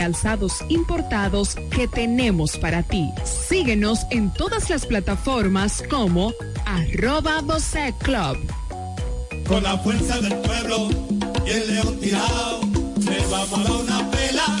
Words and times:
alzados 0.00 0.64
importados 0.68 1.54
que 1.70 1.88
tenemos 1.88 2.56
para 2.56 2.82
ti. 2.82 3.10
Síguenos 3.24 4.06
en 4.10 4.32
todas 4.32 4.70
las 4.70 4.86
plataformas 4.86 5.82
como 5.90 6.32
arroba 6.66 7.42
Club. 7.98 8.38
Con 9.46 9.62
la 9.62 9.78
fuerza 9.78 10.20
del 10.20 10.34
pueblo 10.38 10.88
y 11.46 11.50
el 11.50 11.74
león 11.74 11.98
tirado, 12.00 12.60
le 12.98 13.26
vamos 13.26 13.52
a 13.52 13.62
dar 13.62 13.72
una 13.72 14.10
pela 14.10 14.60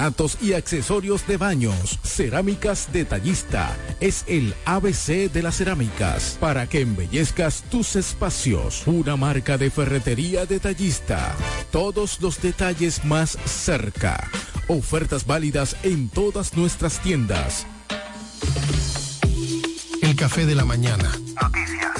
porcelanato 0.00 0.30
y 0.40 0.52
accesorios 0.54 1.26
de 1.26 1.36
baños. 1.36 1.98
Cerámicas 2.02 2.88
Detallista 2.92 3.76
es 4.00 4.24
el 4.26 4.54
ABC 4.64 5.30
de 5.30 5.42
las 5.42 5.56
cerámicas 5.56 6.36
para 6.40 6.66
que 6.66 6.80
embellezcas 6.80 7.62
tus 7.70 7.96
espacios. 7.96 8.86
Una 8.86 9.16
marca 9.16 9.58
de 9.58 9.70
ferretería 9.70 10.46
detallista. 10.46 11.34
Todos 11.70 12.20
los 12.20 12.40
detalles 12.40 13.04
más 13.04 13.36
cerca. 13.44 14.28
Ofertas 14.68 15.26
válidas 15.26 15.76
en 15.82 16.08
todas 16.08 16.56
nuestras 16.56 17.00
tiendas. 17.00 17.66
El 20.02 20.16
café 20.16 20.46
de 20.46 20.54
la 20.54 20.64
mañana. 20.64 21.10
Noticias. 21.40 21.99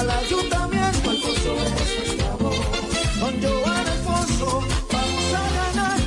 Al 0.00 0.08
ayuntamiento, 0.08 1.10
Alfonso 1.10 1.56
es 1.62 2.06
nuestra 2.06 2.30
voz. 2.36 2.56
Con 3.20 3.42
Joan 3.42 3.86
Alfonso 3.86 4.64
vamos 4.90 5.34
a 5.34 5.44
ganar. 5.58 6.00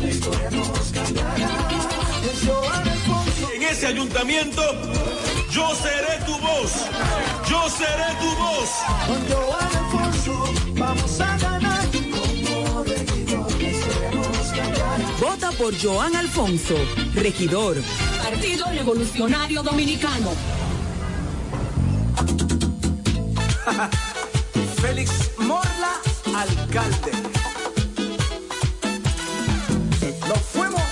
La 0.00 0.08
historia 0.08 0.50
nos 0.50 0.90
cambiará. 0.92 1.68
Es 2.28 2.38
Joan 2.44 2.88
Alfonso. 2.88 3.52
En 3.54 3.62
ese 3.62 3.86
ayuntamiento, 3.86 4.60
yo 5.52 5.72
seré 5.76 6.18
tu 6.26 6.36
voz. 6.38 6.72
Yo 7.48 7.70
seré 7.70 8.08
tu 8.20 8.30
voz. 8.42 8.70
Con 9.06 9.20
Joan 9.30 9.76
Alfonso 9.84 10.52
vamos 10.74 11.20
a 11.20 11.38
ganar. 11.38 11.86
Como 11.92 12.82
regidor, 12.82 13.52
la 13.62 13.68
historia 13.68 14.10
nos 14.10 14.48
cambiará. 14.48 14.98
Vota 15.20 15.52
por 15.52 15.80
Joan 15.80 16.16
Alfonso, 16.16 16.74
regidor. 17.14 17.76
Partido 18.20 18.66
Revolucionario 18.72 19.62
Dominicano. 19.62 20.32
Alcalde. 26.40 27.12
Nos 30.28 30.38
fuimos. 30.52 30.82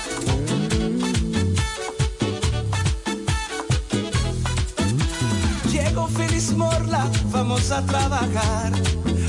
Llegó 5.70 6.08
Félix 6.08 6.52
Morla, 6.52 7.10
vamos 7.30 7.70
a 7.70 7.82
trabajar 7.84 8.72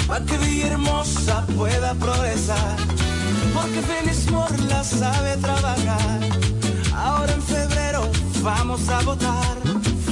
para 0.08 0.26
que 0.26 0.38
Villahermosa 0.38 1.46
pueda 1.58 1.94
progresar. 1.96 2.78
Porque 3.54 3.82
Félix 3.82 4.32
Morla 4.32 4.84
sabe 4.84 5.38
trabajar. 5.38 6.20
Ahora 6.96 7.34
en 7.34 7.42
febrero 7.42 8.10
vamos 8.42 8.88
a 8.90 9.02
votar. 9.02 9.56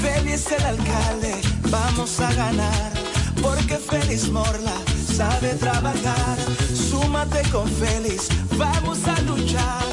Félix 0.01 0.51
el 0.51 0.65
alcalde, 0.65 1.41
vamos 1.69 2.19
a 2.19 2.33
ganar. 2.33 2.91
Porque 3.41 3.77
Félix 3.77 4.29
Morla 4.29 4.73
sabe 5.13 5.54
trabajar. 5.60 6.38
Súmate 6.74 7.44
con 7.51 7.68
Félix, 7.68 8.27
vamos 8.57 9.00
a 9.07 9.21
luchar. 9.21 9.83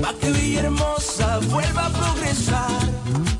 para 0.00 0.14
que 0.18 0.30
Villahermosa 0.30 1.38
vuelva 1.50 1.86
a 1.86 1.90
progresar. 1.90 3.39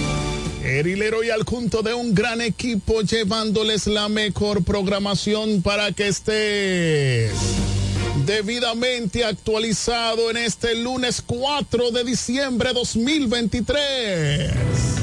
Erilero 0.63 1.23
y 1.23 1.31
al 1.31 1.43
junto 1.43 1.81
de 1.81 1.93
un 1.93 2.13
gran 2.13 2.41
equipo 2.41 3.01
llevándoles 3.01 3.87
la 3.87 4.09
mejor 4.09 4.63
programación 4.63 5.61
para 5.61 5.91
que 5.91 6.07
estés 6.07 7.31
debidamente 8.25 9.25
actualizado 9.25 10.29
en 10.29 10.37
este 10.37 10.75
lunes 10.75 11.23
4 11.25 11.91
de 11.91 12.03
diciembre 12.03 12.73
2023. 12.73 15.00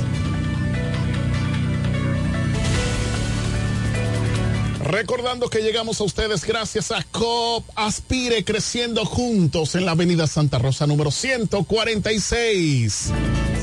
Recordando 4.89 5.49
que 5.51 5.61
llegamos 5.61 6.01
a 6.01 6.05
ustedes 6.05 6.47
gracias 6.47 6.91
a 6.93 7.03
COP 7.03 7.63
Aspire 7.75 8.43
Creciendo 8.43 9.05
Juntos 9.05 9.75
en 9.75 9.85
la 9.85 9.93
Avenida 9.93 10.27
Santa 10.27 10.59
Rosa 10.59 10.87
número 10.87 11.11
146. 11.11 13.13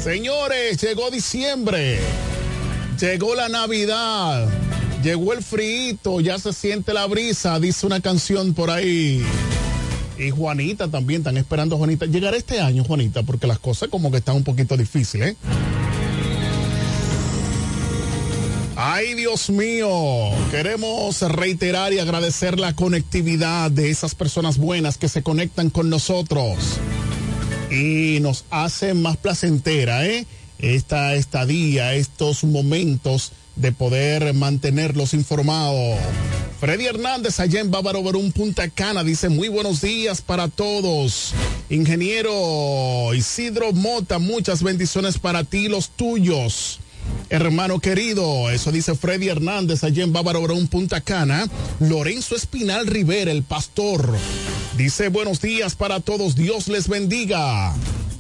Señores, 0.04 0.80
llegó 0.80 1.10
diciembre, 1.10 1.98
llegó 3.00 3.34
la 3.34 3.50
Navidad, 3.50 4.48
llegó 5.02 5.34
el 5.34 5.42
frío, 5.42 6.22
ya 6.22 6.38
se 6.38 6.54
siente 6.54 6.94
la 6.94 7.08
brisa, 7.08 7.60
dice 7.60 7.88
una 7.88 8.02
canción 8.02 8.54
por 8.54 8.70
ahí. 8.70 9.26
Y 10.20 10.30
Juanita 10.30 10.90
también, 10.90 11.22
están 11.22 11.38
esperando 11.38 11.78
Juanita. 11.78 12.06
Llegará 12.06 12.38
este 12.38 12.62
año, 12.62 12.84
Juanita, 12.84 13.24
porque 13.24 13.48
las 13.48 13.58
cosas 13.58 13.90
como 13.90 14.12
que 14.12 14.18
están 14.18 14.36
un 14.36 14.44
poquito 14.44 14.78
difíciles, 14.78 15.30
¿eh? 15.30 15.36
Ay, 18.88 19.16
Dios 19.16 19.50
mío, 19.50 19.90
queremos 20.52 21.20
reiterar 21.24 21.92
y 21.92 21.98
agradecer 21.98 22.60
la 22.60 22.76
conectividad 22.76 23.72
de 23.72 23.90
esas 23.90 24.14
personas 24.14 24.60
buenas 24.60 25.00
que 25.00 25.10
se 25.10 25.24
conectan 25.24 25.72
con 25.72 25.90
nosotros 25.90 26.60
y 27.72 28.20
nos 28.22 28.46
hace 28.52 28.94
más 28.94 29.18
placentera, 29.18 30.06
¿eh? 30.06 30.28
Esta 30.60 31.16
estadía, 31.16 31.96
estos 31.96 32.44
momentos 32.44 33.32
de 33.56 33.72
poder 33.72 34.36
mantenerlos 34.36 35.16
informados. 35.16 35.98
Freddy 36.60 36.86
Hernández 36.86 37.40
allá 37.40 37.62
en 37.62 37.72
Bávaro 37.72 38.04
Verón, 38.04 38.32
Punta 38.34 38.70
Cana, 38.70 39.04
dice 39.04 39.30
muy 39.30 39.48
buenos 39.48 39.82
días 39.82 40.22
para 40.22 40.48
todos. 40.48 41.34
Ingeniero 41.72 43.16
Isidro 43.16 43.74
Mota, 43.74 44.20
muchas 44.20 44.62
bendiciones 44.62 45.18
para 45.18 45.44
ti, 45.44 45.70
los 45.70 45.90
tuyos. 45.90 46.82
Hermano 47.30 47.80
querido, 47.80 48.50
eso 48.52 48.72
dice 48.72 48.96
Freddy 48.96 49.30
Hernández 49.30 49.84
allá 49.84 50.04
en 50.04 50.14
Bávaro 50.14 50.42
Verón, 50.42 50.68
Punta 50.68 51.02
Cana. 51.02 51.48
Lorenzo 51.80 52.36
Espinal 52.36 52.88
Rivera, 52.88 53.32
el 53.32 53.44
pastor. 53.44 54.16
Dice 54.78 55.10
buenos 55.10 55.42
días 55.42 55.76
para 55.76 56.00
todos, 56.00 56.36
Dios 56.36 56.68
les 56.68 56.88
bendiga. 56.88 57.74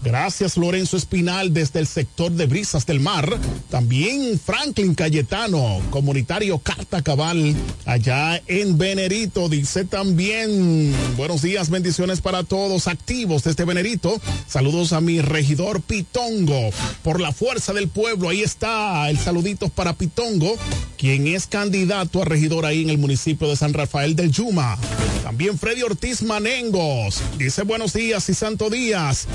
Gracias 0.05 0.55
Lorenzo 0.55 0.97
Espinal 0.97 1.51
desde 1.51 1.79
el 1.79 1.87
sector 1.87 2.31
de 2.31 2.45
Brisas 2.45 2.85
del 2.85 2.99
Mar. 2.99 3.27
También 3.71 4.39
Franklin 4.39 4.93
Cayetano, 4.93 5.81
comunitario 5.89 6.59
Carta 6.59 7.01
Cabal, 7.01 7.55
allá 7.85 8.39
en 8.45 8.77
Venerito. 8.77 9.49
Dice 9.49 9.83
también, 9.83 10.93
buenos 11.17 11.41
días, 11.41 11.71
bendiciones 11.71 12.21
para 12.21 12.43
todos 12.43 12.87
activos 12.87 13.43
desde 13.43 13.65
Venerito. 13.65 14.21
Saludos 14.47 14.93
a 14.93 15.01
mi 15.01 15.21
regidor 15.21 15.81
Pitongo. 15.81 16.69
Por 17.03 17.19
la 17.19 17.31
fuerza 17.31 17.73
del 17.73 17.87
pueblo, 17.87 18.29
ahí 18.29 18.43
está 18.43 19.09
el 19.09 19.17
saludito 19.17 19.69
para 19.69 19.93
Pitongo, 19.93 20.55
quien 20.99 21.25
es 21.25 21.47
candidato 21.47 22.21
a 22.21 22.25
regidor 22.25 22.67
ahí 22.67 22.83
en 22.83 22.91
el 22.91 22.99
municipio 22.99 23.47
de 23.47 23.55
San 23.55 23.73
Rafael 23.73 24.15
del 24.15 24.31
Yuma. 24.31 24.77
También 25.23 25.57
Freddy 25.57 25.81
Ortiz 25.81 26.21
Manengos. 26.21 27.19
Dice 27.39 27.63
buenos 27.63 27.93
días 27.93 28.29
y 28.29 28.35
santo 28.35 28.69
días. 28.69 29.27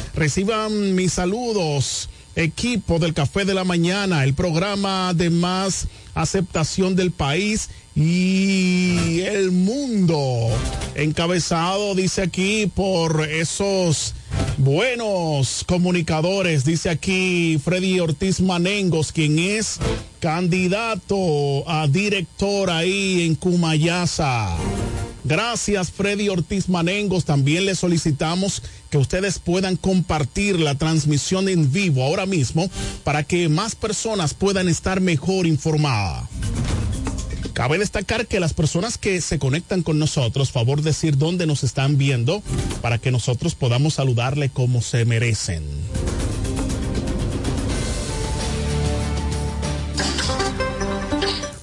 Mis 0.68 1.14
saludos. 1.14 2.08
Equipo 2.36 2.98
del 2.98 3.14
Café 3.14 3.44
de 3.44 3.54
la 3.54 3.64
Mañana, 3.64 4.22
el 4.24 4.34
programa 4.34 5.14
de 5.14 5.30
más 5.30 5.88
aceptación 6.14 6.94
del 6.94 7.10
país 7.10 7.70
y 7.96 9.20
el 9.22 9.50
mundo. 9.50 10.48
Encabezado, 10.94 11.94
dice 11.94 12.22
aquí, 12.22 12.70
por 12.72 13.28
esos 13.28 14.14
buenos 14.58 15.64
comunicadores, 15.66 16.64
dice 16.64 16.90
aquí 16.90 17.58
Freddy 17.62 17.98
Ortiz 17.98 18.40
Manengos, 18.40 19.12
quien 19.12 19.38
es 19.38 19.78
candidato 20.20 21.68
a 21.68 21.88
director 21.88 22.70
ahí 22.70 23.26
en 23.26 23.34
Cumayasa. 23.34 24.56
Gracias 25.24 25.90
Freddy 25.90 26.28
Ortiz 26.28 26.68
Manengos. 26.68 27.24
También 27.24 27.66
le 27.66 27.74
solicitamos 27.74 28.62
que 28.90 28.98
ustedes 28.98 29.38
puedan 29.38 29.76
compartir 29.76 30.58
la 30.58 30.76
transmisión 30.76 31.48
en 31.48 31.72
vivo 31.72 32.04
ahora 32.04 32.26
mismo 32.26 32.70
para 33.04 33.22
que 33.24 33.48
más 33.48 33.74
personas 33.74 34.34
puedan 34.34 34.68
estar 34.68 35.00
mejor 35.00 35.46
informadas. 35.46 36.28
Cabe 37.52 37.78
destacar 37.78 38.26
que 38.26 38.40
las 38.40 38.54
personas 38.54 38.96
que 38.96 39.20
se 39.20 39.38
conectan 39.38 39.82
con 39.82 39.98
nosotros, 39.98 40.50
favor 40.50 40.82
decir 40.82 41.18
dónde 41.18 41.46
nos 41.46 41.62
están 41.62 41.98
viendo 41.98 42.42
para 42.80 42.98
que 42.98 43.10
nosotros 43.10 43.54
podamos 43.54 43.94
saludarle 43.94 44.48
como 44.48 44.80
se 44.80 45.04
merecen. 45.04 45.64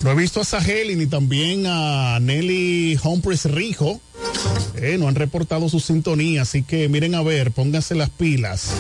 No 0.08 0.14
he 0.14 0.16
visto 0.16 0.40
a 0.40 0.46
Saheli 0.46 0.96
ni 0.96 1.06
también 1.08 1.66
a 1.68 2.18
Nelly 2.22 2.98
Humphreys 3.04 3.44
Rijo. 3.44 4.00
Eh, 4.78 4.96
no 4.98 5.10
han 5.10 5.16
reportado 5.16 5.68
su 5.68 5.82
sintonía, 5.82 6.44
así 6.44 6.64
que 6.64 6.88
miren 6.88 7.14
a 7.14 7.22
ver, 7.22 7.52
pónganse 7.52 7.94
las 7.94 8.10
pilas. 8.10 8.72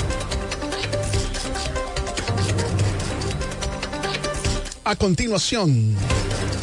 A 4.85 4.95
continuación, 4.95 5.97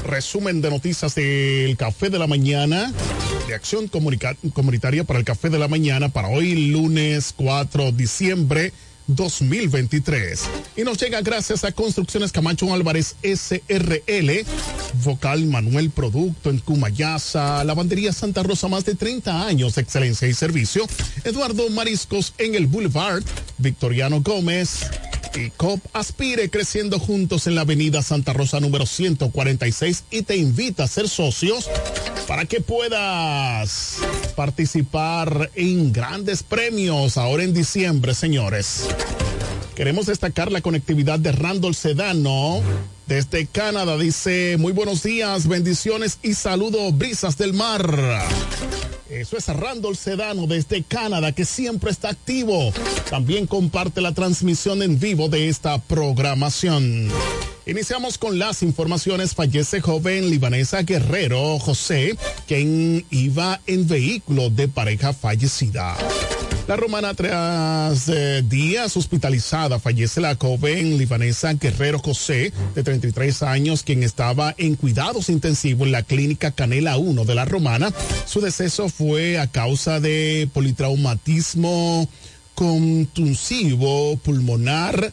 resumen 0.06 0.62
de 0.62 0.71
noticias 0.71 1.14
del 1.14 1.76
Café 1.76 2.09
de 2.09 2.18
la 2.18 2.26
Mañana, 2.26 2.90
de 3.47 3.54
acción 3.54 3.88
comunitaria 3.88 5.04
para 5.04 5.18
el 5.18 5.26
Café 5.26 5.50
de 5.50 5.59
la 5.59 5.68
Mañana 5.68 6.09
para 6.09 6.28
hoy 6.28 6.71
lunes 6.71 7.35
4 7.37 7.85
de 7.85 7.92
diciembre 7.92 8.73
2023. 9.06 10.42
Y 10.76 10.82
nos 10.82 10.99
llega 10.99 11.20
gracias 11.20 11.64
a 11.64 11.73
Construcciones 11.73 12.32
Camacho 12.32 12.73
Álvarez 12.73 13.16
SRL, 13.23 14.44
Vocal 15.04 15.46
Manuel 15.46 15.90
Producto 15.90 16.50
en 16.50 16.58
Cumayasa, 16.58 17.64
Lavandería 17.64 18.12
Santa 18.12 18.42
Rosa, 18.42 18.68
más 18.68 18.84
de 18.84 18.94
30 18.94 19.46
años 19.46 19.78
excelencia 19.78 20.28
y 20.28 20.34
servicio, 20.34 20.87
Eduardo 21.25 21.68
Mariscos 21.70 22.34
en 22.38 22.54
el 22.54 22.66
Boulevard, 22.66 23.23
Victoriano 23.58 24.20
Gómez, 24.20 24.87
y 25.36 25.50
COP 25.50 25.80
aspire 25.92 26.50
creciendo 26.50 26.98
juntos 26.98 27.46
en 27.46 27.54
la 27.54 27.62
avenida 27.62 28.02
Santa 28.02 28.32
Rosa 28.32 28.60
número 28.60 28.86
146 28.86 30.04
y 30.10 30.22
te 30.22 30.36
invita 30.36 30.84
a 30.84 30.88
ser 30.88 31.08
socios 31.08 31.68
para 32.28 32.44
que 32.44 32.60
puedas 32.60 33.98
participar 34.36 35.50
en 35.54 35.92
grandes 35.92 36.42
premios 36.42 37.16
ahora 37.16 37.42
en 37.42 37.54
diciembre, 37.54 38.14
señores. 38.14 38.86
Queremos 39.74 40.06
destacar 40.06 40.52
la 40.52 40.60
conectividad 40.60 41.18
de 41.18 41.32
Randall 41.32 41.74
Sedano 41.74 42.60
desde 43.06 43.46
Canadá. 43.46 43.98
Dice, 43.98 44.56
muy 44.58 44.72
buenos 44.72 45.02
días, 45.02 45.48
bendiciones 45.48 46.18
y 46.22 46.34
saludo, 46.34 46.92
brisas 46.92 47.36
del 47.36 47.54
mar. 47.54 48.22
Eso 49.11 49.37
es 49.37 49.46
Randall 49.49 49.96
Sedano 49.96 50.46
desde 50.46 50.82
Canadá, 50.82 51.32
que 51.32 51.44
siempre 51.44 51.90
está 51.90 52.08
activo. 52.08 52.73
También 53.11 53.46
comparte 53.46 54.00
la 54.00 54.12
transmisión 54.12 54.82
en 54.82 54.99
vivo 54.99 55.28
de 55.28 55.49
esta 55.49 55.78
programación. 55.78 57.08
Iniciamos 57.66 58.18
con 58.18 58.38
las 58.38 58.62
informaciones. 58.62 59.34
Fallece 59.34 59.80
joven 59.80 60.30
libanesa 60.30 60.82
Guerrero 60.82 61.58
José, 61.58 62.16
quien 62.46 63.04
iba 63.11 63.61
en 63.66 63.87
vehículo 63.87 64.50
de 64.50 64.68
pareja 64.68 65.12
fallecida. 65.12 65.96
La 66.66 66.77
romana 66.77 67.12
tras 67.12 68.09
eh, 68.09 68.42
días 68.42 68.96
hospitalizada 68.96 69.79
fallece 69.79 70.22
la 70.22 70.35
joven 70.35 70.96
libanesa 70.96 71.53
Guerrero 71.53 71.98
José, 71.98 72.55
de 72.74 72.83
33 72.83 73.42
años, 73.42 73.83
quien 73.83 74.03
estaba 74.03 74.55
en 74.57 74.74
cuidados 74.74 75.29
intensivos 75.29 75.85
en 75.87 75.92
la 75.92 76.03
clínica 76.05 76.53
Canela 76.53 76.96
1 76.96 77.27
de 77.27 77.35
la 77.35 77.44
romana. 77.44 77.92
Su 78.24 78.40
deceso 78.40 78.88
fue 78.88 79.38
a 79.38 79.46
causa 79.46 80.00
de 80.00 80.48
politraumatismo 80.55 82.09
contusivo 82.54 84.16
pulmonar 84.18 85.12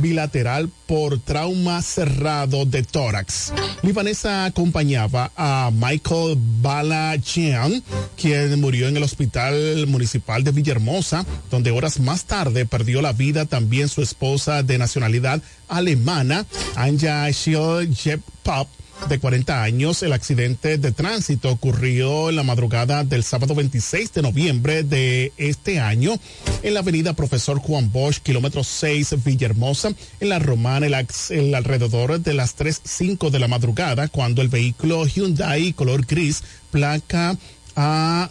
bilateral 0.00 0.70
por 0.86 1.18
trauma 1.20 1.80
cerrado 1.82 2.64
de 2.64 2.82
tórax. 2.82 3.52
Libanesa 3.82 4.44
acompañaba 4.46 5.30
a 5.36 5.70
Michael 5.72 6.36
Balachian, 6.60 7.82
quien 8.16 8.60
murió 8.60 8.88
en 8.88 8.96
el 8.96 9.02
hospital 9.02 9.86
municipal 9.86 10.42
de 10.42 10.50
Villahermosa, 10.50 11.24
donde 11.50 11.70
horas 11.70 12.00
más 12.00 12.24
tarde 12.24 12.66
perdió 12.66 13.02
la 13.02 13.12
vida 13.12 13.46
también 13.46 13.88
su 13.88 14.02
esposa 14.02 14.62
de 14.62 14.78
nacionalidad 14.78 15.42
alemana, 15.68 16.46
Anja 16.76 17.30
Schill 17.32 18.22
Pop 18.42 18.68
de 19.08 19.18
40 19.18 19.62
años. 19.62 20.02
El 20.02 20.12
accidente 20.12 20.78
de 20.78 20.92
tránsito 20.92 21.50
ocurrió 21.50 22.30
en 22.30 22.36
la 22.36 22.42
madrugada 22.42 23.04
del 23.04 23.24
sábado 23.24 23.54
26 23.54 24.12
de 24.12 24.22
noviembre 24.22 24.82
de 24.82 25.32
este 25.36 25.80
año 25.80 26.14
en 26.62 26.74
la 26.74 26.80
avenida 26.80 27.12
Profesor 27.12 27.58
Juan 27.58 27.92
Bosch, 27.92 28.18
kilómetro 28.18 28.64
6, 28.64 29.22
Villahermosa, 29.24 29.92
en 30.20 30.28
la 30.28 30.38
Romana, 30.38 30.86
el, 30.86 31.54
alrededor 31.54 32.20
de 32.20 32.34
las 32.34 32.56
3.05 32.56 33.30
de 33.30 33.38
la 33.38 33.48
madrugada, 33.48 34.08
cuando 34.08 34.42
el 34.42 34.48
vehículo 34.48 35.06
Hyundai 35.06 35.72
color 35.72 36.06
gris, 36.06 36.42
placa 36.70 37.36
a 37.76 38.30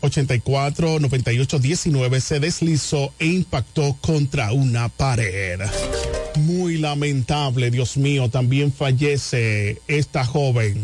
84 0.00 1.00
98 1.00 1.58
19 1.58 2.20
se 2.20 2.40
deslizó 2.40 3.12
e 3.18 3.26
impactó 3.26 3.96
contra 4.00 4.52
una 4.52 4.88
pared. 4.88 5.60
Muy 6.36 6.78
lamentable, 6.78 7.70
Dios 7.70 7.96
mío, 7.96 8.28
también 8.28 8.72
fallece 8.72 9.80
esta 9.88 10.24
joven. 10.24 10.82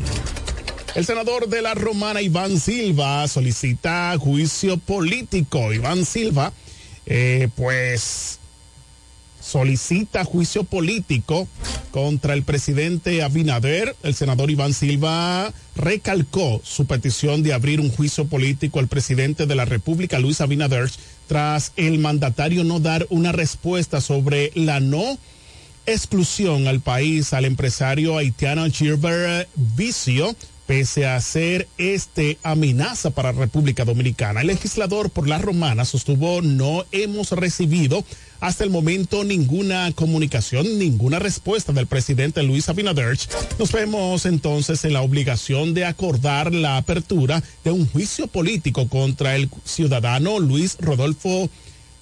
El 0.94 1.04
senador 1.04 1.48
de 1.48 1.60
la 1.60 1.74
Romana, 1.74 2.22
Iván 2.22 2.60
Silva, 2.60 3.26
solicita 3.26 4.16
juicio 4.18 4.76
político. 4.76 5.72
Iván 5.72 6.04
Silva, 6.04 6.52
eh, 7.06 7.48
pues 7.56 8.38
solicita 9.44 10.24
juicio 10.24 10.64
político 10.64 11.46
contra 11.90 12.34
el 12.34 12.42
presidente 12.42 13.22
Abinader. 13.22 13.94
El 14.02 14.14
senador 14.14 14.50
Iván 14.50 14.72
Silva 14.72 15.52
recalcó 15.76 16.60
su 16.64 16.86
petición 16.86 17.42
de 17.42 17.52
abrir 17.52 17.80
un 17.80 17.90
juicio 17.90 18.24
político 18.24 18.78
al 18.78 18.88
presidente 18.88 19.46
de 19.46 19.54
la 19.54 19.64
República, 19.64 20.18
Luis 20.18 20.40
Abinader, 20.40 20.90
tras 21.28 21.72
el 21.76 21.98
mandatario 21.98 22.64
no 22.64 22.80
dar 22.80 23.06
una 23.10 23.32
respuesta 23.32 24.00
sobre 24.00 24.50
la 24.54 24.80
no 24.80 25.18
exclusión 25.86 26.66
al 26.66 26.80
país 26.80 27.34
al 27.34 27.44
empresario 27.44 28.16
haitiano 28.16 28.64
Gilbert 28.70 29.48
Vicio 29.54 30.34
pese 30.66 31.06
a 31.06 31.20
ser 31.20 31.68
este 31.76 32.38
amenaza 32.42 33.10
para 33.10 33.32
República 33.32 33.84
Dominicana. 33.84 34.40
El 34.40 34.46
legislador 34.48 35.10
por 35.10 35.28
la 35.28 35.38
romana 35.38 35.84
sostuvo 35.84 36.40
no 36.40 36.84
hemos 36.92 37.32
recibido 37.32 38.04
hasta 38.44 38.62
el 38.62 38.68
momento 38.68 39.24
ninguna 39.24 39.90
comunicación, 39.92 40.78
ninguna 40.78 41.18
respuesta 41.18 41.72
del 41.72 41.86
presidente 41.86 42.42
Luis 42.42 42.68
Abinader. 42.68 43.16
Nos 43.58 43.72
vemos 43.72 44.26
entonces 44.26 44.84
en 44.84 44.92
la 44.92 45.00
obligación 45.00 45.72
de 45.72 45.86
acordar 45.86 46.52
la 46.52 46.76
apertura 46.76 47.42
de 47.64 47.70
un 47.70 47.88
juicio 47.88 48.26
político 48.26 48.86
contra 48.90 49.34
el 49.34 49.48
ciudadano 49.64 50.40
Luis 50.40 50.76
Rodolfo 50.78 51.48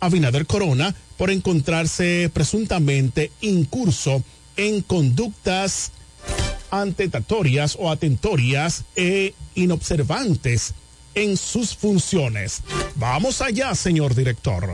Abinader 0.00 0.46
Corona 0.46 0.96
por 1.16 1.30
encontrarse 1.30 2.28
presuntamente 2.34 3.30
incurso 3.40 4.24
en 4.56 4.82
conductas 4.82 5.92
antetatorias 6.72 7.76
o 7.78 7.88
atentorias 7.88 8.82
e 8.96 9.34
inobservantes 9.54 10.74
en 11.14 11.36
sus 11.36 11.76
funciones. 11.76 12.64
Vamos 12.96 13.40
allá, 13.42 13.76
señor 13.76 14.16
director. 14.16 14.68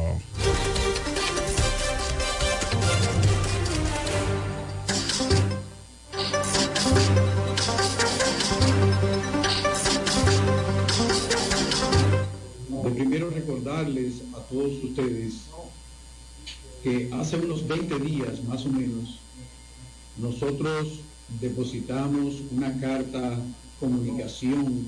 Recordarles 13.79 14.23
a 14.35 14.41
todos 14.49 14.73
ustedes 14.83 15.35
que 16.83 17.11
hace 17.13 17.37
unos 17.37 17.67
20 17.67 17.99
días 18.01 18.43
más 18.45 18.65
o 18.67 18.71
menos 18.71 19.19
nosotros 20.17 21.01
depositamos 21.41 22.43
una 22.51 22.79
carta 22.81 23.39
comunicación 23.79 24.85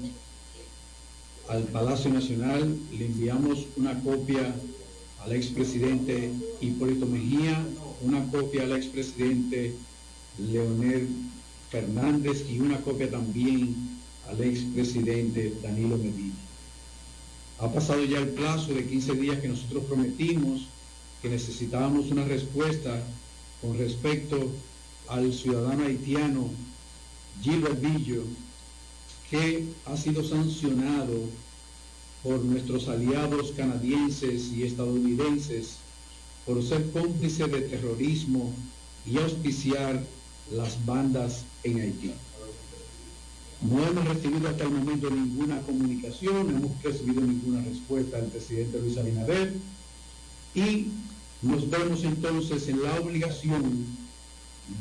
al 1.48 1.64
Palacio 1.64 2.12
Nacional, 2.12 2.76
le 2.92 3.06
enviamos 3.06 3.66
una 3.76 4.00
copia 4.02 4.54
al 5.24 5.32
expresidente 5.32 6.30
Hipólito 6.60 7.06
Mejía, 7.06 7.64
una 8.02 8.24
copia 8.30 8.62
al 8.62 8.72
expresidente 8.72 9.74
Leonel 10.38 11.08
Fernández 11.70 12.46
y 12.48 12.60
una 12.60 12.80
copia 12.80 13.10
también 13.10 13.74
al 14.28 14.40
expresidente 14.42 15.54
Danilo 15.62 15.98
Medina. 15.98 16.49
Ha 17.60 17.70
pasado 17.70 18.02
ya 18.04 18.18
el 18.18 18.30
plazo 18.30 18.72
de 18.72 18.86
15 18.86 19.12
días 19.16 19.38
que 19.40 19.48
nosotros 19.48 19.84
prometimos 19.84 20.62
que 21.20 21.28
necesitábamos 21.28 22.10
una 22.10 22.24
respuesta 22.24 23.02
con 23.60 23.76
respecto 23.76 24.50
al 25.08 25.34
ciudadano 25.34 25.84
haitiano 25.84 26.48
Gilbert 27.42 27.78
Villo, 27.82 28.22
que 29.28 29.66
ha 29.84 29.96
sido 29.98 30.24
sancionado 30.24 31.28
por 32.22 32.42
nuestros 32.42 32.88
aliados 32.88 33.52
canadienses 33.52 34.52
y 34.52 34.62
estadounidenses 34.62 35.76
por 36.46 36.62
ser 36.64 36.90
cómplice 36.92 37.46
de 37.46 37.60
terrorismo 37.60 38.54
y 39.06 39.18
auspiciar 39.18 40.02
las 40.50 40.84
bandas 40.86 41.44
en 41.62 41.80
Haití. 41.80 42.12
No 43.62 43.86
hemos 43.86 44.08
recibido 44.08 44.48
hasta 44.48 44.64
el 44.64 44.70
momento 44.70 45.10
ninguna 45.10 45.60
comunicación, 45.60 46.50
no 46.50 46.58
hemos 46.58 46.82
recibido 46.82 47.20
ninguna 47.20 47.62
respuesta 47.62 48.16
del 48.16 48.30
presidente 48.30 48.80
Luis 48.80 48.96
Abinader 48.96 49.52
y 50.54 50.86
nos 51.42 51.68
vemos 51.68 52.02
entonces 52.04 52.68
en 52.68 52.82
la 52.82 52.98
obligación 52.98 53.84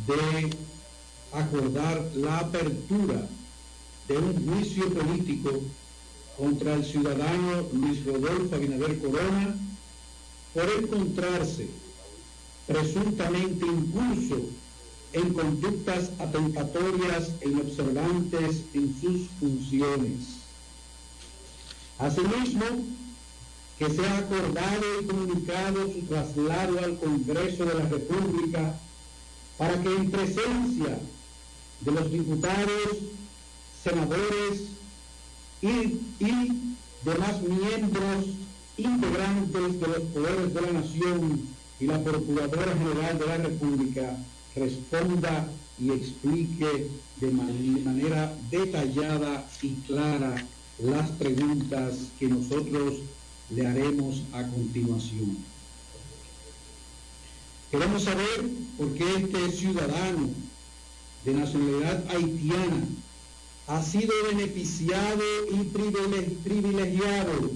de 0.08 0.50
acordar 1.34 2.10
la 2.16 2.40
apertura 2.40 3.28
de 4.08 4.18
un 4.18 4.46
juicio 4.48 4.92
político 4.94 5.62
contra 6.38 6.76
el 6.76 6.86
ciudadano 6.86 7.68
Luis 7.74 8.06
Rodolfo 8.06 8.56
Abinader 8.56 8.98
Corona 9.00 9.56
por 10.54 10.70
encontrarse 10.82 11.68
presuntamente 12.66 13.66
impulso 13.66 14.50
en 15.14 15.34
conductas 15.34 16.12
atentatorias 16.20 17.32
e 17.42 17.50
inobservantes 17.50 18.64
en 18.74 18.96
sus 19.02 19.28
funciones. 19.40 20.40
Asimismo, 21.98 22.66
que 23.78 23.90
se 23.90 24.06
ha 24.06 24.18
acordado 24.18 24.84
y 25.02 25.06
comunicado 25.06 25.92
su 25.92 26.02
traslado 26.02 26.80
al 26.80 27.00
Congreso 27.00 27.66
de 27.66 27.74
la 27.76 27.88
República 27.88 28.76
para 29.58 29.82
que 29.82 29.96
en 29.96 30.12
presencia 30.12 31.00
de 31.82 31.92
los 31.92 32.12
diputados, 32.12 32.98
senadores 33.84 34.64
y, 35.62 35.68
y 36.20 36.76
demás 37.06 37.42
miembros 37.42 38.26
integrantes 38.78 39.80
de 39.80 39.88
los 39.88 40.02
poderes 40.14 40.54
de 40.54 40.62
la 40.62 40.72
nación 40.72 41.48
y 41.80 41.86
la 41.86 42.04
Procuradora 42.04 42.74
General 42.78 43.18
de 43.18 43.26
la 43.26 43.38
República 43.38 44.18
responda 44.56 45.48
y 45.80 45.92
explique 45.92 46.90
de 47.22 47.32
manera 47.32 48.34
detallada 48.50 49.48
y 49.62 49.74
clara 49.88 50.46
las 50.80 51.10
preguntas 51.12 52.08
que 52.18 52.28
nosotros 52.28 52.96
le 53.50 53.68
haremos 53.68 54.24
a 54.34 54.44
continuación. 54.44 55.38
Queremos 57.72 58.04
saber 58.04 58.50
por 58.78 58.94
qué 58.94 59.16
este 59.16 59.52
ciudadano 59.52 60.30
de 61.26 61.34
nacionalidad 61.34 62.04
haitiana 62.10 62.84
ha 63.68 63.84
sido 63.84 64.14
beneficiado 64.32 65.22
y 65.52 65.64
privilegiado 66.44 67.52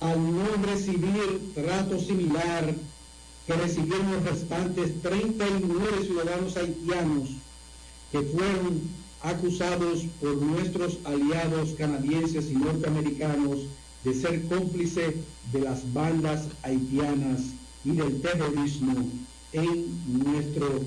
al 0.00 0.34
no 0.34 0.46
recibir 0.66 1.52
trato 1.54 2.00
similar 2.00 2.74
que 3.48 3.54
recibieron 3.54 4.12
los 4.12 4.24
restantes 4.24 5.00
39 5.00 6.04
ciudadanos 6.04 6.54
haitianos 6.58 7.30
que 8.12 8.20
fueron 8.20 8.82
acusados 9.22 10.04
por 10.20 10.36
nuestros 10.36 10.98
aliados 11.04 11.70
canadienses 11.70 12.50
y 12.50 12.56
norteamericanos 12.56 13.60
de 14.04 14.12
ser 14.12 14.42
cómplice 14.48 15.16
de 15.50 15.60
las 15.60 15.90
bandas 15.94 16.48
haitianas 16.62 17.40
y 17.86 17.92
del 17.92 18.20
terrorismo 18.20 19.08
en, 19.54 20.24
nuestro, 20.24 20.84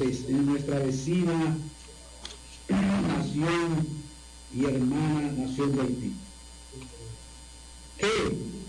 en 0.00 0.46
nuestra 0.46 0.80
vecina 0.80 1.56
nación 2.68 3.86
y 4.52 4.64
hermana 4.64 5.32
nación 5.38 5.76
de 5.76 5.82
Haití. 5.82 6.12
Que 7.98 8.59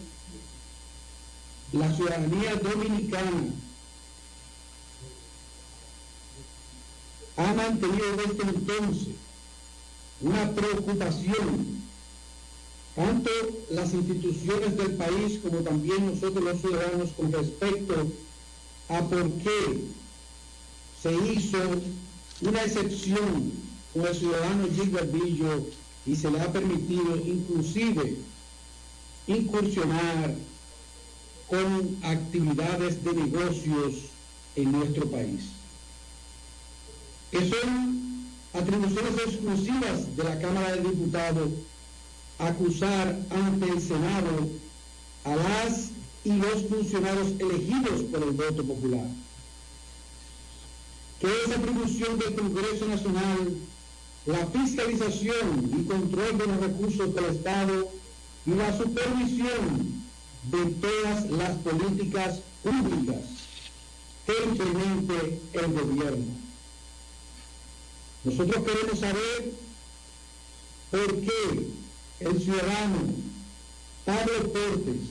la 1.73 1.93
ciudadanía 1.95 2.55
dominicana 2.55 3.43
ha 7.37 7.53
mantenido 7.53 8.17
desde 8.17 8.43
entonces 8.49 9.07
una 10.19 10.51
preocupación, 10.51 11.81
tanto 12.95 13.31
las 13.69 13.93
instituciones 13.93 14.77
del 14.77 14.95
país 14.95 15.39
como 15.41 15.59
también 15.59 16.07
nosotros 16.07 16.43
los 16.43 16.61
ciudadanos 16.61 17.11
con 17.11 17.31
respecto 17.31 18.11
a 18.89 19.01
por 19.07 19.31
qué 19.39 19.81
se 21.01 21.13
hizo 21.13 21.57
una 22.41 22.63
excepción 22.63 23.53
con 23.93 24.05
el 24.05 24.15
ciudadano 24.15 24.67
Gilbert 24.75 25.11
Villo 25.11 25.65
y 26.05 26.15
se 26.15 26.29
le 26.29 26.41
ha 26.41 26.51
permitido 26.51 27.15
inclusive 27.15 28.17
incursionar 29.27 30.35
con 31.51 31.97
actividades 32.03 33.03
de 33.03 33.13
negocios 33.13 33.93
en 34.55 34.71
nuestro 34.71 35.05
país. 35.11 35.41
Que 37.29 37.39
son 37.49 38.25
atribuciones 38.53 39.13
exclusivas 39.27 40.15
de 40.15 40.23
la 40.23 40.39
Cámara 40.39 40.77
de 40.77 40.89
Diputados 40.89 41.49
acusar 42.39 43.19
ante 43.29 43.69
el 43.69 43.81
Senado 43.81 44.47
a 45.25 45.35
las 45.35 45.89
y 46.23 46.33
los 46.37 46.69
funcionarios 46.69 47.33
elegidos 47.37 48.03
por 48.03 48.23
el 48.23 48.31
voto 48.31 48.63
popular. 48.63 49.07
Que 51.19 51.27
es 51.27 51.57
atribución 51.57 52.17
del 52.17 52.33
Congreso 52.33 52.85
Nacional 52.87 53.57
la 54.25 54.45
fiscalización 54.47 55.69
y 55.77 55.83
control 55.83 56.37
de 56.37 56.47
los 56.47 56.61
recursos 56.61 57.13
del 57.13 57.25
Estado 57.25 57.89
y 58.45 58.51
la 58.51 58.77
supervisión 58.77 60.00
de 60.43 60.65
todas 60.65 61.29
las 61.29 61.57
políticas 61.57 62.39
públicas 62.63 63.21
que 64.25 64.33
implemente 64.43 65.41
el 65.53 65.73
gobierno. 65.73 66.33
Nosotros 68.23 68.65
queremos 68.65 68.99
saber 68.99 69.53
por 70.91 71.21
qué 71.21 71.67
el 72.19 72.41
ciudadano 72.41 72.99
Pablo 74.05 74.53
Cortes 74.53 75.01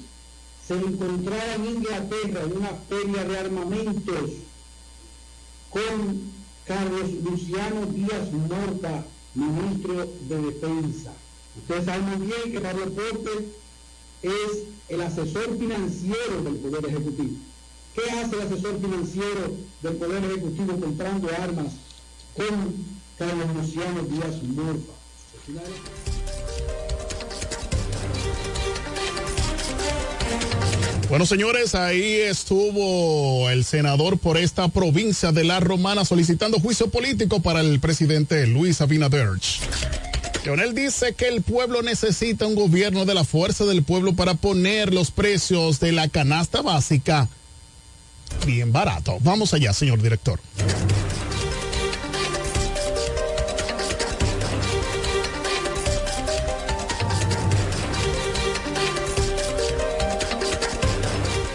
se 0.66 0.74
encontraba 0.74 1.54
en 1.54 1.66
Inglaterra 1.66 2.42
en 2.42 2.56
una 2.56 2.74
feria 2.88 3.24
de 3.24 3.38
armamentos 3.38 4.30
con 5.70 6.32
Carlos 6.66 7.10
Luciano 7.24 7.86
Díaz 7.86 8.30
Morta, 8.32 9.04
ministro 9.34 10.06
de 10.28 10.42
Defensa. 10.42 11.12
Ustedes 11.56 11.84
saben 11.84 12.18
muy 12.18 12.26
bien 12.26 12.52
que 12.52 12.60
Pablo 12.60 12.94
Cortes 12.94 13.44
es 14.22 14.64
el 14.88 15.00
asesor 15.00 15.58
financiero 15.58 16.42
del 16.44 16.56
Poder 16.56 16.86
Ejecutivo. 16.86 17.36
¿Qué 17.94 18.10
hace 18.10 18.36
el 18.36 18.42
asesor 18.42 18.80
financiero 18.80 19.56
del 19.82 19.94
Poder 19.94 20.24
Ejecutivo 20.24 20.78
comprando 20.78 21.28
armas 21.28 21.72
con 22.34 22.74
Carlos 23.18 23.54
Luciano 23.54 24.02
Díaz 24.02 24.42
Morfa? 24.42 24.92
Bueno, 31.08 31.26
señores, 31.26 31.74
ahí 31.74 32.20
estuvo 32.20 33.50
el 33.50 33.64
senador 33.64 34.18
por 34.18 34.38
esta 34.38 34.68
provincia 34.68 35.32
de 35.32 35.42
La 35.42 35.58
Romana 35.58 36.04
solicitando 36.04 36.60
juicio 36.60 36.88
político 36.88 37.40
para 37.40 37.60
el 37.60 37.80
presidente 37.80 38.46
Luis 38.46 38.80
Abinader. 38.80 39.30
Leonel 40.44 40.74
dice 40.74 41.14
que 41.14 41.28
el 41.28 41.42
pueblo 41.42 41.82
necesita 41.82 42.46
un 42.46 42.54
gobierno 42.54 43.04
de 43.04 43.14
la 43.14 43.24
fuerza 43.24 43.64
del 43.66 43.82
pueblo 43.82 44.14
para 44.14 44.34
poner 44.34 44.92
los 44.94 45.10
precios 45.10 45.80
de 45.80 45.92
la 45.92 46.08
canasta 46.08 46.62
básica 46.62 47.28
bien 48.46 48.72
barato. 48.72 49.18
Vamos 49.20 49.52
allá, 49.52 49.72
señor 49.72 50.00
director. 50.00 50.40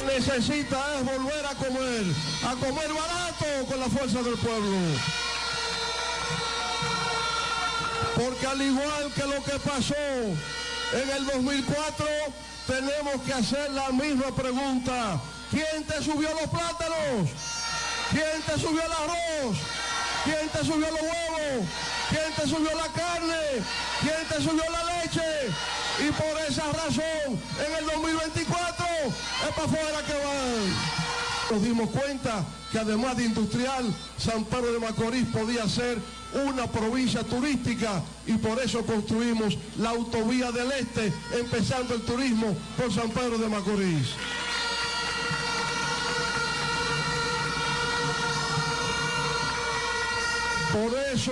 Necesita 0.07 0.99
es 0.99 1.05
volver 1.05 1.45
a 1.45 1.55
comer, 1.55 2.03
a 2.43 2.55
comer 2.55 2.89
barato 2.93 3.65
con 3.67 3.79
la 3.79 3.87
fuerza 3.87 4.21
del 4.21 4.35
pueblo. 4.35 5.24
Porque 8.25 8.47
al 8.47 8.59
igual 8.59 9.11
que 9.13 9.21
lo 9.21 9.43
que 9.43 9.59
pasó 9.59 9.93
en 9.93 11.09
el 11.15 11.25
2004, 11.27 12.07
tenemos 12.65 13.21
que 13.23 13.33
hacer 13.33 13.69
la 13.69 13.89
misma 13.91 14.35
pregunta. 14.35 15.21
¿Quién 15.51 15.83
te 15.83 16.03
subió 16.03 16.29
los 16.29 16.49
plátanos? 16.49 17.29
¿Quién 18.09 18.41
te 18.47 18.59
subió 18.59 18.81
el 18.81 18.91
arroz? 18.91 19.57
¿Quién 20.23 20.49
te 20.49 20.59
subió 20.65 20.89
los 20.89 21.01
huevos? 21.01 21.67
¿Quién 22.09 22.33
te 22.35 22.49
subió 22.49 22.75
la 22.75 22.87
carne? 22.99 23.63
¿Quién 24.01 24.27
te 24.27 24.35
subió 24.41 24.63
la 24.71 25.03
leche? 25.03 25.21
Y 25.99 26.11
por 26.11 26.41
esa 26.49 26.63
razón, 26.71 27.39
en 27.63 27.75
el 27.77 27.85
2024 27.85 28.85
es 29.05 29.53
para 29.55 29.67
afuera 29.67 30.01
que 30.07 30.13
van. 30.13 31.51
Nos 31.51 31.61
dimos 31.61 31.89
cuenta 31.91 32.43
que 32.75 32.81
además 32.81 33.15
de 33.15 33.23
industrial, 33.23 33.85
San 34.17 34.43
Pedro 34.43 34.73
de 34.73 34.79
Macorís 34.79 35.25
podía 35.27 35.65
ser 35.69 35.97
una 36.45 36.67
provincia 36.67 37.23
turística 37.23 38.03
y 38.27 38.33
por 38.33 38.59
eso 38.59 38.85
construimos 38.85 39.57
la 39.77 39.91
autovía 39.91 40.51
del 40.51 40.69
Este, 40.73 41.13
empezando 41.39 41.95
el 41.95 42.01
turismo 42.01 42.53
por 42.75 42.93
San 42.93 43.09
Pedro 43.11 43.37
de 43.37 43.47
Macorís. 43.47 44.07
Por 50.73 50.99
eso 51.13 51.31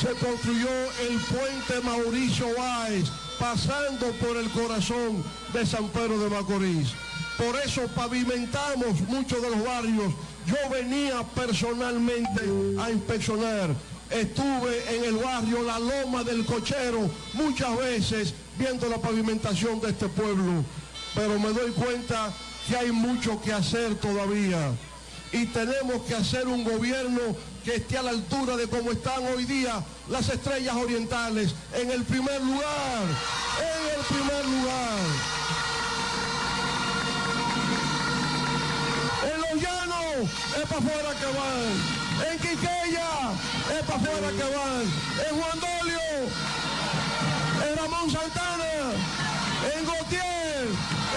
se 0.00 0.08
construyó 0.24 0.70
el 1.02 1.18
puente 1.18 1.80
Mauricio 1.84 2.46
Báez, 2.56 3.10
pasando 3.38 4.10
por 4.12 4.38
el 4.38 4.48
corazón 4.52 5.22
de 5.52 5.66
San 5.66 5.86
Pedro 5.88 6.18
de 6.18 6.30
Macorís. 6.30 6.94
Por 7.36 7.56
eso 7.56 7.86
pavimentamos 7.88 9.00
muchos 9.08 9.42
de 9.42 9.50
los 9.50 9.64
barrios. 9.64 10.12
Yo 10.46 10.56
venía 10.70 11.22
personalmente 11.34 12.42
a 12.80 12.90
inspeccionar. 12.90 13.70
Estuve 14.10 14.96
en 14.96 15.04
el 15.04 15.16
barrio 15.16 15.62
La 15.62 15.78
Loma 15.78 16.22
del 16.22 16.44
Cochero 16.44 17.10
muchas 17.32 17.76
veces 17.78 18.34
viendo 18.58 18.88
la 18.88 18.98
pavimentación 18.98 19.80
de 19.80 19.90
este 19.90 20.08
pueblo. 20.08 20.64
Pero 21.14 21.38
me 21.38 21.50
doy 21.50 21.70
cuenta 21.72 22.32
que 22.68 22.76
hay 22.76 22.92
mucho 22.92 23.40
que 23.40 23.52
hacer 23.52 23.94
todavía. 23.96 24.72
Y 25.32 25.46
tenemos 25.46 26.02
que 26.02 26.14
hacer 26.14 26.46
un 26.46 26.62
gobierno 26.62 27.20
que 27.64 27.76
esté 27.76 27.96
a 27.96 28.02
la 28.02 28.10
altura 28.10 28.56
de 28.56 28.66
cómo 28.66 28.90
están 28.92 29.24
hoy 29.34 29.44
día 29.44 29.82
las 30.08 30.28
estrellas 30.28 30.74
orientales. 30.74 31.54
En 31.74 31.90
el 31.90 32.02
primer 32.04 32.40
lugar, 32.42 33.04
en 33.58 33.98
el 33.98 34.04
primer 34.04 34.44
lugar. 34.44 35.71
Es 40.22 40.68
para 40.68 40.78
afuera 40.78 41.10
que 41.18 41.26
van. 41.38 42.30
En 42.30 42.38
Quiqueya 42.38 43.32
es 43.76 43.84
para 43.84 43.98
afuera 43.98 44.28
que 44.30 44.56
van. 44.56 44.82
En 45.26 45.40
Juan 45.40 45.60
Dolio, 45.60 46.00
en 47.66 47.76
Ramón 47.76 48.10
Santana, 48.10 48.92
en 49.74 49.84
Gautier, 49.84 50.68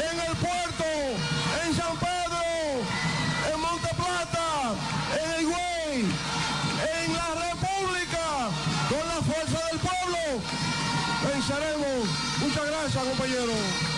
en 0.10 0.20
el 0.20 0.36
puerto, 0.38 0.86
en 1.64 1.76
San 1.76 1.96
Pedro, 1.98 2.42
en 3.54 3.60
Monte 3.60 3.90
Plata, 3.96 4.74
en 5.22 5.42
Higüey, 5.42 6.06
en 6.98 7.14
la 7.14 7.30
República, 7.50 8.50
con 8.90 9.08
la 9.08 9.22
fuerza 9.22 9.68
del 9.70 9.80
pueblo. 9.80 10.42
Venceremos. 11.32 12.10
Muchas 12.42 12.66
gracias, 12.66 13.04
compañeros. 13.04 13.95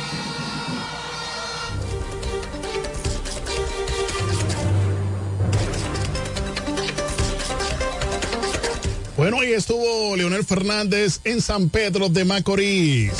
Bueno, 9.29 9.41
ahí 9.41 9.51
estuvo 9.51 10.15
Leonel 10.15 10.45
Fernández 10.45 11.19
en 11.25 11.41
San 11.41 11.67
Pedro 11.67 12.07
de 12.07 12.23
Macorís. 12.23 13.11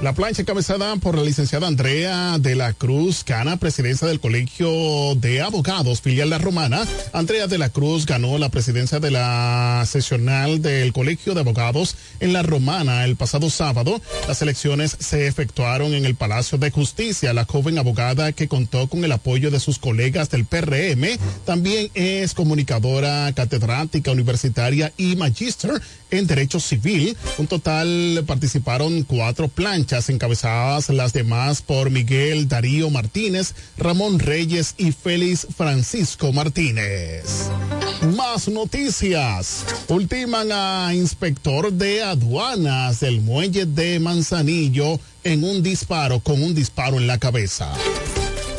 La 0.00 0.12
plancha 0.12 0.42
encabezada 0.42 0.96
por 0.96 1.16
la 1.16 1.22
licenciada 1.22 1.68
Andrea 1.68 2.36
de 2.40 2.56
la 2.56 2.72
Cruz 2.72 3.22
Cana, 3.22 3.58
presidencia 3.58 4.08
del 4.08 4.18
Colegio 4.18 5.14
de 5.14 5.40
Abogados, 5.40 6.00
filial 6.00 6.30
La 6.30 6.38
Romana. 6.38 6.84
Andrea 7.12 7.46
de 7.46 7.58
la 7.58 7.68
Cruz 7.68 8.06
ganó 8.06 8.36
la 8.38 8.48
presidencia 8.48 8.98
de 8.98 9.12
la 9.12 9.84
sesional 9.86 10.60
del 10.60 10.92
Colegio 10.92 11.34
de 11.34 11.42
Abogados 11.42 11.94
en 12.18 12.32
La 12.32 12.42
Romana 12.42 13.04
el 13.04 13.14
pasado 13.14 13.48
sábado. 13.48 14.02
Las 14.26 14.42
elecciones 14.42 14.96
se 14.98 15.28
efectuaron 15.28 15.94
en 15.94 16.04
el 16.04 16.16
Palacio 16.16 16.58
de 16.58 16.72
Justicia. 16.72 17.32
La 17.32 17.44
joven 17.44 17.78
abogada 17.78 18.32
que 18.32 18.48
contó 18.48 18.88
con 18.88 19.04
el 19.04 19.12
apoyo 19.12 19.52
de 19.52 19.60
sus 19.60 19.78
colegas 19.78 20.28
del 20.28 20.44
PRM 20.44 21.16
también 21.44 21.88
es 21.94 22.34
comunicadora 22.34 23.32
catedrática 23.36 24.10
universitaria 24.10 24.92
y 24.96 25.14
magíster 25.14 25.51
en 26.10 26.26
Derecho 26.26 26.60
Civil. 26.60 27.16
Un 27.38 27.46
total 27.46 28.24
participaron 28.26 29.02
cuatro 29.02 29.48
planchas 29.48 30.08
encabezadas 30.08 30.88
las 30.90 31.12
demás 31.12 31.62
por 31.62 31.90
Miguel 31.90 32.48
Darío 32.48 32.90
Martínez, 32.90 33.54
Ramón 33.76 34.18
Reyes 34.18 34.74
y 34.78 34.92
Félix 34.92 35.46
Francisco 35.56 36.32
Martínez. 36.32 37.50
Más 38.16 38.48
noticias. 38.48 39.64
Ultiman 39.88 40.50
a 40.52 40.94
inspector 40.94 41.72
de 41.72 42.02
aduanas 42.02 43.00
del 43.00 43.20
muelle 43.20 43.66
de 43.66 44.00
Manzanillo 44.00 44.98
en 45.24 45.44
un 45.44 45.62
disparo 45.62 46.20
con 46.20 46.42
un 46.42 46.54
disparo 46.54 46.98
en 46.98 47.06
la 47.06 47.18
cabeza. 47.18 47.72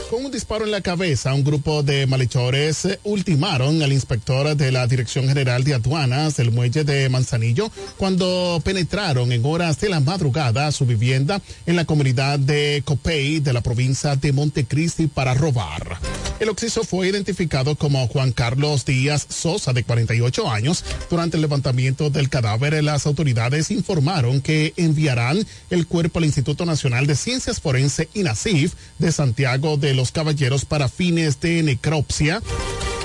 Con 0.10 0.26
un 0.26 0.32
disparo 0.32 0.66
en 0.66 0.72
la 0.72 0.82
cabeza, 0.82 1.34
un 1.34 1.44
grupo 1.44 1.82
de 1.82 2.06
malhechores 2.06 2.88
ultimaron 3.04 3.82
al 3.82 3.92
inspector 3.92 4.56
de 4.56 4.72
la 4.72 4.86
Dirección 4.86 5.28
General 5.28 5.64
de 5.64 5.74
Aduanas 5.74 6.38
del 6.38 6.52
muelle 6.52 6.84
de 6.84 7.10
Manzanillo 7.10 7.72
cuando 7.98 8.62
penetraron 8.64 9.32
en 9.32 9.44
horas 9.44 9.80
de 9.80 9.90
la 9.90 10.00
madrugada 10.00 10.68
a 10.68 10.72
su 10.72 10.86
vivienda 10.86 11.42
en 11.66 11.76
la 11.76 11.86
comunidad 11.86 12.38
de 12.38 12.84
Copey 12.86 13.40
de 13.40 13.54
la 13.54 13.62
provincia 13.62 14.16
de 14.16 14.32
Montecristi 14.34 15.08
para 15.08 15.34
robar. 15.34 15.98
El 16.40 16.50
occiso 16.50 16.84
fue 16.84 17.08
identificado 17.08 17.76
como 17.76 18.08
Juan 18.08 18.34
Carlos 18.34 18.86
Díaz 18.86 19.26
Sosa, 19.30 19.72
de 19.72 19.84
48 19.84 20.50
años. 20.50 20.84
Durante 21.10 21.38
el 21.38 21.42
levantamiento 21.42 22.10
del 22.10 22.30
cadáver, 22.30 22.84
las 22.84 23.06
autoridades 23.06 23.72
informaron 23.72 24.42
que 24.42 24.74
enviarán 24.76 25.46
el 25.70 25.88
cuerpo 25.88 26.20
al 26.20 26.26
Instituto 26.26 26.66
Nacional 26.66 27.08
de 27.08 27.16
Ciencias 27.16 27.62
Forense 27.62 28.10
INACIF 28.14 28.74
de 29.00 29.12
Santiago 29.12 29.78
de 29.78 29.94
los 29.94 30.03
Caballeros 30.12 30.66
para 30.66 30.90
fines 30.90 31.40
de 31.40 31.64
necropsia. 31.64 32.42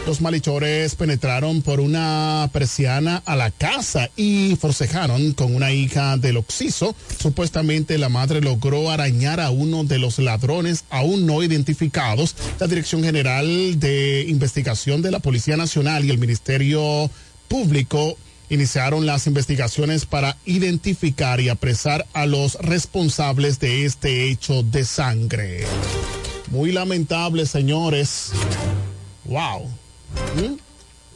Los 0.07 0.23
malhechores 0.23 0.95
penetraron 0.95 1.61
por 1.61 1.81
una 1.81 2.49
persiana 2.51 3.23
a 3.27 3.37
la 3.37 3.51
casa 3.51 4.09
y 4.17 4.57
forcejaron 4.59 5.35
con 5.35 5.55
una 5.55 5.71
hija 5.71 6.17
del 6.17 6.39
occiso. 6.39 6.97
Supuestamente 7.21 7.99
la 7.99 8.09
madre 8.09 8.41
logró 8.41 8.91
arañar 8.91 9.39
a 9.39 9.51
uno 9.51 9.85
de 9.85 9.99
los 9.99 10.19
ladrones 10.19 10.85
aún 10.89 11.27
no 11.27 11.43
identificados. 11.43 12.37
La 12.59 12.67
Dirección 12.67 13.05
General 13.05 13.79
de 13.79 14.25
Investigación 14.29 15.03
de 15.03 15.11
la 15.11 15.21
Policía 15.21 15.59
Nacional 15.59 16.07
y 16.07 16.11
el 16.11 16.17
Ministerio 16.17 17.11
Público 17.49 18.17
iniciaron 18.49 19.05
las 19.05 19.27
investigaciones 19.27 20.07
para 20.07 20.39
identificar 20.47 21.41
y 21.41 21.51
apresar 21.51 22.07
a 22.15 22.25
los 22.25 22.55
responsables 22.55 23.61
de 23.61 23.85
este 23.85 24.31
hecho 24.31 24.63
de 24.63 24.85
sangre. 24.85 25.67
Muy 26.51 26.73
lamentable, 26.73 27.47
señores. 27.47 28.33
Wow. 29.25 29.67
¿Mm? 30.37 30.55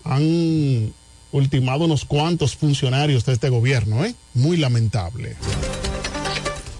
Han 0.05 0.93
ultimado 1.33 1.85
unos 1.87 2.05
cuantos 2.05 2.55
funcionarios 2.55 3.25
de 3.25 3.33
este 3.33 3.49
gobierno, 3.49 4.05
¿eh? 4.05 4.15
Muy 4.35 4.59
lamentable. 4.59 5.37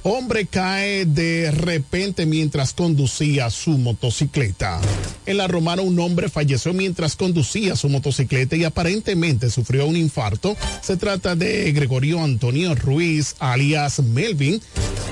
Hombre 0.05 0.47
cae 0.47 1.05
de 1.05 1.53
repente 1.53 2.27
mientras 2.27 2.73
conducía 2.73 3.51
su 3.51 3.79
motocicleta. 3.79 4.81
En 5.27 5.37
la 5.37 5.47
Romana 5.47 5.83
un 5.83 5.99
hombre 6.01 6.29
falleció 6.29 6.73
mientras 6.73 7.15
conducía 7.15 7.77
su 7.77 7.89
motocicleta 7.89 8.57
y 8.57 8.65
aparentemente 8.65 9.49
sufrió 9.49 9.87
un 9.87 9.97
infarto. 9.97 10.57
Se 10.81 10.97
trata 10.97 11.37
de 11.37 11.71
Gregorio 11.71 12.21
Antonio 12.21 12.75
Ruiz, 12.75 13.37
alias 13.39 14.01
Melvin, 14.01 14.61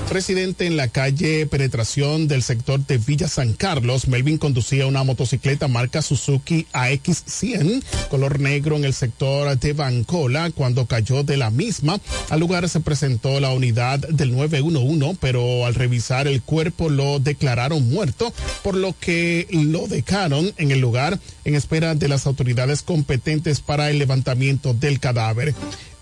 residente 0.09 0.65
en 0.65 0.75
la 0.75 0.89
calle 0.89 1.45
Penetración 1.45 2.27
del 2.27 2.43
sector 2.43 2.85
de 2.85 2.97
Villa 2.97 3.29
San 3.29 3.53
Carlos. 3.53 4.09
Melvin 4.09 4.37
conducía 4.37 4.87
una 4.87 5.05
motocicleta 5.05 5.69
marca 5.69 6.01
Suzuki 6.01 6.67
AX100, 6.73 7.81
color 8.09 8.41
negro 8.41 8.75
en 8.75 8.83
el 8.83 8.93
sector 8.93 9.57
de 9.57 9.71
Bancola. 9.71 10.51
Cuando 10.51 10.85
cayó 10.85 11.23
de 11.23 11.37
la 11.37 11.49
misma, 11.49 12.01
al 12.29 12.41
lugar 12.41 12.67
se 12.67 12.81
presentó 12.81 13.39
la 13.39 13.51
unidad 13.53 13.99
del 13.99 14.31
911 14.83 15.17
pero 15.19 15.65
al 15.65 15.75
revisar 15.75 16.27
el 16.27 16.41
cuerpo 16.41 16.89
lo 16.89 17.19
declararon 17.19 17.89
muerto, 17.89 18.33
por 18.63 18.75
lo 18.75 18.95
que 18.99 19.47
lo 19.51 19.87
dejaron 19.87 20.53
en 20.57 20.71
el 20.71 20.79
lugar 20.79 21.19
en 21.45 21.55
espera 21.55 21.95
de 21.95 22.07
las 22.07 22.27
autoridades 22.27 22.81
competentes 22.81 23.59
para 23.59 23.89
el 23.89 23.99
levantamiento 23.99 24.73
del 24.73 24.99
cadáver. 24.99 25.53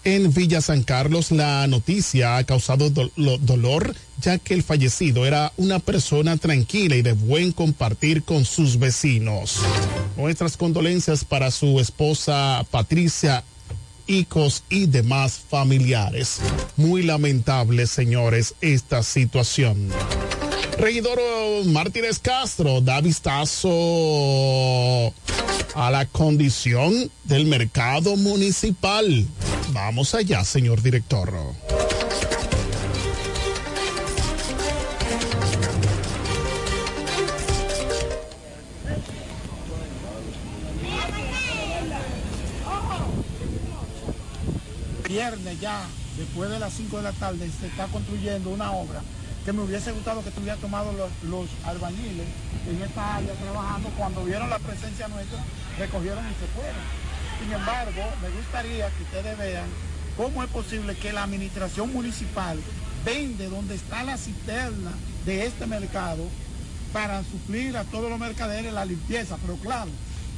En 0.06 0.34
Villa 0.34 0.62
San 0.62 0.84
Carlos 0.84 1.32
la 1.32 1.68
noticia 1.68 2.38
ha 2.38 2.44
causado 2.46 2.90
do 2.90 3.12
lo 3.18 3.38
dolor 3.38 3.94
ya 4.22 4.38
que 4.38 4.54
el 4.54 4.64
fallecido 4.64 5.26
era 5.26 5.52
una 5.58 5.80
persona 5.80 6.38
tranquila 6.38 6.96
y 6.96 7.02
de 7.02 7.14
buen 7.14 7.52
compartir 7.52 8.24
con 8.24 8.46
sus 8.46 8.80
vecinos. 8.80 9.60
Nuestras 10.18 10.58
condolencias 10.58 11.26
para 11.26 11.52
su 11.52 11.80
esposa 11.80 12.66
Patricia 12.72 13.44
hijos 14.10 14.64
y 14.70 14.88
demás 14.88 15.40
familiares. 15.50 16.40
Muy 16.76 17.04
lamentable, 17.04 17.88
señores, 17.88 18.56
esta 18.60 19.04
situación. 19.04 19.90
Regidor 20.78 21.20
Martínez 21.66 22.20
Castro 22.20 22.82
da 22.82 23.02
vistazo 23.02 23.70
a 25.76 25.92
la 25.92 26.06
condición 26.06 27.12
del 27.26 27.46
mercado 27.46 28.16
municipal. 28.16 29.28
Vamos 29.74 30.16
allá, 30.16 30.44
señor 30.44 30.82
director. 30.82 31.32
Viernes 45.10 45.60
ya, 45.60 45.82
después 46.18 46.52
de 46.52 46.60
las 46.60 46.72
5 46.72 46.98
de 46.98 47.04
la 47.04 47.12
tarde, 47.14 47.50
se 47.60 47.66
está 47.66 47.88
construyendo 47.88 48.52
una 48.52 48.72
obra 48.72 49.02
que 49.44 49.52
me 49.52 49.64
hubiese 49.64 49.92
gustado 49.92 50.24
que 50.24 50.30
tuviera 50.30 50.56
tomado 50.58 50.94
los, 50.94 51.10
los 51.24 51.50
albañiles 51.66 52.28
en 52.70 52.80
esta 52.80 53.16
área 53.16 53.34
trabajando. 53.34 53.90
Cuando 53.98 54.24
vieron 54.24 54.52
la 54.52 54.60
presencia 54.60 55.08
nuestra, 55.08 55.40
recogieron 55.80 56.24
y 56.26 56.34
se 56.36 56.46
fueron. 56.54 56.84
Sin 57.42 57.52
embargo, 57.52 58.04
me 58.22 58.30
gustaría 58.30 58.88
que 58.92 59.04
ustedes 59.04 59.36
vean 59.40 59.66
cómo 60.16 60.44
es 60.44 60.50
posible 60.52 60.96
que 60.96 61.12
la 61.12 61.24
administración 61.24 61.92
municipal 61.92 62.60
vende 63.04 63.50
donde 63.50 63.74
está 63.74 64.04
la 64.04 64.16
cisterna 64.16 64.92
de 65.26 65.48
este 65.48 65.66
mercado 65.66 66.24
para 66.94 67.24
suplir 67.24 67.76
a 67.78 67.84
todos 67.86 68.12
los 68.12 68.20
mercaderes 68.20 68.72
la 68.74 68.86
limpieza, 68.86 69.38
pero 69.42 69.56
claro, 69.58 69.90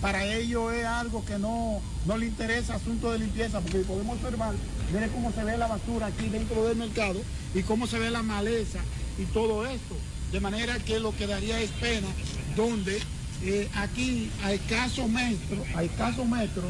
para 0.01 0.25
ellos 0.25 0.73
es 0.73 0.85
algo 0.85 1.23
que 1.23 1.37
no, 1.37 1.79
no 2.05 2.17
le 2.17 2.25
interesa 2.25 2.75
asunto 2.75 3.11
de 3.11 3.19
limpieza, 3.19 3.61
porque 3.61 3.79
podemos 3.79 4.15
observar, 4.15 4.55
miren 4.91 5.09
cómo 5.09 5.31
se 5.31 5.43
ve 5.43 5.57
la 5.57 5.67
basura 5.67 6.07
aquí 6.07 6.27
dentro 6.27 6.63
del 6.65 6.75
mercado 6.77 7.21
y 7.53 7.61
cómo 7.61 7.85
se 7.85 7.99
ve 7.99 8.09
la 8.09 8.23
maleza 8.23 8.79
y 9.19 9.25
todo 9.25 9.65
esto. 9.65 9.95
De 10.31 10.39
manera 10.39 10.79
que 10.79 10.99
lo 10.99 11.15
que 11.15 11.27
daría 11.27 11.59
es 11.59 11.69
pena, 11.71 12.07
donde 12.55 12.99
eh, 13.43 13.69
aquí 13.75 14.31
a 14.43 14.53
escasos 14.53 15.07
metros, 15.07 15.59
a 15.75 15.83
escasos 15.83 16.27
metros, 16.27 16.65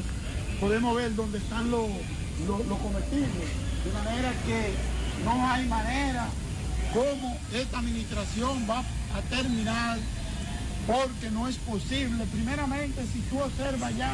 podemos 0.59 0.95
ver 0.95 1.15
dónde 1.15 1.37
están 1.37 1.71
los, 1.71 1.87
los, 2.47 2.79
comestibles. 2.79 3.49
De 3.85 3.91
manera 3.93 4.31
que 4.45 5.23
no 5.23 5.49
hay 5.49 5.65
manera 5.67 6.27
como 6.93 7.37
esta 7.53 7.79
administración 7.79 8.67
va 8.69 8.79
a 8.79 9.21
terminar 9.29 9.99
porque 10.87 11.29
no 11.31 11.47
es 11.47 11.57
posible. 11.57 12.25
Primeramente, 12.31 13.01
si 13.13 13.19
tú 13.29 13.39
observas 13.39 13.95
ya, 13.97 14.13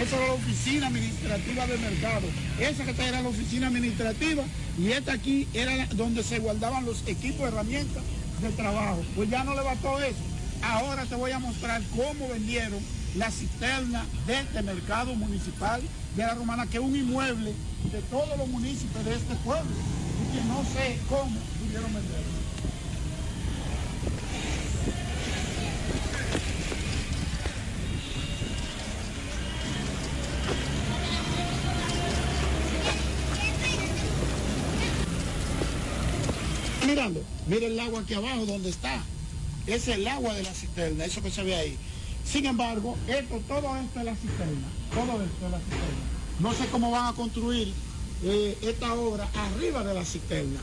esa 0.00 0.16
era 0.16 0.26
la 0.26 0.32
oficina 0.34 0.86
administrativa 0.88 1.66
del 1.66 1.80
mercado, 1.80 2.26
esa 2.60 2.84
que 2.84 2.90
está 2.90 3.06
era 3.06 3.22
la 3.22 3.28
oficina 3.28 3.68
administrativa 3.68 4.44
y 4.78 4.88
esta 4.92 5.12
aquí 5.12 5.48
era 5.54 5.86
donde 5.94 6.22
se 6.22 6.38
guardaban 6.38 6.84
los 6.84 7.06
equipos 7.06 7.40
de 7.40 7.48
herramientas 7.48 8.02
de 8.40 8.50
trabajo. 8.50 9.02
Pues 9.14 9.30
ya 9.30 9.44
no 9.44 9.54
le 9.54 9.62
bastó 9.62 9.98
eso. 10.00 10.22
Ahora 10.62 11.04
te 11.04 11.14
voy 11.14 11.30
a 11.30 11.38
mostrar 11.38 11.82
cómo 11.94 12.28
vendieron 12.28 12.80
la 13.16 13.30
cisterna 13.30 14.04
de 14.26 14.40
este 14.40 14.62
mercado 14.62 15.14
municipal 15.14 15.80
de 16.16 16.22
la 16.22 16.34
Romana, 16.34 16.66
que 16.66 16.78
es 16.78 16.82
un 16.82 16.96
inmueble 16.96 17.54
de 17.92 18.02
todos 18.10 18.36
los 18.36 18.48
municipios 18.48 19.04
de 19.04 19.14
este 19.14 19.34
pueblo 19.36 19.70
y 20.22 20.36
que 20.36 20.44
no 20.44 20.64
sé 20.64 20.98
cómo 21.08 21.38
pudieron 21.60 21.92
venderlo. 21.94 22.35
Mira 37.46 37.66
el 37.66 37.78
agua 37.78 38.00
aquí 38.00 38.14
abajo 38.14 38.46
donde 38.46 38.70
está. 38.70 39.02
Es 39.66 39.88
el 39.88 40.06
agua 40.06 40.34
de 40.34 40.42
la 40.44 40.54
cisterna, 40.54 41.04
eso 41.04 41.22
que 41.22 41.30
se 41.30 41.42
ve 41.42 41.54
ahí. 41.54 41.76
Sin 42.24 42.46
embargo, 42.46 42.96
esto, 43.08 43.40
todo 43.48 43.76
esto 43.76 43.98
es 43.98 44.04
la 44.04 44.16
cisterna, 44.16 44.68
todo 44.94 45.22
esto 45.22 45.46
es 45.46 45.50
la 45.50 45.58
cisterna. 45.58 46.16
No 46.40 46.52
sé 46.52 46.66
cómo 46.70 46.90
van 46.90 47.06
a 47.06 47.16
construir 47.16 47.72
eh, 48.24 48.58
esta 48.62 48.94
obra 48.94 49.28
arriba 49.34 49.84
de 49.84 49.94
la 49.94 50.04
cisterna. 50.04 50.60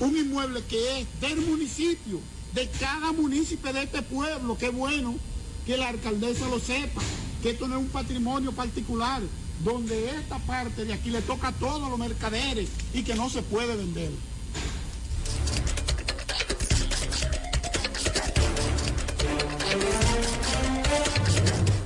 Un 0.00 0.16
inmueble 0.16 0.62
que 0.68 1.00
es 1.00 1.20
del 1.20 1.40
municipio, 1.46 2.20
de 2.54 2.68
cada 2.80 3.12
municipio 3.12 3.72
de 3.72 3.82
este 3.84 4.02
pueblo. 4.02 4.56
Qué 4.58 4.68
bueno 4.68 5.14
que 5.66 5.76
la 5.76 5.88
alcaldesa 5.88 6.48
lo 6.48 6.60
sepa, 6.60 7.02
que 7.42 7.50
esto 7.50 7.66
no 7.68 7.76
es 7.76 7.82
un 7.82 7.88
patrimonio 7.88 8.52
particular, 8.52 9.22
donde 9.64 10.10
esta 10.10 10.38
parte 10.40 10.84
de 10.84 10.92
aquí 10.92 11.10
le 11.10 11.22
toca 11.22 11.48
a 11.48 11.52
todos 11.52 11.88
los 11.88 11.98
mercaderes 11.98 12.68
y 12.92 13.02
que 13.02 13.14
no 13.14 13.30
se 13.30 13.42
puede 13.42 13.74
vender. 13.76 14.10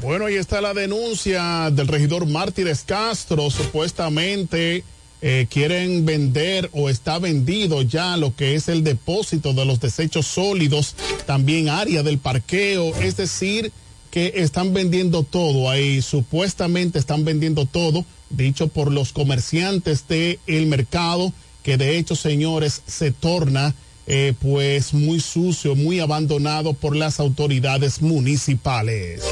Bueno, 0.02 0.26
ahí 0.26 0.34
está 0.34 0.60
la 0.60 0.74
denuncia 0.74 1.70
del 1.70 1.86
regidor 1.86 2.26
Mártires 2.26 2.82
Castro. 2.84 3.50
Supuestamente 3.50 4.82
eh, 5.22 5.46
quieren 5.50 6.06
vender 6.06 6.70
o 6.72 6.88
está 6.88 7.18
vendido 7.18 7.82
ya 7.82 8.16
lo 8.16 8.34
que 8.34 8.54
es 8.54 8.68
el 8.68 8.82
depósito 8.82 9.52
de 9.52 9.66
los 9.66 9.78
desechos 9.78 10.26
sólidos, 10.26 10.94
también 11.26 11.68
área 11.68 12.02
del 12.02 12.18
parqueo, 12.18 12.94
es 12.96 13.16
decir, 13.16 13.70
que 14.10 14.32
están 14.36 14.72
vendiendo 14.72 15.22
todo 15.22 15.68
ahí, 15.68 16.00
supuestamente 16.00 16.98
están 16.98 17.24
vendiendo 17.24 17.66
todo, 17.66 18.04
dicho 18.30 18.68
por 18.68 18.90
los 18.90 19.12
comerciantes 19.12 20.08
del 20.08 20.38
el 20.46 20.66
mercado, 20.66 21.34
que 21.62 21.76
de 21.76 21.98
hecho, 21.98 22.16
señores, 22.16 22.82
se 22.86 23.10
torna 23.10 23.74
eh, 24.06 24.34
pues 24.40 24.92
muy 24.94 25.20
sucio, 25.20 25.74
muy 25.74 26.00
abandonado 26.00 26.72
por 26.74 26.96
las 26.96 27.20
autoridades 27.20 28.02
municipales. 28.02 29.22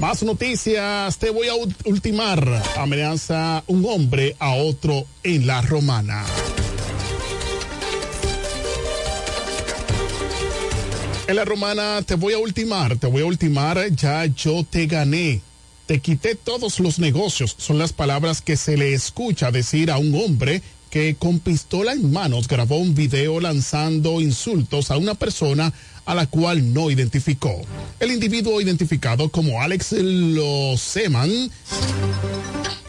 Más 0.00 0.22
noticias, 0.22 1.16
te 1.18 1.30
voy 1.30 1.48
a 1.48 1.54
ul- 1.54 1.74
ultimar. 1.84 2.62
Amenaza 2.76 3.62
un 3.68 3.84
hombre 3.86 4.34
a 4.40 4.54
otro 4.54 5.06
en 5.22 5.46
la 5.46 5.62
romana. 5.62 6.24
En 11.28 11.36
la 11.36 11.44
romana 11.44 12.02
te 12.04 12.14
voy 12.16 12.34
a 12.34 12.38
ultimar, 12.38 12.96
te 12.96 13.06
voy 13.06 13.22
a 13.22 13.26
ultimar, 13.26 13.78
ya 13.94 14.26
yo 14.26 14.64
te 14.68 14.86
gané. 14.86 15.40
Te 15.86 16.00
quité 16.00 16.34
todos 16.34 16.80
los 16.80 16.98
negocios, 16.98 17.54
son 17.58 17.78
las 17.78 17.92
palabras 17.92 18.40
que 18.42 18.56
se 18.56 18.76
le 18.76 18.92
escucha 18.92 19.50
decir 19.50 19.90
a 19.90 19.98
un 19.98 20.14
hombre 20.14 20.62
que 20.92 21.14
con 21.14 21.40
pistola 21.40 21.94
en 21.94 22.12
manos 22.12 22.46
grabó 22.46 22.76
un 22.76 22.94
video 22.94 23.40
lanzando 23.40 24.20
insultos 24.20 24.90
a 24.90 24.98
una 24.98 25.14
persona 25.14 25.72
a 26.04 26.14
la 26.14 26.26
cual 26.26 26.74
no 26.74 26.90
identificó. 26.90 27.62
El 27.98 28.12
individuo 28.12 28.60
identificado 28.60 29.30
como 29.30 29.62
Alex 29.62 29.92
Loseman 29.92 31.50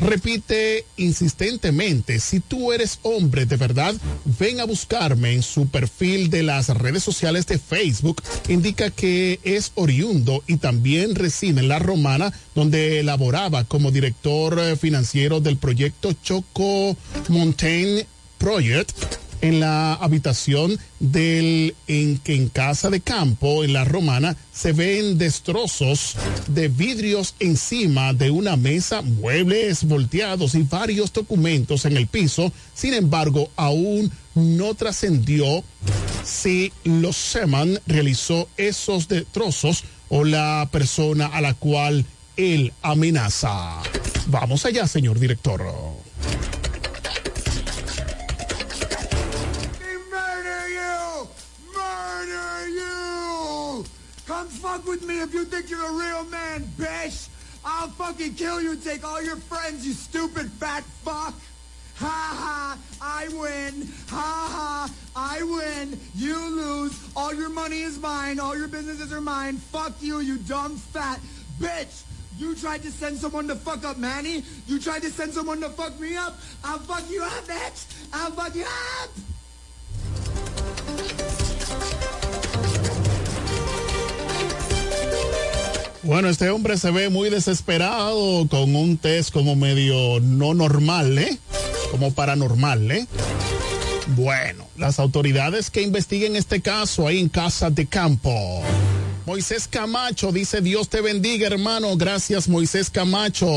repite 0.03 0.85
insistentemente, 0.97 2.19
si 2.19 2.39
tú 2.39 2.71
eres 2.71 2.99
hombre 3.03 3.45
de 3.45 3.57
verdad, 3.57 3.95
ven 4.39 4.59
a 4.59 4.65
buscarme 4.65 5.33
en 5.33 5.43
su 5.43 5.67
perfil 5.67 6.29
de 6.29 6.43
las 6.43 6.69
redes 6.69 7.03
sociales 7.03 7.47
de 7.47 7.57
Facebook. 7.57 8.21
Indica 8.49 8.89
que 8.89 9.39
es 9.43 9.71
oriundo 9.75 10.43
y 10.47 10.57
también 10.57 11.15
reside 11.15 11.61
en 11.61 11.67
La 11.67 11.79
Romana, 11.79 12.33
donde 12.55 13.03
laboraba 13.03 13.63
como 13.63 13.91
director 13.91 14.59
eh, 14.59 14.75
financiero 14.75 15.39
del 15.39 15.57
proyecto 15.57 16.13
Choco 16.13 16.95
Mountain 17.29 18.05
Project 18.37 19.22
en 19.43 19.59
la 19.59 19.93
habitación 19.95 20.79
del 21.01 21.75
en 21.87 22.21
en 22.23 22.47
casa 22.47 22.89
de 22.89 23.01
campo 23.01 23.65
en 23.65 23.73
la 23.73 23.83
romana 23.83 24.37
se 24.53 24.71
ven 24.71 25.17
destrozos 25.17 26.15
de 26.47 26.69
vidrios 26.69 27.35
encima 27.39 28.13
de 28.13 28.31
una 28.31 28.55
mesa, 28.55 29.01
muebles 29.01 29.83
volteados 29.83 30.55
y 30.55 30.63
varios 30.63 31.11
documentos 31.11 31.83
en 31.83 31.97
el 31.97 32.07
piso. 32.07 32.53
Sin 32.73 32.93
embargo, 32.93 33.51
aún 33.57 34.11
no 34.33 34.75
trascendió 34.75 35.61
si 36.23 36.71
los 36.85 37.17
Seman 37.17 37.79
realizó 37.85 38.47
esos 38.55 39.09
destrozos 39.09 39.83
o 40.07 40.23
la 40.23 40.69
persona 40.71 41.25
a 41.25 41.41
la 41.41 41.53
cual 41.53 42.05
él 42.37 42.71
amenaza. 42.81 43.81
Vamos 44.27 44.65
allá, 44.65 44.87
señor 44.87 45.19
director. 45.19 45.61
Fuck 54.73 54.87
with 54.87 55.05
me 55.05 55.21
if 55.21 55.33
you 55.33 55.45
think 55.45 55.69
you're 55.69 55.87
a 55.87 55.91
real 55.91 56.23
man, 56.25 56.63
bitch! 56.77 57.29
I'll 57.63 57.89
fucking 57.89 58.33
kill 58.33 58.59
you 58.59 58.71
and 58.71 58.83
take 58.83 59.07
all 59.07 59.21
your 59.21 59.35
friends, 59.35 59.85
you 59.85 59.93
stupid 59.93 60.49
fat 60.53 60.83
fuck. 61.05 61.35
Ha 61.97 62.07
ha, 62.41 62.77
I 62.99 63.27
win. 63.27 63.87
Ha 64.09 64.49
ha, 64.51 64.91
I 65.15 65.43
win. 65.43 65.99
You 66.15 66.35
lose. 66.55 66.99
All 67.15 67.35
your 67.35 67.49
money 67.49 67.81
is 67.81 67.99
mine. 67.99 68.39
All 68.39 68.57
your 68.57 68.67
businesses 68.67 69.13
are 69.13 69.21
mine. 69.21 69.57
Fuck 69.57 69.93
you, 70.01 70.19
you 70.21 70.37
dumb 70.39 70.75
fat 70.75 71.19
bitch. 71.59 72.01
You 72.39 72.55
tried 72.55 72.81
to 72.81 72.91
send 72.91 73.17
someone 73.19 73.47
to 73.49 73.55
fuck 73.55 73.85
up 73.85 73.99
Manny. 73.99 74.43
You 74.65 74.79
tried 74.79 75.03
to 75.03 75.11
send 75.11 75.33
someone 75.33 75.61
to 75.61 75.69
fuck 75.69 75.99
me 75.99 76.15
up. 76.15 76.35
I'll 76.63 76.79
fuck 76.79 77.07
you 77.11 77.21
up, 77.21 77.45
bitch. 77.45 77.85
I'll 78.11 78.31
fuck 78.31 78.55
you 78.55 78.65
up. 78.65 79.32
Bueno, 86.03 86.27
este 86.27 86.49
hombre 86.49 86.77
se 86.77 86.91
ve 86.91 87.07
muy 87.07 87.29
desesperado 87.29 88.45
con 88.49 88.75
un 88.75 88.97
test 88.97 89.31
como 89.31 89.55
medio 89.55 90.19
no 90.19 90.53
normal, 90.53 91.17
¿eh? 91.17 91.37
Como 91.91 92.13
paranormal, 92.13 92.91
¿eh? 92.91 93.07
Bueno, 94.07 94.67
las 94.77 94.99
autoridades 94.99 95.69
que 95.69 95.81
investiguen 95.81 96.35
este 96.35 96.61
caso 96.61 97.07
ahí 97.07 97.19
en 97.19 97.29
Casa 97.29 97.69
de 97.69 97.85
Campo. 97.85 98.61
Moisés 99.25 99.69
Camacho 99.69 100.33
dice, 100.33 100.59
Dios 100.59 100.89
te 100.89 100.99
bendiga, 100.99 101.47
hermano. 101.47 101.95
Gracias, 101.95 102.49
Moisés 102.49 102.89
Camacho. 102.89 103.47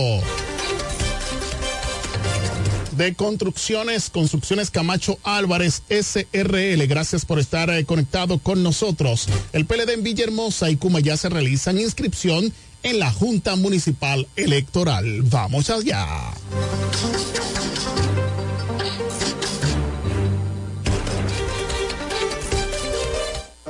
De 2.97 3.15
Construcciones, 3.15 4.11
Construcciones 4.11 4.71
Camacho 4.71 5.19
Álvarez, 5.23 5.83
SRL. 5.89 6.87
Gracias 6.87 7.25
por 7.25 7.39
estar 7.39 7.69
eh, 7.71 7.85
conectado 7.85 8.39
con 8.39 8.63
nosotros. 8.63 9.29
El 9.53 9.67
PLD 9.67 9.91
en 9.91 10.03
Villahermosa 10.03 10.71
y 10.71 10.77
Cuma 10.77 11.01
ya 11.01 11.17
se 11.17 11.29
realizan 11.29 11.79
inscripción 11.79 12.53
en 12.83 12.99
la 12.99 13.11
Junta 13.11 13.57
Municipal 13.57 14.27
Electoral. 14.37 15.23
Vamos 15.23 15.71
allá. 15.71 16.07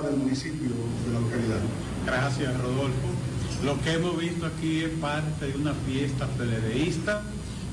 del 0.03 0.17
municipio 0.19 0.69
de 1.07 1.13
la 1.13 1.21
localidad. 1.21 1.61
Gracias, 2.05 2.61
Rodolfo. 2.61 3.09
Lo 3.65 3.81
que 3.83 3.93
hemos 3.95 4.19
visto 4.19 4.47
aquí 4.47 4.85
es 4.85 4.91
parte 5.01 5.47
de 5.47 5.57
una 5.57 5.75
fiesta 5.75 6.27
peledeísta, 6.39 7.23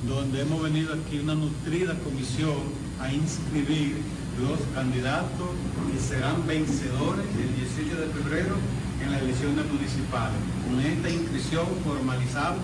donde 0.08 0.42
hemos 0.42 0.62
venido 0.62 0.94
aquí 0.94 1.20
una 1.20 1.36
nutrida 1.36 1.96
comisión 2.00 2.58
a 3.00 3.12
inscribir 3.12 3.98
los 4.42 4.60
candidatos 4.74 5.50
que 5.92 6.00
serán 6.00 6.46
vencedores 6.48 7.26
el 7.38 7.56
18 7.56 8.02
de 8.02 8.08
febrero 8.08 8.56
en 9.02 9.12
las 9.12 9.22
elecciones 9.22 9.66
municipales. 9.66 10.38
Con 10.68 10.80
esta 10.82 11.10
inscripción 11.10 11.66
formalizamos 11.86 12.64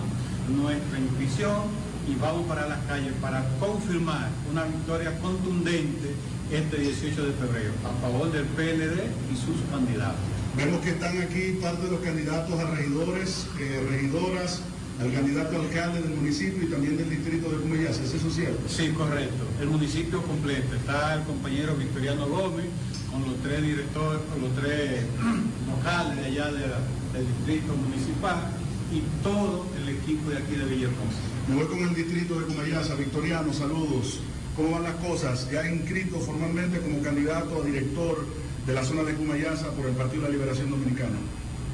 nuestra 0.50 1.00
inscripción 1.00 1.90
y 2.10 2.16
vamos 2.16 2.48
para 2.48 2.68
las 2.68 2.84
calles 2.86 3.14
para 3.22 3.46
confirmar 3.60 4.30
una 4.52 4.64
victoria 4.64 5.18
contundente 5.20 6.16
este 6.52 6.78
18 6.78 7.26
de 7.26 7.34
febrero 7.34 7.72
a 7.86 8.02
favor 8.02 8.32
del 8.32 8.46
PLD 8.46 8.98
y 9.32 9.36
sus 9.38 9.62
candidatos. 9.70 10.20
Vemos 10.58 10.82
que 10.82 10.90
están 10.90 11.22
aquí 11.22 11.60
parte 11.62 11.86
de 11.86 11.92
los 11.92 12.00
candidatos 12.02 12.60
a 12.60 12.72
regidores, 12.72 13.48
eh, 13.60 13.88
regidoras, 13.90 14.62
al 15.00 15.14
candidato 15.14 15.60
alcalde 15.62 16.02
del 16.02 16.16
municipio 16.16 16.64
y 16.64 16.72
también 16.72 16.97
del 16.97 17.10
distrito 17.10 17.50
de 17.50 17.58
Cumeyas. 17.58 18.00
¿Es 18.00 18.14
eso 18.14 18.30
cierto? 18.30 18.60
Sí, 18.68 18.89
correcto. 18.89 19.43
El 19.62 19.68
municipio 19.70 20.22
completo. 20.24 20.76
Está 20.76 21.16
el 21.16 21.24
compañero 21.24 21.76
Victoriano 21.76 22.28
Gómez 22.28 22.66
con 23.12 23.22
los 23.24 23.36
tres 23.41 23.62
directores, 23.64 24.22
con 24.32 24.41
los 24.41 24.56
tres 24.56 25.04
locales 25.68 26.18
de 26.18 26.26
allá 26.26 26.45
de 26.52 26.68
la- 26.68 26.82
del 27.14 27.26
distrito 27.26 27.74
municipal 27.76 28.52
y 28.93 29.02
todo 29.24 29.66
el 29.82 29.89
equipo 29.89 30.30
de 30.30 30.38
aquí 30.38 30.54
de 30.56 30.66
Villahermosa. 30.66 31.18
Me 31.47 31.56
voy 31.56 31.66
con 31.66 31.80
el 31.80 31.95
distrito 31.95 32.39
de 32.39 32.45
Cumayasa. 32.45 32.95
Victoriano, 32.95 33.52
saludos. 33.54 34.20
¿Cómo 34.56 34.72
van 34.72 34.84
las 34.84 34.95
cosas? 34.95 35.50
Ya 35.52 35.68
inscrito 35.72 36.20
formalmente 36.20 36.80
como 36.80 37.02
candidato 37.02 37.62
a 37.62 37.66
director 37.66 38.26
de 38.68 38.74
la 38.74 38.84
zona 38.84 39.04
de 39.04 39.14
Cumayasa 39.16 39.72
por 39.72 39.86
el 39.88 39.93
Partido 39.95 40.24
de 40.24 40.30
la 40.30 40.36
Liberación 40.36 40.70
Dominicana. 40.70 41.16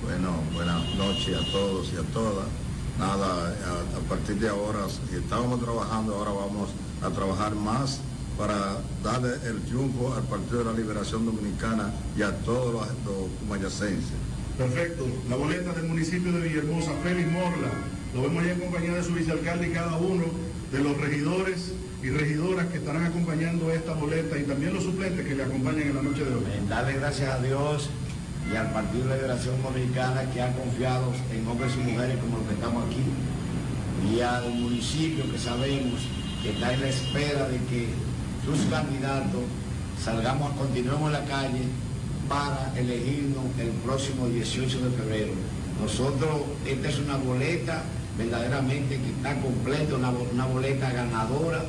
Bueno, 0.03 0.36
buenas 0.53 0.86
noches 0.95 1.36
a 1.36 1.51
todos 1.51 1.91
y 1.93 1.97
a 1.97 2.03
todas. 2.13 2.45
Nada, 2.99 3.49
a, 3.49 3.97
a 3.97 4.09
partir 4.09 4.35
de 4.39 4.47
ahora, 4.47 4.87
si 4.87 5.15
estábamos 5.15 5.61
trabajando, 5.61 6.15
ahora 6.15 6.31
vamos 6.31 6.69
a 7.01 7.09
trabajar 7.09 7.53
más 7.55 7.99
para 8.37 8.77
darle 9.03 9.33
el 9.47 9.61
triunfo 9.63 10.13
al 10.13 10.23
Partido 10.23 10.59
de 10.59 10.65
la 10.65 10.73
Liberación 10.73 11.25
Dominicana 11.25 11.91
y 12.17 12.21
a 12.21 12.31
todos 12.39 12.73
los, 12.73 12.87
los 13.05 13.29
cumayacenses. 13.39 14.11
Perfecto. 14.57 15.05
La 15.29 15.35
boleta 15.35 15.73
del 15.73 15.85
municipio 15.85 16.31
de 16.31 16.39
Villahermosa, 16.41 16.91
Félix 17.03 17.31
Morla. 17.31 17.71
Lo 18.13 18.21
vemos 18.21 18.43
ahí 18.43 18.51
en 18.51 18.59
compañía 18.61 18.93
de 18.93 19.03
su 19.03 19.13
vicealcalde 19.13 19.67
y 19.67 19.71
cada 19.71 19.97
uno 19.97 20.23
de 20.71 20.79
los 20.79 20.97
regidores 20.97 21.73
y 22.01 22.09
regidoras 22.09 22.67
que 22.67 22.77
estarán 22.77 23.05
acompañando 23.05 23.71
esta 23.71 23.93
boleta 23.93 24.37
y 24.37 24.43
también 24.43 24.73
los 24.73 24.83
suplentes 24.83 25.25
que 25.25 25.35
le 25.35 25.43
acompañan 25.43 25.89
en 25.89 25.95
la 25.95 26.01
noche 26.01 26.23
de 26.23 26.33
hoy. 26.35 26.43
Darle 26.69 26.93
gracias 26.93 27.29
a 27.29 27.41
Dios 27.41 27.89
y 28.51 28.55
al 28.55 28.71
Partido 28.71 29.07
de 29.07 29.15
Liberación 29.15 29.61
Dominicana 29.63 30.29
que 30.31 30.41
han 30.41 30.53
confiado 30.53 31.11
en 31.33 31.47
hombres 31.47 31.73
y 31.75 31.91
mujeres 31.91 32.17
como 32.19 32.37
los 32.37 32.47
que 32.47 32.53
estamos 32.53 32.83
aquí 32.85 33.03
y 34.13 34.21
al 34.21 34.49
municipio 34.53 35.29
que 35.31 35.37
sabemos 35.37 36.01
que 36.43 36.51
está 36.51 36.73
en 36.73 36.81
la 36.81 36.89
espera 36.89 37.47
de 37.47 37.57
que 37.65 37.89
sus 38.45 38.59
candidatos 38.69 39.41
salgamos, 40.03 40.51
continuemos 40.53 41.07
en 41.07 41.13
la 41.13 41.25
calle 41.25 41.61
para 42.29 42.71
elegirnos 42.77 43.45
el 43.59 43.69
próximo 43.83 44.27
18 44.27 44.79
de 44.79 44.89
febrero. 44.91 45.33
Nosotros, 45.81 46.41
esta 46.65 46.89
es 46.89 46.99
una 46.99 47.17
boleta 47.17 47.83
verdaderamente 48.17 48.99
que 48.99 49.09
está 49.09 49.39
completa, 49.41 49.95
una, 49.95 50.09
una 50.09 50.45
boleta 50.45 50.91
ganadora. 50.91 51.63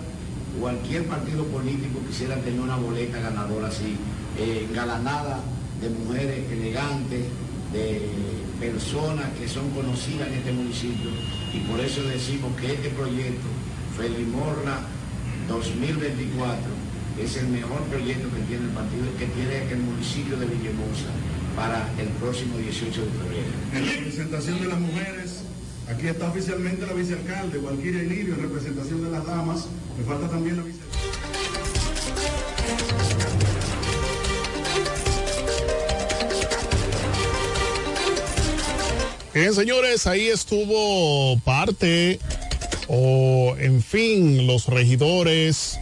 Cualquier 0.60 1.06
partido 1.06 1.44
político 1.44 2.00
quisiera 2.06 2.36
tener 2.36 2.60
una 2.60 2.76
boleta 2.76 3.18
ganadora 3.18 3.68
así, 3.68 3.96
eh, 4.38 4.66
engalanada 4.68 5.40
de 5.80 5.90
mujeres 5.90 6.50
elegantes, 6.50 7.24
de 7.72 8.00
personas 8.60 9.26
que 9.38 9.48
son 9.48 9.68
conocidas 9.70 10.28
en 10.28 10.34
este 10.34 10.52
municipio. 10.52 11.10
Y 11.52 11.60
por 11.60 11.80
eso 11.80 12.02
decimos 12.04 12.54
que 12.60 12.72
este 12.72 12.90
proyecto, 12.90 13.46
Felimorla 13.96 14.80
2024, 15.48 16.64
es 17.20 17.36
el 17.36 17.48
mejor 17.48 17.80
proyecto 17.84 18.28
que 18.34 18.42
tiene 18.42 18.64
el 18.64 18.70
partido, 18.70 19.04
que 19.18 19.26
tiene 19.26 19.72
el 19.72 19.78
municipio 19.78 20.36
de 20.36 20.46
Villahermosa 20.46 21.08
para 21.56 21.88
el 21.98 22.08
próximo 22.20 22.58
18 22.58 23.00
de 23.00 23.10
febrero. 23.10 23.52
En 23.72 23.86
representación 23.86 24.60
de 24.60 24.68
las 24.68 24.80
mujeres, 24.80 25.40
aquí 25.88 26.08
está 26.08 26.28
oficialmente 26.28 26.86
la 26.86 26.92
vicealcalde, 26.92 27.58
Walquiria 27.58 28.02
Ilirio, 28.02 28.34
en 28.34 28.42
representación 28.42 29.04
de 29.04 29.10
las 29.10 29.26
damas. 29.26 29.66
Me 29.96 30.04
falta 30.04 30.28
también 30.28 30.56
la 30.58 30.62
vicealcalde. 30.62 30.86
Bien, 39.37 39.53
señores, 39.53 40.07
ahí 40.07 40.28
estuvo 40.28 41.39
parte, 41.41 42.18
o 42.89 43.55
en 43.59 43.82
fin, 43.82 44.47
los 44.47 44.64
regidores, 44.64 45.78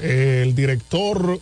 el 0.00 0.54
director 0.54 1.38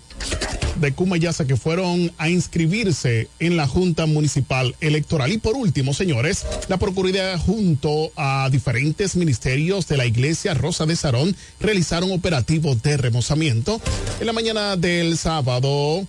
de 0.81 0.93
Cumayasa 0.93 1.47
que 1.47 1.55
fueron 1.55 2.11
a 2.19 2.29
inscribirse 2.29 3.29
en 3.39 3.57
la 3.57 3.69
Junta 3.69 4.07
Municipal 4.07 4.75
Electoral. 4.81 5.31
Y 5.31 5.39
por 5.39 5.55
último, 5.55 5.95
señores, 5.95 6.47
la 6.67 6.79
Procuraduría 6.79 7.39
junto 7.39 8.11
a 8.17 8.49
diferentes 8.51 9.15
ministerios 9.15 9.87
de 9.87 9.99
la 9.99 10.07
Iglesia 10.07 10.55
Rosa 10.55 10.85
de 10.85 10.97
Sarón 10.97 11.37
realizaron 11.61 12.11
operativo 12.11 12.75
de 12.75 12.97
remozamiento. 12.97 13.81
En 14.19 14.27
la 14.27 14.33
mañana 14.33 14.75
del 14.77 15.17
sábado, 15.17 16.05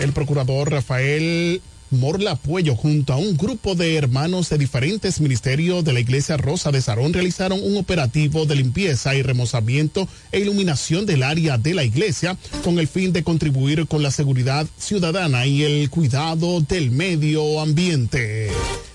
el 0.00 0.12
procurador 0.12 0.70
Rafael 0.70 1.62
Morla 1.90 2.36
Puello 2.36 2.76
junto 2.76 3.12
a 3.12 3.16
un 3.16 3.36
grupo 3.36 3.74
de 3.74 3.96
hermanos 3.96 4.50
de 4.50 4.58
diferentes 4.58 5.20
ministerios 5.20 5.84
de 5.84 5.94
la 5.94 6.00
Iglesia 6.00 6.36
Rosa 6.36 6.70
de 6.70 6.82
Sarón 6.82 7.12
realizaron 7.12 7.60
un 7.62 7.78
operativo 7.78 8.44
de 8.44 8.56
limpieza 8.56 9.14
y 9.14 9.22
remozamiento 9.22 10.06
e 10.30 10.40
iluminación 10.40 11.06
del 11.06 11.22
área 11.22 11.56
de 11.56 11.74
la 11.74 11.84
iglesia 11.84 12.36
con 12.62 12.78
el 12.78 12.88
fin 12.88 13.12
de 13.12 13.22
contribuir 13.22 13.86
con 13.86 14.02
la 14.02 14.10
seguridad 14.10 14.66
ciudadana 14.76 15.46
y 15.46 15.62
el 15.62 15.88
cuidado 15.88 16.60
del 16.60 16.90
medio 16.90 17.60
ambiente. 17.60 18.50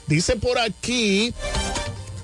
Dice 0.07 0.35
por 0.35 0.59
aquí 0.59 1.33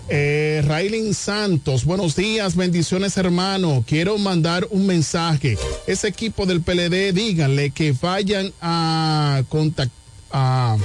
eh, 0.08 1.12
Santos, 1.14 1.86
buenos 1.86 2.16
días, 2.16 2.56
bendiciones 2.56 3.18
hermano. 3.18 3.84
Quiero 3.88 4.18
mandar 4.18 4.68
un 4.70 4.86
mensaje. 4.86 5.58
Ese 5.88 6.08
equipo 6.08 6.46
del 6.46 6.62
PLD, 6.62 7.14
díganle 7.14 7.72
que 7.72 7.92
vayan 7.94 8.52
a 8.62 9.44
contactar 9.50 10.00
a- 10.32 10.78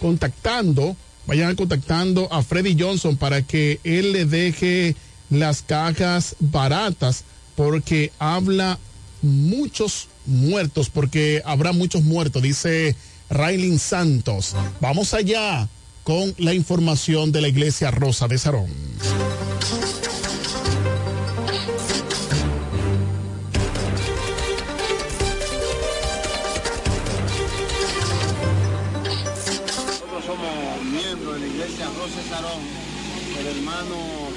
contactando, 0.00 0.96
vayan 1.26 1.56
contactando 1.56 2.32
a 2.32 2.42
Freddy 2.42 2.76
Johnson 2.78 3.16
para 3.16 3.42
que 3.42 3.80
él 3.84 4.12
le 4.12 4.24
deje 4.26 4.94
las 5.30 5.62
cajas 5.62 6.36
baratas 6.40 7.24
porque 7.56 8.12
habla 8.18 8.78
muchos 9.22 10.08
muertos, 10.26 10.90
porque 10.90 11.40
habrá 11.44 11.72
muchos 11.72 12.02
muertos, 12.02 12.42
dice 12.42 12.94
Raylin 13.30 13.78
Santos. 13.78 14.54
Vamos 14.80 15.14
allá 15.14 15.68
con 16.02 16.34
la 16.38 16.52
información 16.52 17.32
de 17.32 17.40
la 17.40 17.48
iglesia 17.48 17.90
Rosa 17.90 18.28
de 18.28 18.36
Sarón. 18.38 18.68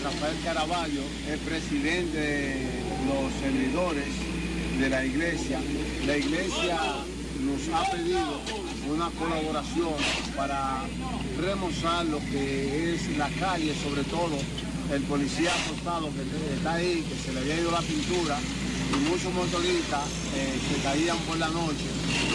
Rafael 0.03 0.35
Caraballo 0.43 1.03
es 1.31 1.39
presidente 1.39 2.17
de 2.17 2.69
los 3.07 3.31
servidores 3.39 4.07
de 4.77 4.89
la 4.89 5.05
iglesia. 5.05 5.59
La 6.05 6.17
iglesia 6.17 6.77
nos 7.39 7.73
ha 7.73 7.89
pedido 7.91 8.41
una 8.89 9.09
colaboración 9.11 9.93
para 10.35 10.81
remozar 11.39 12.05
lo 12.07 12.19
que 12.19 12.95
es 12.95 13.17
la 13.17 13.29
calle, 13.39 13.73
sobre 13.81 14.03
todo 14.03 14.37
el 14.93 15.01
policía 15.03 15.51
acostado 15.63 16.09
que 16.13 16.55
está 16.55 16.73
ahí, 16.73 17.05
que 17.07 17.15
se 17.15 17.33
le 17.33 17.39
había 17.39 17.61
ido 17.61 17.71
la 17.71 17.81
pintura 17.81 18.37
y 18.91 19.09
muchos 19.09 19.33
motoristas 19.33 20.07
eh, 20.35 20.59
se 20.69 20.81
caían 20.83 21.17
por 21.19 21.37
la 21.37 21.47
noche 21.49 21.87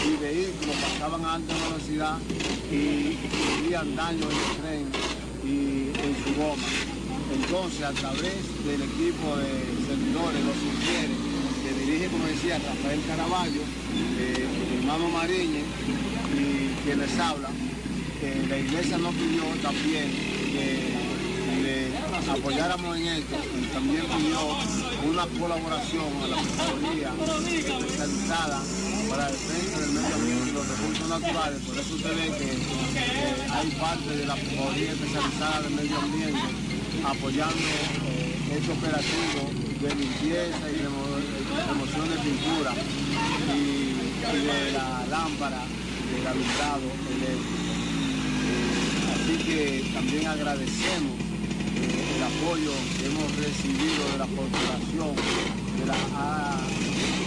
y 0.07 0.21
vehículos 0.21 0.75
pasaban 0.77 1.25
a 1.25 1.33
alta 1.35 1.53
velocidad 1.69 2.17
y 2.71 3.17
sufrían 3.29 3.95
daño 3.95 4.23
en 4.23 4.37
el 4.37 4.57
tren 4.61 4.85
y 5.43 5.89
en 5.99 6.23
su 6.23 6.41
goma. 6.41 6.92
Entonces, 7.33 7.83
a 7.83 7.91
través 7.93 8.43
del 8.65 8.81
equipo 8.81 9.35
de 9.37 9.49
servidores, 9.87 10.39
los 10.45 10.57
ingenieros, 10.61 11.17
que 11.63 11.73
dirige, 11.79 12.07
como 12.07 12.25
decía, 12.25 12.59
Rafael 12.59 13.01
Caraballo, 13.07 13.61
eh, 14.19 14.45
hermano 14.79 15.09
Mariñez 15.09 15.65
y 16.33 16.83
quien 16.83 16.99
les 16.99 17.11
la 18.49 18.57
iglesia 18.57 18.97
nos 18.97 19.13
pidió 19.15 19.43
también 19.61 20.11
que 20.53 20.93
le 21.61 22.31
apoyáramos 22.31 22.97
en 22.97 23.07
esto 23.07 23.35
también 23.73 24.05
pidió 24.05 24.39
una 25.09 25.25
colaboración 25.39 26.05
a 26.23 26.27
la 26.27 26.37
Procuraduría 26.37 27.11
especializada 27.49 28.61
para 29.09 29.23
la 29.23 29.31
defensa 29.31 29.79
del 29.79 29.91
medio 29.91 30.15
ambiente 30.15 30.49
y 30.49 30.53
los 30.53 30.67
recursos 30.67 31.09
naturales. 31.09 31.61
Por 31.67 31.77
eso 31.77 31.95
usted 31.95 32.15
ve 32.15 32.37
que 32.37 33.51
hay 33.51 33.69
parte 33.71 34.17
de 34.17 34.25
la 34.25 34.35
Procuraduría 34.35 34.91
especializada 34.91 35.61
del 35.63 35.73
medio 35.73 35.99
ambiente 35.99 36.82
apoyando 37.03 37.57
eh, 38.07 38.55
este 38.57 38.71
operativo 38.71 39.51
de 39.81 39.95
limpieza 39.95 40.63
y 40.71 40.75
remo- 40.79 41.19
remoción 41.67 42.09
de 42.09 42.15
pintura 42.17 42.71
y, 43.53 43.93
de 44.33 44.71
la 44.71 45.05
lámpara 45.09 45.63
del 46.15 46.27
alumbrado 46.27 46.87
eléctrico. 47.11 47.73
Eh, 48.45 49.13
así 49.13 49.35
que 49.43 49.91
también 49.93 50.27
agradecemos 50.27 51.15
eh, 51.75 52.15
el 52.17 52.23
apoyo 52.23 52.71
que 52.97 53.05
hemos 53.07 53.35
recibido 53.37 54.01
de 54.13 54.17
la 54.19 54.27
corporación, 54.27 55.11
de 55.79 55.85
la, 55.85 55.97
A- 56.15 56.61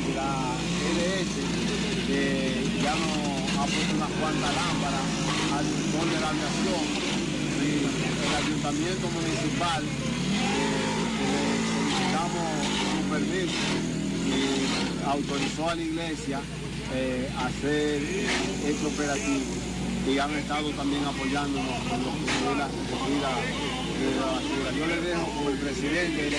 de 0.07 0.15
la 0.15 0.57
LS, 0.97 1.35
que 2.07 2.81
ya 2.83 2.95
nos 2.95 3.61
ha 3.61 3.65
puesto 3.67 3.93
unas 3.97 4.11
cuantas 4.21 4.53
lámparas 4.55 5.07
al 5.53 5.65
rincón 5.67 6.09
de 6.11 6.21
la 6.21 6.29
aviación 6.31 6.83
el 8.27 8.35
ayuntamiento 8.35 9.09
municipal 9.09 9.83
eh, 9.83 9.89
le 11.23 11.43
solicitamos 11.73 12.49
un 12.99 13.07
permiso 13.11 13.65
y 14.27 15.09
autorizó 15.09 15.71
a 15.71 15.75
la 15.75 15.83
iglesia 15.83 16.41
eh, 16.95 17.29
hacer 17.39 18.03
este 18.65 18.87
operativo 18.87 19.77
y 20.09 20.19
han 20.19 20.31
estado 20.35 20.71
también 20.71 21.05
apoyándonos 21.05 21.67
es 21.67 22.59
la 22.59 22.69
recogida 22.69 23.31
de 23.99 24.21
la 24.21 24.27
basura. 24.27 24.73
Yo 24.79 24.87
les 24.87 25.05
dejo 25.05 25.27
con 25.27 25.53
el 25.53 25.59
presidente. 25.59 26.31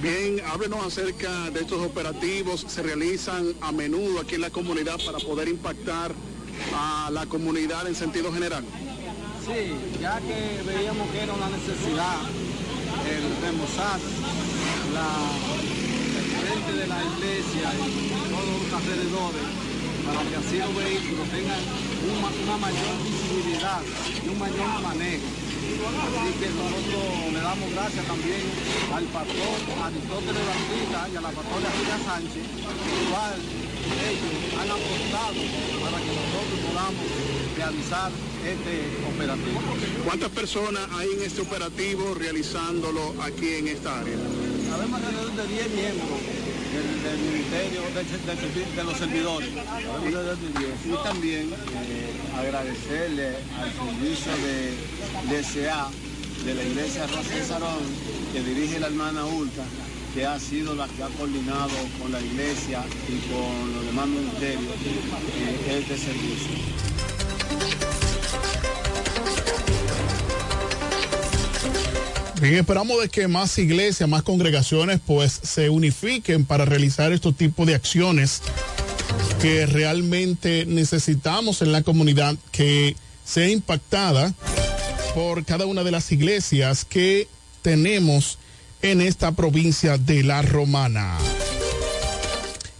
Bien, 0.00 0.40
háblenos 0.46 0.86
acerca 0.86 1.50
de 1.50 1.60
estos 1.60 1.82
operativos. 1.84 2.64
Se 2.66 2.82
realizan 2.82 3.52
a 3.60 3.72
menudo 3.72 4.20
aquí 4.20 4.36
en 4.36 4.40
la 4.40 4.50
comunidad 4.50 4.98
para 5.04 5.18
poder 5.18 5.48
impactar 5.48 6.12
a 6.74 7.10
la 7.12 7.26
comunidad 7.26 7.86
en 7.86 7.94
sentido 7.94 8.32
general. 8.32 8.64
Sí, 9.48 9.72
ya 9.96 10.20
que 10.20 10.60
veíamos 10.60 11.08
que 11.08 11.24
era 11.24 11.32
una 11.32 11.48
necesidad 11.48 12.20
el 13.08 13.24
remozar 13.40 13.96
la, 14.92 15.08
el 16.20 16.26
frente 16.36 16.72
de 16.76 16.86
la 16.86 17.00
iglesia 17.00 17.72
y 17.80 18.12
todos 18.28 18.44
los 18.44 18.68
alrededores 18.76 19.48
para 20.04 20.20
que 20.28 20.36
así 20.36 20.56
los 20.60 20.74
vehículos 20.76 21.32
tengan 21.32 21.64
una, 21.64 22.56
mayor 22.60 22.92
visibilidad 23.00 23.80
y 24.20 24.28
un 24.28 24.38
mayor 24.38 24.68
manejo. 24.84 25.28
Así 25.32 26.30
que 26.44 26.48
nosotros 26.52 27.08
le 27.32 27.40
damos 27.40 27.72
gracias 27.72 28.04
también 28.04 28.44
al 28.92 29.04
pastor 29.16 29.56
Aristóteles 29.80 30.44
Batista 30.44 31.00
y 31.08 31.16
a 31.16 31.20
la 31.24 31.32
pastora 31.32 31.68
Julia 31.72 31.98
Sánchez, 32.04 32.44
el 32.44 33.00
cual 33.08 33.40
ellos 33.40 34.36
han 34.60 34.68
apostado 34.76 35.40
para 35.80 35.96
que 36.04 36.12
nosotros 36.12 36.58
podamos 36.68 37.37
realizar 37.58 38.10
este 38.46 38.86
operativo. 39.12 39.60
¿Cuántas 40.04 40.30
personas 40.30 40.88
hay 40.92 41.08
en 41.10 41.22
este 41.22 41.40
operativo 41.40 42.14
realizándolo 42.14 43.14
aquí 43.20 43.54
en 43.54 43.68
esta 43.68 44.00
área? 44.00 44.14
Habemos 44.72 45.02
alrededor 45.02 45.32
de 45.34 45.46
10 45.48 45.70
miembros 45.70 46.18
del, 46.72 47.02
del 47.02 47.18
ministerio, 47.18 47.82
de, 48.76 48.84
los 48.84 48.96
servidores. 48.96 49.48
Habemos 49.50 50.06
alrededor 50.06 50.36
de 50.38 50.58
10. 50.60 50.70
Y 50.86 51.02
también 51.02 51.50
eh, 51.50 52.38
agradecerle 52.38 53.28
al 53.58 53.70
servicio 53.72 54.32
de 54.46 55.34
DCA 55.34 55.90
de 56.44 56.54
la 56.54 56.62
iglesia 56.62 57.06
Rosa 57.08 57.34
de 57.34 57.44
Sarón, 57.44 57.82
que 58.32 58.40
dirige 58.40 58.78
la 58.78 58.86
hermana 58.86 59.24
Ulta, 59.24 59.64
que 60.14 60.24
ha 60.24 60.38
sido 60.38 60.76
la 60.76 60.86
que 60.86 61.02
ha 61.02 61.08
coordinado 61.08 61.74
con 62.00 62.12
la 62.12 62.20
iglesia 62.20 62.84
y 63.08 63.18
con 63.32 63.74
los 63.74 63.86
demás 63.86 64.06
ministerios 64.06 64.74
eh, 65.34 65.80
este 65.80 65.98
servicio. 65.98 66.97
Bien, 72.40 72.54
esperamos 72.54 73.00
de 73.00 73.08
que 73.08 73.26
más 73.26 73.58
iglesias, 73.58 74.08
más 74.08 74.22
congregaciones, 74.22 75.00
pues 75.04 75.40
se 75.42 75.70
unifiquen 75.70 76.44
para 76.44 76.64
realizar 76.64 77.12
estos 77.12 77.36
tipos 77.36 77.66
de 77.66 77.74
acciones 77.74 78.42
que 79.42 79.66
realmente 79.66 80.64
necesitamos 80.66 81.62
en 81.62 81.72
la 81.72 81.82
comunidad 81.82 82.36
que 82.52 82.94
sea 83.24 83.48
impactada 83.48 84.32
por 85.14 85.44
cada 85.44 85.66
una 85.66 85.82
de 85.82 85.90
las 85.90 86.12
iglesias 86.12 86.84
que 86.84 87.26
tenemos 87.62 88.38
en 88.82 89.00
esta 89.00 89.32
provincia 89.32 89.98
de 89.98 90.22
La 90.22 90.42
Romana. 90.42 91.18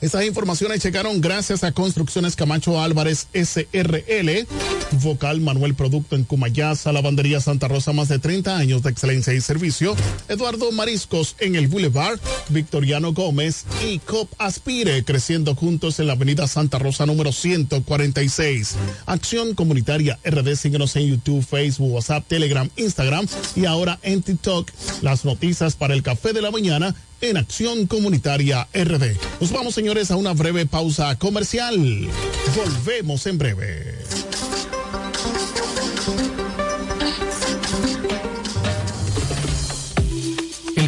Estas 0.00 0.24
informaciones 0.24 0.82
llegaron 0.84 1.20
gracias 1.20 1.64
a 1.64 1.72
Construcciones 1.72 2.36
Camacho 2.36 2.80
Álvarez 2.80 3.26
SRL, 3.32 4.46
Vocal 4.92 5.40
Manuel 5.40 5.74
Producto 5.74 6.16
en 6.16 6.24
Cumayasa, 6.24 6.92
Lavandería 6.92 7.40
Santa 7.40 7.68
Rosa, 7.68 7.92
más 7.92 8.08
de 8.08 8.18
30 8.18 8.56
años 8.56 8.82
de 8.82 8.90
excelencia 8.90 9.32
y 9.32 9.40
servicio, 9.40 9.94
Eduardo 10.28 10.72
Mariscos 10.72 11.36
en 11.38 11.54
el 11.56 11.68
Boulevard, 11.68 12.18
Victoriano 12.48 13.12
Gómez 13.12 13.64
y 13.86 13.98
COP 13.98 14.30
Aspire, 14.38 15.04
creciendo 15.04 15.54
juntos 15.54 16.00
en 16.00 16.06
la 16.06 16.14
Avenida 16.14 16.46
Santa 16.46 16.78
Rosa 16.78 17.06
número 17.06 17.32
146. 17.32 18.76
Acción 19.06 19.54
Comunitaria 19.54 20.18
RD, 20.24 20.56
síguenos 20.56 20.96
en 20.96 21.06
YouTube, 21.06 21.44
Facebook, 21.44 21.92
WhatsApp, 21.92 22.26
Telegram, 22.26 22.68
Instagram 22.76 23.26
y 23.56 23.66
ahora 23.66 23.98
en 24.02 24.22
TikTok. 24.22 24.70
Las 25.02 25.24
noticias 25.24 25.76
para 25.76 25.94
el 25.94 26.02
café 26.02 26.32
de 26.32 26.42
la 26.42 26.50
mañana 26.50 26.94
en 27.20 27.36
Acción 27.36 27.86
Comunitaria 27.86 28.68
RD. 28.72 29.16
Nos 29.40 29.52
vamos, 29.52 29.74
señores, 29.74 30.10
a 30.10 30.16
una 30.16 30.32
breve 30.32 30.66
pausa 30.66 31.16
comercial. 31.18 31.76
Volvemos 32.56 33.26
en 33.26 33.38
breve. 33.38 33.98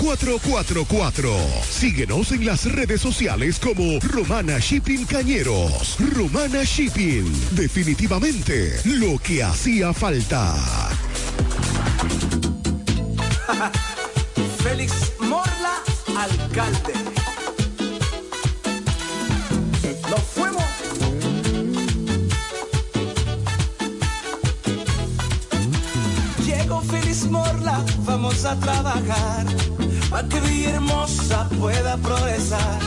4444. 0.00 1.30
Síguenos 1.68 2.32
en 2.32 2.46
las 2.46 2.64
redes 2.64 3.02
sociales 3.02 3.58
como 3.58 4.00
Romana 4.00 4.58
Shipping 4.58 5.04
Cañeros. 5.04 5.96
Romana 6.14 6.64
Shipping. 6.64 7.30
Definitivamente 7.52 8.80
lo 8.84 9.18
que 9.18 9.42
hacía 9.42 9.92
falta. 9.92 10.56
Félix 14.62 15.12
Morla, 15.20 15.82
alcalde. 16.16 16.94
Nos 20.08 20.20
fuimos. 20.20 20.64
Llegó 26.46 26.80
Félix 26.80 27.24
Morla, 27.24 27.84
vamos 28.06 28.46
a 28.46 28.58
trabajar 28.58 29.46
para 30.10 30.28
que 30.28 30.40
Villahermosa 30.40 31.48
pueda 31.60 31.96
progresar. 31.96 32.78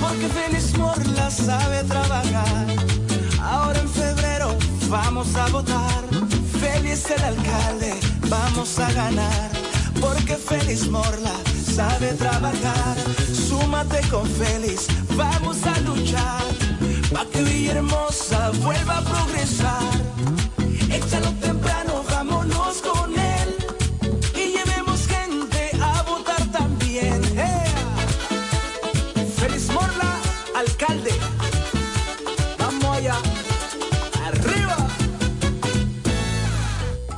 Porque 0.00 0.28
Félix 0.28 0.76
Morla 0.78 1.30
sabe 1.30 1.82
trabajar. 1.84 2.66
Ahora 3.42 3.80
en 3.80 3.88
febrero 3.88 4.56
vamos 4.88 5.34
a 5.34 5.48
votar. 5.48 6.04
Félix 6.60 7.10
el 7.10 7.22
alcalde, 7.22 7.94
vamos 8.28 8.78
a 8.78 8.90
ganar. 8.92 9.50
Porque 10.00 10.36
Félix 10.36 10.86
Morla 10.88 11.34
sabe 11.74 12.12
trabajar. 12.14 12.96
Súmate 13.48 14.00
con 14.08 14.26
Félix, 14.26 14.86
vamos 15.16 15.58
a 15.66 15.78
luchar. 15.80 16.44
Para 17.12 17.28
que 17.30 17.42
Villahermosa 17.42 18.50
vuelva 18.62 18.98
a 18.98 19.02
progresar. 19.02 19.92
Échalo 20.90 21.30
temprano, 21.40 21.83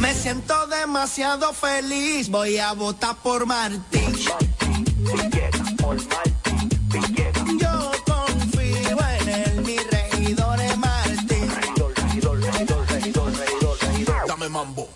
Me 0.00 0.14
siento 0.14 0.66
demasiado 0.66 1.52
feliz, 1.52 2.30
voy 2.30 2.56
a 2.56 2.72
votar 2.72 3.16
por 3.16 3.44
Martín. 3.44 4.16
Yo 7.58 7.92
confío 8.06 8.98
en 9.20 9.28
él, 9.28 9.62
mi 9.66 9.76
regidor 9.76 10.58
es 10.60 10.78
Martín. 10.78 11.50
Dame 14.26 14.48
mambo. 14.48 14.88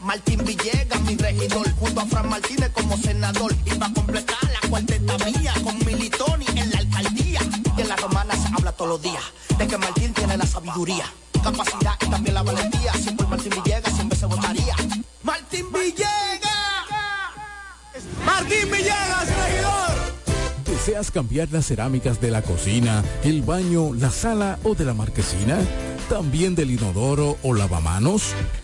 Martín 0.00 0.44
Villegas, 0.44 1.00
mi 1.02 1.16
regidor, 1.16 1.70
junto 1.76 2.00
a 2.00 2.06
Fran 2.06 2.28
Martínez 2.28 2.70
como 2.72 2.96
senador. 2.96 3.54
Y 3.64 3.74
para 3.74 3.92
completar 3.92 4.38
la 4.44 4.68
cuarteta 4.68 5.16
mía 5.18 5.54
con 5.62 5.78
Militoni 5.84 6.46
en 6.56 6.70
la 6.70 6.78
alcaldía. 6.78 7.40
Y 7.76 7.80
en 7.80 7.88
la 7.88 7.96
romana 7.96 8.34
se 8.34 8.48
habla 8.54 8.72
todos 8.72 8.90
los 8.90 9.02
días 9.02 9.22
de 9.58 9.66
que 9.66 9.78
Martín 9.78 10.12
tiene 10.12 10.36
la 10.36 10.46
sabiduría. 10.46 11.04
capacidad 11.42 11.94
y 12.00 12.06
también 12.06 12.34
la 12.34 12.42
valentía. 12.42 12.92
Si 12.94 13.10
por 13.10 13.28
Martín 13.28 13.52
Villegas 13.62 13.94
siempre 13.94 14.18
se 14.18 14.26
votaría. 14.26 14.74
Martín 15.22 15.66
Villegas. 15.72 16.10
Martín 18.24 18.70
Villegas, 18.70 19.26
regidor. 19.26 20.12
¿Deseas 20.64 21.10
cambiar 21.10 21.48
las 21.52 21.66
cerámicas 21.66 22.20
de 22.20 22.30
la 22.30 22.42
cocina, 22.42 23.04
el 23.24 23.42
baño, 23.42 23.92
la 23.94 24.10
sala 24.10 24.58
o 24.64 24.74
de 24.74 24.84
la 24.84 24.94
marquesina? 24.94 25.58
¿También 26.08 26.54
del 26.54 26.70
inodoro 26.70 27.38
o 27.42 27.54
lavamanos? 27.54 28.34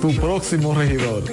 tu 0.00 0.14
próximo 0.16 0.74
regidor. 0.74 1.24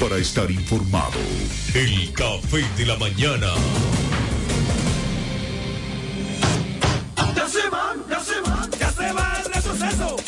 Para 0.00 0.16
estar 0.16 0.50
informado, 0.50 1.18
el 1.74 2.12
café 2.12 2.64
de 2.76 2.86
la 2.86 2.96
mañana. 2.96 3.48
Ya 7.34 7.48
se 7.48 7.68
van, 7.68 8.04
ya 8.08 8.20
se 8.20 8.40
van, 8.40 8.70
ya 8.78 8.90
se 8.90 9.12
va 9.12 9.42
el 9.44 9.52
retroceso. 9.52 10.27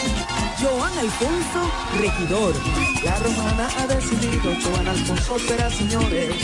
Alfonso, 1.01 1.71
regidor. 1.99 2.53
La 3.03 3.15
romana 3.17 3.67
ha 3.79 3.87
decidido, 3.87 4.53
Joan 4.61 4.87
Alfonso 4.87 5.39
será, 5.39 5.67
señores, 5.71 6.35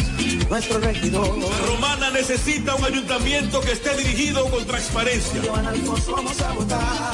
nuestro 0.49 0.79
regidor. 0.79 1.29
Romana 1.67 2.09
necesita 2.09 2.73
un 2.73 2.83
ayuntamiento 2.83 3.61
que 3.61 3.73
esté 3.73 3.95
dirigido 3.95 4.49
con 4.49 4.65
transparencia. 4.65 5.43
Joan 5.45 5.67
Alfonso 5.67 6.11
vamos 6.11 6.41
a 6.41 6.51
votar. 6.53 7.13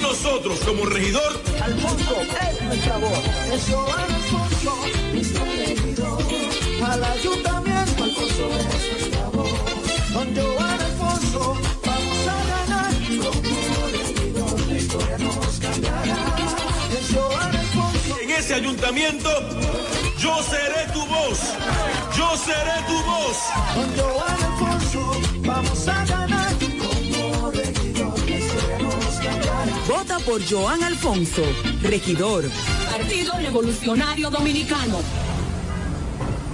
Nosotros 0.00 0.60
como 0.60 0.86
regidor, 0.86 1.42
Alfonso 1.64 2.22
es 2.22 2.62
nuestra 2.62 2.96
voz. 2.98 3.24
Es 3.52 3.62
Joan 3.68 4.14
Alfonso, 4.14 4.76
nuestro 5.12 5.44
regidor. 5.44 6.22
Al 6.86 7.04
ayuntamiento, 7.06 8.04
Alfonso 8.04 8.50
es 8.54 8.92
nuestra 8.92 9.28
voz. 9.30 9.50
Con 10.12 10.36
Joan 10.36 10.80
Alfonso 10.80 11.69
en 18.22 18.30
ese 18.30 18.54
ayuntamiento, 18.54 19.30
yo 20.18 20.42
seré 20.42 20.86
tu 20.92 21.04
voz. 21.06 21.40
Yo 22.16 22.36
seré 22.36 22.82
tu 22.86 23.02
voz. 23.04 23.36
Con 23.74 23.88
Joan 23.96 24.42
Alfonso 24.44 25.20
vamos 25.40 25.88
a 25.88 26.04
ganar. 26.04 26.52
Como 26.78 27.50
regidor, 27.50 28.14
cambiará. 29.22 29.64
Vota 29.88 30.18
por 30.20 30.40
Joan 30.48 30.82
Alfonso, 30.82 31.42
regidor. 31.82 32.44
Partido 32.90 33.32
Revolucionario 33.38 34.30
Dominicano. 34.30 35.00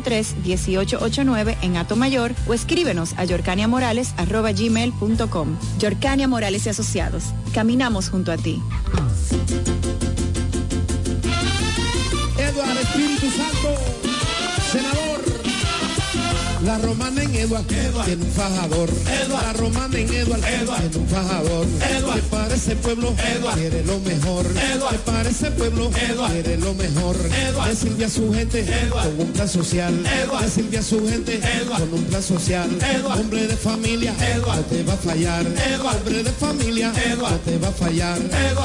809-553-1889 0.00 1.56
en 1.62 1.76
Mayor 1.96 2.34
o 2.46 2.54
escríbenos 2.54 3.14
a 3.16 3.24
yorcaniamorales.com. 3.24 5.58
Yorcania 5.78 6.28
Morales 6.28 6.66
y 6.66 6.68
Asociados. 6.68 7.24
Caminamos 7.52 8.10
junto 8.10 8.30
a 8.32 8.36
ti. 8.36 8.60
Eduardo 12.38 12.80
Espíritu 12.80 13.30
Santo. 13.30 13.97
La 16.68 16.76
romana 16.76 17.22
en 17.22 17.34
Eduard, 17.34 17.64
tiene 17.64 18.22
un 18.22 18.30
fajador. 18.30 18.90
La 19.30 19.54
romana 19.54 19.98
en 19.98 20.12
Eduard, 20.12 20.42
tiene 20.42 20.96
un 20.98 21.08
fajador. 21.08 21.66
Para 22.30 22.54
ese 22.54 22.76
pueblo 22.76 23.14
quiere 23.54 23.82
lo 23.86 23.98
mejor. 24.00 24.46
Que 24.90 24.98
para 24.98 25.30
ese 25.30 25.50
pueblo 25.52 25.90
quiere 25.90 26.58
lo 26.58 26.74
mejor. 26.74 27.16
Le 27.66 27.74
sirve 27.74 28.04
a 28.04 28.10
su 28.10 28.30
gente 28.34 28.66
con 28.90 29.18
un 29.18 29.32
plan 29.32 29.48
social. 29.48 29.94
Le 30.02 30.50
sirve 30.50 30.76
a 30.76 30.82
su 30.82 31.08
gente 31.08 31.40
con 31.68 31.90
un 31.90 32.04
plan 32.04 32.22
social. 32.22 32.68
Hombre 33.18 33.46
de 33.46 33.56
familia, 33.56 34.12
no 34.46 34.60
te 34.64 34.82
va 34.82 34.92
a 34.92 34.96
fallar. 34.98 35.46
Hombre 35.46 36.22
de 36.22 36.32
familia, 36.32 36.92
no 37.16 37.28
te 37.46 37.56
va 37.56 37.68
a 37.68 37.72
fallar. 37.72 38.18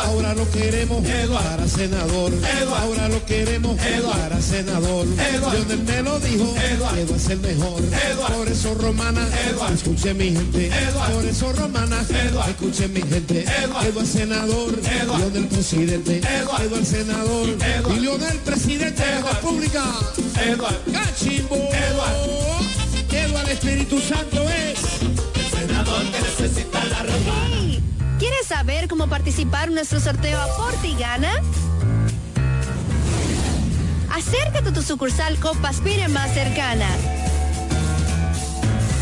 Ahora 0.04 0.34
lo 0.36 0.51
queremos 0.51 1.08
para 1.32 1.66
senador. 1.70 2.34
Ahora 2.82 3.08
lo 3.08 3.26
queremos 3.26 3.78
para 3.80 4.41
senador. 4.41 5.08
Lionel 5.08 5.84
me 5.84 6.01
lo 6.01 6.20
dijo, 6.20 6.54
Eduard 6.70 7.16
es 7.16 7.30
el 7.30 7.39
mejor. 7.39 7.93
Por 8.36 8.48
eso 8.48 8.74
romana, 8.76 9.28
escuche 9.74 10.14
mi 10.14 10.32
gente. 10.32 10.72
Por 11.14 11.26
eso 11.26 11.54
romana, 11.54 12.02
escuche 12.48 12.88
mi 12.88 13.02
gente. 13.02 13.46
Eduard 13.64 14.06
senador, 14.06 14.80
León 14.82 15.48
presidente. 15.50 16.18
Eduard 16.20 16.86
senador, 16.86 17.48
y 17.96 18.00
León 18.00 18.20
del 18.20 18.38
presidente 18.39 19.04
de 19.04 19.22
la 19.22 19.32
República. 19.32 19.84
Eduard 20.46 20.80
Cachimbo. 20.91 21.56
Eduard 21.56 23.50
Espíritu 23.54 24.00
Santo 24.00 24.41
es 24.50 24.80
el 25.36 25.68
senador 25.68 26.04
que 26.12 26.20
necesita 26.22 26.84
la 26.86 27.04
romana. 27.04 27.80
¿Quieres 28.18 28.48
saber 28.48 28.88
cómo 28.88 29.08
participar 29.08 29.68
en 29.68 29.76
nuestro 29.76 30.00
sorteo 30.00 30.41
Aporte 30.41 30.88
y 30.88 30.96
Gana? 30.96 31.32
Acércate 34.12 34.70
a 34.70 34.74
tu 34.74 34.82
sucursal 34.82 35.38
Copaspire 35.39 36.08
más 36.08 36.34
cercana. 36.34 36.88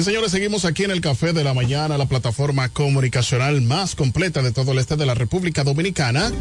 Bien, 0.00 0.06
señores, 0.14 0.32
seguimos 0.32 0.64
aquí 0.64 0.84
en 0.84 0.92
el 0.92 1.02
Café 1.02 1.34
de 1.34 1.44
la 1.44 1.52
Mañana, 1.52 1.98
la 1.98 2.06
plataforma 2.06 2.70
comunicacional 2.70 3.60
más 3.60 3.94
completa 3.94 4.40
de 4.40 4.50
todo 4.50 4.72
el 4.72 4.78
este 4.78 4.96
de 4.96 5.04
la 5.04 5.12
República 5.12 5.62
Dominicana. 5.62 6.32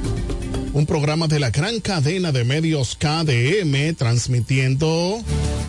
Un 0.71 0.85
programa 0.85 1.27
de 1.27 1.41
la 1.41 1.49
gran 1.49 1.81
cadena 1.81 2.31
de 2.31 2.45
medios 2.45 2.95
KDM, 2.95 3.95
transmitiendo 3.97 5.21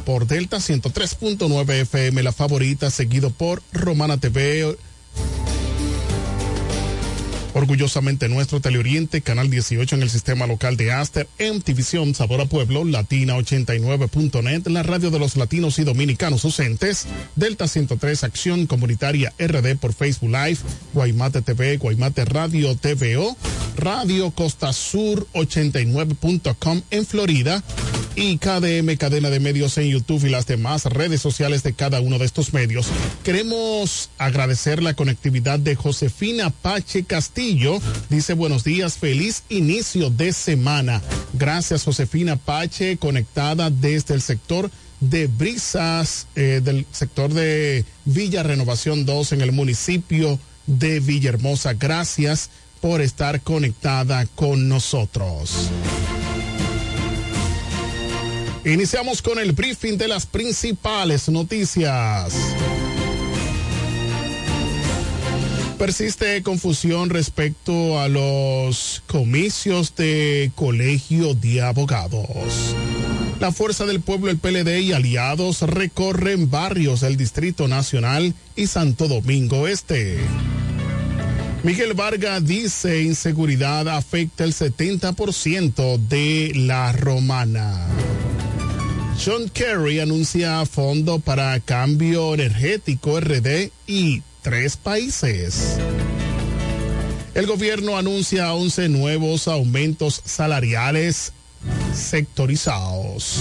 por 0.06 0.28
Delta 0.28 0.58
103.9 0.58 1.68
FM, 1.80 2.22
la 2.22 2.30
favorita, 2.30 2.90
seguido 2.90 3.30
por 3.30 3.60
Romana 3.72 4.18
TV 4.18 4.76
Orgullosamente 7.52 8.28
nuestro 8.28 8.60
Teleoriente, 8.60 9.22
Canal 9.22 9.50
18 9.50 9.96
en 9.96 10.02
el 10.02 10.10
sistema 10.10 10.46
local 10.46 10.76
de 10.76 10.92
Aster, 10.92 11.28
MTVision 11.38 12.14
Sabor 12.14 12.40
a 12.40 12.46
Pueblo, 12.46 12.84
Latina 12.84 13.36
89.net, 13.36 14.66
la 14.68 14.82
radio 14.82 15.10
de 15.10 15.18
los 15.18 15.36
latinos 15.36 15.78
y 15.78 15.84
dominicanos 15.84 16.44
ausentes, 16.44 17.06
Delta 17.36 17.66
103 17.66 18.24
Acción 18.24 18.66
Comunitaria 18.66 19.32
RD 19.38 19.76
por 19.76 19.92
Facebook 19.92 20.30
Live, 20.30 20.58
Guaymate 20.94 21.42
TV, 21.42 21.76
Guaymate 21.76 22.24
Radio 22.24 22.76
TVO, 22.76 23.36
Radio 23.76 24.30
Costa 24.30 24.72
Sur 24.72 25.26
89.com 25.32 26.82
en 26.90 27.06
Florida 27.06 27.62
y 28.16 28.38
KDM 28.38 28.96
Cadena 28.96 29.30
de 29.30 29.40
Medios 29.40 29.78
en 29.78 29.88
YouTube 29.88 30.24
y 30.24 30.30
las 30.30 30.46
demás 30.46 30.84
redes 30.84 31.20
sociales 31.20 31.62
de 31.62 31.72
cada 31.72 32.00
uno 32.00 32.18
de 32.18 32.24
estos 32.24 32.52
medios. 32.52 32.88
Queremos 33.22 34.10
agradecer 34.18 34.82
la 34.82 34.94
conectividad 34.94 35.58
de 35.58 35.74
Josefina 35.76 36.50
Pache 36.50 37.04
Castillo. 37.04 37.80
Dice 38.08 38.34
buenos 38.34 38.64
días, 38.64 38.98
feliz 38.98 39.44
inicio 39.48 40.10
de 40.10 40.32
semana. 40.32 41.02
Gracias 41.32 41.84
Josefina 41.84 42.36
Pache, 42.36 42.96
conectada 42.96 43.70
desde 43.70 44.14
el 44.14 44.22
sector 44.22 44.70
de 45.00 45.26
Brisas, 45.26 46.26
eh, 46.36 46.60
del 46.62 46.86
sector 46.92 47.32
de 47.32 47.84
Villa 48.04 48.42
Renovación 48.42 49.06
2 49.06 49.32
en 49.32 49.40
el 49.40 49.52
municipio 49.52 50.38
de 50.66 51.00
Villahermosa. 51.00 51.72
Gracias 51.74 52.50
por 52.80 53.00
estar 53.00 53.40
conectada 53.42 54.26
con 54.26 54.68
nosotros. 54.68 55.70
Iniciamos 58.64 59.22
con 59.22 59.38
el 59.38 59.52
briefing 59.52 59.96
de 59.96 60.06
las 60.06 60.26
principales 60.26 61.30
noticias. 61.30 62.34
Persiste 65.78 66.42
confusión 66.42 67.08
respecto 67.08 67.98
a 67.98 68.08
los 68.08 69.02
comicios 69.06 69.96
de 69.96 70.52
colegio 70.54 71.32
de 71.32 71.62
abogados. 71.62 72.76
La 73.40 73.50
Fuerza 73.50 73.86
del 73.86 74.02
Pueblo, 74.02 74.30
el 74.30 74.36
PLD 74.36 74.80
y 74.80 74.92
aliados 74.92 75.62
recorren 75.62 76.50
barrios 76.50 77.00
del 77.00 77.16
Distrito 77.16 77.66
Nacional 77.66 78.34
y 78.56 78.66
Santo 78.66 79.08
Domingo 79.08 79.66
Este. 79.68 80.18
Miguel 81.62 81.94
Vargas 81.94 82.44
dice 82.44 83.00
inseguridad 83.02 83.88
afecta 83.88 84.44
el 84.44 84.52
70% 84.52 85.98
de 86.08 86.52
la 86.54 86.92
romana. 86.92 87.86
John 89.22 89.50
Kerry 89.50 90.00
anuncia 90.00 90.64
fondo 90.64 91.18
para 91.18 91.60
cambio 91.60 92.32
energético 92.32 93.20
RD 93.20 93.70
y 93.86 94.22
tres 94.40 94.78
países. 94.78 95.76
El 97.34 97.44
gobierno 97.46 97.98
anuncia 97.98 98.54
11 98.54 98.88
nuevos 98.88 99.46
aumentos 99.46 100.22
salariales 100.24 101.34
sectorizados. 101.92 103.40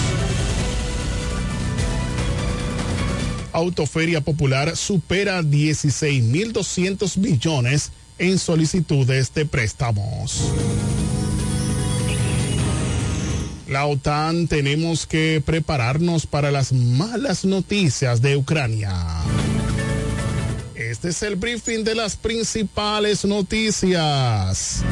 Autoferia 3.53 4.19
Popular 4.19 4.75
supera 4.75 5.41
16.200 5.41 7.17
millones 7.17 7.93
en 8.17 8.37
solicitudes 8.37 9.33
de 9.33 9.45
préstamos. 9.45 10.51
La 13.69 13.85
OTAN 13.85 14.47
tenemos 14.47 15.05
que 15.05 15.43
prepararnos 15.45 16.25
para 16.25 16.49
las 16.49 16.73
malas 16.73 17.45
noticias 17.45 18.19
de 18.19 18.35
Ucrania. 18.35 18.91
Este 20.73 21.09
es 21.09 21.21
el 21.21 21.35
briefing 21.35 21.83
de 21.83 21.93
las 21.93 22.15
principales 22.15 23.25
noticias. 23.25 24.83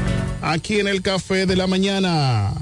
Aquí 0.44 0.80
en 0.80 0.88
el 0.88 1.02
Café 1.02 1.48
de 1.48 1.56
la 1.56 1.66
Mañana. 1.66 2.54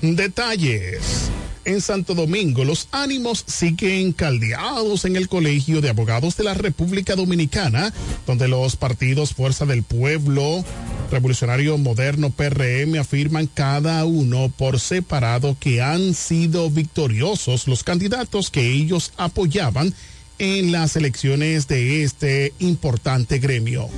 Detalles. 0.00 1.30
En 1.64 1.80
Santo 1.80 2.14
Domingo, 2.14 2.64
los 2.64 2.88
ánimos 2.90 3.44
siguen 3.46 4.12
caldeados 4.12 5.04
en 5.04 5.14
el 5.14 5.28
Colegio 5.28 5.80
de 5.80 5.90
Abogados 5.90 6.36
de 6.36 6.42
la 6.42 6.54
República 6.54 7.14
Dominicana, 7.14 7.92
donde 8.26 8.48
los 8.48 8.74
partidos 8.74 9.32
Fuerza 9.32 9.64
del 9.64 9.84
Pueblo, 9.84 10.64
Revolucionario 11.12 11.78
Moderno, 11.78 12.30
PRM, 12.30 12.98
afirman 12.98 13.46
cada 13.46 14.04
uno 14.04 14.52
por 14.56 14.80
separado 14.80 15.56
que 15.60 15.80
han 15.80 16.14
sido 16.14 16.68
victoriosos 16.68 17.68
los 17.68 17.84
candidatos 17.84 18.50
que 18.50 18.72
ellos 18.72 19.12
apoyaban 19.16 19.94
en 20.42 20.72
las 20.72 20.96
elecciones 20.96 21.68
de 21.68 22.02
este 22.02 22.52
importante 22.58 23.38
gremio. 23.38 23.88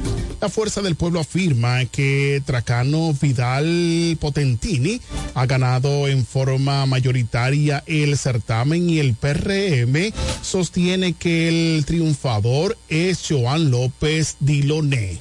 La 0.43 0.51
Fuerza 0.51 0.83
del 0.83 0.95
Pueblo 0.95 1.21
afirma 1.21 1.87
que 1.87 2.43
Tracano 2.45 3.15
Vidal 3.15 4.19
Potentini 4.21 5.01
ha 5.35 5.47
ganado 5.47 6.07
en 6.07 6.27
forma 6.27 6.85
mayoritaria 6.85 7.83
el 7.87 8.19
certamen 8.19 8.91
y 8.91 8.99
el 8.99 9.15
PRM 9.15 10.13
sostiene 10.43 11.15
que 11.15 11.49
el 11.49 11.87
triunfador 11.87 12.77
es 12.91 13.25
Joan 13.27 13.71
López 13.71 14.37
Diloné. 14.39 15.21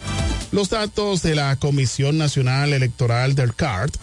Los 0.54 0.70
datos 0.70 1.22
de 1.24 1.34
la 1.34 1.56
Comisión 1.56 2.20
Nacional 2.20 2.74
Electoral 2.74 3.34
del 3.34 3.56
CART 3.56 3.96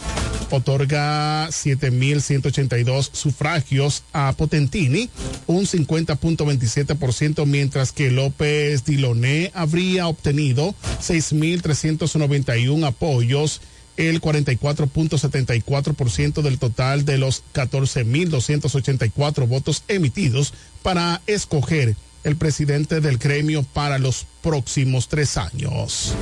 otorga 0.49 1.47
7.182 1.47 3.11
sufragios 3.13 4.03
a 4.11 4.33
Potentini, 4.33 5.09
un 5.47 5.65
50.27%, 5.65 7.45
mientras 7.45 7.93
que 7.93 8.11
López 8.11 8.83
Diloné 8.83 9.51
habría 9.53 10.07
obtenido 10.07 10.75
6.391 10.99 12.85
apoyos 12.85 13.61
el 13.95 14.19
44.74% 14.19 16.41
del 16.41 16.59
total 16.59 17.05
de 17.05 17.17
los 17.17 17.43
14.284 17.53 19.47
votos 19.47 19.85
emitidos 19.87 20.53
para 20.83 21.21
escoger 21.27 21.95
el 22.23 22.35
presidente 22.35 23.01
del 23.01 23.17
gremio 23.17 23.63
para 23.63 23.99
los 23.99 24.25
próximos 24.41 25.07
tres 25.07 25.37
años. 25.37 26.13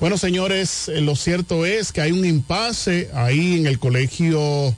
Bueno, 0.00 0.18
señores, 0.18 0.88
eh, 0.88 1.00
lo 1.00 1.14
cierto 1.16 1.64
es 1.64 1.92
que 1.92 2.00
hay 2.00 2.12
un 2.12 2.24
impasse 2.24 3.10
ahí 3.14 3.58
en 3.58 3.66
el 3.66 3.78
Colegio 3.78 4.74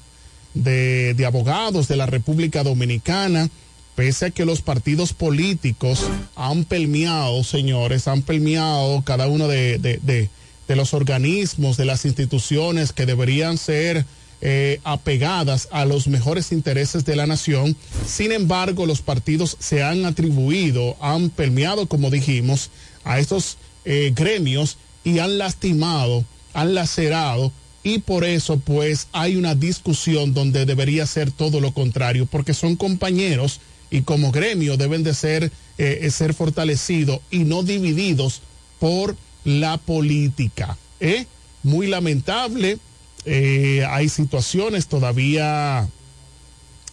de, 0.53 1.17
Abogados 1.27 1.89
de 1.89 1.97
la 1.97 2.07
República 2.07 2.63
Dominicana, 2.63 3.49
pese 3.95 4.27
a 4.27 4.31
que 4.31 4.45
los 4.45 4.61
partidos 4.61 5.13
políticos 5.13 6.01
han 6.37 6.65
pelmeado, 6.65 7.43
señores, 7.45 8.07
han 8.09 8.23
pelmeado 8.23 9.03
cada 9.03 9.27
uno 9.27 9.49
de 9.49 10.29
los 10.69 10.93
organismos, 10.95 11.77
de 11.77 11.85
las 11.87 12.05
instituciones 12.05 12.93
que 12.93 13.07
deberían 13.07 13.57
ser 13.57 14.05
eh, 14.47 14.79
apegadas 14.85 15.69
a 15.73 15.87
los 15.87 16.07
mejores 16.07 16.53
intereses 16.53 17.07
de 17.07 17.17
la 17.17 17.27
nación. 17.27 17.77
Sin 18.07 18.31
embargo, 18.31 18.85
los 18.85 19.01
partidos 19.01 19.57
se 19.59 19.83
han 19.83 20.05
atribuido, 20.05 20.97
han 21.01 21.31
permeado, 21.31 21.87
como 21.87 22.11
dijimos, 22.11 22.71
a 23.05 23.19
estos 23.19 23.57
eh, 23.87 24.13
gremios 24.15 24.77
y 25.03 25.19
han 25.19 25.39
lastimado, 25.39 26.27
han 26.53 26.75
lacerado 26.75 27.53
y 27.83 28.01
por 28.01 28.25
eso 28.25 28.59
pues 28.59 29.09
hay 29.13 29.37
una 29.37 29.55
discusión 29.55 30.35
donde 30.35 30.67
debería 30.67 31.07
ser 31.07 31.31
todo 31.31 31.61
lo 31.61 31.73
contrario, 31.73 32.27
porque 32.27 32.53
son 32.53 32.77
compañeros 32.77 33.61
y 33.91 34.03
como 34.03 34.31
gremio 34.31 34.77
deben 34.77 35.05
de 35.05 35.15
ser, 35.15 35.53
eh, 35.79 36.11
ser 36.11 36.35
fortalecidos 36.35 37.21
y 37.31 37.41
no 37.41 37.63
divididos 37.63 38.43
por 38.79 39.17
la 39.45 39.79
política. 39.79 40.77
¿eh? 41.01 41.27
Muy 41.63 41.87
lamentable, 41.87 42.79
eh, 43.27 43.87
hay 43.89 44.09
situaciones 44.09 44.87
todavía 44.87 45.89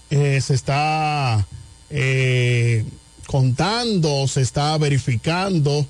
eh, 0.09 0.39
se 0.41 0.53
está 0.53 1.45
eh, 1.89 2.85
contando, 3.27 4.27
se 4.27 4.41
está 4.41 4.77
verificando, 4.77 5.85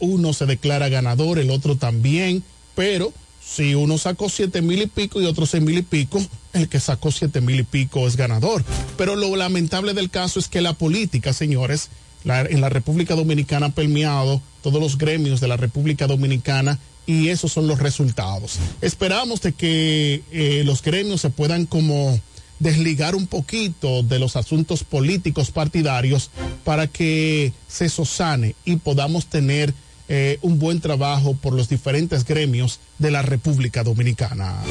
uno 0.00 0.32
se 0.32 0.46
declara 0.46 0.88
ganador, 0.88 1.38
el 1.38 1.50
otro 1.50 1.76
también, 1.76 2.42
pero 2.74 3.12
si 3.44 3.74
uno 3.74 3.98
sacó 3.98 4.30
siete 4.30 4.62
mil 4.62 4.80
y 4.80 4.86
pico 4.86 5.20
y 5.20 5.26
otro 5.26 5.44
seis 5.44 5.62
mil 5.62 5.76
y 5.76 5.82
pico, 5.82 6.22
el 6.54 6.68
que 6.68 6.80
sacó 6.80 7.10
siete 7.10 7.42
mil 7.42 7.60
y 7.60 7.62
pico 7.62 8.06
es 8.06 8.16
ganador. 8.16 8.64
Pero 8.96 9.14
lo 9.14 9.36
lamentable 9.36 9.92
del 9.92 10.08
caso 10.08 10.40
es 10.40 10.48
que 10.48 10.62
la 10.62 10.72
política, 10.72 11.34
señores, 11.34 11.90
en 12.24 12.60
la 12.60 12.68
República 12.70 13.14
Dominicana 13.14 13.66
ha 13.66 13.70
permeado 13.70 14.40
todos 14.62 14.80
los 14.80 14.96
gremios 14.96 15.40
de 15.40 15.48
la 15.48 15.56
República 15.58 16.06
Dominicana 16.06 16.78
y 17.06 17.28
esos 17.28 17.52
son 17.52 17.66
los 17.66 17.78
resultados. 17.78 18.58
Esperamos 18.80 19.40
de 19.40 19.52
que 19.52 20.22
eh, 20.32 20.62
los 20.64 20.82
gremios 20.82 21.20
se 21.20 21.30
puedan 21.30 21.66
como 21.66 22.20
desligar 22.58 23.16
un 23.16 23.26
poquito 23.26 24.02
de 24.02 24.18
los 24.18 24.36
asuntos 24.36 24.84
políticos 24.84 25.50
partidarios 25.50 26.30
para 26.64 26.86
que 26.86 27.52
se 27.66 27.88
sosane 27.88 28.54
y 28.64 28.76
podamos 28.76 29.26
tener 29.26 29.74
eh, 30.08 30.38
un 30.42 30.58
buen 30.58 30.80
trabajo 30.80 31.34
por 31.34 31.54
los 31.54 31.68
diferentes 31.68 32.24
gremios 32.24 32.78
de 32.98 33.10
la 33.10 33.22
República 33.22 33.82
Dominicana. 33.82 34.62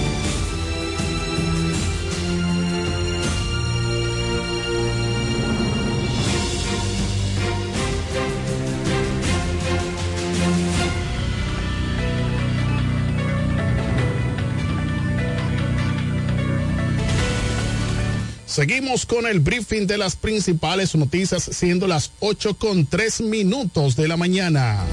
Seguimos 18.51 19.05
con 19.05 19.25
el 19.27 19.39
briefing 19.39 19.87
de 19.87 19.97
las 19.97 20.17
principales 20.17 20.93
noticias, 20.93 21.41
siendo 21.41 21.87
las 21.87 22.11
8 22.19 22.55
con 22.55 22.85
3 22.85 23.21
minutos 23.21 23.95
de 23.95 24.09
la 24.09 24.17
mañana. 24.17 24.83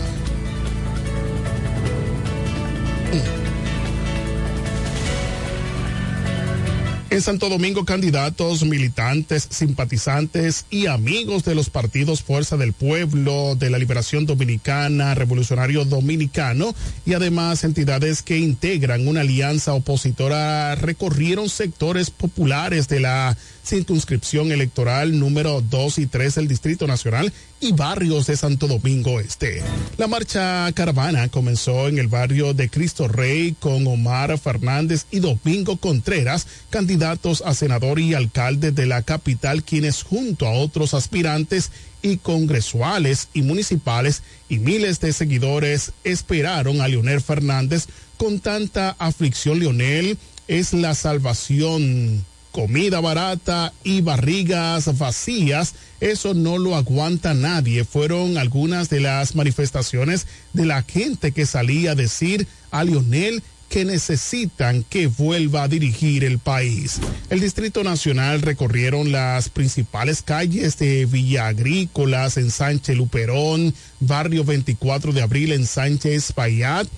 En 7.10 7.22
Santo 7.22 7.48
Domingo, 7.48 7.86
candidatos, 7.86 8.64
militantes, 8.64 9.48
simpatizantes 9.48 10.66
y 10.68 10.88
amigos 10.88 11.42
de 11.42 11.54
los 11.54 11.70
partidos 11.70 12.22
Fuerza 12.22 12.58
del 12.58 12.74
Pueblo, 12.74 13.54
de 13.54 13.70
la 13.70 13.78
Liberación 13.78 14.26
Dominicana, 14.26 15.14
Revolucionario 15.14 15.86
Dominicano 15.86 16.74
y 17.06 17.14
además 17.14 17.64
entidades 17.64 18.22
que 18.22 18.36
integran 18.36 19.08
una 19.08 19.22
alianza 19.22 19.72
opositora 19.72 20.74
recorrieron 20.74 21.48
sectores 21.48 22.10
populares 22.10 22.88
de 22.88 23.00
la 23.00 23.38
circunscripción 23.68 24.50
electoral 24.50 25.18
número 25.18 25.60
2 25.60 25.98
y 25.98 26.06
3 26.06 26.36
del 26.36 26.48
Distrito 26.48 26.86
Nacional 26.86 27.30
y 27.60 27.72
barrios 27.72 28.26
de 28.26 28.36
Santo 28.36 28.66
Domingo 28.66 29.20
Este. 29.20 29.62
La 29.98 30.06
marcha 30.06 30.72
caravana 30.72 31.28
comenzó 31.28 31.88
en 31.88 31.98
el 31.98 32.08
barrio 32.08 32.54
de 32.54 32.70
Cristo 32.70 33.08
Rey 33.08 33.54
con 33.60 33.86
Omar 33.86 34.38
Fernández 34.38 35.04
y 35.10 35.20
Domingo 35.20 35.76
Contreras, 35.76 36.46
candidatos 36.70 37.42
a 37.44 37.52
senador 37.52 37.98
y 38.00 38.14
alcalde 38.14 38.72
de 38.72 38.86
la 38.86 39.02
capital, 39.02 39.62
quienes 39.62 40.02
junto 40.02 40.46
a 40.46 40.52
otros 40.52 40.94
aspirantes 40.94 41.70
y 42.00 42.16
congresuales 42.16 43.28
y 43.34 43.42
municipales 43.42 44.22
y 44.48 44.58
miles 44.58 44.98
de 45.00 45.12
seguidores 45.12 45.92
esperaron 46.04 46.80
a 46.80 46.88
Leonel 46.88 47.20
Fernández 47.20 47.86
con 48.16 48.40
tanta 48.40 48.96
aflicción. 48.98 49.58
Leonel 49.58 50.16
es 50.46 50.72
la 50.72 50.94
salvación 50.94 52.24
comida 52.58 52.98
barata 52.98 53.72
y 53.84 54.00
barrigas 54.00 54.98
vacías, 54.98 55.76
eso 56.00 56.34
no 56.34 56.58
lo 56.58 56.74
aguanta 56.74 57.32
nadie. 57.32 57.84
Fueron 57.84 58.36
algunas 58.36 58.90
de 58.90 58.98
las 58.98 59.36
manifestaciones 59.36 60.26
de 60.54 60.66
la 60.66 60.82
gente 60.82 61.30
que 61.30 61.46
salía 61.46 61.92
a 61.92 61.94
decir 61.94 62.48
a 62.72 62.82
Lionel 62.82 63.44
que 63.68 63.84
necesitan 63.84 64.84
que 64.84 65.06
vuelva 65.06 65.64
a 65.64 65.68
dirigir 65.68 66.24
el 66.24 66.38
país. 66.38 67.00
El 67.30 67.40
Distrito 67.40 67.84
Nacional 67.84 68.42
recorrieron 68.42 69.12
las 69.12 69.48
principales 69.48 70.22
calles 70.22 70.78
de 70.78 71.06
Villa 71.06 71.48
Agrícolas 71.48 72.36
en 72.36 72.50
Sánchez 72.50 72.96
Luperón, 72.96 73.74
Barrio 74.00 74.44
24 74.44 75.12
de 75.12 75.22
Abril 75.22 75.52
en 75.52 75.66
Sánchez 75.66 76.32
Payat, 76.32 76.88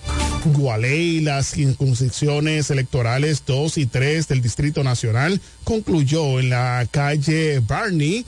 Gualey, 0.45 1.19
las 1.21 1.51
circunscripciones 1.51 2.71
electorales 2.71 3.43
2 3.45 3.77
y 3.77 3.85
3 3.85 4.27
del 4.27 4.41
Distrito 4.41 4.83
Nacional 4.83 5.39
concluyó 5.63 6.39
en 6.39 6.49
la 6.49 6.87
calle 6.89 7.59
Barney. 7.59 8.25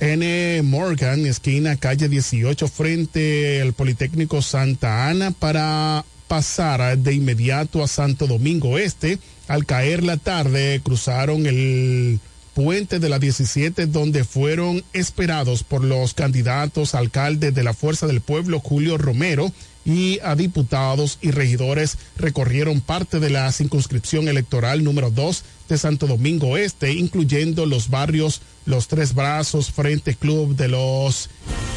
N. 0.00 0.62
Morgan, 0.62 1.24
esquina 1.24 1.76
calle 1.76 2.08
18, 2.08 2.68
frente 2.68 3.62
al 3.62 3.72
Politécnico 3.72 4.42
Santa 4.42 5.08
Ana, 5.08 5.30
para 5.30 6.04
pasar 6.28 6.98
de 6.98 7.14
inmediato 7.14 7.82
a 7.82 7.88
Santo 7.88 8.26
Domingo 8.26 8.78
Este. 8.78 9.18
Al 9.48 9.66
caer 9.66 10.02
la 10.02 10.16
tarde, 10.16 10.80
cruzaron 10.82 11.46
el 11.46 12.20
puente 12.54 13.00
de 13.00 13.08
la 13.08 13.18
17 13.18 13.86
donde 13.86 14.24
fueron 14.24 14.84
esperados 14.92 15.64
por 15.64 15.82
los 15.82 16.14
candidatos 16.14 16.94
alcaldes 16.94 17.52
de 17.52 17.64
la 17.64 17.74
Fuerza 17.74 18.06
del 18.06 18.20
Pueblo 18.20 18.60
Julio 18.60 18.96
Romero 18.96 19.52
y 19.84 20.18
a 20.22 20.34
diputados 20.34 21.18
y 21.20 21.30
regidores 21.30 21.98
recorrieron 22.16 22.80
parte 22.80 23.20
de 23.20 23.28
la 23.28 23.50
circunscripción 23.52 24.28
electoral 24.28 24.82
número 24.82 25.10
2 25.10 25.44
de 25.68 25.78
Santo 25.78 26.06
Domingo 26.06 26.56
Este, 26.56 26.92
incluyendo 26.92 27.66
los 27.66 27.90
barrios 27.90 28.40
Los 28.66 28.88
Tres 28.88 29.14
Brazos, 29.14 29.70
Frente 29.70 30.14
Club 30.14 30.56
de 30.56 30.68
los 30.68 31.28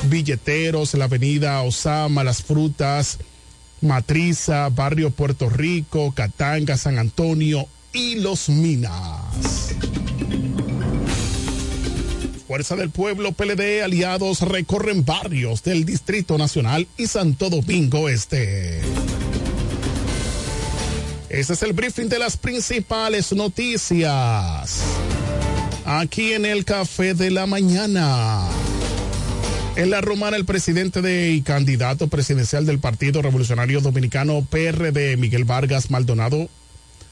Billeteros, 0.10 0.94
la 0.94 1.06
avenida 1.06 1.62
Osama, 1.64 2.24
Las 2.24 2.44
Frutas, 2.44 3.18
Matriza, 3.82 4.70
Barrio 4.70 5.12
Puerto 5.12 5.50
Rico, 5.50 6.14
Catanga, 6.16 6.78
San 6.78 7.00
Antonio 7.00 7.68
y 7.94 8.16
Los 8.16 8.50
Minas. 8.50 9.76
Fuerza 12.48 12.76
del 12.76 12.90
Pueblo, 12.90 13.34
PLD, 13.34 13.84
aliados 13.84 14.42
recorren 14.42 15.04
barrios 15.04 15.64
del 15.64 15.84
Distrito 15.84 16.38
Nacional 16.38 16.88
y 16.98 17.08
Santo 17.08 17.50
Domingo 17.50 18.08
Este. 18.08 18.80
Este 21.30 21.54
es 21.54 21.62
el 21.62 21.74
briefing 21.74 22.08
de 22.08 22.20
las 22.20 22.38
principales 22.38 23.34
noticias. 23.34 24.82
Aquí 25.86 26.32
en 26.32 26.46
el 26.46 26.64
Café 26.64 27.14
de 27.14 27.32
la 27.32 27.46
Mañana. 27.46 28.48
En 29.78 29.92
la 29.92 30.02
romana, 30.02 30.38
el 30.38 30.46
presidente 30.46 31.04
de 31.04 31.30
y 31.30 31.44
candidato 31.44 32.08
presidencial 32.08 32.66
del 32.66 32.80
Partido 32.80 33.22
Revolucionario 33.22 33.80
Dominicano 33.80 34.44
PRD, 34.50 35.18
Miguel 35.18 35.44
Vargas 35.44 35.92
Maldonado, 35.92 36.50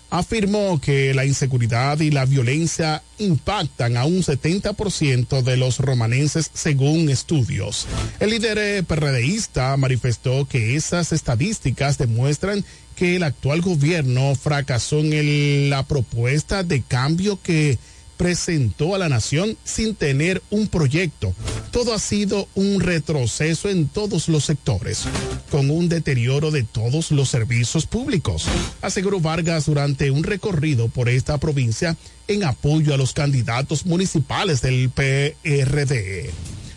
afirmó 0.09 0.82
que 0.82 1.13
la 1.13 1.26
inseguridad 1.26 1.99
y 1.99 2.09
la 2.09 2.26
violencia 2.26 3.03
impactan 3.20 3.97
a 3.97 4.05
un 4.05 4.24
70% 4.24 5.43
de 5.43 5.57
los 5.57 5.78
romanenses 5.78 6.49
según 6.55 7.07
estudios. 7.11 7.86
El 8.20 8.32
líder 8.32 8.84
PRDista 8.84 9.78
manifestó 9.78 10.45
que 10.45 10.76
esas 10.76 11.11
estadísticas 11.11 11.99
demuestran 11.99 12.66
que 12.95 13.18
el 13.18 13.24
actual 13.24 13.61
gobierno 13.61 14.34
fracasó 14.34 15.01
en 15.01 15.70
la 15.70 15.84
propuesta 15.84 16.63
de 16.63 16.82
cambio 16.82 17.39
que 17.43 17.78
presentó 18.18 18.95
a 18.95 18.97
la 18.97 19.09
nación 19.09 19.57
sin 19.63 19.95
tener 19.95 20.41
un 20.49 20.68
proyecto. 20.68 21.34
Todo 21.72 21.93
ha 21.93 21.99
sido 21.99 22.47
un 22.55 22.80
retroceso 22.80 23.70
en 23.70 23.88
todos 23.88 24.30
los 24.30 24.45
sectores, 24.45 25.03
con 25.51 25.70
un 25.70 25.89
deterioro 25.89 26.51
de 26.51 26.63
todos 26.63 27.11
los 27.11 27.30
servicios 27.30 27.86
públicos, 27.86 28.45
aseguró 28.82 29.20
Vargas 29.20 29.66
durante 29.66 30.11
un 30.11 30.24
recorrido 30.24 30.88
por 30.88 31.09
esta 31.09 31.38
provincia 31.38 31.97
en 32.28 32.43
apoyo 32.43 32.93
a 32.93 32.97
los 32.97 33.13
candidatos 33.13 33.86
municipales 33.86 34.61
del 34.61 34.89
PRD. 34.89 36.30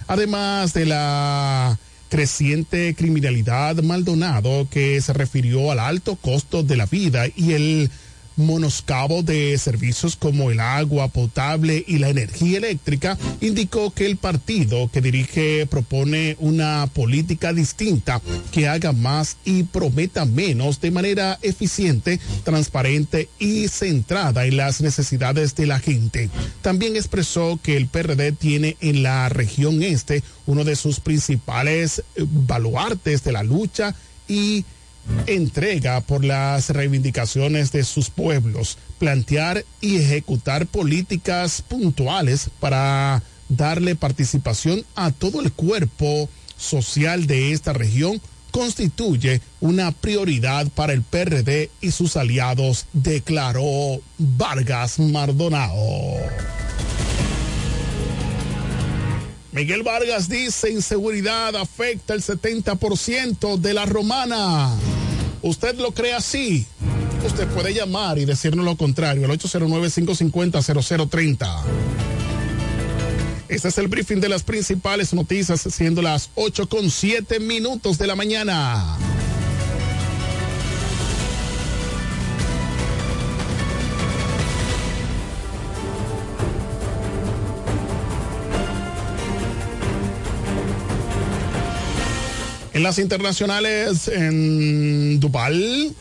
Además 0.07 0.73
de 0.73 0.87
la 0.87 1.79
creciente 2.09 2.95
criminalidad 2.95 3.77
Maldonado 3.83 4.67
que 4.71 5.01
se 5.01 5.13
refirió 5.13 5.71
al 5.71 5.79
alto 5.79 6.17
costo 6.17 6.63
de 6.63 6.77
la 6.77 6.87
vida 6.87 7.27
y 7.37 7.53
el 7.53 7.91
monoscabo 8.39 9.23
de 9.23 9.59
servicios 9.59 10.17
como 10.17 10.51
el 10.51 10.61
agua 10.61 11.09
potable 11.09 11.85
y 11.87 11.99
la 11.99 12.09
energía 12.09 12.59
eléctrica, 12.59 13.19
indicó 13.41 13.91
que 13.91 14.07
el 14.07 14.17
partido 14.17 14.91
que 14.91 15.01
dirige 15.01 15.67
propone 15.67 16.37
una 16.39 16.89
política 16.95 17.53
distinta 17.53 18.23
que 18.53 18.69
haga 18.69 18.93
más 18.93 19.37
y 19.45 19.65
prometa 19.65 20.25
menos 20.25 20.81
de 20.81 20.91
manera 20.91 21.39
eficiente, 21.43 22.21
transparente 22.45 23.29
y 23.39 23.69
centrada 23.69 24.47
en 24.47 24.57
las 24.57 24.81
necesidades 24.81 25.55
de 25.55 25.67
la 25.67 25.81
gente. 25.81 26.31
También 26.63 26.97
expresó 26.97 27.59
que 27.63 27.77
el 27.77 27.89
PRD 27.89 28.33
tiene 28.33 28.77
en 28.81 29.03
la 29.03 29.29
región 29.29 29.83
este 29.83 30.23
uno 30.47 30.65
de 30.65 30.77
sus 30.77 31.01
principales 31.01 32.03
baluartes 32.17 33.25
de 33.25 33.33
la 33.33 33.43
lucha 33.43 33.95
y 34.29 34.65
entrega 35.27 36.01
por 36.01 36.25
las 36.25 36.71
reivindicaciones 36.71 37.73
de 37.73 37.85
sus 37.85 38.11
pueblos, 38.11 38.79
plantear 38.99 39.65
y 39.81 39.97
ejecutar 39.97 40.67
políticas 40.67 41.63
puntuales 41.63 42.51
para 42.61 43.23
darle 43.49 43.95
participación 43.95 44.85
a 44.95 45.11
todo 45.11 45.41
el 45.41 45.53
cuerpo 45.53 46.29
social 46.57 47.27
de 47.27 47.53
esta 47.53 47.73
región 47.73 48.21
constituye 48.51 49.41
una 49.61 49.93
prioridad 49.93 50.67
para 50.69 50.93
el 50.93 51.03
PRD 51.03 51.71
y 51.81 51.91
sus 51.91 52.17
aliados, 52.17 52.87
declaró 52.93 54.01
Vargas 54.19 54.99
Mardonao. 54.99 56.17
Miguel 59.59 59.83
Vargas 59.83 60.29
dice 60.29 60.71
inseguridad 60.71 61.57
afecta 61.57 62.15
el 62.15 62.23
70% 62.23 63.57
de 63.57 63.75
la 63.75 63.87
romana. 63.87 64.73
¿Usted 65.43 65.77
lo 65.81 65.91
cree 65.91 66.15
así? 66.15 66.65
Usted 67.27 67.49
puede 67.49 67.75
llamar 67.75 68.21
y 68.21 68.25
decirnos 68.25 68.65
lo 68.65 68.77
contrario 68.77 69.25
al 69.25 69.33
809-550-0030. 69.37 71.63
Este 73.49 73.67
es 73.67 73.79
el 73.79 73.89
briefing 73.89 74.21
de 74.21 74.29
las 74.29 74.45
principales 74.45 75.13
noticias, 75.13 75.63
siendo 75.63 76.03
las 76.03 76.31
8 76.37 76.69
con 76.69 76.89
7 76.89 77.41
minutos 77.41 77.99
de 77.99 78.07
la 78.07 78.15
mañana. 78.15 78.97
En 92.79 92.85
las 92.85 93.01
internacionales 93.01 94.07
en 94.07 95.19
Dubái, 95.19 95.93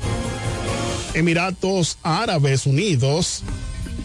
Emiratos 1.15 1.97
Árabes 2.03 2.67
Unidos, 2.67 3.41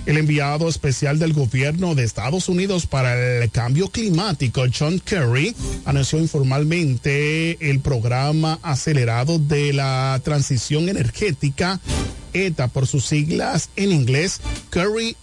el 0.06 0.16
enviado 0.16 0.70
especial 0.70 1.18
del 1.18 1.34
gobierno 1.34 1.94
de 1.94 2.04
Estados 2.04 2.48
Unidos 2.48 2.86
para 2.86 3.42
el 3.42 3.50
cambio 3.50 3.90
climático, 3.90 4.64
John 4.72 5.00
Kerry, 5.00 5.54
anunció 5.84 6.18
informalmente 6.18 7.58
el 7.70 7.80
programa 7.80 8.58
acelerado 8.62 9.38
de 9.38 9.74
la 9.74 10.18
transición 10.24 10.88
energética, 10.88 11.78
ETA 12.32 12.68
por 12.68 12.86
sus 12.86 13.04
siglas 13.04 13.68
en 13.76 13.92
inglés. 13.92 14.40
Kerry 14.70 15.14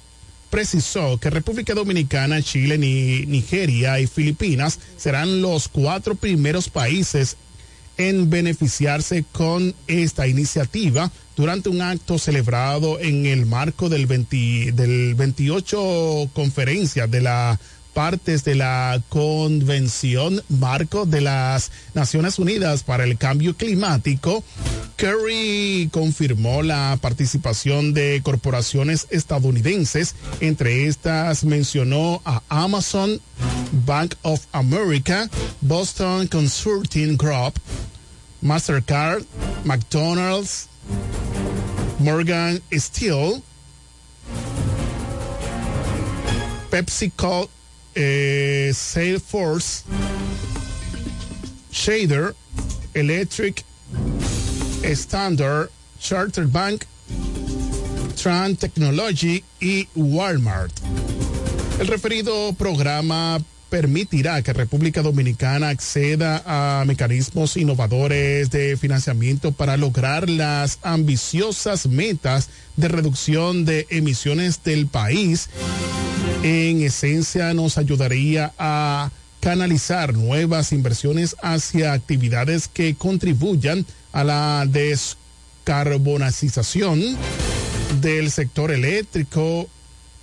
precisó 0.50 1.18
que 1.18 1.30
República 1.30 1.74
Dominicana, 1.74 2.42
Chile, 2.42 2.78
Nigeria 2.78 4.00
y 4.00 4.08
Filipinas 4.08 4.80
serán 4.98 5.42
los 5.42 5.68
cuatro 5.68 6.16
primeros 6.16 6.70
países 6.70 7.38
en 7.98 8.30
beneficiarse 8.30 9.26
con 9.32 9.76
esta 9.88 10.26
iniciativa 10.26 11.12
durante 11.36 11.70
un 11.70 11.82
acto 11.82 12.18
celebrado 12.18 13.00
en 13.00 13.26
el 13.26 13.46
marco 13.46 13.90
del, 13.90 14.08
20, 14.08 14.72
del 14.72 15.16
28 15.16 16.30
conferencia 16.34 17.08
de 17.08 17.22
la 17.22 17.60
partes 17.94 18.44
de 18.44 18.56
la 18.56 19.02
Convención 19.10 20.41
Marco 20.49 21.06
de 21.06 21.22
las 21.22 21.72
Naciones 21.94 22.40
Unidas 22.40 22.84
para 22.84 23.03
el 23.03 23.18
Cambio 23.18 23.56
Climático, 23.56 24.44
Kerry 24.95 25.90
confirmó 25.94 26.61
la 26.61 26.98
participación 27.02 27.94
de 27.94 28.22
corporaciones 28.22 29.07
estadounidenses. 29.10 30.16
Entre 30.41 30.88
estas 30.88 31.44
mencionó 31.44 32.22
a 32.26 32.41
Amazon, 32.49 33.22
Bank 33.86 34.16
of 34.24 34.45
America, 34.52 35.30
Boston 35.61 36.28
Consulting 36.28 37.16
Group, 37.16 37.53
Mastercard, 38.41 39.24
McDonald's, 39.64 40.68
Morgan 41.99 42.61
Steel, 42.72 43.41
PepsiCo, 46.70 47.49
eh, 48.00 48.72
Salesforce, 48.74 49.84
Shader, 51.70 52.34
Electric, 52.96 53.64
Standard, 54.84 55.70
Charter 56.00 56.48
Bank, 56.48 56.86
Tran 58.16 58.56
Technology 58.58 59.44
y 59.60 59.88
Walmart. 59.96 60.72
El 61.80 61.88
referido 61.88 62.54
programa 62.54 63.40
permitirá 63.70 64.41
que 64.41 64.54
República 64.54 65.02
Dominicana 65.02 65.70
acceda 65.70 66.41
a 66.46 66.84
mecanismos 66.86 67.56
innovadores 67.56 68.50
de 68.50 68.76
financiamiento 68.78 69.52
para 69.52 69.78
lograr 69.78 70.30
las 70.30 70.80
ambiciosas 70.82 71.88
metas 71.88 72.50
de 72.76 72.88
reducción 72.88 73.66
de 73.66 73.86
emisiones 73.90 74.64
del 74.64 74.88
país. 74.88 75.50
En 76.44 76.82
esencia 76.82 77.54
nos 77.54 77.78
ayudaría 77.78 78.54
a 78.58 79.12
canalizar 79.40 80.14
nuevas 80.14 80.72
inversiones 80.72 81.36
hacia 81.41 81.94
actividades 81.94 82.68
que 82.68 82.96
contribuyan 82.96 83.86
a 84.12 84.24
la 84.24 84.66
descarbonización 84.68 87.18
del 88.02 88.32
sector 88.32 88.72
eléctrico 88.72 89.70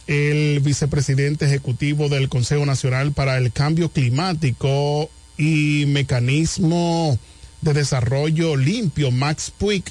el 0.06 0.60
vicepresidente 0.60 1.46
ejecutivo 1.46 2.08
del 2.08 2.28
Consejo 2.28 2.64
Nacional 2.64 3.12
para 3.12 3.38
el 3.38 3.52
Cambio 3.52 3.88
Climático 3.88 5.10
y 5.36 5.84
Mecanismo 5.88 7.18
de 7.60 7.72
Desarrollo 7.74 8.56
Limpio, 8.56 9.10
Max 9.10 9.52
Puig. 9.56 9.84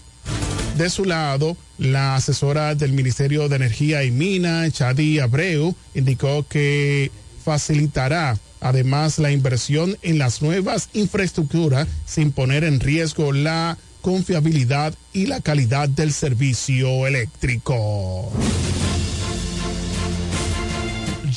De 0.77 0.89
su 0.89 1.05
lado, 1.05 1.55
la 1.77 2.15
asesora 2.15 2.75
del 2.75 2.91
Ministerio 2.93 3.47
de 3.47 3.55
Energía 3.55 4.03
y 4.03 4.11
Mina, 4.11 4.69
Chadi 4.71 5.19
Abreu, 5.19 5.75
indicó 5.93 6.45
que 6.47 7.11
facilitará 7.43 8.37
además 8.59 9.19
la 9.19 9.31
inversión 9.31 9.97
en 10.01 10.17
las 10.17 10.41
nuevas 10.41 10.89
infraestructuras 10.93 11.87
sin 12.05 12.31
poner 12.31 12.63
en 12.63 12.79
riesgo 12.79 13.31
la 13.31 13.77
confiabilidad 14.01 14.93
y 15.13 15.27
la 15.27 15.39
calidad 15.41 15.87
del 15.87 16.11
servicio 16.11 17.07
eléctrico. 17.07 18.31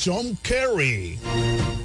John 0.03 0.37
Kerry 0.41 1.19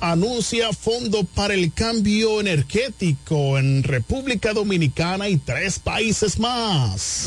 anuncia 0.01 0.73
fondo 0.73 1.25
para 1.25 1.55
el 1.55 1.73
cambio 1.73 2.41
energético 2.41 3.59
en 3.59 3.83
República 3.83 4.53
Dominicana 4.53 5.29
y 5.29 5.39
tres 5.39 5.79
países 5.79 6.39
más. 6.39 7.27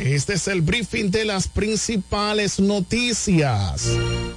Este 0.00 0.34
es 0.34 0.48
el 0.48 0.62
briefing 0.62 1.10
de 1.10 1.26
las 1.26 1.48
principales 1.48 2.58
noticias, 2.60 3.86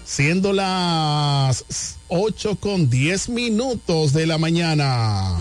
siendo 0.03 0.51
las 0.51 1.63
8 2.09 2.57
con 2.57 2.89
10 2.89 3.29
minutos 3.29 4.11
de 4.11 4.27
la 4.27 4.37
mañana. 4.37 5.37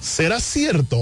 ¿Será 0.00 0.40
cierto? 0.40 0.98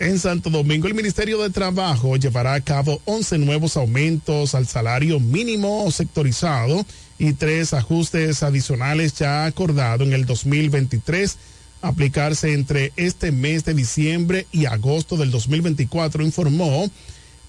En 0.00 0.20
Santo 0.20 0.48
Domingo, 0.48 0.86
el 0.86 0.94
Ministerio 0.94 1.42
de 1.42 1.50
Trabajo 1.50 2.16
llevará 2.16 2.54
a 2.54 2.60
cabo 2.60 3.02
11 3.04 3.38
nuevos 3.38 3.76
aumentos 3.76 4.54
al 4.54 4.68
salario 4.68 5.18
mínimo 5.18 5.90
sectorizado 5.90 6.86
y 7.18 7.32
tres 7.32 7.74
ajustes 7.74 8.44
adicionales 8.44 9.14
ya 9.14 9.44
acordados 9.44 10.06
en 10.06 10.12
el 10.12 10.24
2023, 10.24 11.36
aplicarse 11.82 12.52
entre 12.52 12.92
este 12.94 13.32
mes 13.32 13.64
de 13.64 13.74
diciembre 13.74 14.46
y 14.52 14.66
agosto 14.66 15.16
del 15.16 15.32
2024, 15.32 16.22
informó 16.22 16.88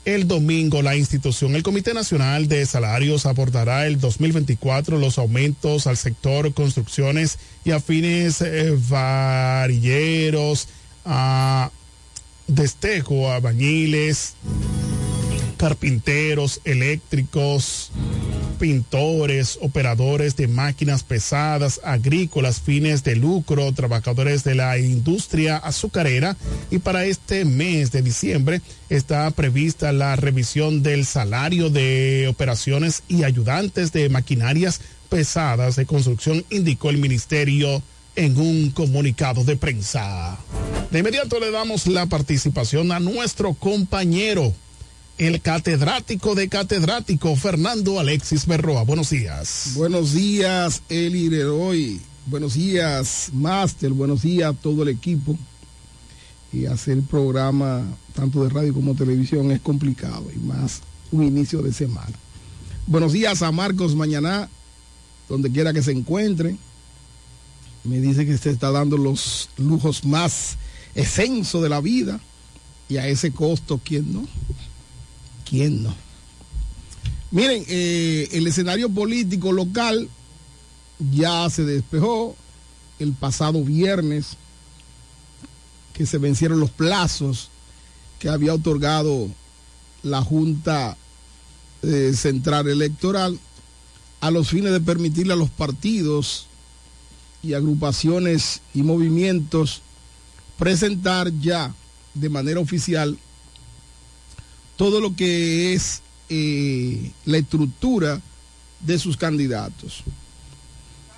el 0.06 0.28
domingo 0.28 0.82
la 0.82 0.96
institución. 0.96 1.54
El 1.56 1.62
Comité 1.62 1.94
Nacional 1.94 2.48
de 2.48 2.66
Salarios 2.66 3.28
abordará 3.28 3.86
el 3.86 4.00
2024 4.00 4.98
los 4.98 5.20
aumentos 5.20 5.86
al 5.86 5.98
sector 5.98 6.52
construcciones 6.56 7.38
y 7.64 7.72
afines 7.72 8.42
eh, 8.42 8.76
varilleros, 8.90 10.68
a 11.06 11.70
destejo 12.50 13.32
a 13.32 13.40
bañiles, 13.40 14.36
carpinteros, 15.58 16.62
eléctricos, 16.64 17.92
pintores, 18.60 19.58
operadores 19.62 20.36
de 20.36 20.48
máquinas 20.48 21.04
pesadas, 21.04 21.80
agrícolas, 21.84 22.60
fines 22.60 23.04
de 23.04 23.16
lucro, 23.16 23.72
trabajadores 23.74 24.44
de 24.44 24.56
la 24.56 24.78
industria 24.78 25.58
azucarera. 25.58 26.36
Y 26.72 26.80
para 26.80 27.06
este 27.06 27.46
mes 27.46 27.92
de 27.92 28.02
diciembre 28.02 28.62
está 28.90 29.30
prevista 29.32 29.92
la 29.92 30.16
revisión 30.16 30.84
del 30.84 31.06
salario 31.06 31.70
de 31.70 32.28
operaciones 32.30 33.04
y 33.08 33.24
ayudantes 33.24 33.92
de 33.92 34.10
maquinarias 34.10 34.82
pesadas 35.10 35.76
de 35.76 35.86
construcción, 35.86 36.46
indicó 36.50 36.90
el 36.90 36.98
Ministerio 36.98 37.82
en 38.20 38.38
un 38.38 38.72
comunicado 38.72 39.46
de 39.46 39.56
prensa. 39.56 40.38
De 40.92 41.00
inmediato 41.00 41.40
le 41.40 41.52
damos 41.52 41.88
la 41.88 42.06
participación 42.06 42.92
a 42.92 43.00
nuestro 43.00 43.54
compañero, 43.54 44.54
el 45.18 45.40
catedrático 45.40 46.36
de 46.36 46.50
catedrático, 46.50 47.34
Fernando 47.38 47.98
Alexis 47.98 48.46
Berroa. 48.46 48.84
Buenos 48.84 49.12
días. 49.12 49.72
Buenos 49.76 50.12
días, 50.12 50.82
Eli 50.90 51.30
Leroy. 51.30 52.02
Buenos 52.26 52.56
días, 52.56 53.30
Master. 53.32 53.92
Buenos 53.92 54.24
días 54.24 54.50
a 54.50 54.54
todo 54.54 54.84
el 54.84 54.90
equipo. 54.90 55.38
Y 56.52 56.66
hacer 56.66 57.02
programa 57.04 57.86
tanto 58.14 58.44
de 58.44 58.50
radio 58.50 58.74
como 58.74 58.96
televisión 58.96 59.50
es 59.52 59.62
complicado 59.62 60.26
y 60.36 60.40
más 60.40 60.82
un 61.14 61.24
inicio 61.24 61.62
de 61.62 61.72
semana. 61.72 62.18
Buenos 62.86 63.14
días 63.14 63.42
a 63.44 63.52
Marcos 63.54 63.96
Mañana, 63.96 64.50
donde 65.30 65.50
quiera 65.50 65.72
que 65.72 65.82
se 65.82 65.94
encuentre 65.94 66.58
me 67.84 68.00
dice 68.00 68.26
que 68.26 68.38
se 68.38 68.50
está 68.50 68.72
dando 68.72 68.98
los 68.98 69.50
lujos 69.58 70.06
más 70.06 70.58
exenso 70.96 71.62
de 71.62 71.70
la 71.70 71.82
vida 71.82 72.20
y 72.88 72.98
a 72.98 73.08
ese 73.08 73.32
costo, 73.32 73.80
¿quién 73.84 74.12
no? 74.14 74.28
¿Quién 75.48 75.84
no? 75.84 75.96
Miren, 77.32 77.64
eh, 77.68 78.28
el 78.32 78.48
escenario 78.48 78.90
político 78.90 79.52
local 79.52 80.10
ya 81.12 81.50
se 81.50 81.64
despejó 81.64 82.36
el 82.98 83.14
pasado 83.14 83.64
viernes 83.64 84.38
que 85.94 86.06
se 86.06 86.18
vencieron 86.18 86.60
los 86.60 86.72
plazos 86.72 87.50
que 88.18 88.30
había 88.30 88.54
otorgado 88.54 89.30
la 90.04 90.22
Junta 90.22 90.98
eh, 91.84 92.14
Central 92.16 92.68
Electoral 92.68 93.40
a 94.22 94.32
los 94.32 94.50
fines 94.50 94.72
de 94.72 94.82
permitirle 94.82 95.34
a 95.34 95.38
los 95.38 95.50
partidos 95.50 96.49
y 97.42 97.54
agrupaciones 97.54 98.62
y 98.74 98.84
movimientos 98.84 99.82
presentar 100.58 101.32
ya 101.40 101.74
de 102.14 102.30
manera 102.30 102.60
oficial 102.60 103.18
todo 104.76 105.00
lo 105.00 105.16
que 105.16 105.74
es 105.74 106.02
eh, 106.30 107.12
la 107.26 107.38
estructura 107.38 108.22
de 108.80 109.00
sus 109.00 109.18
candidatos. 109.18 110.04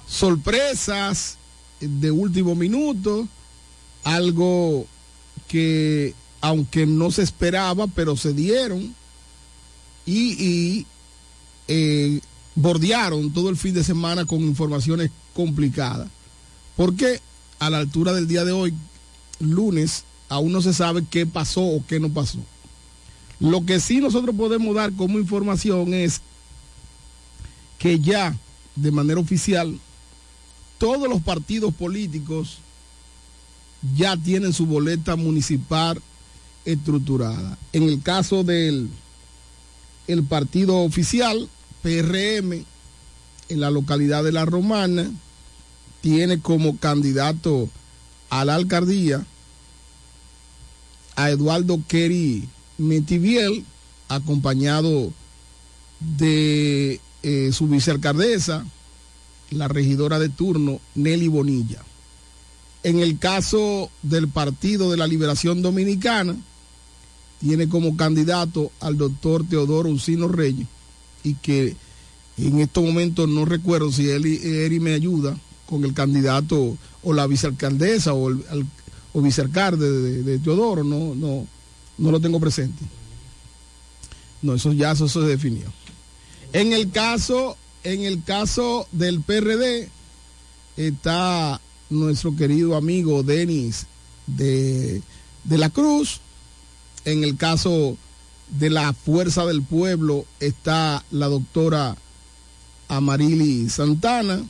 Sorpresas 0.08 1.38
de 1.80 2.12
último 2.12 2.56
minuto, 2.56 3.28
algo 4.04 4.86
que 5.48 6.14
aunque 6.42 6.88
no 6.88 7.12
se 7.12 7.22
esperaba, 7.22 7.88
pero 7.88 8.18
se 8.18 8.34
dieron 8.34 8.96
y, 10.06 10.86
eh, 11.68 12.20
bordearon 12.56 13.32
todo 13.32 13.50
el 13.50 13.58
fin 13.58 13.74
de 13.74 13.84
semana 13.84 14.26
con 14.26 14.42
informaciones 14.42 15.12
complicadas. 15.34 16.10
Porque 16.76 17.20
a 17.60 17.70
la 17.70 17.78
altura 17.78 18.14
del 18.14 18.28
día 18.28 18.46
de 18.46 18.52
hoy, 18.52 18.74
lunes, 19.40 20.04
aún 20.30 20.52
no 20.52 20.62
se 20.62 20.74
sabe 20.74 21.04
qué 21.10 21.26
pasó 21.26 21.62
o 21.62 21.84
qué 21.88 22.00
no 22.00 22.10
pasó. 22.10 22.40
Lo 23.40 23.66
que 23.66 23.80
sí 23.80 24.00
nosotros 24.00 24.36
podemos 24.36 24.76
dar 24.76 24.94
como 24.94 25.20
información 25.20 25.94
es 25.94 26.22
que 27.80 28.00
ya 28.00 28.38
de 28.76 28.92
manera 28.92 29.20
oficial 29.20 29.80
todos 30.78 31.10
los 31.10 31.22
partidos 31.22 31.74
políticos 31.74 32.58
ya 33.96 34.16
tienen 34.18 34.54
su 34.54 34.66
boleta 34.66 35.16
municipal 35.16 36.02
estructurada. 36.66 37.58
En 37.74 37.84
el 37.84 38.02
caso 38.02 38.44
del 38.44 38.90
el 40.08 40.24
partido 40.24 40.78
oficial, 40.78 41.50
PRM 41.82 42.66
en 43.52 43.60
la 43.60 43.70
localidad 43.72 44.24
de 44.24 44.32
La 44.32 44.46
Romana 44.46 45.12
tiene 46.02 46.40
como 46.40 46.78
candidato 46.78 47.70
a 48.30 48.46
la 48.46 48.56
alcaldía 48.56 49.26
a 51.16 51.30
Eduardo 51.30 51.80
Kerry 51.88 52.48
Metiviel, 52.78 53.66
acompañado 54.08 55.12
de 56.00 57.00
eh, 57.22 57.52
su 57.52 57.68
vicealcaldesa, 57.68 58.66
la 59.52 59.68
regidora 59.68 60.18
de 60.18 60.30
turno, 60.30 60.80
Nelly 60.96 61.28
Bonilla. 61.28 61.84
En 62.84 63.00
el 63.00 63.20
caso 63.20 63.92
del 64.02 64.28
Partido 64.28 64.90
de 64.90 64.98
la 64.98 65.06
Liberación 65.06 65.62
Dominicana, 65.62 66.36
tiene 67.40 67.70
como 67.70 67.98
candidato 67.98 68.72
al 68.80 68.98
doctor 68.98 69.46
Teodoro 69.48 69.90
Uncino 69.90 70.28
Reyes, 70.28 70.68
y 71.24 71.36
que 71.36 71.76
en 72.38 72.60
estos 72.60 72.84
momentos 72.84 73.28
no 73.30 73.46
recuerdo 73.46 73.92
si 73.92 74.10
él, 74.10 74.26
Eri 74.26 74.80
me 74.80 74.94
ayuda 74.94 75.38
con 75.66 75.84
el 75.84 75.94
candidato 75.94 76.78
o 77.04 77.14
la 77.14 77.28
vicealcaldesa 77.28 78.14
o 78.14 78.30
el 78.30 78.66
o 79.14 79.22
vicealcalde 79.22 79.90
de, 79.90 80.24
de 80.24 80.40
Teodoro, 80.40 80.84
no, 80.84 81.16
no, 81.16 81.48
no 81.98 82.12
lo 82.12 82.20
tengo 82.20 82.40
presente. 82.40 82.84
No, 84.42 84.56
eso 84.56 84.74
ya 84.74 84.92
eso, 84.92 85.08
se 85.08 85.20
definió. 85.20 85.72
En 86.54 86.74
el 86.74 86.92
caso, 86.92 87.58
en 87.84 88.04
el 88.04 88.24
caso 88.24 88.88
del 88.92 89.22
PRD, 89.22 89.90
está 90.78 91.60
nuestro 91.90 92.36
querido 92.36 92.76
amigo 92.76 93.24
Denis 93.24 93.86
de, 94.28 95.02
de 95.44 95.58
la 95.58 95.70
Cruz. 95.70 96.22
En 97.04 97.24
el 97.24 97.36
caso 97.36 97.98
de 98.50 98.70
la 98.70 98.94
Fuerza 98.94 99.46
del 99.46 99.62
Pueblo 99.62 100.26
está 100.40 101.04
la 101.12 101.28
doctora 101.28 101.98
Amarili 102.92 103.70
Santana. 103.70 104.44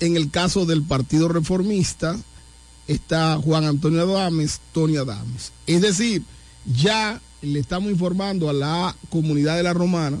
En 0.00 0.16
el 0.16 0.30
caso 0.30 0.64
del 0.64 0.82
Partido 0.82 1.28
Reformista 1.28 2.18
está 2.88 3.36
Juan 3.36 3.64
Antonio 3.64 4.02
Adames, 4.02 4.60
Tony 4.72 4.96
Adames. 4.96 5.52
Es 5.66 5.82
decir, 5.82 6.22
ya 6.64 7.20
le 7.42 7.60
estamos 7.60 7.90
informando 7.90 8.48
a 8.48 8.54
la 8.54 8.96
comunidad 9.10 9.56
de 9.56 9.62
la 9.62 9.74
Romana 9.74 10.16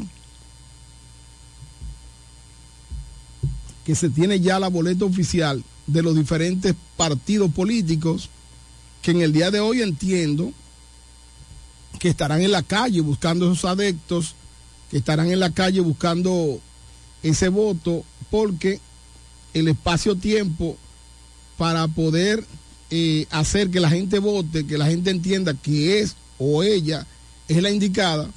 que 3.84 3.94
se 3.94 4.10
tiene 4.10 4.40
ya 4.40 4.60
la 4.60 4.68
boleta 4.68 5.06
oficial 5.06 5.64
de 5.86 6.02
los 6.02 6.14
diferentes 6.14 6.74
partidos 6.96 7.50
políticos 7.50 8.28
que 9.02 9.10
en 9.10 9.22
el 9.22 9.32
día 9.32 9.50
de 9.50 9.60
hoy 9.60 9.82
entiendo 9.82 10.52
que 11.98 12.08
estarán 12.08 12.42
en 12.42 12.52
la 12.52 12.62
calle 12.62 13.00
buscando 13.00 13.50
esos 13.50 13.64
adeptos, 13.64 14.34
que 14.90 14.98
estarán 14.98 15.30
en 15.30 15.40
la 15.40 15.50
calle 15.50 15.80
buscando 15.80 16.60
ese 17.24 17.48
voto, 17.48 18.04
porque 18.30 18.80
el 19.54 19.66
espacio-tiempo 19.68 20.76
para 21.56 21.88
poder 21.88 22.44
eh, 22.90 23.26
hacer 23.30 23.70
que 23.70 23.80
la 23.80 23.88
gente 23.88 24.18
vote, 24.18 24.66
que 24.66 24.78
la 24.78 24.86
gente 24.86 25.10
entienda 25.10 25.54
que 25.54 26.00
es 26.00 26.16
o 26.38 26.62
ella 26.62 27.06
es 27.48 27.62
la 27.62 27.70
indicada, 27.70 28.30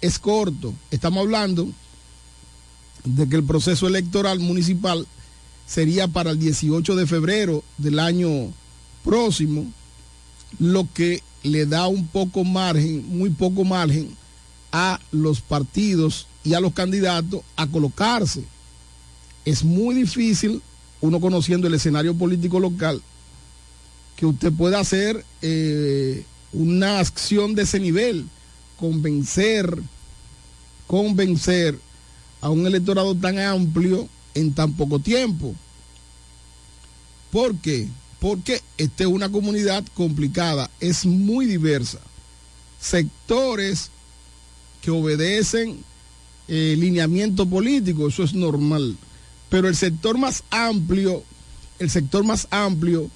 es 0.00 0.18
corto. 0.18 0.72
Estamos 0.90 1.22
hablando 1.22 1.68
de 3.04 3.28
que 3.28 3.36
el 3.36 3.44
proceso 3.44 3.88
electoral 3.88 4.38
municipal 4.38 5.06
sería 5.66 6.06
para 6.06 6.30
el 6.30 6.38
18 6.38 6.94
de 6.94 7.06
febrero 7.06 7.64
del 7.76 7.98
año 7.98 8.52
próximo, 9.04 9.66
lo 10.60 10.86
que 10.94 11.22
le 11.42 11.66
da 11.66 11.88
un 11.88 12.06
poco 12.06 12.44
margen, 12.44 13.04
muy 13.08 13.30
poco 13.30 13.64
margen 13.64 14.16
a 14.70 15.00
los 15.10 15.40
partidos 15.40 16.27
y 16.44 16.54
a 16.54 16.60
los 16.60 16.72
candidatos 16.72 17.42
a 17.56 17.66
colocarse. 17.66 18.44
Es 19.44 19.64
muy 19.64 19.94
difícil, 19.94 20.62
uno 21.00 21.20
conociendo 21.20 21.66
el 21.66 21.74
escenario 21.74 22.14
político 22.14 22.60
local, 22.60 23.02
que 24.16 24.26
usted 24.26 24.52
pueda 24.52 24.80
hacer 24.80 25.24
eh, 25.42 26.24
una 26.52 26.98
acción 26.98 27.54
de 27.54 27.62
ese 27.62 27.78
nivel, 27.80 28.26
convencer, 28.76 29.80
convencer 30.86 31.78
a 32.40 32.50
un 32.50 32.66
electorado 32.66 33.14
tan 33.14 33.38
amplio 33.38 34.08
en 34.34 34.52
tan 34.52 34.72
poco 34.72 34.98
tiempo. 34.98 35.54
¿Por 37.30 37.56
qué? 37.56 37.88
Porque 38.20 38.62
esta 38.76 39.04
es 39.04 39.08
una 39.08 39.30
comunidad 39.30 39.84
complicada, 39.94 40.70
es 40.80 41.04
muy 41.06 41.46
diversa. 41.46 41.98
Sectores 42.80 43.90
que 44.80 44.90
obedecen 44.90 45.84
eh, 46.50 46.76
lineamiento 46.78 47.44
político, 47.44 48.08
eso 48.08 48.22
es 48.22 48.32
normal. 48.32 48.96
Pero 49.50 49.68
el 49.68 49.76
sector 49.76 50.16
más 50.16 50.44
amplio, 50.50 51.22
el 51.78 51.90
sector 51.90 52.24
más 52.24 52.48
amplio, 52.50 53.10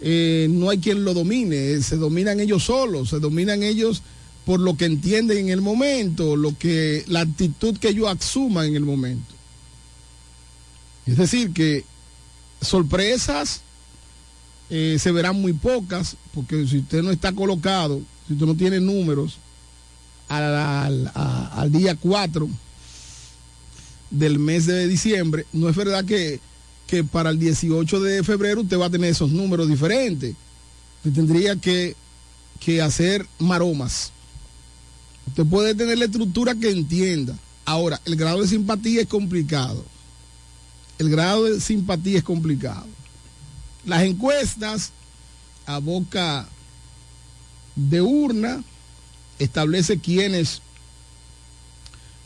eh, 0.00 0.48
no 0.50 0.68
hay 0.68 0.78
quien 0.78 1.04
lo 1.04 1.14
domine, 1.14 1.70
eh, 1.70 1.82
se 1.82 1.96
dominan 1.96 2.40
ellos 2.40 2.64
solos, 2.64 3.10
se 3.10 3.20
dominan 3.20 3.62
ellos 3.62 4.02
por 4.44 4.58
lo 4.58 4.76
que 4.76 4.84
entienden 4.84 5.38
en 5.38 5.48
el 5.50 5.60
momento, 5.60 6.34
lo 6.34 6.58
que, 6.58 7.04
la 7.06 7.20
actitud 7.20 7.78
que 7.78 7.90
ellos 7.90 8.08
asuman 8.08 8.66
en 8.66 8.76
el 8.76 8.84
momento. 8.84 9.32
Es 11.06 11.16
decir, 11.16 11.52
que 11.52 11.84
sorpresas 12.60 13.62
se 14.68 15.12
verán 15.12 15.40
muy 15.40 15.52
pocas, 15.52 16.16
porque 16.34 16.66
si 16.66 16.78
usted 16.78 17.02
no 17.02 17.12
está 17.12 17.32
colocado, 17.32 18.00
si 18.26 18.32
usted 18.32 18.46
no 18.46 18.56
tiene 18.56 18.80
números, 18.80 19.38
al, 20.28 21.10
al- 21.14 21.72
día 21.72 21.94
4 21.96 22.48
del 24.10 24.38
mes 24.38 24.66
de 24.66 24.86
diciembre, 24.88 25.46
no 25.52 25.68
es 25.68 25.76
verdad 25.76 26.04
que, 26.04 26.40
que 26.86 27.04
para 27.04 27.30
el 27.30 27.38
18 27.38 28.00
de 28.00 28.22
febrero 28.22 28.62
usted 28.62 28.78
va 28.78 28.86
a 28.86 28.90
tener 28.90 29.10
esos 29.10 29.30
números 29.30 29.68
diferentes. 29.68 30.34
Usted 30.98 31.12
tendría 31.12 31.56
que, 31.56 31.96
que 32.60 32.80
hacer 32.82 33.26
maromas. 33.38 34.12
Usted 35.28 35.44
puede 35.46 35.74
tener 35.74 35.98
la 35.98 36.04
estructura 36.06 36.54
que 36.54 36.70
entienda. 36.70 37.36
Ahora, 37.64 38.00
el 38.04 38.14
grado 38.16 38.42
de 38.42 38.48
simpatía 38.48 39.00
es 39.02 39.08
complicado. 39.08 39.84
El 40.98 41.10
grado 41.10 41.44
de 41.44 41.60
simpatía 41.60 42.18
es 42.18 42.24
complicado. 42.24 42.86
Las 43.84 44.02
encuestas 44.04 44.92
a 45.66 45.78
boca 45.78 46.48
de 47.74 48.00
urna 48.00 48.62
establece 49.38 49.98
quienes 49.98 50.62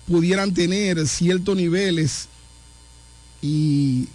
pudieran 0.07 0.53
tener 0.53 1.07
ciertos 1.07 1.57
niveles 1.57 2.29
y 3.43 4.09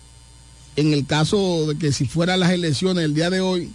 en 0.76 0.94
el 0.94 1.06
caso 1.06 1.68
de 1.68 1.78
que 1.78 1.92
si 1.92 2.06
fueran 2.06 2.40
las 2.40 2.52
elecciones 2.52 3.06
el 3.06 3.14
día 3.14 3.30
de 3.30 3.42
hoy 3.42 3.72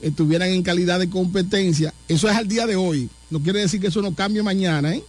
estuvieran 0.00 0.50
en 0.50 0.62
calidad 0.62 1.00
de 1.00 1.10
competencia, 1.10 1.92
eso 2.08 2.28
es 2.28 2.36
al 2.36 2.46
día 2.46 2.66
de 2.66 2.76
hoy. 2.76 3.08
No 3.30 3.40
quiere 3.40 3.60
decir 3.60 3.80
que 3.80 3.88
eso 3.88 4.02
no 4.02 4.14
cambie 4.14 4.42
mañana, 4.42 4.94
¿eh? 4.94 5.02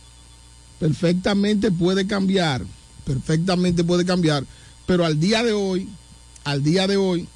Perfectamente 0.80 1.72
puede 1.72 2.08
cambiar, 2.08 2.66
perfectamente 3.06 3.84
puede 3.84 4.06
cambiar, 4.06 4.46
pero 4.86 5.06
al 5.06 5.20
día 5.20 5.44
de 5.44 5.54
hoy, 5.54 5.88
al 6.44 6.64
día 6.64 6.88
de 6.88 6.98
hoy, 6.98 7.28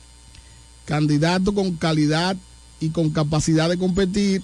candidato 0.86 1.53
con 1.53 1.74
calidad 1.74 2.36
y 2.80 2.90
con 2.90 3.11
capacidad 3.11 3.70
de 3.70 3.78
competir, 3.78 4.41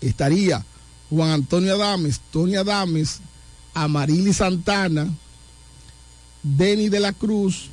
estaría 0.00 0.64
Juan 1.10 1.30
Antonio 1.30 1.74
Adames, 1.74 2.20
Tony 2.32 2.56
Adames, 2.56 3.20
Amarili 3.74 4.32
Santana, 4.32 5.08
Denny 6.42 6.88
de 6.88 7.00
la 7.00 7.12
Cruz, 7.12 7.70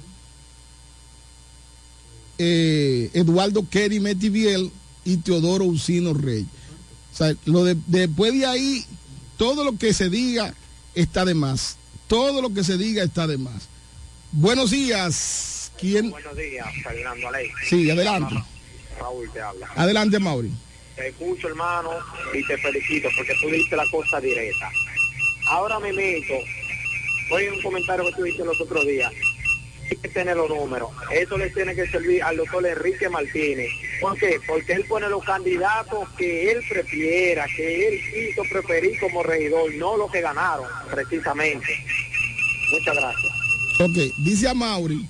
eh, 2.37 3.09
Eduardo 3.13 3.67
Kerry 3.69 3.99
Metiviel 3.99 4.71
y 5.03 5.17
Teodoro 5.17 5.65
Ucino 5.65 6.13
Rey. 6.13 6.45
O 7.13 7.17
sea, 7.17 7.33
lo 7.45 7.63
de- 7.63 7.77
después 7.87 8.33
de 8.33 8.45
ahí, 8.45 8.85
todo 9.37 9.63
lo 9.63 9.77
que 9.77 9.93
se 9.93 10.09
diga 10.09 10.53
está 10.95 11.23
de 11.25 11.33
más. 11.33 11.77
Todo 12.07 12.41
lo 12.41 12.53
que 12.53 12.63
se 12.63 12.77
diga 12.77 13.03
está 13.03 13.25
de 13.27 13.37
más. 13.37 13.63
Buenos 14.31 14.71
días. 14.71 15.71
¿Quién? 15.79 16.09
Buenos 16.09 16.35
días, 16.37 16.67
Fernando 16.83 17.27
Aley. 17.27 17.49
Sí, 17.69 17.89
adelante. 17.89 18.35
Raúl 18.99 19.29
te 19.31 19.41
habla. 19.41 19.67
Adelante, 19.75 20.19
Mauri. 20.19 20.51
Te 20.95 21.09
escucho, 21.09 21.49
hermano, 21.49 21.91
y 22.33 22.45
te 22.47 22.57
felicito 22.57 23.09
porque 23.15 23.33
tú 23.41 23.49
dijiste 23.49 23.75
la 23.75 23.85
cosa 23.91 24.19
directa. 24.21 24.71
Ahora 25.49 25.79
me 25.79 25.91
meto, 25.91 26.33
voy 27.29 27.47
un 27.47 27.61
comentario 27.61 28.05
que 28.05 28.13
tú 28.13 28.23
dijiste 28.23 28.45
los 28.45 28.59
otros 28.61 28.85
días. 28.87 29.11
Hay 29.91 29.97
que 29.97 30.07
tener 30.07 30.35
los 30.37 30.49
números. 30.49 30.89
Eso 31.11 31.37
le 31.37 31.49
tiene 31.51 31.75
que 31.75 31.87
servir 31.87 32.23
al 32.23 32.37
doctor 32.37 32.65
Enrique 32.65 33.07
Martínez. 33.09 33.69
¿Por 34.01 34.17
qué? 34.17 34.39
Porque 34.47 34.73
él 34.73 34.85
pone 34.85 35.07
los 35.09 35.23
candidatos 35.23 36.09
que 36.17 36.51
él 36.51 36.63
prefiera, 36.67 37.45
que 37.55 37.87
él 37.87 37.99
quiso 38.11 38.43
preferir 38.49 38.99
como 38.99 39.21
regidor, 39.21 39.73
no 39.75 39.97
los 39.97 40.11
que 40.11 40.21
ganaron, 40.21 40.67
precisamente. 40.89 41.85
Muchas 42.71 42.95
gracias. 42.95 43.33
Ok, 43.79 44.15
dice 44.23 44.47
a 44.47 44.53
Mauri 44.53 45.07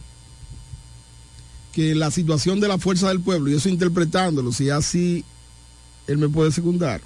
que 1.73 1.93
la 1.93 2.09
situación 2.09 2.59
de 2.59 2.67
la 2.67 2.77
fuerza 2.77 3.09
del 3.09 3.21
pueblo, 3.21 3.49
y 3.49 3.55
eso 3.55 3.69
interpretándolo, 3.69 4.51
si 4.51 4.69
así 4.69 5.23
él 6.07 6.17
me 6.17 6.29
puede 6.29 6.51
secundar, 6.51 7.01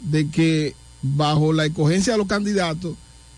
de 0.00 0.28
que 0.28 0.74
bajo 1.02 1.52
la 1.52 1.66
escogencia 1.66 2.12
de 2.12 2.18
los 2.18 2.26
candidatos 2.26 2.94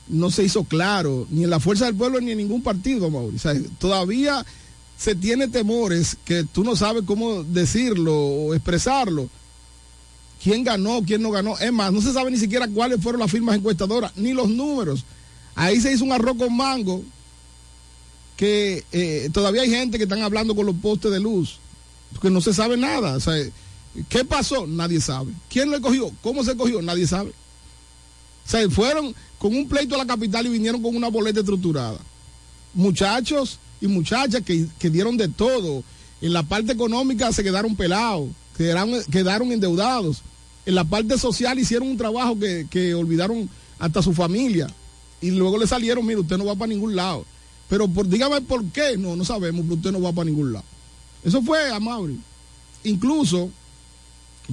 no 0.09 0.31
se 0.31 0.45
hizo 0.45 0.65
claro, 0.65 1.27
ni 1.31 1.45
en 1.45 1.51
la 1.51 1.61
Fuerza 1.61 1.87
del 1.87 1.95
Pueblo 1.95 2.21
ni 2.21 2.33
en 2.33 2.39
ningún 2.39 2.63
partido, 2.63 3.11
Mauri. 3.11 3.37
O 3.37 3.39
sea, 3.39 3.55
todavía 3.79 4.45
se 4.97 5.15
tiene 5.15 5.49
temores 5.49 6.17
que 6.25 6.45
tú 6.45 6.65
no 6.65 6.77
sabes 6.77 7.05
cómo 7.05 7.43
decirlo 7.45 8.15
o 8.15 8.55
expresarlo. 8.55 9.29
¿Quién 10.43 10.65
ganó, 10.65 11.03
quién 11.07 11.23
no 11.23 11.31
ganó? 11.31 11.57
Es 11.59 11.73
más, 11.73 11.93
no 11.93 12.01
se 12.01 12.13
sabe 12.13 12.31
ni 12.31 12.39
siquiera 12.39 12.69
cuáles 12.69 13.01
fueron 13.01 13.21
las 13.21 13.31
firmas 13.31 13.57
encuestadoras, 13.57 14.13
ni 14.17 14.33
los 14.33 14.49
números. 14.49 15.05
Ahí 15.55 15.81
se 15.81 15.93
hizo 15.93 16.05
un 16.05 16.13
arroz 16.13 16.37
con 16.37 16.57
mango 16.57 17.03
que 18.37 18.85
eh, 18.93 19.31
todavía 19.33 19.63
hay 19.63 19.71
gente 19.71 19.99
que 19.99 20.05
están 20.05 20.23
hablando 20.23 20.55
con 20.55 20.67
los 20.67 20.75
postes 20.77 21.13
de 21.13 21.21
luz, 21.21 21.59
porque 22.13 22.31
no 22.31 22.41
se 22.41 22.53
sabe 22.53 22.77
nada. 22.77 23.17
O 23.17 23.21
sea, 23.21 23.35
¿qué 24.09 24.25
pasó? 24.25 24.67
Nadie 24.67 25.01
sabe. 25.01 25.33
¿Quién 25.49 25.71
lo 25.71 25.81
cogió? 25.81 26.11
¿Cómo 26.23 26.45
se 26.45 26.57
cogió? 26.57 26.81
Nadie 26.83 27.07
sabe. 27.07 27.31
O 27.31 28.51
sea, 28.51 28.69
fueron 28.71 29.15
con 29.39 29.55
un 29.55 29.69
pleito 29.69 29.95
a 29.95 29.99
la 29.99 30.07
capital 30.07 30.47
y 30.47 30.51
vinieron 30.51 30.83
con 30.83 30.97
una 30.97 31.09
boleta 31.09 31.41
estructurada. 31.41 31.99
Muchachos 32.75 33.59
y 33.81 33.87
muchachas 33.87 34.43
que, 34.43 34.67
que 34.79 34.91
dieron 34.91 35.17
de 35.17 35.29
todo. 35.29 35.85
En 36.21 36.33
la 36.33 36.43
parte 36.43 36.73
económica 36.73 37.33
se 37.33 37.43
quedaron 37.43 37.75
pelados, 37.75 38.31
quedaron, 38.57 39.03
quedaron 39.11 39.53
endeudados. 39.53 40.23
En 40.65 40.77
la 40.77 40.85
parte 40.85 41.19
social 41.19 41.59
hicieron 41.59 41.89
un 41.89 41.97
trabajo 41.97 42.39
que, 42.39 42.67
que 42.71 42.95
olvidaron 42.95 43.51
hasta 43.79 44.03
su 44.03 44.13
familia. 44.13 44.69
Y 45.21 45.33
luego 45.33 45.59
le 45.59 45.67
salieron, 45.67 46.07
mire, 46.07 46.21
usted 46.21 46.39
no 46.39 46.45
va 46.45 46.55
para 46.55 46.69
ningún 46.69 46.95
lado. 46.95 47.25
Pero 47.69 47.89
por, 47.89 48.07
dígame 48.07 48.41
por 48.43 48.65
qué, 48.67 48.97
no, 48.97 49.17
no 49.17 49.25
sabemos, 49.25 49.63
pero 49.63 49.77
usted 49.77 49.93
no 49.93 50.01
va 50.01 50.13
para 50.13 50.27
ningún 50.27 50.53
lado. 50.53 50.65
Eso 51.25 51.43
fue 51.43 51.71
a 51.71 51.81
Mauri. 51.81 52.21
Incluso 52.85 53.51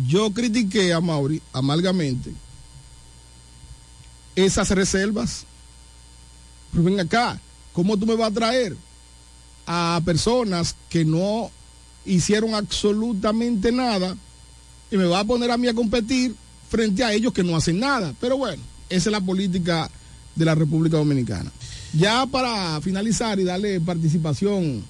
yo 0.08 0.32
critiqué 0.32 0.94
a 0.94 1.02
Mauri 1.02 1.42
amargamente 1.54 2.32
esas 4.36 4.70
reservas. 4.72 5.46
Pero 6.72 6.84
ven 6.84 7.00
acá, 7.00 7.40
¿cómo 7.74 7.98
tú 7.98 8.06
me 8.06 8.16
vas 8.16 8.32
a 8.32 8.34
traer 8.34 8.76
a 9.66 10.02
personas 10.06 10.76
que 10.90 11.06
no 11.06 11.52
hicieron 12.06 12.56
absolutamente 12.56 13.72
nada 13.72 14.16
y 14.92 14.98
me 14.98 15.06
vas 15.06 15.22
a 15.22 15.28
poner 15.28 15.52
a 15.52 15.58
mí 15.58 15.68
a 15.68 15.74
competir 15.74 16.36
frente 16.70 17.04
a 17.04 17.14
ellos 17.14 17.34
que 17.34 17.44
no 17.44 17.56
hacen 17.56 17.80
nada? 17.80 18.14
Pero 18.20 18.38
bueno, 18.38 18.62
esa 18.90 19.10
es 19.10 19.12
la 19.12 19.22
política 19.22 19.90
de 20.36 20.46
la 20.46 20.56
República 20.56 20.98
Dominicana. 20.98 21.52
Ya 21.94 22.26
para 22.28 22.80
finalizar 22.82 23.40
y 23.40 23.44
darle 23.44 23.82
participación 23.82 24.84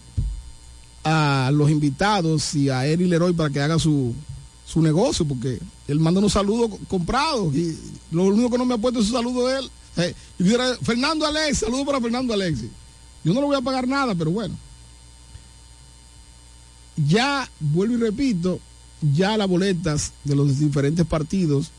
a 1.04 1.50
los 1.54 1.72
invitados 1.72 2.54
y 2.56 2.70
a 2.70 2.86
Eri 2.86 3.08
Leroy 3.08 3.34
para 3.34 3.50
que 3.50 3.62
haga 3.62 3.80
su, 3.80 4.14
su 4.72 4.84
negocio, 4.84 5.26
porque 5.26 5.60
él 5.88 6.00
manda 6.00 6.20
unos 6.20 6.34
saludos 6.34 6.70
comprados 6.88 7.56
y 7.56 7.76
lo 8.12 8.26
único 8.26 8.52
que 8.52 8.58
no 8.60 8.66
me 8.66 8.76
ha 8.76 8.78
puesto 8.78 9.00
es 9.00 9.08
su 9.08 9.14
saludo 9.14 9.48
de 9.48 9.60
él. 9.60 9.72
Eh, 9.98 10.16
Fernando 10.84 11.26
Alex, 11.26 11.58
saludo 11.58 11.86
para 11.86 12.00
Fernando 12.00 12.36
Alexis. 12.36 12.70
Yo 13.24 13.34
no 13.34 13.42
le 13.42 13.48
voy 13.48 13.58
a 13.58 13.62
pagar 13.62 13.88
nada, 13.88 14.14
pero 14.14 14.30
bueno. 14.30 14.56
Ya, 16.96 17.50
vuelvo 17.60 17.96
y 17.96 17.98
repito, 17.98 18.60
ya 19.02 19.38
las 19.38 19.48
boletas 19.48 20.12
de 20.24 20.36
los 20.36 20.60
diferentes 20.60 21.04
partidos 21.04 21.72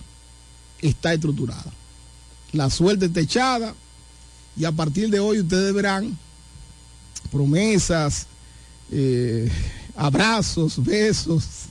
está 0.81 1.13
estructurada. 1.13 1.73
La 2.51 2.71
suerte 2.71 3.07
está 3.07 3.21
echada 3.21 3.73
y 4.57 4.65
a 4.65 4.73
partir 4.73 5.11
de 5.11 5.21
hoy 5.21 5.39
ustedes 5.39 5.73
verán 5.73 6.19
promesas, 7.31 8.27
eh, 8.91 9.49
abrazos, 9.95 10.83
besos. 10.83 11.70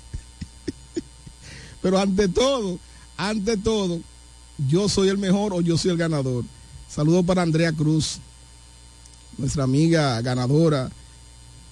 Pero 1.81 1.99
ante 1.99 2.27
todo, 2.27 2.80
ante 3.18 3.57
todo, 3.57 3.99
yo 4.68 4.89
soy 4.89 5.10
el 5.10 5.18
mejor 5.18 5.53
o 5.53 5.61
yo 5.61 5.77
soy 5.77 5.91
el 5.91 5.97
ganador. 5.97 6.43
Saludo 6.89 7.23
para 7.23 7.41
Andrea 7.41 7.72
Cruz, 7.72 8.19
nuestra 9.38 9.64
amiga 9.64 10.22
ganadora 10.22 10.89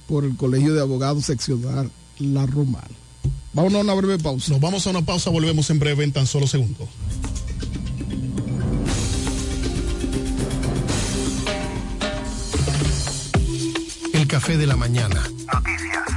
por 0.08 0.24
el 0.24 0.38
Colegio 0.38 0.74
de 0.74 0.82
Abogados 0.82 1.26
Seccional 1.26 1.92
La 2.20 2.46
Romana. 2.46 2.88
Vámonos 3.54 3.80
a 3.80 3.84
una 3.84 3.94
breve 3.94 4.20
pausa. 4.20 4.52
Nos 4.52 4.62
vamos 4.62 4.86
a 4.86 4.92
una 4.92 5.02
pausa, 5.02 5.30
volvemos 5.30 5.70
en 5.70 5.80
breve 5.80 6.04
en 6.04 6.12
tan 6.12 6.28
solo 6.28 6.48
segundos. 6.48 6.88
El 14.14 14.28
café 14.28 14.58
de 14.58 14.68
la 14.68 14.76
mañana. 14.76 15.30
Noticias. 15.54 16.17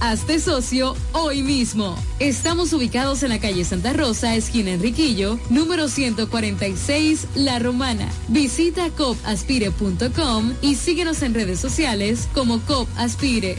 Hazte 0.00 0.40
socio 0.40 0.96
hoy 1.12 1.42
mismo. 1.42 1.94
Estamos 2.20 2.72
ubicados 2.72 3.22
en 3.22 3.28
la 3.28 3.38
calle 3.38 3.66
Santa 3.66 3.92
Rosa, 3.92 4.34
esquina 4.34 4.70
Enriquillo, 4.70 5.38
número 5.50 5.88
146, 5.88 7.26
La 7.34 7.58
Romana. 7.58 8.08
Visita 8.28 8.88
copaspire.com 8.96 10.54
y 10.62 10.76
síguenos 10.76 11.22
en 11.22 11.34
redes 11.34 11.60
sociales 11.60 12.28
como 12.32 12.60
COP 12.60 12.88
Aspire. 12.96 13.58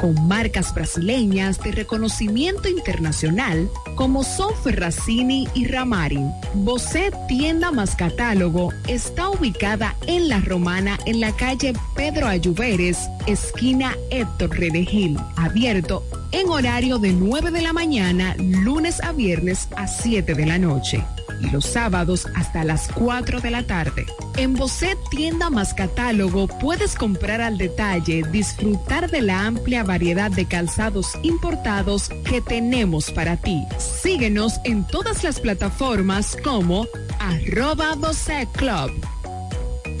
con 0.00 0.28
marcas 0.28 0.74
brasileñas 0.74 1.60
de 1.60 1.72
reconocimiento 1.72 2.68
internacional 2.68 3.68
como 3.94 4.24
son 4.24 4.54
Ferracini 4.62 5.48
y 5.54 5.66
Ramarin. 5.66 6.30
Bocet 6.54 7.14
Tienda 7.28 7.70
más 7.70 7.94
Catálogo 7.96 8.72
está 8.88 9.30
ubicada 9.30 9.96
en 10.06 10.28
La 10.28 10.40
Romana 10.40 10.98
en 11.06 11.20
la 11.20 11.32
calle 11.32 11.72
Pedro 11.94 12.26
Ayuberes, 12.26 12.98
esquina 13.26 13.96
Héctor 14.10 14.50
Redegil, 14.58 15.16
abierto 15.36 16.04
en 16.32 16.48
horario 16.48 16.98
de 16.98 17.12
9 17.12 17.50
de 17.50 17.62
la 17.62 17.72
mañana, 17.72 18.34
lunes 18.38 19.02
a 19.02 19.12
viernes 19.12 19.68
a 19.76 19.86
7 19.86 20.34
de 20.34 20.46
la 20.46 20.58
noche. 20.58 21.04
Los 21.50 21.66
sábados 21.66 22.26
hasta 22.34 22.64
las 22.64 22.88
4 22.88 23.40
de 23.40 23.50
la 23.50 23.66
tarde. 23.66 24.06
En 24.36 24.54
Bocet 24.54 24.98
Tienda 25.10 25.50
más 25.50 25.74
Catálogo 25.74 26.46
puedes 26.46 26.94
comprar 26.94 27.40
al 27.40 27.58
detalle, 27.58 28.22
disfrutar 28.30 29.10
de 29.10 29.22
la 29.22 29.46
amplia 29.46 29.82
variedad 29.82 30.30
de 30.30 30.46
calzados 30.46 31.12
importados 31.22 32.08
que 32.24 32.40
tenemos 32.40 33.10
para 33.10 33.36
ti. 33.36 33.64
Síguenos 33.78 34.54
en 34.64 34.86
todas 34.86 35.24
las 35.24 35.40
plataformas 35.40 36.36
como 36.44 36.86
arroba 37.18 37.94
Bocet 37.96 38.48
Club. 38.52 38.90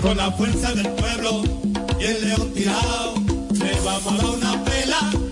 Con 0.00 0.16
la 0.16 0.30
fuerza 0.32 0.72
del 0.74 0.88
pueblo 0.90 1.42
el 2.00 2.28
león 2.28 2.52
tirado, 2.52 3.14
a 3.88 4.30
una 4.30 4.64
pela. 4.64 5.31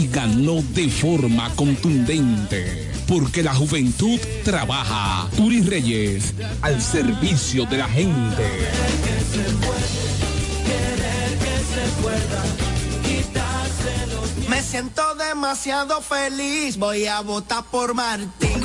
ganó 0.07 0.61
de 0.73 0.89
forma 0.89 1.49
contundente. 1.55 2.91
Porque 3.07 3.43
la 3.43 3.53
juventud 3.53 4.19
trabaja. 4.43 5.29
Turi 5.35 5.61
Reyes, 5.61 6.33
al 6.61 6.81
servicio 6.81 7.65
de 7.65 7.77
la 7.77 7.87
gente. 7.87 8.43
Me 14.49 14.61
siento 14.61 15.15
demasiado 15.15 16.01
feliz, 16.01 16.77
voy 16.77 17.05
a 17.05 17.21
votar 17.21 17.63
por 17.65 17.93
Martín. 17.93 18.63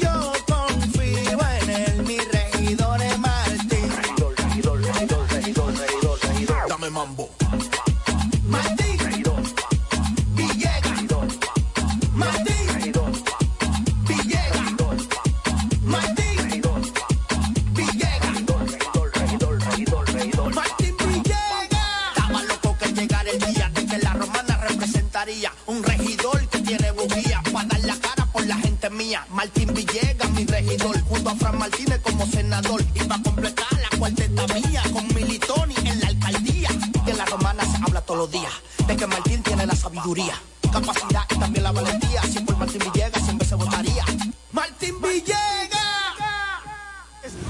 Yo 0.00 0.32
confío 0.46 1.38
en 1.60 1.70
él, 1.70 2.02
mi 2.06 2.18
regidor 2.18 3.02
es 3.02 3.18
Martín. 3.18 3.90
Dame 6.68 6.90
mambo. 6.90 7.43
Sabiduría, 40.04 40.34
capacidad 40.70 41.22
y 41.30 41.38
también 41.38 41.64
la 41.64 41.72
valentía. 41.72 42.22
Si 42.24 42.38
por 42.40 42.56
Martín 42.58 42.80
Villegas 42.92 43.24
siempre 43.24 43.48
se 43.48 43.54
votaría. 43.54 44.04
Martín 44.52 44.94
Villegas. 45.00 45.80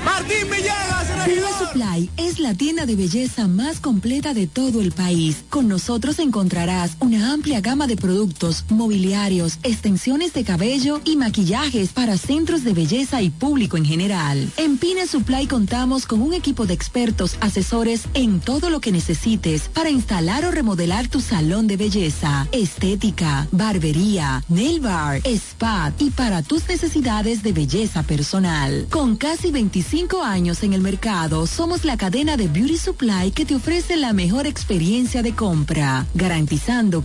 Martín 0.04 0.50
Villegas, 0.50 1.26
regidor. 1.26 1.50
Supply 1.58 2.10
es 2.16 2.38
la 2.38 2.54
tienda 2.54 2.86
de 2.86 2.94
belleza 2.94 3.48
más 3.48 3.80
completa 3.80 4.34
de 4.34 4.46
todo 4.46 4.80
el 4.80 4.92
país. 4.92 5.44
Con 5.50 5.66
nosotros 5.68 6.20
encontrarás 6.20 6.92
amplia 7.34 7.60
gama 7.60 7.88
de 7.88 7.96
productos, 7.96 8.64
mobiliarios, 8.68 9.58
extensiones 9.64 10.32
de 10.32 10.44
cabello 10.44 11.00
y 11.04 11.16
maquillajes 11.16 11.90
para 11.90 12.16
centros 12.16 12.62
de 12.62 12.72
belleza 12.72 13.22
y 13.22 13.30
público 13.30 13.76
en 13.76 13.84
general. 13.84 14.48
En 14.56 14.78
Pina 14.78 15.04
Supply 15.04 15.48
contamos 15.48 16.06
con 16.06 16.22
un 16.22 16.32
equipo 16.32 16.64
de 16.64 16.74
expertos 16.74 17.36
asesores 17.40 18.02
en 18.14 18.38
todo 18.38 18.70
lo 18.70 18.80
que 18.80 18.92
necesites 18.92 19.68
para 19.68 19.90
instalar 19.90 20.44
o 20.44 20.52
remodelar 20.52 21.08
tu 21.08 21.20
salón 21.20 21.66
de 21.66 21.76
belleza, 21.76 22.46
estética, 22.52 23.48
barbería, 23.50 24.44
nail 24.48 24.80
bar, 24.80 25.20
spa 25.26 25.92
y 25.98 26.10
para 26.10 26.42
tus 26.42 26.68
necesidades 26.68 27.42
de 27.42 27.52
belleza 27.52 28.04
personal. 28.04 28.86
Con 28.90 29.16
casi 29.16 29.50
25 29.50 30.22
años 30.22 30.62
en 30.62 30.72
el 30.72 30.82
mercado, 30.82 31.48
somos 31.48 31.84
la 31.84 31.96
cadena 31.96 32.36
de 32.36 32.46
Beauty 32.46 32.78
Supply 32.78 33.32
que 33.32 33.44
te 33.44 33.56
ofrece 33.56 33.96
la 33.96 34.12
mejor 34.12 34.46
experiencia 34.46 35.22
de 35.22 35.34
compra, 35.34 36.06
garantizando 36.14 37.02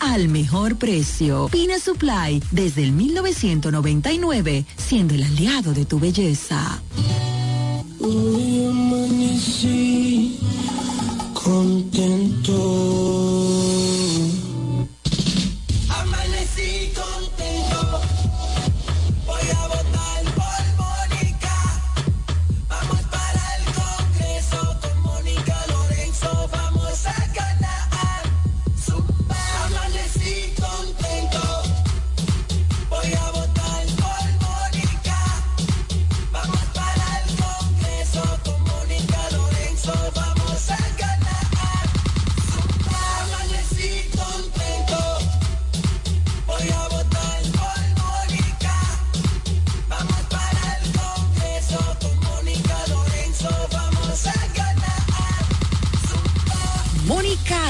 al 0.00 0.28
mejor 0.28 0.76
precio. 0.76 1.48
Pina 1.50 1.78
Supply, 1.78 2.42
desde 2.50 2.82
el 2.82 2.92
1999, 2.92 4.66
siendo 4.76 5.14
el 5.14 5.22
aliado 5.22 5.72
de 5.72 5.86
tu 5.86 5.98
belleza. 5.98 6.82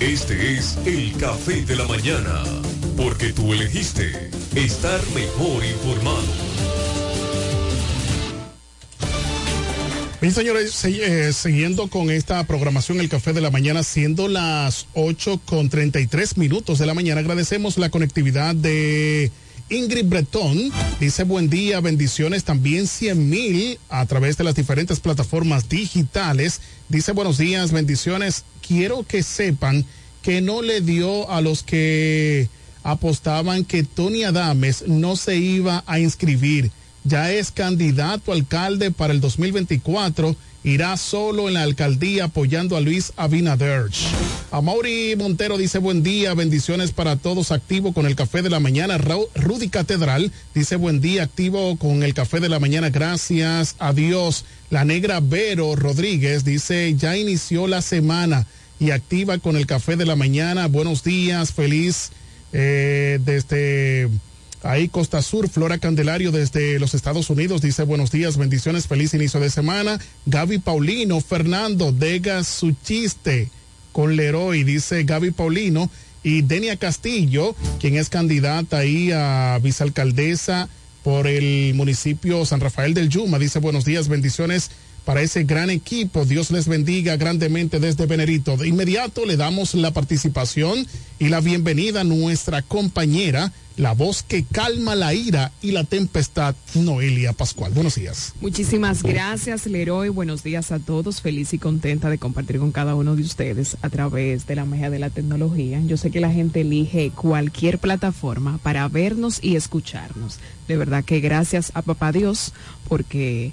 Este 0.00 0.54
es 0.58 0.76
el 0.84 1.12
café 1.16 1.62
de 1.62 1.76
la 1.76 1.86
mañana, 1.86 2.42
porque 2.96 3.32
tú 3.32 3.52
elegiste 3.52 4.30
estar 4.54 5.00
mejor 5.14 5.64
informado. 5.64 6.22
Bien, 10.20 10.32
señores, 10.34 10.72
se- 10.72 11.28
eh, 11.28 11.32
siguiendo 11.32 11.88
con 11.88 12.10
esta 12.10 12.44
programación 12.44 13.00
El 13.00 13.08
Café 13.08 13.32
de 13.32 13.40
la 13.40 13.50
Mañana, 13.50 13.82
siendo 13.82 14.28
las 14.28 14.86
8 14.94 15.40
con 15.44 15.68
33 15.68 16.36
minutos 16.36 16.78
de 16.78 16.86
la 16.86 16.94
mañana, 16.94 17.20
agradecemos 17.20 17.76
la 17.76 17.90
conectividad 17.90 18.54
de 18.54 19.32
Ingrid 19.72 20.04
Bretón 20.04 20.70
dice 21.00 21.24
buen 21.24 21.48
día, 21.48 21.80
bendiciones 21.80 22.44
también 22.44 22.86
100 22.86 23.30
mil 23.30 23.78
a 23.88 24.04
través 24.04 24.36
de 24.36 24.44
las 24.44 24.54
diferentes 24.54 25.00
plataformas 25.00 25.68
digitales. 25.68 26.60
Dice 26.90 27.12
buenos 27.12 27.38
días, 27.38 27.72
bendiciones. 27.72 28.44
Quiero 28.66 29.02
que 29.04 29.22
sepan 29.22 29.86
que 30.20 30.42
no 30.42 30.60
le 30.60 30.82
dio 30.82 31.30
a 31.30 31.40
los 31.40 31.62
que 31.62 32.48
apostaban 32.82 33.64
que 33.64 33.82
Tony 33.82 34.24
Adames 34.24 34.84
no 34.88 35.16
se 35.16 35.36
iba 35.36 35.84
a 35.86 35.98
inscribir. 35.98 36.70
Ya 37.04 37.32
es 37.32 37.50
candidato 37.50 38.32
alcalde 38.32 38.90
para 38.90 39.14
el 39.14 39.20
2024 39.20 40.36
irá 40.64 40.96
solo 40.96 41.48
en 41.48 41.54
la 41.54 41.62
alcaldía 41.62 42.24
apoyando 42.24 42.76
a 42.76 42.80
Luis 42.80 43.12
Abinader. 43.16 43.86
Amaury 44.50 45.16
Montero 45.16 45.56
dice 45.58 45.78
buen 45.78 46.02
día, 46.02 46.34
bendiciones 46.34 46.92
para 46.92 47.16
todos, 47.16 47.50
activo 47.52 47.92
con 47.92 48.06
el 48.06 48.14
café 48.16 48.42
de 48.42 48.50
la 48.50 48.60
mañana. 48.60 48.98
Ru- 48.98 49.28
Rudy 49.34 49.68
Catedral 49.68 50.30
dice 50.54 50.76
buen 50.76 51.00
día, 51.00 51.24
activo 51.24 51.76
con 51.76 52.02
el 52.02 52.14
café 52.14 52.38
de 52.40 52.48
la 52.48 52.60
mañana, 52.60 52.90
gracias 52.90 53.76
a 53.78 53.92
Dios. 53.92 54.44
La 54.70 54.84
negra 54.84 55.20
Vero 55.20 55.74
Rodríguez 55.74 56.44
dice 56.44 56.94
ya 56.96 57.16
inició 57.16 57.66
la 57.66 57.82
semana 57.82 58.46
y 58.78 58.90
activa 58.90 59.38
con 59.38 59.56
el 59.56 59.66
café 59.66 59.96
de 59.96 60.06
la 60.06 60.16
mañana. 60.16 60.66
Buenos 60.68 61.02
días, 61.02 61.52
feliz 61.52 62.10
eh, 62.52 63.18
desde 63.24 64.08
Ahí 64.62 64.88
Costa 64.88 65.22
Sur, 65.22 65.48
Flora 65.48 65.78
Candelario 65.78 66.30
desde 66.30 66.78
los 66.78 66.94
Estados 66.94 67.28
Unidos 67.30 67.62
dice 67.62 67.82
buenos 67.82 68.12
días, 68.12 68.36
bendiciones, 68.36 68.86
feliz 68.86 69.12
inicio 69.12 69.40
de 69.40 69.50
semana. 69.50 69.98
Gaby 70.26 70.58
Paulino, 70.58 71.20
Fernando, 71.20 71.90
Dega 71.90 72.44
su 72.44 72.72
chiste 72.84 73.50
con 73.90 74.14
Leroy, 74.14 74.62
dice 74.62 75.02
Gaby 75.02 75.32
Paulino. 75.32 75.90
Y 76.24 76.42
Denia 76.42 76.76
Castillo, 76.76 77.56
quien 77.80 77.96
es 77.96 78.08
candidata 78.08 78.78
ahí 78.78 79.10
a 79.10 79.58
vicealcaldesa 79.60 80.68
por 81.02 81.26
el 81.26 81.74
municipio 81.74 82.46
San 82.46 82.60
Rafael 82.60 82.94
del 82.94 83.08
Yuma, 83.08 83.40
dice 83.40 83.58
buenos 83.58 83.84
días, 83.84 84.06
bendiciones 84.06 84.70
para 85.04 85.22
ese 85.22 85.42
gran 85.42 85.70
equipo. 85.70 86.24
Dios 86.24 86.52
les 86.52 86.68
bendiga 86.68 87.16
grandemente 87.16 87.80
desde 87.80 88.06
Venerito. 88.06 88.56
De 88.56 88.68
inmediato 88.68 89.26
le 89.26 89.36
damos 89.36 89.74
la 89.74 89.90
participación 89.90 90.86
y 91.18 91.28
la 91.28 91.40
bienvenida 91.40 92.02
a 92.02 92.04
nuestra 92.04 92.62
compañera, 92.62 93.52
la 93.76 93.92
voz 93.92 94.22
que 94.22 94.44
calma 94.44 94.94
la 94.94 95.14
ira 95.14 95.52
y 95.62 95.72
la 95.72 95.84
tempestad, 95.84 96.54
Noelia 96.74 97.32
Pascual. 97.32 97.72
Buenos 97.72 97.94
días. 97.94 98.34
Muchísimas 98.40 99.02
gracias, 99.02 99.66
Leroy. 99.66 100.08
Buenos 100.08 100.42
días 100.42 100.72
a 100.72 100.78
todos. 100.78 101.20
Feliz 101.20 101.52
y 101.54 101.58
contenta 101.58 102.10
de 102.10 102.18
compartir 102.18 102.58
con 102.58 102.72
cada 102.72 102.94
uno 102.94 103.16
de 103.16 103.22
ustedes 103.22 103.76
a 103.82 103.90
través 103.90 104.46
de 104.46 104.56
la 104.56 104.64
magia 104.64 104.90
de 104.90 104.98
la 104.98 105.10
tecnología. 105.10 105.80
Yo 105.86 105.96
sé 105.96 106.10
que 106.10 106.20
la 106.20 106.30
gente 106.30 106.62
elige 106.62 107.10
cualquier 107.10 107.78
plataforma 107.78 108.58
para 108.62 108.86
vernos 108.88 109.38
y 109.42 109.56
escucharnos. 109.56 110.38
De 110.68 110.76
verdad 110.76 111.04
que 111.04 111.20
gracias 111.20 111.72
a 111.74 111.82
Papá 111.82 112.12
Dios 112.12 112.52
porque 112.88 113.52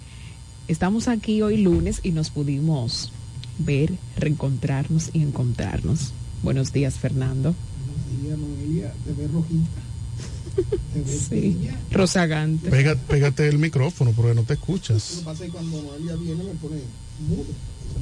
estamos 0.68 1.08
aquí 1.08 1.42
hoy 1.42 1.58
lunes 1.58 2.00
y 2.04 2.12
nos 2.12 2.30
pudimos 2.30 3.12
ver, 3.58 3.94
reencontrarnos 4.18 5.10
y 5.14 5.22
encontrarnos. 5.22 6.14
Buenos 6.44 6.72
días, 6.72 6.96
Fernando. 6.96 7.54
te 8.24 8.28
ves 8.28 8.38
rojita. 8.40 8.94
Te 9.06 9.14
ves 9.14 9.32
Sí. 11.30 11.70
Rozagante. 11.92 12.70
Pega- 12.70 12.96
pégate 12.96 13.48
el 13.48 13.58
micrófono 13.58 14.12
porque 14.12 14.34
no 14.36 14.44
te 14.44 14.54
Lo 14.56 14.60
escuchas. 14.60 15.16
que 15.20 15.24
pasa 15.26 15.44
es 15.46 15.52
que 15.52 15.58
cuando 15.58 15.82
Noelia 15.82 16.16
viene 16.16 16.44
me 16.44 16.54
pone 16.56 16.78
mudo. 17.28 17.46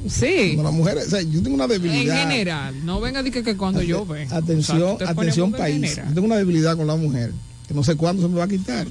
Sí. 0.08 0.52
Cuando 0.54 0.62
las 0.64 0.72
mujeres, 0.72 1.06
o 1.06 1.10
sea, 1.10 1.22
yo 1.22 1.42
tengo 1.42 1.54
una 1.54 1.64
En 1.64 1.70
debilidad. 1.70 2.28
general, 2.28 2.84
no 2.84 3.00
venga 3.00 3.20
a 3.20 3.22
decir 3.22 3.42
que, 3.42 3.50
que 3.52 3.56
cuando 3.56 3.82
yo 3.82 4.04
ve. 4.06 4.26
Atención, 4.30 4.82
O 4.82 4.98
sea, 4.98 5.10
atención 5.10 5.50
en 5.50 5.56
país. 5.58 5.96
Yo 5.96 6.14
tengo 6.14 6.26
una 6.26 6.36
debilidad 6.36 6.76
con 6.76 6.86
la 6.86 6.96
mujer 6.96 7.32
que 7.66 7.74
no 7.74 7.82
sé 7.84 7.96
cuándo 7.96 8.22
se 8.22 8.28
me 8.28 8.36
va 8.36 8.44
a 8.44 8.48
quitar. 8.48 8.86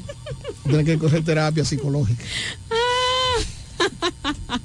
Tener 0.64 0.86
que 0.86 0.98
coger 0.98 1.24
terapia 1.24 1.64
psicológica. 1.66 2.24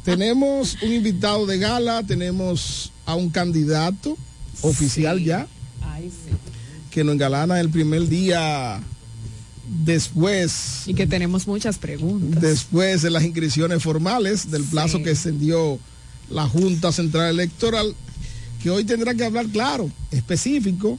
tenemos 0.05 0.77
un 0.82 0.93
invitado 0.93 1.47
de 1.47 1.59
gala, 1.59 2.02
tenemos 2.02 2.93
a 3.06 3.14
un 3.14 3.31
candidato 3.31 4.16
oficial 4.62 5.23
ya 5.23 5.47
Ay, 5.82 6.10
sí. 6.10 6.31
Que 6.93 7.02
nos 7.05 7.14
engalana 7.14 7.59
el 7.60 7.70
primer 7.70 8.09
día 8.09 8.81
después 9.85 10.82
Y 10.86 10.94
que 10.94 11.06
tenemos 11.06 11.47
muchas 11.47 11.78
preguntas. 11.78 12.40
después 12.40 13.02
de 13.02 13.10
las 13.10 13.24
inscripciones 13.24 13.82
formales 13.82 14.51
del 14.51 14.64
plazo 14.64 14.98
Sí. 14.98 15.05
que 15.05 15.10
extendió 15.10 15.78
la 16.31 16.47
Junta 16.48 16.93
Central 16.93 17.31
Electoral, 17.31 17.94
que 18.62 18.70
hoy 18.70 18.85
tendrá 18.85 19.14
que 19.14 19.24
hablar 19.24 19.47
claro, 19.48 19.90
específico. 20.10 20.98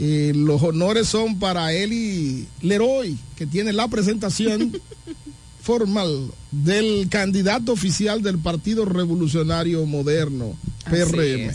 Eh, 0.00 0.32
los 0.34 0.62
honores 0.62 1.08
son 1.08 1.38
para 1.40 1.72
Eli 1.72 2.46
Leroy, 2.62 3.16
que 3.36 3.46
tiene 3.46 3.72
la 3.72 3.88
presentación 3.88 4.80
formal 5.68 6.30
del 6.50 7.10
candidato 7.10 7.72
oficial 7.72 8.22
del 8.22 8.38
Partido 8.38 8.86
Revolucionario 8.86 9.84
Moderno, 9.84 10.56
PRM. 10.88 11.52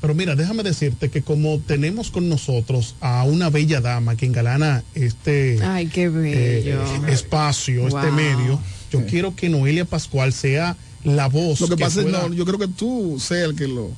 Pero 0.00 0.14
mira, 0.14 0.36
déjame 0.36 0.62
decirte 0.62 1.08
que 1.08 1.22
como 1.22 1.58
tenemos 1.58 2.12
con 2.12 2.28
nosotros 2.28 2.94
a 3.00 3.24
una 3.24 3.50
bella 3.50 3.80
dama 3.80 4.14
que 4.14 4.26
engalana 4.26 4.84
este 4.94 5.58
Ay, 5.64 5.88
qué 5.88 6.04
eh, 6.14 6.78
espacio, 7.08 7.88
este 7.88 8.12
medio, 8.12 8.60
yo 8.92 9.04
quiero 9.04 9.34
que 9.34 9.48
Noelia 9.48 9.84
Pascual 9.84 10.32
sea 10.32 10.76
la 11.02 11.26
voz. 11.26 11.60
Lo 11.60 11.66
que, 11.66 11.76
pasa 11.76 12.02
es 12.02 12.06
no, 12.06 12.32
yo 12.32 12.44
creo 12.44 12.60
que 12.60 12.68
tú 12.68 13.18
seas 13.18 13.50
el 13.50 13.56
que 13.56 13.66
lo 13.66 13.90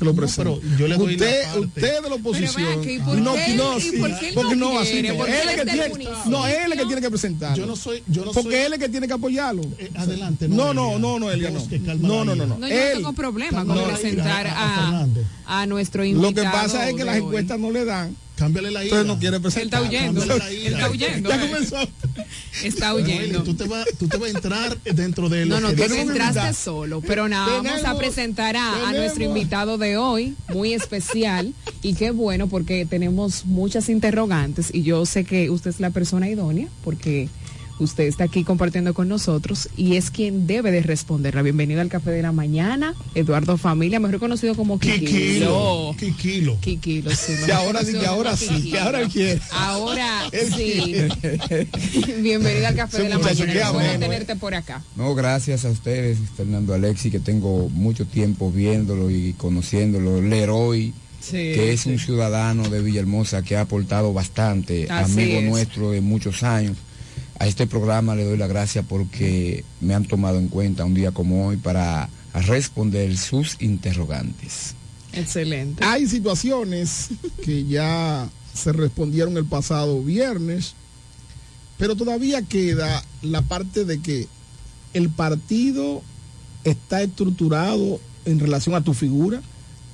que 0.00 0.04
lo 0.04 0.10
No, 0.12 0.16
presenta. 0.16 0.50
pero 0.50 0.76
yo 0.78 0.88
le 0.88 0.96
doy 0.96 1.06
la 1.16 1.24
usted, 1.26 1.42
parte. 1.44 1.58
usted 1.60 2.02
de 2.02 2.08
la 2.08 2.14
oposición. 2.16 2.52
Pero 2.56 2.68
ven 2.70 2.78
aquí, 2.80 2.90
¿y 2.94 2.98
por 2.98 3.18
no, 3.18 3.34
qué- 3.34 3.54
no, 3.54 3.78
y 3.78 3.80
sí, 3.80 3.90
por 3.98 4.18
qué 4.18 4.28
él 4.28 4.34
porque 4.34 4.56
no 4.56 4.72
no, 4.74 4.78
así 4.80 5.02
no. 5.02 5.14
Porque 5.14 5.32
Él 5.32 5.38
él 5.42 5.48
es 5.50 5.56
que 5.56 5.64
tiene, 5.70 5.88
no, 6.26 6.46
él 6.46 6.72
es 6.72 6.78
que 6.80 6.86
tiene 6.86 7.00
que 7.02 7.10
presentarlo. 7.10 7.56
Yo 7.56 7.66
no 7.66 7.76
soy, 7.76 8.02
yo 8.08 8.24
no 8.24 8.32
porque 8.32 8.50
soy. 8.50 8.54
él 8.58 8.66
es 8.66 8.72
el 8.72 8.78
que 8.80 8.88
tiene 8.88 9.06
que 9.06 9.12
apoyarlo. 9.14 9.62
Eh, 9.78 9.90
adelante, 9.94 10.48
No, 10.48 10.74
no, 10.74 10.98
no, 10.98 11.18
no, 11.20 11.26
Voz 11.26 11.36
no. 11.38 11.96
No, 12.00 12.24
no, 12.24 12.34
no, 12.34 12.46
no. 12.46 12.58
No, 12.58 12.66
yo 12.68 12.74
Él- 12.74 12.88
no 12.94 12.96
tengo 12.98 13.12
problema 13.12 13.64
con 13.64 13.84
presentar 13.84 14.46
a- 14.48 15.06
a 15.46 15.66
nuestro 15.66 16.04
invitado. 16.04 16.30
Lo 16.30 16.34
que 16.34 16.42
pasa 16.48 16.88
es 16.88 16.96
que 16.96 17.04
las 17.04 17.16
hoy. 17.16 17.22
encuestas 17.22 17.58
no 17.60 17.70
le 17.70 17.84
dan. 17.84 18.16
Cámbiale 18.40 18.70
la 18.70 18.82
ira. 18.82 19.00
Entonces 19.00 19.06
no 19.06 19.18
quiere 19.20 19.36
Él 19.36 19.42
presentar. 19.42 19.82
está 19.82 19.90
huyendo. 19.90 20.22
Él 20.22 20.30
está 20.72 20.90
huyendo. 20.90 21.28
Ya 21.28 21.40
comenzó. 21.40 21.76
Está 22.64 22.94
huyendo. 22.94 23.42
tú 23.42 23.54
te 23.54 23.64
vas 23.64 23.86
tú 23.98 24.08
te 24.08 24.16
vas 24.16 24.28
a 24.28 24.32
entrar 24.32 24.78
dentro 24.82 25.28
de 25.28 25.44
lo 25.44 25.60
No, 25.60 25.68
no, 25.68 25.76
que 25.76 25.88
tú 25.88 25.94
entraste 25.94 26.54
solo, 26.54 27.02
pero 27.02 27.28
nada, 27.28 27.60
vamos 27.62 27.84
a 27.84 27.98
presentar 27.98 28.56
a, 28.56 28.88
a 28.88 28.92
nuestro 28.94 29.24
invitado 29.24 29.76
de 29.76 29.98
hoy, 29.98 30.34
muy 30.48 30.72
especial, 30.72 31.52
y 31.82 31.94
qué 31.94 32.12
bueno 32.12 32.46
porque 32.48 32.86
tenemos 32.86 33.44
muchas 33.44 33.90
interrogantes 33.90 34.70
y 34.72 34.82
yo 34.82 35.04
sé 35.04 35.24
que 35.24 35.50
usted 35.50 35.70
es 35.70 35.80
la 35.80 35.90
persona 35.90 36.28
idónea 36.28 36.68
porque 36.82 37.28
usted 37.80 38.04
está 38.04 38.24
aquí 38.24 38.44
compartiendo 38.44 38.94
con 38.94 39.08
nosotros 39.08 39.68
y 39.76 39.96
es 39.96 40.10
quien 40.10 40.46
debe 40.46 40.70
de 40.70 40.82
responderla. 40.82 41.42
Bienvenido 41.42 41.80
al 41.80 41.88
Café 41.88 42.10
de 42.10 42.22
la 42.22 42.30
Mañana, 42.32 42.94
Eduardo 43.14 43.56
Familia, 43.56 43.98
mejor 44.00 44.20
conocido 44.20 44.54
como 44.54 44.78
Kikilo. 44.78 45.94
Kikilo. 45.96 45.96
Kikilo. 45.98 46.60
Kikilo, 46.60 47.10
sí. 47.10 47.32
Que 47.46 47.52
ahora 47.52 47.84
sí, 47.84 47.92
que 47.94 48.06
ahora 48.06 48.36
sí, 48.36 48.70
que 48.70 48.78
ahora 48.78 49.08
quiere. 49.08 49.40
Ahora 49.50 50.30
sí. 50.56 50.94
Bienvenido 52.20 52.66
al 52.68 52.76
Café 52.76 53.02
de 53.02 53.08
la 53.08 53.18
Mañana. 53.18 53.70
bueno 53.72 53.98
tenerte 53.98 54.36
por 54.36 54.54
acá. 54.54 54.82
No, 54.96 55.14
gracias 55.14 55.64
a 55.64 55.70
ustedes, 55.70 56.18
Fernando 56.36 56.74
Alexi, 56.74 57.10
que 57.10 57.20
tengo 57.20 57.68
mucho 57.70 58.06
tiempo 58.06 58.50
viéndolo 58.52 59.10
y 59.10 59.32
conociéndolo. 59.34 60.20
Leroy, 60.20 60.92
Sí, 61.20 61.32
que 61.36 61.72
es 61.72 61.84
un 61.84 61.98
ciudadano 61.98 62.70
de 62.70 62.80
Villahermosa 62.80 63.42
que 63.42 63.54
ha 63.56 63.60
aportado 63.62 64.14
bastante, 64.14 64.86
Así 64.90 65.12
amigo 65.20 65.38
es. 65.40 65.44
nuestro 65.44 65.90
de 65.90 66.00
muchos 66.00 66.42
años. 66.42 66.78
A 67.40 67.46
este 67.46 67.66
programa 67.66 68.14
le 68.14 68.24
doy 68.24 68.36
la 68.36 68.48
gracia 68.48 68.82
porque 68.82 69.64
me 69.80 69.94
han 69.94 70.04
tomado 70.04 70.38
en 70.38 70.48
cuenta 70.48 70.84
un 70.84 70.92
día 70.92 71.10
como 71.10 71.46
hoy 71.46 71.56
para 71.56 72.10
responder 72.34 73.16
sus 73.16 73.56
interrogantes. 73.60 74.74
Excelente. 75.14 75.82
Hay 75.82 76.06
situaciones 76.06 77.08
que 77.42 77.64
ya 77.64 78.28
se 78.52 78.74
respondieron 78.74 79.38
el 79.38 79.46
pasado 79.46 80.02
viernes, 80.02 80.74
pero 81.78 81.96
todavía 81.96 82.42
queda 82.42 83.02
la 83.22 83.40
parte 83.40 83.86
de 83.86 84.02
que 84.02 84.28
el 84.92 85.08
partido 85.08 86.02
está 86.64 87.00
estructurado 87.00 88.02
en 88.26 88.38
relación 88.38 88.74
a 88.74 88.84
tu 88.84 88.92
figura. 88.92 89.40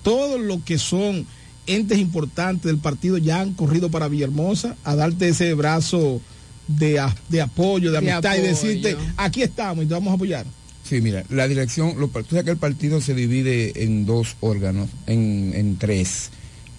Todo 0.03 0.39
lo 0.39 0.65
que 0.65 0.79
son 0.79 1.29
entes 1.69 1.99
importantes 1.99 2.65
del 2.65 2.79
partido 2.79 3.19
ya 3.19 3.41
han 3.41 3.55
corrido 3.55 3.89
para 3.89 4.09
Villahermosa 4.09 4.77
a 4.83 4.97
darte 4.97 5.29
ese 5.29 5.55
brazo 5.55 6.21
de, 6.69 6.99
a- 6.99 7.15
de 7.29 7.41
apoyo, 7.43 7.91
de 7.93 8.01
De 8.01 8.11
amistad 8.11 8.37
y 8.37 8.43
decirte, 8.43 8.97
aquí 9.17 9.43
estamos 9.43 9.85
y 9.85 9.89
te 9.89 9.95
vamos 9.95 10.11
a 10.13 10.15
apoyar. 10.15 10.47
Sí, 10.85 11.01
mira, 11.01 11.25
la 11.31 11.49
dirección, 11.49 11.95
lo, 11.99 12.09
tú 12.09 12.27
sabes 12.31 12.45
que 12.45 12.51
el 12.53 12.57
partido 12.59 13.01
se 13.01 13.15
divide 13.15 13.83
en 13.85 14.07
dos 14.07 14.37
órganos, 14.41 14.89
en, 15.07 15.53
en 15.55 15.77
tres. 15.79 16.31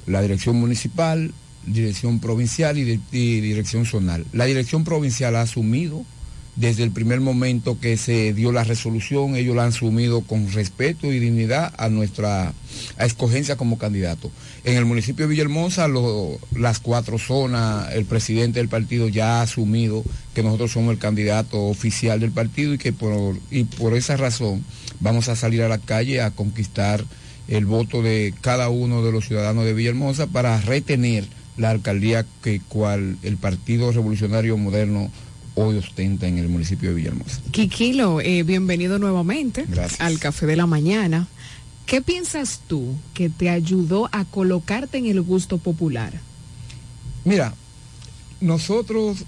La 0.06 0.22
dirección 0.22 0.56
municipal, 0.58 1.34
dirección 1.66 2.20
provincial 2.20 2.78
y, 2.78 2.84
de- 2.86 3.00
y 3.12 3.42
dirección 3.42 3.86
zonal. 3.86 4.26
La 4.32 4.46
dirección 4.46 4.86
provincial 4.86 5.36
ha 5.36 5.42
asumido 5.42 6.06
Desde 6.58 6.84
el 6.84 6.90
primer 6.90 7.22
momento 7.22 7.80
que 7.80 7.98
se 7.98 8.34
dio 8.34 8.52
la 8.52 8.64
resolución, 8.64 9.36
ellos 9.36 9.56
la 9.56 9.62
han 9.62 9.70
asumido 9.70 10.22
con 10.22 10.52
respeto 10.52 11.14
y 11.14 11.20
dignidad 11.20 11.72
a 11.78 11.88
nuestra 11.88 12.52
escogencia 13.00 13.58
como 13.58 13.78
candidato. 13.78 14.32
En 14.64 14.76
el 14.76 14.86
municipio 14.86 15.26
de 15.26 15.30
Villahermosa, 15.30 15.88
las 16.56 16.80
cuatro 16.80 17.20
zonas, 17.20 17.94
el 17.94 18.06
presidente 18.06 18.58
del 18.60 18.70
partido 18.70 19.08
ya 19.08 19.38
ha 19.38 19.44
asumido 19.44 20.04
que 20.34 20.42
nosotros 20.42 20.72
somos 20.72 20.94
el 20.94 20.98
candidato 20.98 21.62
oficial 21.66 22.20
del 22.20 22.32
partido 22.32 22.74
y 22.74 22.80
que 22.80 22.92
por, 22.92 23.38
y 23.52 23.66
por 23.66 23.94
esa 23.94 24.18
razón 24.18 24.66
vamos 25.00 25.30
a 25.30 25.36
salir 25.36 25.62
a 25.62 25.70
la 25.70 25.78
calle 25.78 26.22
a 26.22 26.32
conquistar 26.32 27.06
el 27.48 27.68
voto 27.68 28.02
de 28.02 28.34
cada 28.42 28.70
uno 28.70 29.04
de 29.04 29.12
los 29.12 29.28
ciudadanos 29.28 29.64
de 29.64 29.74
Villahermosa 29.74 30.26
para 30.26 30.60
retener 30.60 31.24
la 31.56 31.70
alcaldía 31.70 32.26
que 32.42 32.62
cual 32.68 33.18
el 33.22 33.38
Partido 33.38 33.92
Revolucionario 33.92 34.58
Moderno 34.58 35.12
hoy 35.58 35.78
ostenta 35.78 36.28
en 36.28 36.38
el 36.38 36.48
municipio 36.48 36.90
de 36.90 36.96
Villahermosa. 36.96 37.42
Quiquilo, 37.52 38.22
eh, 38.22 38.44
bienvenido 38.44 39.00
nuevamente 39.00 39.66
Gracias. 39.68 40.00
al 40.00 40.20
Café 40.20 40.46
de 40.46 40.56
la 40.56 40.68
Mañana. 40.68 41.28
¿Qué 41.88 42.02
piensas 42.02 42.62
tú 42.68 42.96
que 43.14 43.30
te 43.30 43.50
ayudó 43.50 44.08
a 44.12 44.24
colocarte 44.26 44.98
en 45.00 45.08
el 45.08 45.22
gusto 45.22 45.58
popular? 45.58 46.14
Mira, 47.26 47.56
nosotros 48.40 49.24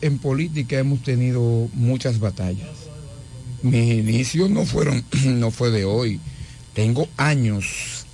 en 0.00 0.18
política 0.18 0.78
hemos 0.78 1.02
tenido 1.02 1.68
muchas 1.74 2.20
batallas. 2.20 2.68
Mis 3.62 3.92
inicios 3.92 4.50
no 4.50 4.64
fueron, 4.64 5.04
no 5.24 5.50
fue 5.50 5.70
de 5.70 5.84
hoy. 5.84 6.20
Tengo 6.74 7.08
años. 7.16 8.06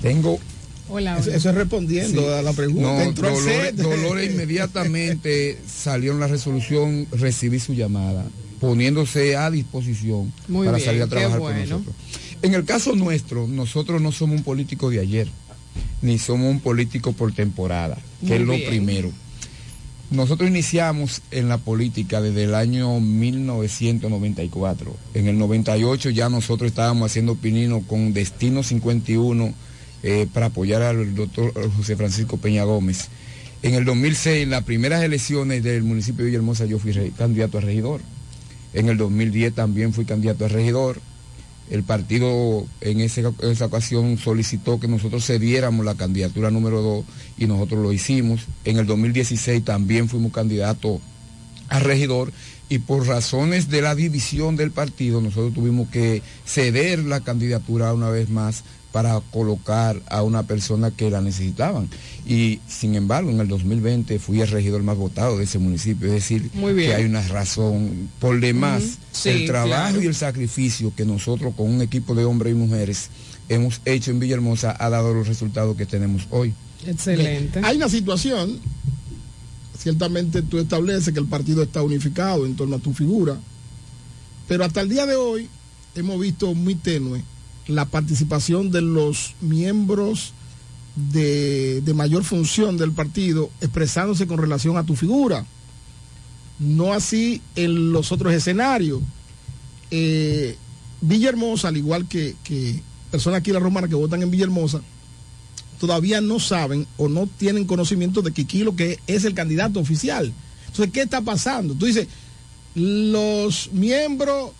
Tengo 0.00 0.38
Hola. 0.90 1.18
Eso, 1.18 1.30
eso 1.30 1.50
es 1.50 1.54
respondiendo 1.54 2.22
Sí. 2.22 2.28
a 2.28 2.42
la 2.42 2.52
pregunta. 2.52 3.04
No, 3.04 3.12
Dolores. 3.12 3.76
Dolores 3.76 4.30
inmediatamente 4.32 5.58
salió 5.66 6.12
en 6.12 6.20
la 6.20 6.26
resolución, 6.28 7.06
recibí 7.12 7.58
su 7.60 7.74
llamada, 7.74 8.24
poniéndose 8.60 9.36
a 9.36 9.50
disposición 9.50 10.32
Muy 10.48 10.66
para 10.66 10.78
bien, 10.78 10.86
salir 10.86 11.02
a 11.02 11.06
trabajar 11.06 11.38
con 11.38 11.58
nosotros. 11.58 11.94
En 12.42 12.54
el 12.54 12.64
caso 12.64 12.94
nuestro, 12.94 13.46
nosotros 13.46 14.00
no 14.00 14.12
somos 14.12 14.38
un 14.38 14.44
político 14.44 14.90
de 14.90 15.00
ayer, 15.00 15.28
ni 16.02 16.18
somos 16.18 16.50
un 16.50 16.60
político 16.60 17.12
por 17.12 17.32
temporada, 17.32 17.96
que 18.20 18.26
Muy 18.26 18.36
es 18.36 18.46
lo 18.46 18.52
bien. 18.54 18.68
primero. 18.68 19.10
Nosotros 20.10 20.48
iniciamos 20.48 21.20
en 21.32 21.50
la 21.50 21.58
política 21.58 22.22
desde 22.22 22.44
el 22.44 22.54
año 22.54 22.98
1994. 22.98 24.96
En 25.14 25.28
el 25.28 25.36
98 25.38 26.10
ya 26.10 26.30
nosotros 26.30 26.68
estábamos 26.70 27.10
haciendo 27.10 27.34
pinino 27.34 27.82
con 27.86 28.14
Destino 28.14 28.62
51 28.62 29.52
eh, 30.02 30.26
para 30.32 30.46
apoyar 30.46 30.82
al 30.82 31.14
doctor 31.14 31.52
José 31.76 31.96
Francisco 31.96 32.36
Peña 32.36 32.64
Gómez. 32.64 33.08
En 33.62 33.74
el 33.74 33.84
2006, 33.84 34.44
en 34.44 34.50
las 34.50 34.62
primeras 34.62 35.02
elecciones 35.02 35.62
del 35.64 35.82
municipio 35.82 36.24
de 36.24 36.30
Villahermosa, 36.30 36.64
yo 36.66 36.78
fui 36.78 36.92
candidato 37.16 37.58
a 37.58 37.60
regidor. 37.60 38.00
En 38.72 38.88
el 38.88 38.96
2010 38.96 39.54
también 39.54 39.92
fui 39.92 40.04
candidato 40.04 40.44
a 40.44 40.48
regidor. 40.48 41.00
El 41.68 41.82
partido 41.82 42.66
en 42.80 43.00
esa 43.00 43.66
ocasión 43.66 44.16
solicitó 44.16 44.80
que 44.80 44.88
nosotros 44.88 45.26
cediéramos 45.26 45.84
la 45.84 45.96
candidatura 45.96 46.50
número 46.50 46.80
2 46.80 47.04
y 47.36 47.46
nosotros 47.46 47.82
lo 47.82 47.92
hicimos. 47.92 48.42
En 48.64 48.78
el 48.78 48.86
2016 48.86 49.64
también 49.64 50.08
fuimos 50.08 50.32
candidatos 50.32 51.00
a 51.68 51.80
regidor 51.80 52.32
y 52.68 52.78
por 52.78 53.06
razones 53.06 53.68
de 53.68 53.82
la 53.82 53.94
división 53.94 54.56
del 54.56 54.70
partido 54.70 55.20
nosotros 55.20 55.54
tuvimos 55.54 55.88
que 55.88 56.22
ceder 56.44 57.00
la 57.00 57.20
candidatura 57.20 57.92
una 57.94 58.10
vez 58.10 58.28
más 58.28 58.64
para 58.92 59.20
colocar 59.32 60.00
a 60.08 60.22
una 60.22 60.44
persona 60.44 60.90
que 60.90 61.10
la 61.10 61.20
necesitaban. 61.20 61.88
Y 62.26 62.60
sin 62.66 62.94
embargo, 62.94 63.30
en 63.30 63.40
el 63.40 63.48
2020 63.48 64.18
fui 64.18 64.40
el 64.40 64.48
regidor 64.48 64.82
más 64.82 64.96
votado 64.96 65.38
de 65.38 65.44
ese 65.44 65.58
municipio, 65.58 66.08
es 66.08 66.14
decir, 66.14 66.50
Muy 66.54 66.72
bien. 66.72 66.90
que 66.90 66.96
hay 66.96 67.04
una 67.04 67.26
razón. 67.28 68.08
Por 68.18 68.40
demás. 68.40 68.98
Sí, 69.12 69.28
el 69.30 69.46
trabajo 69.46 69.90
claro. 69.90 70.02
y 70.02 70.06
el 70.06 70.14
sacrificio 70.14 70.92
que 70.96 71.04
nosotros 71.04 71.54
con 71.54 71.68
un 71.68 71.82
equipo 71.82 72.14
de 72.14 72.24
hombres 72.24 72.52
y 72.52 72.56
mujeres 72.56 73.10
hemos 73.48 73.80
hecho 73.84 74.10
en 74.10 74.20
Villahermosa 74.20 74.76
ha 74.78 74.90
dado 74.90 75.12
los 75.14 75.26
resultados 75.28 75.76
que 75.76 75.86
tenemos 75.86 76.26
hoy. 76.30 76.54
Excelente. 76.86 77.60
Hay 77.62 77.76
una 77.76 77.88
situación, 77.88 78.58
ciertamente 79.78 80.42
tú 80.42 80.58
estableces 80.58 81.12
que 81.12 81.20
el 81.20 81.26
partido 81.26 81.62
está 81.62 81.82
unificado 81.82 82.46
en 82.46 82.56
torno 82.56 82.76
a 82.76 82.78
tu 82.78 82.92
figura, 82.94 83.38
pero 84.46 84.64
hasta 84.64 84.80
el 84.80 84.88
día 84.88 85.04
de 85.06 85.16
hoy 85.16 85.48
hemos 85.94 86.20
visto 86.20 86.54
muy 86.54 86.74
tenue 86.74 87.22
la 87.68 87.84
participación 87.84 88.70
de 88.70 88.80
los 88.80 89.34
miembros 89.40 90.32
de, 90.96 91.80
de 91.82 91.94
mayor 91.94 92.24
función 92.24 92.76
del 92.76 92.92
partido 92.92 93.50
expresándose 93.60 94.26
con 94.26 94.38
relación 94.38 94.76
a 94.76 94.84
tu 94.84 94.96
figura. 94.96 95.46
No 96.58 96.92
así 96.92 97.40
en 97.54 97.92
los 97.92 98.10
otros 98.10 98.32
escenarios. 98.32 99.00
Eh, 99.90 100.56
Villahermosa, 101.00 101.68
al 101.68 101.76
igual 101.76 102.08
que, 102.08 102.34
que 102.42 102.82
personas 103.10 103.40
aquí 103.40 103.50
en 103.50 103.54
la 103.54 103.60
Romana 103.60 103.86
que 103.86 103.94
votan 103.94 104.22
en 104.22 104.30
Villahermosa, 104.30 104.80
todavía 105.78 106.20
no 106.20 106.40
saben 106.40 106.86
o 106.96 107.08
no 107.08 107.28
tienen 107.28 107.66
conocimiento 107.66 108.22
de 108.22 108.32
que 108.32 108.46
Kilo 108.46 108.74
que 108.74 108.98
es 109.06 109.24
el 109.24 109.34
candidato 109.34 109.78
oficial. 109.78 110.32
Entonces, 110.66 110.92
¿qué 110.92 111.02
está 111.02 111.20
pasando? 111.20 111.74
Tú 111.74 111.86
dices, 111.86 112.08
los 112.74 113.70
miembros 113.72 114.50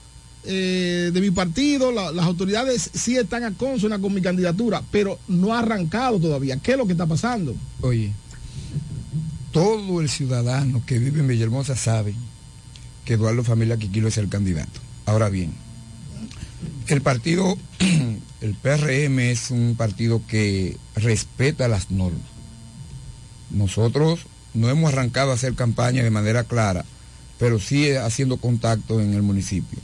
eh, 0.45 1.11
de 1.13 1.21
mi 1.21 1.31
partido, 1.31 1.93
la- 1.93 2.13
las 2.13 2.25
autoridades 2.27 2.91
sí 2.95 3.17
están 3.17 3.45
a 3.45 3.53
consona 3.53 3.99
con 3.99 4.15
mi 4.15 4.21
candidatura, 4.23 4.83
pero 4.91 5.19
no 5.29 5.55
ha 5.55 5.59
arrancado 5.61 6.19
todavía. 6.19 6.57
¿Qué 6.59 6.73
es 6.73 6.79
lo 6.79 6.87
que 6.87 6.93
está 6.93 7.07
pasando? 7.07 7.55
Oye, 7.81 8.13
todo 9.53 10.01
el 10.01 10.09
ciudadano 10.09 10.83
que 10.87 10.99
vive 10.99 11.21
en 11.21 11.27
Villahermosa 11.29 11.77
sabe 11.77 12.15
que 13.05 13.15
Eduardo 13.15 13.43
Familia 13.45 13.77
Quiquilo 13.77 14.09
es 14.09 14.19
el 14.19 14.29
candidato. 14.29 14.81
Ahora 15.07 15.29
bien, 15.31 15.53
el 16.89 17.01
partido, 17.01 17.57
el 18.41 18.55
PRM 18.55 19.19
es 19.31 19.51
un 19.51 19.75
partido 19.77 20.23
que 20.29 20.77
respeta 20.95 21.69
las 21.69 21.91
normas. 21.91 22.21
Nosotros 23.51 24.21
no 24.55 24.69
hemos 24.69 24.93
arrancado 24.93 25.31
a 25.31 25.35
hacer 25.35 25.55
campaña 25.55 26.03
de 26.03 26.11
manera 26.11 26.45
clara, 26.45 26.85
pero 27.39 27.59
sí 27.59 27.91
haciendo 27.93 28.37
contacto 28.37 29.01
en 29.01 29.15
el 29.15 29.23
municipio. 29.23 29.79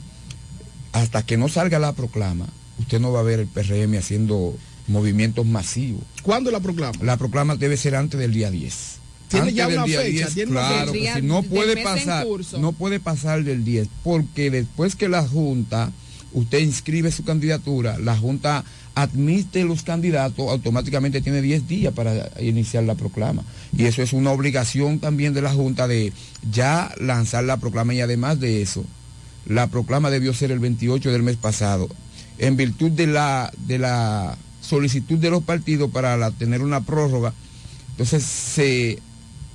Hasta 0.95 1.25
que 1.25 1.35
no 1.35 1.49
salga 1.49 1.77
la 1.77 1.91
proclama, 1.91 2.47
usted 2.79 3.01
no 3.01 3.11
va 3.11 3.19
a 3.19 3.23
ver 3.23 3.41
el 3.41 3.47
PRM 3.47 3.97
haciendo 3.97 4.55
movimientos 4.87 5.45
masivos. 5.45 6.01
¿Cuándo 6.23 6.51
la 6.51 6.61
proclama? 6.61 6.97
La 7.03 7.17
proclama 7.17 7.57
debe 7.57 7.75
ser 7.75 7.95
antes 7.95 8.17
del 8.17 8.31
día 8.31 8.49
10. 8.49 8.95
¿Tiene 9.27 9.41
Antes 9.41 9.55
ya 9.55 9.67
del 9.67 9.77
una 9.77 9.85
día 9.87 9.99
fecha? 9.99 10.25
10, 10.25 10.33
¿Tiene 10.33 10.51
una 10.51 10.67
claro 10.67 10.91
que 10.93 11.13
sí. 11.15 11.21
No 11.21 11.43
puede 11.43 11.83
pasar, 11.83 12.25
no 12.59 12.71
puede 12.71 13.01
pasar 13.01 13.43
del 13.43 13.65
10, 13.65 13.89
porque 14.05 14.49
después 14.49 14.95
que 14.95 15.09
la 15.09 15.27
Junta, 15.27 15.91
usted 16.31 16.59
inscribe 16.59 17.11
su 17.11 17.25
candidatura, 17.25 17.97
la 17.99 18.15
Junta 18.15 18.63
admite 18.93 19.65
los 19.65 19.83
candidatos, 19.83 20.49
automáticamente 20.49 21.19
tiene 21.19 21.41
10 21.41 21.67
días 21.67 21.93
para 21.93 22.31
iniciar 22.39 22.85
la 22.85 22.95
proclama. 22.95 23.43
Y 23.75 23.83
eso 23.83 24.01
es 24.01 24.13
una 24.13 24.31
obligación 24.31 24.99
también 24.99 25.33
de 25.33 25.41
la 25.41 25.51
Junta 25.51 25.89
de 25.89 26.13
ya 26.49 26.93
lanzar 27.01 27.43
la 27.43 27.57
proclama 27.57 27.93
y 27.93 27.99
además 27.99 28.39
de 28.39 28.61
eso, 28.61 28.85
la 29.45 29.67
proclama 29.67 30.09
debió 30.09 30.33
ser 30.33 30.51
el 30.51 30.59
28 30.59 31.11
del 31.11 31.23
mes 31.23 31.37
pasado. 31.37 31.89
En 32.37 32.57
virtud 32.57 32.91
de 32.91 33.07
la, 33.07 33.51
de 33.67 33.79
la 33.79 34.37
solicitud 34.61 35.17
de 35.17 35.29
los 35.29 35.43
partidos 35.43 35.91
para 35.91 36.31
tener 36.31 36.61
una 36.61 36.81
prórroga, 36.81 37.33
entonces 37.91 38.23
se 38.23 38.99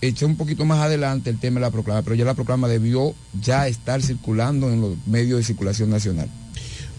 echó 0.00 0.26
un 0.26 0.36
poquito 0.36 0.64
más 0.64 0.78
adelante 0.78 1.30
el 1.30 1.38
tema 1.38 1.60
de 1.60 1.66
la 1.66 1.70
proclama, 1.70 2.02
pero 2.02 2.16
ya 2.16 2.24
la 2.24 2.34
proclama 2.34 2.68
debió 2.68 3.14
ya 3.40 3.68
estar 3.68 4.00
circulando 4.02 4.72
en 4.72 4.80
los 4.80 4.96
medios 5.06 5.38
de 5.38 5.44
circulación 5.44 5.90
nacional. 5.90 6.28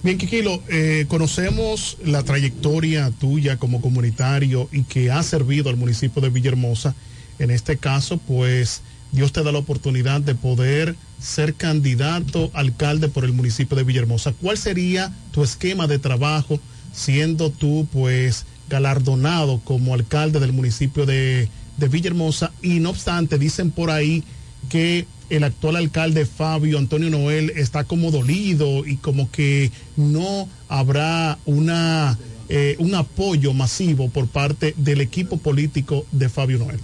Bien, 0.03 0.17
Kikilo, 0.17 0.61
eh, 0.67 1.05
conocemos 1.07 1.97
la 2.03 2.23
trayectoria 2.23 3.11
tuya 3.11 3.57
como 3.57 3.81
comunitario 3.81 4.67
y 4.71 4.83
que 4.83 5.11
ha 5.11 5.21
servido 5.21 5.69
al 5.69 5.77
municipio 5.77 6.21
de 6.21 6.29
Villahermosa. 6.29 6.95
En 7.37 7.51
este 7.51 7.77
caso, 7.77 8.17
pues 8.17 8.81
Dios 9.11 9.31
te 9.31 9.43
da 9.43 9.51
la 9.51 9.59
oportunidad 9.59 10.21
de 10.21 10.35
poder 10.35 10.95
ser 11.19 11.53
candidato 11.55 12.49
alcalde 12.53 13.09
por 13.09 13.25
el 13.25 13.33
municipio 13.33 13.75
de 13.75 13.83
Villahermosa. 13.83 14.33
¿Cuál 14.33 14.57
sería 14.57 15.13
tu 15.31 15.43
esquema 15.43 15.87
de 15.87 15.99
trabajo 15.99 16.59
siendo 16.93 17.49
tú, 17.49 17.87
pues, 17.91 18.45
galardonado 18.69 19.59
como 19.63 19.93
alcalde 19.93 20.39
del 20.39 20.53
municipio 20.53 21.05
de, 21.05 21.49
de 21.77 21.87
Villahermosa? 21.87 22.51
Y 22.61 22.79
no 22.79 22.91
obstante, 22.91 23.37
dicen 23.37 23.71
por 23.71 23.91
ahí 23.91 24.23
que 24.69 25.05
el 25.29 25.43
actual 25.43 25.77
alcalde 25.77 26.25
Fabio 26.25 26.77
Antonio 26.77 27.09
Noel 27.09 27.51
está 27.55 27.83
como 27.85 28.11
dolido 28.11 28.85
y 28.85 28.97
como 28.97 29.31
que 29.31 29.71
no 29.95 30.47
habrá 30.67 31.37
una 31.45 32.17
eh, 32.49 32.75
un 32.79 32.93
apoyo 32.95 33.53
masivo 33.53 34.09
por 34.09 34.27
parte 34.27 34.73
del 34.77 34.99
equipo 34.99 35.37
político 35.37 36.05
de 36.11 36.27
Fabio 36.27 36.57
Noel. 36.57 36.81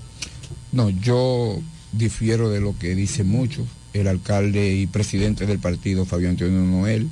No, 0.72 0.90
yo 0.90 1.60
difiero 1.98 2.50
de 2.50 2.62
lo 2.62 2.78
que 2.78 2.96
dicen 2.96 3.28
muchos. 3.28 3.66
El 3.94 4.08
alcalde 4.08 4.74
y 4.74 4.88
presidente 4.88 5.46
del 5.46 5.60
partido, 5.60 6.06
Fabio 6.06 6.30
Antonio 6.30 6.60
Noel, 6.60 7.10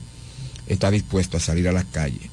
está 0.67 0.91
dispuesto 0.91 1.37
a 1.37 1.39
salir 1.39 1.67
a 1.67 1.71
las 1.71 1.85
calles. 1.85 2.29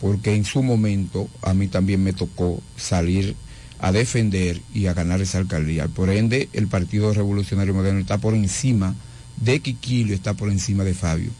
Porque 0.00 0.34
en 0.34 0.44
su 0.44 0.62
momento 0.62 1.28
a 1.42 1.54
mí 1.54 1.68
también 1.68 2.02
me 2.02 2.12
tocó 2.12 2.62
salir 2.76 3.34
a 3.78 3.92
defender 3.92 4.60
y 4.72 4.86
a 4.86 4.94
ganar 4.94 5.20
esa 5.20 5.38
alcaldía. 5.38 5.88
Por 5.88 6.10
ende, 6.10 6.48
el 6.52 6.68
Partido 6.68 7.12
Revolucionario 7.12 7.74
Moderno 7.74 8.00
está 8.00 8.18
por 8.18 8.34
encima 8.34 8.94
de 9.36 9.60
Quiquilio, 9.60 10.14
está 10.14 10.34
por 10.34 10.50
encima 10.50 10.84
de 10.84 10.94
Fabio. 10.94 11.30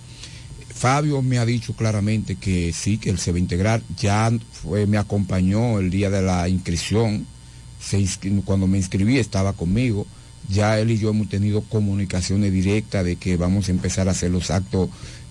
Fabio 0.74 1.22
me 1.22 1.38
ha 1.38 1.46
dicho 1.46 1.74
claramente 1.74 2.34
que 2.34 2.72
sí, 2.72 2.98
que 2.98 3.10
él 3.10 3.18
se 3.18 3.30
va 3.30 3.36
a 3.36 3.40
integrar. 3.40 3.82
Ya 3.98 4.30
fue, 4.52 4.86
me 4.86 4.98
acompañó 4.98 5.78
el 5.78 5.88
día 5.88 6.10
de 6.10 6.20
la 6.20 6.48
inscripción. 6.48 7.26
Cuando 8.44 8.66
me 8.66 8.78
inscribí 8.78 9.18
estaba 9.18 9.52
conmigo. 9.52 10.06
Ya 10.48 10.78
él 10.78 10.90
y 10.90 10.98
yo 10.98 11.10
hemos 11.10 11.28
tenido 11.28 11.62
comunicaciones 11.62 12.52
directas 12.52 13.04
de 13.04 13.16
que 13.16 13.36
vamos 13.36 13.68
a 13.68 13.72
empezar 13.72 14.08
a 14.08 14.12
hacer 14.12 14.30
los 14.30 14.50
actos 14.50 14.90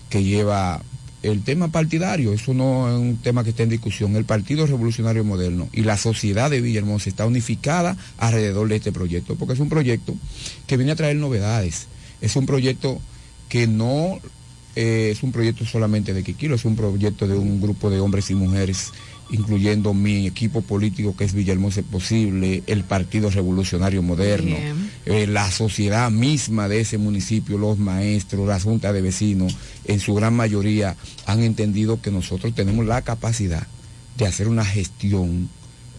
que 0.09 0.23
lleva 0.23 0.81
el 1.23 1.41
tema 1.41 1.69
partidario. 1.69 2.33
Eso 2.33 2.53
no 2.53 2.89
es 2.89 2.95
un 2.95 3.17
tema 3.17 3.43
que 3.43 3.51
está 3.51 3.63
en 3.63 3.69
discusión. 3.69 4.15
El 4.15 4.25
Partido 4.25 4.67
Revolucionario 4.67 5.23
Moderno 5.23 5.69
y 5.71 5.81
la 5.81 5.97
sociedad 5.97 6.51
de 6.51 6.61
Villahermosa 6.61 7.09
está 7.09 7.25
unificada 7.25 7.97
alrededor 8.17 8.67
de 8.67 8.75
este 8.75 8.91
proyecto, 8.91 9.35
porque 9.35 9.53
es 9.53 9.59
un 9.59 9.69
proyecto 9.69 10.15
que 10.67 10.77
viene 10.77 10.91
a 10.91 10.95
traer 10.95 11.15
novedades. 11.15 11.87
Es 12.21 12.35
un 12.35 12.45
proyecto 12.45 13.01
que 13.49 13.67
no 13.67 14.19
eh, 14.75 15.09
es 15.11 15.21
un 15.21 15.31
proyecto 15.31 15.65
solamente 15.65 16.13
de 16.13 16.23
Quiquilo, 16.23 16.55
es 16.55 16.65
un 16.65 16.75
proyecto 16.75 17.27
de 17.27 17.35
un 17.35 17.61
grupo 17.61 17.89
de 17.89 17.99
hombres 17.99 18.31
y 18.31 18.35
mujeres, 18.35 18.91
incluyendo 19.33 19.93
mi 19.93 20.27
equipo 20.27 20.61
político 20.61 21.15
que 21.17 21.25
es 21.25 21.33
Villahermosa 21.33 21.81
Posible, 21.81 22.63
el 22.67 22.83
Partido 22.83 23.31
Revolucionario 23.31 24.03
Moderno, 24.03 24.55
eh, 25.05 25.27
la 25.27 25.51
sociedad 25.51 26.09
misma 26.11 26.69
de 26.69 26.81
ese 26.81 26.99
municipio, 26.99 27.57
los 27.57 27.79
maestros, 27.79 28.47
la 28.47 28.59
junta 28.59 28.93
de 28.93 29.01
vecinos, 29.01 29.57
en 29.85 29.99
su 29.99 30.13
gran 30.13 30.35
mayoría 30.35 30.95
han 31.25 31.41
entendido 31.41 31.99
que 31.99 32.11
nosotros 32.11 32.53
tenemos 32.53 32.85
la 32.85 33.01
capacidad 33.01 33.65
de 34.17 34.27
hacer 34.27 34.47
una 34.47 34.63
gestión 34.63 35.49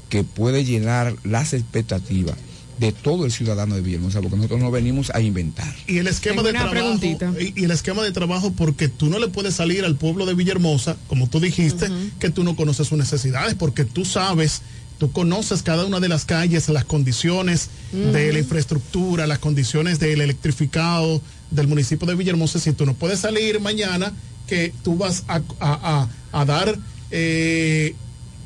que 0.08 0.22
puede 0.22 0.64
llenar 0.64 1.16
las 1.24 1.54
expectativas 1.54 2.36
de 2.78 2.92
todo 2.92 3.24
el 3.24 3.32
ciudadano 3.32 3.74
de 3.76 3.80
Villahermosa, 3.82 4.20
porque 4.20 4.36
nosotros 4.36 4.60
no 4.60 4.70
venimos 4.70 5.10
a 5.10 5.20
inventar. 5.20 5.72
Y 5.86 5.98
el 5.98 6.06
esquema 6.08 6.36
Tengo 6.42 6.48
de 6.48 6.52
trabajo 6.52 6.70
preguntita. 6.72 7.32
y, 7.40 7.52
y 7.60 7.64
el 7.64 7.70
esquema 7.70 8.02
de 8.02 8.12
trabajo 8.12 8.52
porque 8.52 8.88
tú 8.88 9.06
no 9.10 9.18
le 9.18 9.28
puedes 9.28 9.54
salir 9.54 9.84
al 9.84 9.96
pueblo 9.96 10.26
de 10.26 10.34
Villahermosa, 10.34 10.96
como 11.06 11.28
tú 11.28 11.40
dijiste, 11.40 11.88
que 12.18 12.30
tú 12.30 12.42
no 12.44 12.56
conoces 12.56 12.88
sus 12.88 12.98
necesidades, 12.98 13.54
porque 13.54 13.84
tú 13.84 14.04
sabes, 14.04 14.62
tú 14.98 15.12
conoces 15.12 15.62
cada 15.62 15.84
una 15.86 16.00
de 16.00 16.08
las 16.08 16.24
calles, 16.24 16.68
las 16.68 16.84
condiciones 16.84 17.68
de 17.92 18.32
la 18.32 18.38
infraestructura, 18.40 19.26
las 19.26 19.38
condiciones 19.38 19.98
del 20.00 20.20
electrificado 20.20 21.20
del 21.50 21.68
municipio 21.68 22.06
de 22.08 22.14
Villahermosa. 22.16 22.58
Si 22.58 22.72
tú 22.72 22.86
no 22.86 22.94
puedes 22.94 23.20
salir 23.20 23.60
mañana, 23.60 24.12
que 24.48 24.72
tú 24.82 24.96
vas 24.96 25.22
a, 25.28 25.36
a- 25.36 25.42
a- 25.60 26.08
a 26.40 26.44
dar 26.44 26.76
eh, 27.12 27.94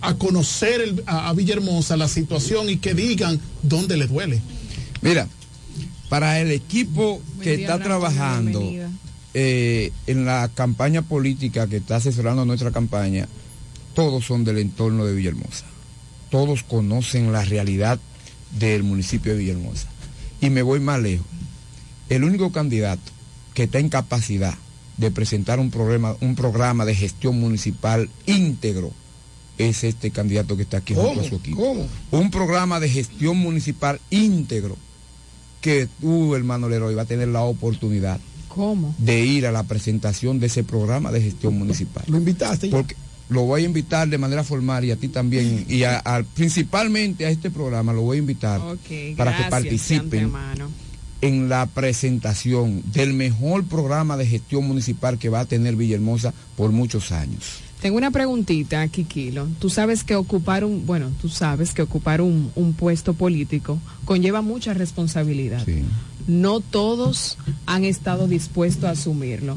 a 0.00 0.14
conocer 0.14 0.80
el- 0.80 1.02
a, 1.06 1.28
a 1.28 1.32
Villahermosa 1.32 1.96
la 1.96 2.08
situación 2.08 2.68
y 2.70 2.76
que 2.78 2.94
digan 2.94 3.40
dónde 3.62 3.96
le 3.96 4.06
duele. 4.06 4.40
Mira, 5.02 5.28
para 6.08 6.40
el 6.40 6.50
equipo 6.52 7.20
que 7.42 7.56
día, 7.56 7.66
está 7.66 7.82
trabajando 7.82 8.62
eh, 9.34 9.92
en 10.06 10.24
la 10.24 10.48
campaña 10.54 11.02
política 11.02 11.66
que 11.66 11.76
está 11.76 11.96
asesorando 11.96 12.44
nuestra 12.44 12.70
campaña, 12.70 13.28
todos 13.94 14.24
son 14.24 14.44
del 14.44 14.58
entorno 14.58 15.04
de 15.04 15.14
Villahermosa. 15.14 15.64
Todos 16.30 16.62
conocen 16.62 17.32
la 17.32 17.44
realidad 17.44 17.98
del 18.58 18.82
municipio 18.82 19.32
de 19.32 19.38
Villahermosa. 19.38 19.88
Y 20.40 20.50
me 20.50 20.62
voy 20.62 20.80
más 20.80 21.00
lejos. 21.00 21.26
El 22.08 22.24
único 22.24 22.52
candidato 22.52 23.02
que 23.54 23.64
está 23.64 23.78
en 23.78 23.88
capacidad 23.88 24.54
de 24.96 25.10
presentar 25.10 25.60
un 25.60 25.70
programa, 25.70 26.16
un 26.20 26.34
programa 26.34 26.84
de 26.84 26.94
gestión 26.94 27.38
municipal 27.38 28.08
íntegro 28.26 28.92
es 29.58 29.84
este 29.84 30.10
candidato 30.10 30.56
que 30.56 30.62
está 30.62 30.78
aquí 30.78 30.94
junto 30.94 31.20
a 31.20 31.24
su 31.24 31.36
equipo 31.36 31.56
¿Cómo? 31.60 31.86
un 32.12 32.30
programa 32.30 32.78
de 32.80 32.88
gestión 32.88 33.36
municipal 33.38 34.00
íntegro 34.10 34.76
que 35.60 35.88
tú, 36.00 36.34
hermano 36.36 36.68
Leroy, 36.68 36.94
va 36.94 37.02
a 37.02 37.06
tener 37.06 37.28
la 37.28 37.42
oportunidad 37.42 38.20
¿Cómo? 38.48 38.94
de 38.98 39.24
ir 39.24 39.46
a 39.46 39.52
la 39.52 39.64
presentación 39.64 40.38
de 40.40 40.46
ese 40.46 40.62
programa 40.64 41.10
de 41.10 41.20
gestión 41.20 41.58
municipal. 41.58 42.04
¿Lo 42.06 42.16
invitaste? 42.18 42.68
ya? 42.70 42.76
Porque 42.76 42.94
lo 43.28 43.42
voy 43.42 43.62
a 43.62 43.64
invitar 43.66 44.08
de 44.08 44.16
manera 44.18 44.42
formal 44.44 44.84
y 44.84 44.90
a 44.92 44.96
ti 44.96 45.08
también, 45.08 45.66
y 45.68 45.82
a- 45.82 45.98
a- 45.98 46.22
principalmente 46.22 47.26
a 47.26 47.30
este 47.30 47.50
programa 47.50 47.92
lo 47.92 48.02
voy 48.02 48.16
a 48.16 48.20
invitar 48.20 48.58
para 48.60 48.76
que 48.78 49.14
gracias 49.16 49.50
participen 49.50 50.32
en 51.20 51.48
la 51.48 51.66
presentación 51.66 52.82
del 52.92 53.12
mejor 53.12 53.64
programa 53.64 54.16
de 54.16 54.24
gestión 54.26 54.64
municipal 54.66 55.18
que 55.18 55.28
va 55.28 55.40
a 55.40 55.44
tener 55.46 55.74
Villahermosa 55.74 56.32
por 56.56 56.70
muchos 56.70 57.10
años. 57.12 57.58
Tengo 57.80 57.96
una 57.96 58.10
preguntita, 58.10 58.86
Kikilo. 58.88 59.46
Tú 59.60 59.70
sabes 59.70 60.02
que 60.02 60.16
ocupar 60.16 60.64
un, 60.64 60.84
bueno, 60.84 61.10
tú 61.20 61.28
sabes 61.28 61.72
que 61.72 61.82
ocupar 61.82 62.20
un, 62.20 62.50
un 62.56 62.72
puesto 62.72 63.14
político 63.14 63.78
conlleva 64.04 64.42
mucha 64.42 64.74
responsabilidad. 64.74 65.64
No 66.26 66.60
todos 66.60 67.38
han 67.66 67.84
estado 67.84 68.26
dispuestos 68.26 68.84
a 68.84 68.90
asumirlo. 68.90 69.56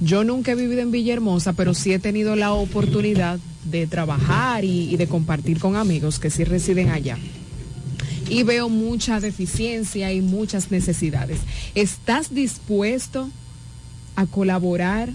Yo 0.00 0.24
nunca 0.24 0.52
he 0.52 0.54
vivido 0.56 0.80
en 0.80 0.90
Villahermosa, 0.90 1.52
pero 1.52 1.72
sí 1.72 1.92
he 1.92 1.98
tenido 2.00 2.34
la 2.34 2.52
oportunidad 2.52 3.38
de 3.64 3.86
trabajar 3.86 4.64
y, 4.64 4.92
y 4.92 4.96
de 4.96 5.06
compartir 5.06 5.60
con 5.60 5.76
amigos 5.76 6.18
que 6.18 6.30
sí 6.30 6.42
residen 6.42 6.90
allá. 6.90 7.16
Y 8.28 8.42
veo 8.42 8.68
mucha 8.68 9.20
deficiencia 9.20 10.12
y 10.12 10.20
muchas 10.20 10.72
necesidades. 10.72 11.38
¿Estás 11.76 12.34
dispuesto 12.34 13.30
a 14.16 14.26
colaborar 14.26 15.10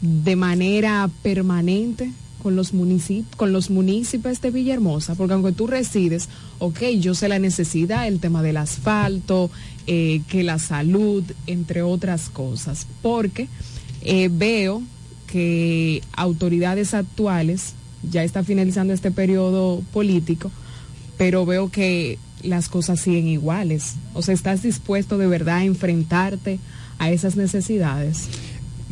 de 0.00 0.36
manera 0.36 1.10
permanente 1.22 2.12
con 2.42 2.54
los 2.54 2.72
municipios, 2.72 3.34
con 3.36 3.52
los 3.52 3.70
municipios 3.70 4.40
de 4.40 4.50
Villahermosa, 4.50 5.14
porque 5.14 5.34
aunque 5.34 5.52
tú 5.52 5.66
resides, 5.66 6.28
ok, 6.58 6.82
yo 7.00 7.14
sé 7.14 7.28
la 7.28 7.38
necesidad, 7.38 8.06
el 8.06 8.20
tema 8.20 8.42
del 8.42 8.58
asfalto, 8.58 9.50
eh, 9.86 10.22
que 10.28 10.44
la 10.44 10.58
salud, 10.58 11.24
entre 11.46 11.82
otras 11.82 12.30
cosas, 12.30 12.86
porque 13.02 13.48
eh, 14.02 14.30
veo 14.32 14.82
que 15.26 16.02
autoridades 16.12 16.94
actuales, 16.94 17.74
ya 18.08 18.22
está 18.22 18.44
finalizando 18.44 18.92
este 18.92 19.10
periodo 19.10 19.82
político, 19.92 20.50
pero 21.16 21.44
veo 21.44 21.70
que 21.70 22.18
las 22.42 22.68
cosas 22.68 23.00
siguen 23.00 23.26
iguales. 23.26 23.96
O 24.14 24.22
sea, 24.22 24.34
¿estás 24.34 24.62
dispuesto 24.62 25.18
de 25.18 25.26
verdad 25.26 25.56
a 25.56 25.64
enfrentarte 25.64 26.60
a 26.98 27.10
esas 27.10 27.36
necesidades? 27.36 28.28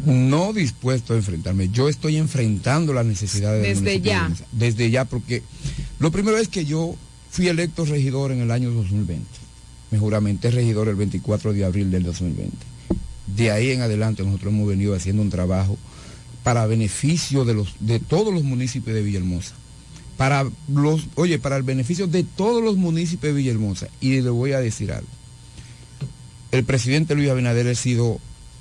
No 0.05 0.52
dispuesto 0.52 1.14
a 1.14 1.16
enfrentarme. 1.16 1.68
Yo 1.70 1.89
estoy 1.89 2.16
enfrentando 2.16 2.93
las 2.93 3.06
necesidades 3.06 3.62
del 3.62 3.74
Desde 3.74 3.98
de 3.98 4.01
ya. 4.01 4.31
Desde 4.52 4.90
ya, 4.90 5.05
porque 5.05 5.43
lo 5.98 6.10
primero 6.10 6.36
es 6.36 6.48
que 6.48 6.64
yo 6.64 6.94
fui 7.31 7.48
electo 7.48 7.85
regidor 7.85 8.32
en 8.32 8.40
el 8.40 8.51
año 8.51 8.70
2020. 8.70 9.24
Me 9.90 9.98
juramenté 9.98 10.51
regidor 10.51 10.89
el 10.89 10.97
24 10.97 11.52
de 11.52 11.64
abril 11.64 11.90
del 11.90 12.02
2020. 12.02 12.56
De 13.35 13.51
ahí 13.51 13.70
en 13.70 13.81
adelante 13.81 14.23
nosotros 14.23 14.52
hemos 14.52 14.68
venido 14.68 14.94
haciendo 14.94 15.23
un 15.23 15.31
trabajo 15.31 15.77
para 16.43 16.66
beneficio 16.66 17.44
de 17.44 17.55
los 17.55 17.74
de 17.81 17.98
todos 17.98 18.32
los 18.32 18.44
municipios 18.44 18.94
de 18.94 19.02
Villahermosa. 19.02 19.55
Para 20.16 20.48
los, 20.73 21.09
oye, 21.16 21.39
para 21.39 21.56
el 21.56 21.62
beneficio 21.62 22.06
de 22.06 22.23
todos 22.24 22.62
los 22.62 22.77
municipios 22.77 23.35
de 23.35 23.40
Villahermosa. 23.40 23.89
Y 24.01 24.20
le 24.20 24.31
voy 24.31 24.52
a 24.52 24.60
decir 24.60 24.93
algo. 24.93 25.09
El 26.52 26.64
presidente 26.64 27.14
Luis 27.14 27.28
Abinader 27.28 27.68
ha 27.68 27.74
sido 27.74 28.20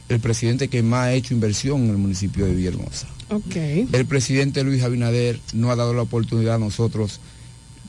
el 0.10 0.19
presidente 0.19 0.68
que 0.68 0.84
más 0.84 1.07
ha 1.07 1.14
hecho 1.14 1.34
inversión 1.34 1.84
en 1.86 1.90
el 1.91 1.98
municipio 1.98 2.45
de 2.45 2.53
Villahermosa. 2.53 3.07
Ok. 3.30 3.56
El 3.91 4.06
presidente 4.06 4.64
Luis 4.64 4.84
Abinader 4.84 5.40
nos 5.53 5.72
ha 5.72 5.76
dado 5.76 5.94
la 5.94 6.03
oportunidad 6.03 6.56
a 6.56 6.60
nosotros 6.60 7.19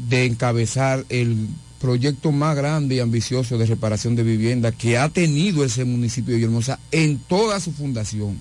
de 0.09 0.25
encabezar 0.25 1.05
el 1.09 1.49
proyecto 1.81 2.33
más 2.33 2.57
grande 2.57 2.97
y 2.97 3.01
ambicioso 3.01 3.59
de 3.59 3.67
reparación 3.67 4.17
de 4.17 4.23
vivienda 4.23 4.73
que 4.73 4.97
ha 4.99 5.09
tenido 5.09 5.65
ese 5.65 5.85
municipio 5.85 6.33
de 6.33 6.39
Villahermosa 6.39 6.79
en 6.91 7.19
toda 7.19 7.61
su 7.61 7.73
fundación. 7.73 8.41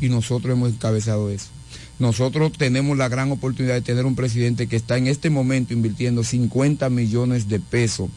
Y 0.00 0.08
nosotros 0.08 0.52
hemos 0.52 0.70
encabezado 0.70 1.30
eso. 1.30 1.48
Nosotros 1.98 2.52
tenemos 2.52 2.96
la 2.96 3.08
gran 3.08 3.30
oportunidad 3.30 3.74
de 3.74 3.82
tener 3.82 4.06
un 4.06 4.14
presidente 4.14 4.66
que 4.66 4.76
está 4.76 4.96
en 4.96 5.06
este 5.06 5.28
momento 5.28 5.74
invirtiendo 5.74 6.24
50 6.24 6.88
millones 6.88 7.48
de 7.48 7.60
pesos 7.60 8.08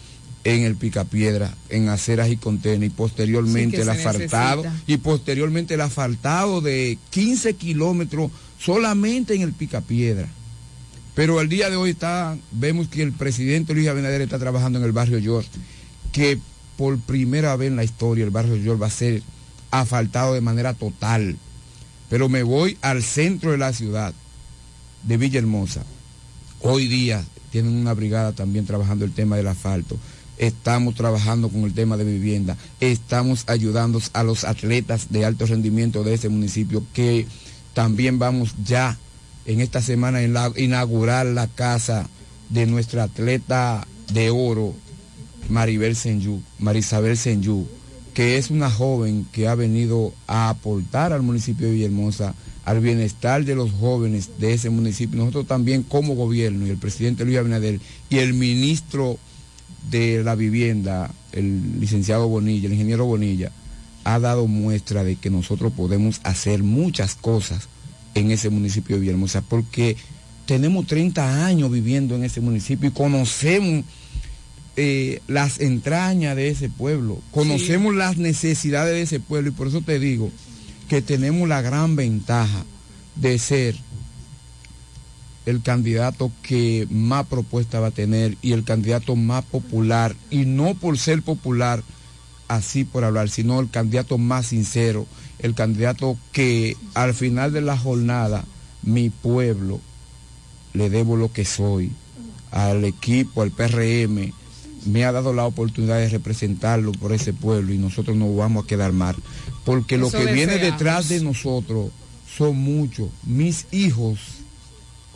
en 0.44 0.64
el 0.64 0.76
Picapiedra, 0.76 1.53
en 1.70 1.90
aceras 1.90 2.30
y 2.30 2.38
contenes, 2.38 2.88
y 2.88 2.90
posteriormente 2.90 3.78
Sí, 3.78 3.82
el 3.84 3.90
asfaltado, 3.90 4.64
necesita. 4.64 4.91
y 4.91 4.98
posteriormente 4.98 5.74
el 5.76 5.82
asfaltado 5.82 6.61
de 6.61 6.98
15 7.11 7.53
kilómetros 7.56 8.32
solamente 8.60 9.36
en 9.36 9.41
el 9.41 9.53
Picapiedra. 9.53 10.28
Pero 11.15 11.40
el 11.40 11.48
día 11.48 11.70
de 11.70 11.76
hoy 11.76 11.91
está, 11.91 12.38
vemos 12.52 12.88
que 12.88 13.03
el 13.03 13.11
presidente 13.14 13.74
Luis 13.74 13.88
Abinader 13.88 14.22
está 14.22 14.40
trabajando 14.40 14.80
en 14.80 14.86
el 14.86 14.91
barrio 14.91 15.20
York, 15.20 15.48
que 16.11 16.40
por 16.78 16.98
primera 16.99 17.56
vez 17.56 17.70
en 17.70 17.76
la 17.76 17.84
historia 17.84 18.26
el 18.26 18.32
barrio 18.32 18.56
York 18.56 18.82
va 18.82 18.88
a 18.88 18.91
ser 18.91 19.22
asfaltado 19.72 20.34
de 20.34 20.41
manera 20.41 20.74
total. 20.74 21.38
Pero 22.10 22.30
me 22.30 22.44
voy 22.44 22.78
al 22.82 23.03
centro 23.03 23.52
de 23.52 23.57
la 23.57 23.74
ciudad, 23.74 24.14
de 25.03 25.18
Villahermosa. 25.18 25.84
Hoy 26.61 26.88
día 26.88 27.24
tienen 27.52 27.76
una 27.76 27.94
brigada 27.94 28.32
también 28.34 28.65
trabajando 28.65 29.06
el 29.06 29.14
tema 29.14 29.38
del 29.38 29.48
asfalto. 29.48 29.98
Estamos 30.38 30.95
trabajando 30.95 31.49
con 31.49 31.64
el 31.64 31.73
tema 31.73 31.95
de 31.97 32.03
vivienda. 32.05 32.57
Estamos 32.80 33.43
ayudando 33.47 34.01
a 34.14 34.23
los 34.23 34.43
atletas 34.43 35.07
de 35.10 35.26
alto 35.26 35.45
rendimiento 35.45 36.03
de 36.03 36.15
ese 36.15 36.30
municipio 36.30 36.84
que 36.93 37.27
también 37.73 38.19
vamos 38.19 38.55
ya 38.64 38.97
en 39.45 39.61
esta 39.61 39.81
semana 39.81 40.19
a 40.19 40.60
inaugurar 40.60 41.26
la 41.26 41.47
casa 41.47 42.07
de 42.49 42.65
nuestra 42.65 43.03
atleta 43.03 43.88
de 44.11 44.30
oro, 44.30 44.73
Maribel 45.49 45.95
Senyú, 45.95 46.41
Marisabel 46.60 47.18
Senyú, 47.18 47.68
que 48.14 48.38
es 48.38 48.49
una 48.51 48.69
joven 48.69 49.27
que 49.31 49.47
ha 49.47 49.55
venido 49.55 50.14
a 50.27 50.49
aportar 50.49 51.14
al 51.14 51.23
municipio 51.23 51.68
de 51.68 51.73
Villahermosa 51.73 52.35
al 52.65 52.80
bienestar 52.80 53.43
de 53.43 53.55
los 53.55 53.72
jóvenes 53.72 54.30
de 54.39 54.53
ese 54.53 54.69
municipio. 54.69 55.19
Nosotros 55.19 55.47
también 55.47 55.84
como 55.84 56.15
gobierno 56.15 56.65
y 56.65 56.69
el 56.69 56.77
presidente 56.77 57.26
Luis 57.26 57.38
Abinader 57.38 57.80
y 58.10 58.19
el 58.19 58.34
ministro 58.34 59.18
de 59.89 60.23
la 60.23 60.35
vivienda, 60.35 61.11
el 61.31 61.80
licenciado 61.80 62.27
Bonilla, 62.27 62.68
el 62.68 62.73
ingeniero 62.73 63.05
Bonilla, 63.05 63.51
ha 64.03 64.19
dado 64.19 64.47
muestra 64.47 65.03
de 65.03 65.15
que 65.15 65.30
nosotros 65.30 65.73
podemos 65.73 66.19
hacer 66.23 66.64
muchas 66.64 67.15
cosas 67.15 67.69
en 68.15 68.31
ese 68.31 68.49
municipio 68.49 68.95
de 68.95 69.01
Villahermosa, 69.01 69.41
porque 69.41 69.95
tenemos 70.45 70.88
30 70.88 71.45
años 71.45 71.72
viviendo 71.72 72.15
en 72.15 72.23
ese 72.23 72.41
municipio 72.41 72.89
y 72.89 72.93
conocemos 72.93 73.85
eh, 74.76 75.22
las 75.27 75.60
entrañas 75.60 76.35
de 76.35 76.49
ese 76.49 76.69
pueblo, 76.69 77.22
conocemos 77.31 77.95
las 77.95 78.18
necesidades 78.18 78.93
de 78.93 79.01
ese 79.03 79.19
pueblo 79.19 79.49
y 79.49 79.53
por 79.53 79.68
eso 79.68 79.81
te 79.81 79.99
digo 79.99 80.31
que 80.89 81.01
tenemos 81.01 81.47
la 81.47 81.61
gran 81.61 81.95
ventaja 81.95 82.65
de 83.15 83.39
ser 83.39 83.76
el 85.45 85.61
candidato 85.61 86.32
que 86.41 86.88
más 86.90 87.26
propuesta 87.28 87.80
va 87.80 87.88
a 87.88 87.91
tener 87.91 88.38
y 88.41 88.53
el 88.53 88.64
candidato 88.64 89.15
más 89.15 89.44
popular, 89.45 90.15
y 90.30 90.45
no 90.45 90.76
por 90.76 90.98
ser 90.98 91.22
popular 91.22 91.84
así 92.48 92.84
por 92.84 93.03
hablar, 93.03 93.30
sino 93.30 93.60
el 93.60 93.70
candidato 93.70 94.18
más 94.18 94.48
sincero, 94.48 95.06
el 95.40 95.56
candidato 95.56 96.18
que 96.32 96.78
al 96.94 97.14
final 97.14 97.52
de 97.52 97.61
la 97.61 97.78
jornada 97.78 98.45
mi 98.84 99.10
pueblo 99.10 99.80
le 100.74 100.90
debo 100.90 101.15
lo 101.15 101.32
que 101.32 101.45
soy, 101.45 101.91
al 102.52 102.86
equipo, 102.86 103.41
al 103.41 103.52
PRM, 103.52 104.32
me 104.86 105.06
ha 105.06 105.11
dado 105.11 105.34
la 105.34 105.45
oportunidad 105.45 105.98
de 105.98 106.10
representarlo 106.10 106.91
por 106.91 107.14
ese 107.14 107.34
pueblo 107.34 107.74
y 107.74 107.78
nosotros 107.78 108.18
no 108.18 108.34
vamos 108.36 108.65
a 108.65 108.68
quedar 108.68 108.91
mal. 108.91 109.15
Porque 109.65 109.98
lo 109.98 110.11
que 110.11 110.26
viene 110.34 110.57
detrás 110.57 111.10
de 111.10 111.22
nosotros 111.22 111.90
son 112.38 112.57
muchos. 112.57 113.10
Mis 113.24 113.65
hijos 113.72 114.43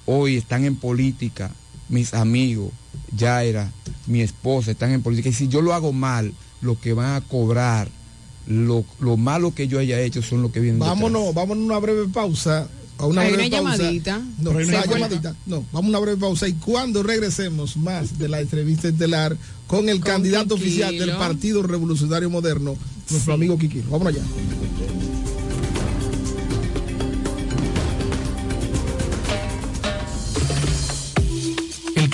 hoy 0.08 0.38
están 0.38 0.66
en 0.66 0.76
política, 0.76 1.52
mis 1.90 2.16
amigos, 2.16 2.72
Yaira, 3.16 3.72
mi 4.08 4.22
esposa 4.22 4.72
están 4.72 4.92
en 4.92 5.04
política. 5.04 5.30
Y 5.30 5.34
si 5.34 5.48
yo 5.48 5.62
lo 5.62 5.74
hago 5.76 5.94
mal, 5.94 6.34
lo 6.62 6.80
que 6.80 6.94
van 6.94 7.16
a 7.16 7.22
cobrar, 7.22 7.88
lo, 8.48 8.84
lo 9.00 9.18
malo 9.18 9.54
que 9.54 9.68
yo 9.68 9.78
haya 9.78 10.00
hecho 10.02 10.24
son 10.24 10.42
lo 10.42 10.52
que 10.52 10.60
vienen 10.60 10.80
detrás. 10.80 10.96
Vámonos, 10.96 11.34
vámonos 11.36 11.64
a 11.64 11.66
una 11.68 11.80
breve 11.80 12.08
pausa. 12.08 12.68
A 12.98 13.06
una 13.06 13.22
Hay 13.22 13.34
breve 13.34 13.48
una 13.50 13.62
pausa. 13.62 13.78
llamadita. 13.78 14.22
No, 14.40 14.50
una 14.52 14.86
llamadita. 14.86 15.36
No, 15.46 15.64
vamos 15.72 15.86
a 15.86 15.90
una 15.90 16.00
breve 16.00 16.18
pausa 16.18 16.48
y 16.48 16.54
cuando 16.54 17.04
regresemos 17.04 17.78
más 17.78 18.18
de 18.18 18.28
la 18.28 18.42
entrevista 18.42 18.88
estelar 18.88 19.38
con 19.68 19.88
el 19.90 20.00
Con 20.00 20.12
candidato 20.14 20.56
oficial 20.56 20.98
del 20.98 21.12
Partido 21.12 21.62
Revolucionario 21.62 22.30
Moderno, 22.32 22.76
nuestro 23.12 23.34
amigo 23.34 23.58
Quiquilo. 23.60 23.86
Vámonos 23.92 24.16
allá. 24.16 24.24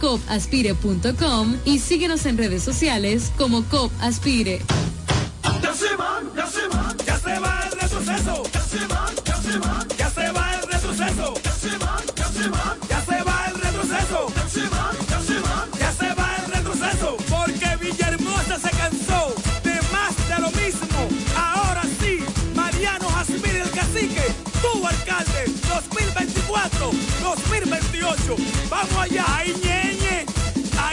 copaspire.com 0.00 1.56
y 1.64 1.78
síguenos 1.78 2.26
en 2.26 2.38
redes 2.38 2.62
sociales 2.62 3.32
como 3.36 3.64
COP 3.64 3.92
Aspire. 4.00 4.60
Ya 5.62 5.72
se 5.74 5.96
va, 5.96 6.20
ya 6.36 6.46
se 6.46 6.68
va, 6.68 6.94
ya 7.06 7.18
se 7.18 7.38
va 7.38 7.60
el 7.70 7.80
retroceso. 7.80 8.42
Ya 8.52 8.60
se 8.60 8.86
va, 8.86 9.06
ya 9.24 9.36
se 9.36 9.58
va, 9.58 9.86
ya 9.96 10.10
se 10.10 10.30
va 10.32 10.54
el 10.54 10.62
retroceso. 10.72 11.34
Ya 11.44 11.52
se 11.52 11.70
va, 11.78 12.00
ya 12.16 12.28
se 12.28 12.48
va, 12.48 12.76
ya 12.88 13.00
se 13.04 13.22
va 13.22 13.46
el 13.48 13.54
retroceso. 13.60 14.32
Ya 14.34 14.48
se 14.48 14.60
va, 14.68 14.92
ya 15.08 15.20
se 15.20 15.40
va, 15.40 15.68
ya 15.78 15.92
se 15.92 16.14
va 16.14 16.36
el 16.44 16.52
retroceso. 16.52 17.16
Porque 17.28 17.76
Villahermosa 17.80 18.58
se 18.58 18.70
cansó 18.70 19.34
de 19.62 19.74
más 19.92 20.14
de 20.28 20.40
lo 20.40 20.50
mismo. 20.52 21.08
Ahora 21.36 21.82
sí, 22.00 22.18
Mariano 22.54 23.08
Jasmine 23.08 23.60
el 23.60 23.70
cacique, 23.70 24.24
tu 24.60 24.86
alcalde, 24.86 25.44
2024, 25.68 26.90
2028. 27.22 28.36
Vamos 28.68 28.96
allá, 28.98 29.24
ñeñe, 29.46 29.85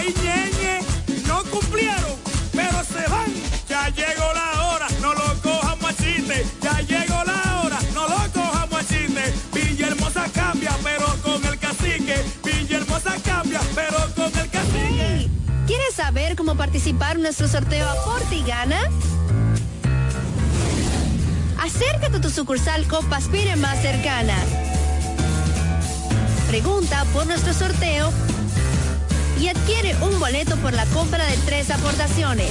ahí 0.03 0.13
ñeñe, 0.21 0.80
no 1.27 1.43
cumplieron, 1.45 2.15
pero 2.51 2.84
se 2.84 3.09
van. 3.09 3.31
Ya 3.67 3.89
llegó 3.89 4.34
la 4.34 4.67
hora, 4.67 4.88
no 5.01 5.13
lo 5.13 5.41
cojan 5.41 5.80
machiste. 5.81 6.45
Ya 6.61 6.80
llegó 6.81 7.23
la 7.23 7.61
hora, 7.61 7.80
no 7.93 8.07
lo 8.07 8.31
cojan 8.34 8.69
machiste. 8.69 9.34
Villahermosa 9.53 10.25
cambia, 10.34 10.71
pero 10.84 11.05
con 11.23 11.45
el 11.45 11.57
cacique. 11.59 12.23
Villahermosa 12.43 13.13
cambia, 13.23 13.61
pero 13.75 13.97
con 14.15 14.39
el 14.39 14.49
cacique. 14.49 15.30
¿Quieres 15.67 15.93
saber 15.95 16.35
cómo 16.35 16.55
participar 16.55 17.15
en 17.15 17.23
nuestro 17.23 17.47
sorteo 17.47 17.88
Aporte 17.89 18.35
y 18.35 18.43
Gana? 18.43 18.81
Acércate 21.59 22.17
a 22.17 22.21
tu 22.21 22.30
sucursal 22.30 22.85
Copa 22.88 23.17
Aspire 23.17 23.55
más 23.55 23.81
cercana. 23.81 24.35
Pregunta 26.49 27.05
por 27.13 27.25
nuestro 27.25 27.53
sorteo 27.53 28.11
y 29.43 29.49
adquiere 29.49 29.93
un 29.97 30.17
boleto 30.21 30.55
por 30.57 30.71
la 30.71 30.85
compra 30.85 31.25
de 31.25 31.35
tres 31.45 31.69
aportaciones. 31.69 32.49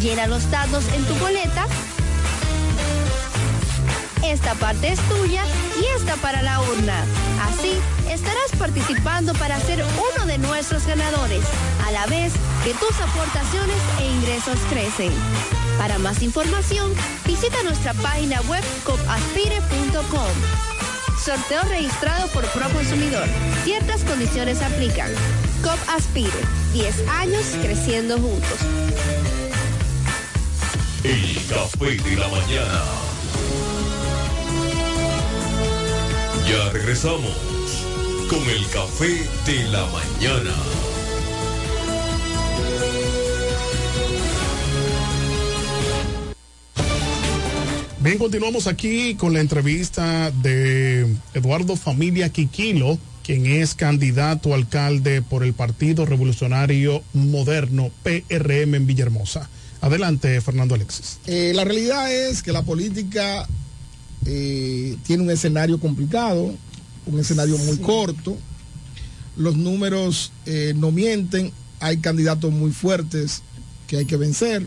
Llena 0.00 0.28
los 0.28 0.48
datos 0.48 0.84
en 0.94 1.04
tu 1.06 1.14
boleta. 1.16 1.66
Esta 4.24 4.54
parte 4.54 4.92
es 4.92 5.00
tuya 5.08 5.42
y 5.80 5.84
esta 5.96 6.14
para 6.16 6.40
la 6.42 6.60
urna. 6.60 7.02
Así 7.48 7.72
estarás 8.08 8.52
participando 8.60 9.34
para 9.34 9.58
ser 9.58 9.84
uno 9.84 10.26
de 10.26 10.38
nuestros 10.38 10.86
ganadores, 10.86 11.42
a 11.84 11.90
la 11.90 12.06
vez 12.06 12.32
que 12.62 12.74
tus 12.74 13.00
aportaciones 13.00 13.78
e 14.00 14.06
ingresos 14.06 14.58
crecen. 14.70 15.12
Para 15.78 15.98
más 15.98 16.22
información, 16.22 16.92
visita 17.26 17.60
nuestra 17.64 17.92
página 17.94 18.40
web 18.42 18.62
copaspire.com. 18.84 20.77
Sorteo 21.24 21.62
registrado 21.64 22.28
por 22.28 22.44
Proconsumidor. 22.52 23.26
Ciertas 23.64 24.04
condiciones 24.04 24.62
aplican. 24.62 25.10
COP 25.62 25.78
Aspire. 25.88 26.30
10 26.72 27.08
años 27.08 27.44
creciendo 27.60 28.18
juntos. 28.18 28.58
El 31.04 31.34
café 31.48 31.96
de 31.96 32.16
la 32.16 32.28
mañana. 32.28 32.82
Ya 36.48 36.70
regresamos 36.70 37.36
con 38.30 38.42
el 38.48 38.66
café 38.68 39.28
de 39.46 39.64
la 39.70 39.84
mañana. 39.86 40.54
Bien, 48.08 48.18
continuamos 48.18 48.66
aquí 48.66 49.16
con 49.16 49.34
la 49.34 49.40
entrevista 49.40 50.30
de 50.30 51.14
Eduardo 51.34 51.76
Familia 51.76 52.30
Quiquilo, 52.30 52.98
quien 53.22 53.44
es 53.44 53.74
candidato 53.74 54.54
a 54.54 54.56
alcalde 54.56 55.20
por 55.20 55.44
el 55.44 55.52
Partido 55.52 56.06
Revolucionario 56.06 57.02
Moderno, 57.12 57.90
PRM 58.02 58.76
en 58.76 58.86
Villahermosa. 58.86 59.50
Adelante, 59.82 60.40
Fernando 60.40 60.74
Alexis. 60.74 61.18
Eh, 61.26 61.52
la 61.54 61.64
realidad 61.64 62.10
es 62.10 62.42
que 62.42 62.50
la 62.50 62.62
política 62.62 63.46
eh, 64.24 64.96
tiene 65.06 65.24
un 65.24 65.30
escenario 65.30 65.78
complicado, 65.78 66.54
un 67.04 67.20
escenario 67.20 67.58
muy 67.58 67.76
corto. 67.76 68.38
Los 69.36 69.58
números 69.58 70.32
eh, 70.46 70.72
no 70.74 70.92
mienten, 70.92 71.52
hay 71.78 71.98
candidatos 71.98 72.52
muy 72.52 72.70
fuertes 72.70 73.42
que 73.86 73.98
hay 73.98 74.06
que 74.06 74.16
vencer. 74.16 74.66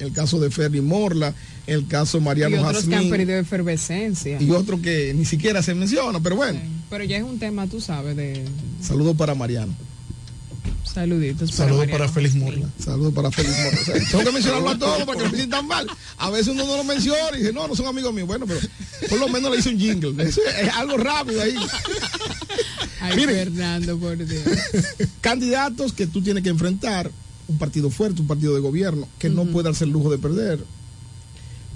El 0.00 0.12
caso 0.12 0.40
de 0.40 0.50
Ferry 0.50 0.80
Morla, 0.80 1.34
el 1.66 1.86
caso 1.86 2.20
Mariano 2.20 2.56
y 2.56 2.58
otros 2.58 2.84
que 2.84 2.94
han 2.94 3.02
Jazmín 3.02 3.10
perdido 3.10 3.38
efervescencia. 3.38 4.40
y 4.40 4.50
otro 4.50 4.80
que 4.82 5.12
ni 5.14 5.24
siquiera 5.24 5.62
se 5.62 5.74
menciona, 5.74 6.20
pero 6.20 6.36
bueno, 6.36 6.58
Pero 6.88 7.04
ya 7.04 7.16
es 7.18 7.22
un 7.22 7.38
tema, 7.38 7.66
tú 7.66 7.80
sabes, 7.80 8.16
de 8.16 8.44
saludos 8.82 9.16
para 9.16 9.34
Mariano. 9.34 9.72
saluditos. 10.84 11.50
Saludos 11.52 11.86
para 11.88 12.08
Félix 12.08 12.34
Morla. 12.34 12.68
Saludos 12.82 13.14
para 13.14 13.30
Félix 13.30 13.54
Morla. 13.62 13.80
O 13.80 13.84
sea, 13.84 13.94
tengo 14.10 14.24
que 14.24 14.32
mencionarlo 14.32 14.70
a 14.70 14.78
todos 14.78 15.02
para 15.04 15.18
que 15.18 15.24
no 15.24 15.30
me 15.30 15.36
sientan 15.36 15.66
mal. 15.66 15.86
A 16.18 16.30
veces 16.30 16.48
uno 16.48 16.66
no 16.66 16.76
lo 16.78 16.84
menciona 16.84 17.36
y 17.36 17.38
dice, 17.40 17.52
no, 17.52 17.68
no 17.68 17.76
son 17.76 17.86
amigos 17.86 18.12
míos. 18.12 18.26
Bueno, 18.26 18.46
pero 18.46 18.58
por 19.08 19.18
lo 19.20 19.28
menos 19.28 19.52
le 19.52 19.58
hice 19.58 19.68
un 19.68 19.78
jingle. 19.78 20.10
Eso 20.24 20.40
es, 20.44 20.66
es 20.66 20.74
algo 20.74 20.96
rápido 20.96 21.40
ahí. 21.42 21.54
Ay, 23.00 23.16
Miren. 23.16 23.36
Fernando, 23.36 23.98
por 23.98 24.16
Dios. 24.16 24.42
Candidatos 25.20 25.92
que 25.92 26.06
tú 26.06 26.22
tienes 26.22 26.42
que 26.42 26.48
enfrentar, 26.50 27.10
un 27.50 27.58
partido 27.58 27.90
fuerte, 27.90 28.20
un 28.22 28.28
partido 28.28 28.54
de 28.54 28.60
gobierno, 28.60 29.08
que 29.18 29.28
no 29.28 29.44
puede 29.46 29.64
darse 29.64 29.84
el 29.84 29.90
lujo 29.90 30.10
de 30.10 30.18
perder. 30.18 30.64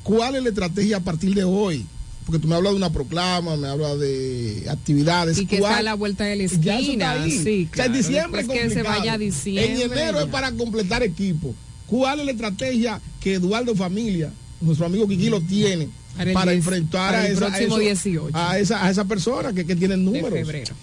¿Cuál 0.03 0.37
es 0.37 0.43
la 0.43 0.49
estrategia 0.51 0.99
a 0.99 1.01
partir 1.01 1.35
de 1.35 1.45
hoy? 1.45 1.85
Porque 2.25 2.39
tú 2.39 2.49
me 2.49 2.55
hablas 2.55 2.73
de 2.73 2.77
una 2.77 2.91
proclama, 2.91 3.57
me 3.57 3.69
hablas 3.69 3.99
de 3.99 4.67
actividades. 4.71 5.37
Y 5.39 5.47
que 5.47 5.59
¿Cuál- 5.59 5.73
está 5.73 5.81
a 5.81 5.83
la 5.83 5.95
vuelta 5.95 6.25
de 6.25 6.37
la 6.37 6.47
Ya 6.47 6.79
esquina. 6.79 7.11
ahí. 7.23 7.31
Sí, 7.31 7.69
O 7.73 7.77
sea, 7.77 7.87
en 7.87 7.93
diciembre 7.93 8.41
es 8.43 8.49
que 8.49 8.71
se 8.71 8.83
vaya 8.83 9.15
a 9.15 9.19
diciembre. 9.19 9.83
En 9.85 9.93
enero 9.93 10.21
es 10.21 10.27
ya. 10.27 10.31
para 10.31 10.53
completar 10.53 11.03
equipo. 11.03 11.55
¿Cuál 11.87 12.21
es 12.21 12.27
la 12.27 12.33
estrategia 12.33 13.01
que 13.21 13.35
Eduardo 13.35 13.75
Familia, 13.75 14.33
nuestro 14.61 14.87
amigo 14.87 15.07
Kikilo, 15.07 15.41
tiene 15.43 15.89
Para 16.17 16.33
para, 16.33 16.53
el 16.53 16.59
diez- 16.59 16.65
enfrentar 16.67 17.13
para 17.13 17.23
a, 17.25 17.29
esa, 17.29 17.47
a 17.47 17.49
próximo 17.49 17.75
eso- 17.77 17.79
18. 17.85 18.31
a 18.39 18.59
esa, 18.59 18.87
a 18.87 18.91
esa 18.91 19.05
persona 19.05 19.53
que, 19.53 19.67
que 19.67 19.77
tienen 19.77 19.99
de 20.05 20.05
números? 20.13 20.31
febrero. 20.39 20.75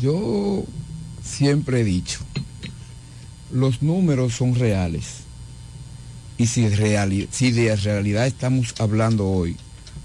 Yo 0.00 0.64
siempre 1.22 1.80
he 1.80 1.84
dicho, 1.84 2.18
los 3.52 3.82
números 3.82 4.34
son 4.34 4.54
reales. 4.54 5.04
Y 6.38 6.46
si, 6.48 6.66
reali- 6.68 7.28
si 7.30 7.50
de 7.50 7.74
realidad 7.76 8.26
estamos 8.26 8.74
hablando 8.78 9.26
hoy, 9.26 9.56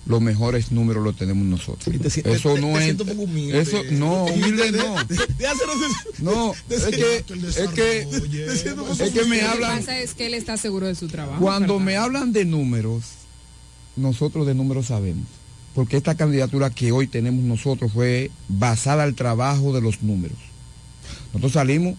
los 0.06 0.22
mejores 0.22 0.72
números 0.72 1.04
los 1.04 1.16
tenemos 1.16 1.46
nosotros. 1.46 1.84
te- 2.00 2.08
eso 2.08 2.54
te- 2.56 2.62
no 2.62 2.68
te 2.68 2.78
es... 2.78 2.84
siento 2.86 3.04
un 3.04 3.10
poco 3.10 3.22
humilde. 3.24 3.60
Eso, 3.60 3.82
no, 3.92 4.24
humilde 4.34 4.72
De- 4.72 4.78
no. 4.78 4.96
No, 6.20 6.54
es 6.70 6.84
que, 6.86 7.18
es 7.18 7.70
que, 7.70 8.00
es 8.02 8.62
que 8.64 8.74
me 8.76 8.82
humilde. 8.82 9.12
Lo 9.16 9.30
que 9.30 9.42
hablan, 9.44 9.80
pasa 9.80 10.00
es 10.00 10.14
que 10.14 10.26
él 10.28 10.34
está 10.34 10.58
seguro 10.58 10.88
de 10.88 10.96
su 10.96 11.08
trabajo. 11.08 11.40
cuando 11.42 11.80
me 11.80 11.98
hablan 11.98 12.32
de 12.34 12.46
números, 12.46 13.04
nosotros 13.96 14.48
de 14.48 14.56
números 14.56 14.88
sabemos. 14.88 15.26
Porque 15.76 15.96
esta 15.98 16.16
candidatura 16.16 16.70
que 16.70 16.92
hoy 16.92 17.08
tenemos 17.08 17.44
nosotros 17.46 17.92
fue 17.94 18.30
basada 18.50 19.04
al 19.04 19.16
trabajo 19.16 19.74
de 19.74 19.82
los 19.82 20.02
números. 20.02 20.38
Nosotros 21.28 21.54
salimos 21.54 21.96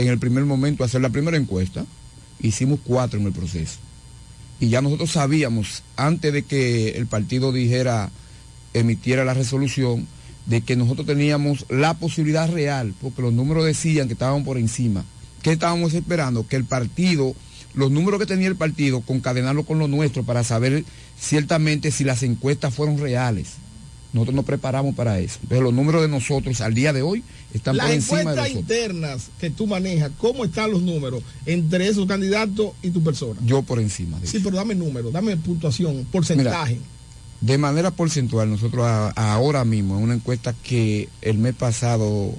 en 0.00 0.08
el 0.08 0.18
primer 0.18 0.44
momento 0.46 0.82
hacer 0.82 1.02
la 1.02 1.10
primera 1.10 1.36
encuesta, 1.36 1.84
hicimos 2.40 2.80
cuatro 2.82 3.20
en 3.20 3.26
el 3.26 3.32
proceso. 3.32 3.78
Y 4.58 4.68
ya 4.68 4.80
nosotros 4.80 5.10
sabíamos, 5.10 5.82
antes 5.96 6.32
de 6.32 6.42
que 6.42 6.90
el 6.90 7.06
partido 7.06 7.52
dijera, 7.52 8.10
emitiera 8.72 9.26
la 9.26 9.34
resolución, 9.34 10.06
de 10.46 10.62
que 10.62 10.74
nosotros 10.74 11.06
teníamos 11.06 11.66
la 11.68 11.94
posibilidad 11.94 12.50
real, 12.50 12.94
porque 13.00 13.20
los 13.20 13.34
números 13.34 13.66
decían 13.66 14.06
que 14.06 14.14
estaban 14.14 14.42
por 14.42 14.56
encima. 14.56 15.04
¿Qué 15.42 15.52
estábamos 15.52 15.92
esperando? 15.92 16.46
Que 16.46 16.56
el 16.56 16.64
partido, 16.64 17.34
los 17.74 17.90
números 17.90 18.20
que 18.20 18.26
tenía 18.26 18.48
el 18.48 18.56
partido, 18.56 19.02
concadenarlo 19.02 19.64
con 19.64 19.78
los 19.78 19.90
nuestros 19.90 20.24
para 20.24 20.44
saber 20.44 20.84
ciertamente 21.18 21.90
si 21.90 22.04
las 22.04 22.22
encuestas 22.22 22.74
fueron 22.74 22.98
reales. 22.98 23.52
Nosotros 24.14 24.34
nos 24.34 24.44
preparamos 24.46 24.94
para 24.94 25.18
eso. 25.18 25.38
Entonces 25.42 25.62
los 25.62 25.74
números 25.74 26.00
de 26.02 26.08
nosotros 26.08 26.60
al 26.62 26.74
día 26.74 26.94
de 26.94 27.02
hoy 27.02 27.22
están 27.54 27.76
Las 27.76 27.86
por 27.86 27.94
encima 27.94 28.20
encuestas 28.20 28.50
internas 28.50 29.28
que 29.40 29.50
tú 29.50 29.66
manejas, 29.66 30.10
¿cómo 30.18 30.44
están 30.44 30.70
los 30.70 30.82
números 30.82 31.22
entre 31.46 31.88
esos 31.88 32.06
candidatos 32.06 32.72
y 32.82 32.90
tu 32.90 33.02
persona? 33.02 33.40
Yo 33.44 33.62
por 33.62 33.80
encima 33.80 34.18
de 34.20 34.26
Sí, 34.26 34.40
pero 34.42 34.56
dame 34.56 34.74
número, 34.74 35.10
dame 35.10 35.36
puntuación, 35.36 36.06
porcentaje. 36.10 36.78
De 37.40 37.56
manera 37.58 37.90
porcentual, 37.90 38.50
nosotros 38.50 38.84
a- 38.86 39.10
ahora 39.16 39.64
mismo, 39.64 39.96
en 39.96 40.04
una 40.04 40.14
encuesta 40.14 40.54
que 40.62 41.08
el 41.22 41.38
mes 41.38 41.54
pasado 41.54 42.32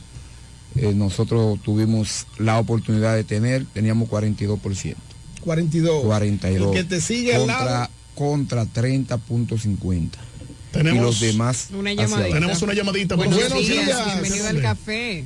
eh, 0.75 0.93
nosotros 0.95 1.59
tuvimos 1.63 2.27
la 2.37 2.57
oportunidad 2.59 3.15
de 3.15 3.23
tener, 3.25 3.65
teníamos 3.73 4.07
42%. 4.09 4.95
42. 5.41 6.03
42. 6.05 6.67
El 6.75 6.83
que 6.83 6.83
te 6.87 7.01
sigue 7.01 7.35
al 7.35 7.47
lado. 7.47 7.89
contra 8.15 8.65
30.50. 8.65 10.09
Tenemos- 10.71 10.99
y 10.99 11.03
los 11.03 11.19
demás. 11.19 11.67
Una 11.73 11.93
llamadita. 11.93 12.33
Tenemos 12.33 12.61
una 12.61 12.73
llamadita. 12.73 13.15
Buenos, 13.15 13.35
Buenos 13.35 13.67
días, 13.67 13.85
días. 13.85 14.05
bienvenido 14.05 14.47
al 14.47 14.61
café. 14.61 15.25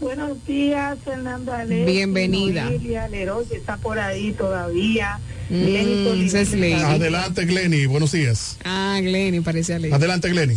Buenos 0.00 0.46
días, 0.46 0.96
Fernando 1.04 1.52
Alexis. 1.52 1.86
Bienvenida. 1.86 2.64
Noelia, 2.64 3.08
Leroy, 3.08 3.44
que 3.46 3.56
está 3.56 3.76
por 3.76 3.98
ahí 3.98 4.32
todavía. 4.32 5.18
Mm, 5.50 5.62
Glenny 5.64 6.24
es. 6.26 6.82
Adelante, 6.82 7.44
Glenny. 7.44 7.86
Buenos 7.86 8.12
días. 8.12 8.56
Ah, 8.64 8.98
Glenny, 9.02 9.40
parece 9.40 9.74
a 9.74 9.78
Lady. 9.78 9.92
Adelante, 9.92 10.28
Glenny. 10.30 10.54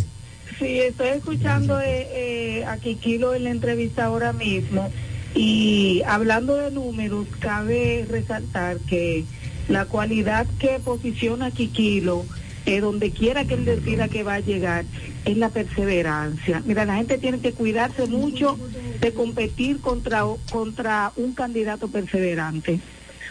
Sí, 0.58 0.78
estoy 0.80 1.08
escuchando 1.08 1.80
eh, 1.80 2.06
eh, 2.14 2.64
a 2.64 2.78
Kikilo 2.78 3.34
en 3.34 3.44
la 3.44 3.50
entrevista 3.50 4.04
ahora 4.04 4.32
mismo 4.32 4.90
y 5.34 6.02
hablando 6.06 6.54
de 6.56 6.70
números, 6.70 7.26
cabe 7.40 8.06
resaltar 8.08 8.78
que 8.88 9.24
la 9.68 9.84
cualidad 9.86 10.46
que 10.60 10.78
posiciona 10.82 11.50
Kikilo, 11.50 12.24
eh, 12.66 12.80
donde 12.80 13.10
quiera 13.10 13.44
que 13.44 13.54
él 13.54 13.64
decida 13.64 14.08
que 14.08 14.22
va 14.22 14.34
a 14.34 14.40
llegar, 14.40 14.84
es 15.24 15.36
la 15.36 15.50
perseverancia. 15.50 16.62
Mira, 16.64 16.84
la 16.84 16.96
gente 16.96 17.18
tiene 17.18 17.40
que 17.40 17.52
cuidarse 17.52 18.06
mucho 18.06 18.58
de 19.00 19.12
competir 19.12 19.80
contra, 19.80 20.24
contra 20.50 21.12
un 21.16 21.34
candidato 21.34 21.88
perseverante. 21.88 22.80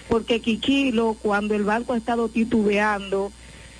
Porque 0.10 0.41
Kikilo, 0.41 1.15
cuando 1.22 1.55
el 1.55 1.64
barco 1.64 1.93
ha 1.93 1.97
estado 1.97 2.30
titubeando, 2.30 3.31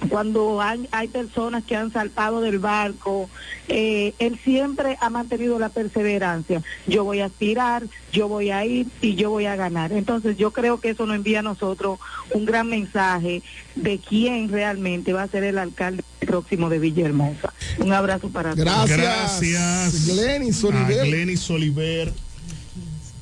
cuando 0.10 0.62
hay, 0.62 0.88
hay 0.92 1.08
personas 1.08 1.64
que 1.64 1.76
han 1.76 1.92
saltado 1.92 2.42
del 2.42 2.60
barco, 2.60 3.30
eh, 3.68 4.14
él 4.20 4.40
siempre 4.44 4.98
ha 5.00 5.10
mantenido 5.10 5.60
la 5.60 5.70
perseverancia. 5.70 6.62
Yo 6.88 7.04
voy 7.04 7.22
a 7.22 7.26
aspirar, 7.26 7.84
yo 8.12 8.28
voy 8.28 8.52
a 8.52 8.66
ir 8.66 8.88
y 9.02 9.16
yo 9.16 9.30
voy 9.30 9.46
a 9.46 9.56
ganar. 9.56 9.92
Entonces 9.94 10.38
yo 10.38 10.52
creo 10.52 10.80
que 10.80 10.90
eso 10.90 11.06
nos 11.06 11.16
envía 11.16 11.40
a 11.40 11.44
nosotros 11.44 12.00
un 12.32 12.46
gran 12.46 12.68
mensaje 12.68 13.42
de 13.76 14.00
quién 14.00 14.50
realmente 14.50 15.14
va 15.14 15.24
a 15.24 15.28
ser 15.28 15.44
el 15.44 15.58
alcalde 15.58 16.04
próximo 16.20 16.70
de 16.70 16.80
Villahermosa. 16.80 17.54
Un 17.80 17.94
abrazo 17.94 18.30
para 18.30 18.52
todos. 18.52 18.66
Gracias. 18.66 18.98
Gracias. 18.98 20.08
Glenny 20.08 20.50
A 20.50 20.54
Soliver. 20.54 21.06
Glenny 21.08 21.38
Soliver. 21.38 22.14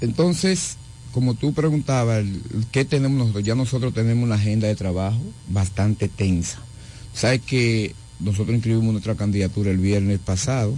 Entonces, 0.01 0.77
como 1.11 1.33
tú 1.35 1.53
preguntabas, 1.53 2.23
¿qué 2.71 2.85
tenemos 2.85 3.17
nosotros? 3.17 3.43
Ya 3.43 3.55
nosotros 3.55 3.93
tenemos 3.93 4.23
una 4.23 4.35
agenda 4.35 4.67
de 4.67 4.75
trabajo 4.75 5.21
bastante 5.47 6.07
tensa. 6.07 6.59
Sabes 7.13 7.41
que 7.41 7.93
nosotros 8.19 8.55
inscribimos 8.55 8.91
nuestra 8.93 9.15
candidatura 9.15 9.71
el 9.71 9.77
viernes 9.77 10.19
pasado 10.19 10.75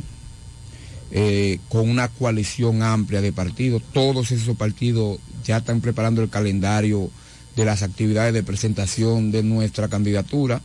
eh, 1.12 1.60
con 1.70 1.90
una 1.90 2.08
coalición 2.08 2.82
amplia 2.82 3.22
de 3.22 3.32
partidos. 3.32 3.84
Todos 3.94 4.32
esos 4.32 4.58
partidos 4.58 5.20
ya 5.44 5.58
están 5.58 5.82
preparando 5.82 6.24
el 6.24 6.30
calendario 6.30 7.12
de 7.56 7.66
las 7.66 7.84
actividades 7.84 8.34
de 8.34 8.42
presentación 8.42 9.32
de 9.32 9.44
nuestra 9.44 9.88
candidatura. 9.90 10.62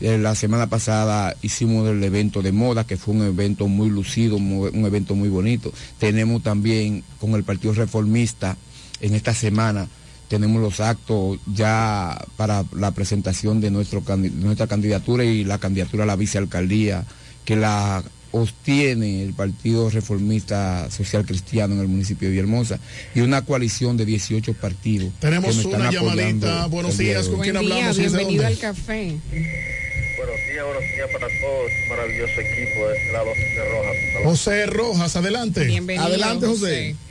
Eh, 0.00 0.16
la 0.16 0.36
semana 0.36 0.68
pasada 0.68 1.34
hicimos 1.42 1.88
el 1.88 2.04
evento 2.04 2.42
de 2.42 2.52
moda, 2.52 2.86
que 2.86 2.96
fue 2.96 3.14
un 3.14 3.22
evento 3.22 3.66
muy 3.66 3.90
lucido, 3.90 4.36
un 4.36 4.86
evento 4.86 5.16
muy 5.16 5.28
bonito. 5.28 5.72
Tenemos 5.98 6.44
también 6.44 7.02
con 7.18 7.34
el 7.34 7.42
Partido 7.42 7.74
Reformista, 7.74 8.56
en 9.00 9.14
esta 9.14 9.34
semana, 9.34 9.88
tenemos 10.28 10.60
los 10.60 10.80
actos 10.80 11.38
ya 11.46 12.24
para 12.36 12.64
la 12.76 12.90
presentación 12.92 13.60
de 13.60 13.70
nuestro, 13.70 14.02
nuestra 14.34 14.66
candidatura 14.66 15.24
y 15.24 15.44
la 15.44 15.58
candidatura 15.58 16.04
a 16.04 16.06
la 16.06 16.16
vicealcaldía, 16.16 17.04
que 17.44 17.56
la 17.56 18.04
obtiene 18.30 19.22
el 19.22 19.32
Partido 19.32 19.88
Reformista 19.88 20.90
Social 20.90 21.24
Cristiano 21.24 21.74
en 21.74 21.80
el 21.80 21.88
municipio 21.88 22.28
de 22.28 22.32
Villahermosa, 22.32 22.78
y 23.14 23.20
una 23.20 23.42
coalición 23.42 23.96
de 23.96 24.04
18 24.04 24.52
partidos. 24.54 25.12
que 25.14 25.20
Tenemos 25.20 25.64
una 25.64 25.90
llamadita. 25.90 26.66
Buenos 26.66 26.98
días. 26.98 27.28
¿Con 27.28 27.40
quién 27.40 27.54
Buen 27.54 27.72
hablamos? 27.72 27.98
¿Y 27.98 28.02
desde 28.02 28.18
bienvenido 28.18 28.46
al 28.46 28.58
café. 28.58 29.16
Buenos 29.32 30.36
días, 30.50 30.64
buenos 30.64 30.82
días 30.82 31.08
para 31.12 31.26
todos. 31.40 31.70
Maravilloso 31.88 32.32
equipo 32.32 32.88
de 32.88 32.96
este 32.98 33.12
lado 33.12 33.26
de 33.26 33.70
Rojas. 33.70 34.24
José 34.24 34.66
Rojas, 34.66 35.16
adelante. 35.16 35.64
Bienvenido, 35.64 36.04
adelante, 36.04 36.46
José. 36.46 36.94
José. 36.94 37.07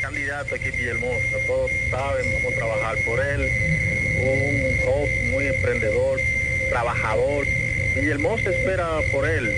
Candidato 0.00 0.54
aquí 0.54 0.68
en 0.68 0.76
Villahermosa. 0.76 1.36
Todos 1.46 1.70
saben, 1.90 2.26
vamos 2.34 2.52
a 2.52 2.56
trabajar 2.56 2.96
por 3.04 3.20
él. 3.20 3.40
Un 4.20 4.78
joven 4.84 5.30
muy 5.32 5.46
emprendedor, 5.46 6.20
trabajador. 6.70 7.46
Villahermosa 7.96 8.50
espera 8.50 8.88
por 9.12 9.28
él, 9.28 9.50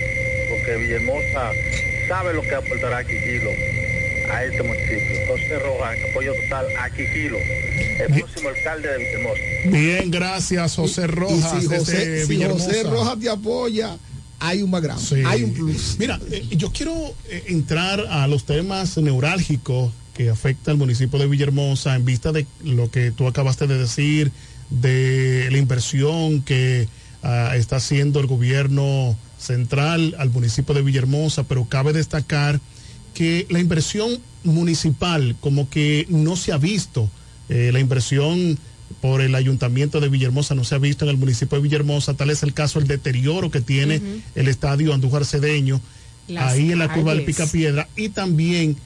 porque 0.51 0.77
Villahermosa 0.77 1.53
sabe 2.09 2.35
lo 2.35 2.43
que 2.43 2.55
aportará 2.55 3.05
Kikilo 3.05 3.51
a 4.31 4.45
este 4.45 4.63
municipio. 4.63 5.27
José 5.29 5.59
Rojas, 5.59 5.97
apoyo 6.11 6.33
total 6.45 6.67
a 6.79 6.91
Kikilo, 6.91 7.39
el 7.39 8.13
próximo 8.21 8.49
alcalde 8.49 8.89
de 8.89 8.99
Villahermosa. 8.99 9.41
Bien, 9.67 10.11
gracias, 10.11 10.75
José 10.77 11.03
Y 11.03 11.07
Rojas. 11.07 11.61
si 11.61 11.67
José, 11.67 12.23
si 12.23 12.29
Villahermosa. 12.29 12.65
José 12.67 12.83
Rojas 12.85 13.21
te 13.21 13.29
apoya, 13.29 13.97
hay 14.41 14.63
un 14.63 14.71
background, 14.71 15.01
Sí. 15.03 15.23
hay 15.25 15.43
un 15.45 15.55
plus. 15.55 15.97
Mira, 15.99 16.19
eh, 16.31 16.43
yo 16.51 16.71
quiero 16.73 17.15
eh, 17.31 17.45
entrar 17.49 18.01
a 18.11 18.27
los 18.27 18.45
temas 18.45 18.97
neurálgicos 18.99 19.93
que 20.17 20.31
afecta 20.31 20.71
al 20.71 20.79
municipio 20.79 21.19
de 21.19 21.27
Villahermosa 21.27 21.95
en 21.95 22.05
vista 22.07 22.33
de 22.33 22.47
lo 22.65 22.91
que 22.91 23.11
tú 23.11 23.27
acabaste 23.27 23.67
de 23.67 23.77
decir, 23.77 24.33
de 24.71 25.49
la 25.51 25.59
inversión 25.59 26.41
que 26.41 26.89
ah, 27.23 27.53
está 27.55 27.77
haciendo 27.77 28.19
el 28.21 28.27
gobierno 28.27 29.17
central 29.39 30.17
al 30.19 30.31
municipio 30.31 30.75
de 30.75 30.81
Villahermosa, 30.81 31.45
pero 31.45 31.67
cabe 31.67 31.93
destacar 31.93 32.61
que 33.13 33.47
la 33.51 33.61
inversión 33.61 34.19
municipal 34.43 35.37
como 35.41 35.69
que 35.69 36.07
no 36.09 36.37
se 36.37 36.53
ha 36.53 36.59
visto, 36.59 37.11
eh, 37.51 37.71
la 37.73 37.81
inversión 37.81 38.59
por 39.03 39.21
el 39.21 39.35
ayuntamiento 39.35 40.01
de 40.01 40.09
Villahermosa 40.09 40.55
no 40.55 40.65
se 40.65 40.77
ha 40.77 40.79
visto 40.79 41.05
en 41.05 41.11
el 41.11 41.17
municipio 41.19 41.59
de 41.59 41.63
Villahermosa, 41.63 42.15
tal 42.15 42.31
es 42.31 42.43
el 42.43 42.55
caso 42.55 42.79
el 42.79 42.87
deterioro 42.87 43.51
que 43.51 43.61
tiene 43.61 44.01
el 44.35 44.49
estadio 44.49 44.95
Andújar 44.95 45.27
Cedeño, 45.27 45.81
Las 46.29 46.55
ahí 46.55 46.73
en 46.73 46.79
la 46.79 46.93
curva 46.93 47.15
del. 47.15 47.25
Picapiedra, 47.25 47.89
y 47.97 48.09
también 48.09 48.77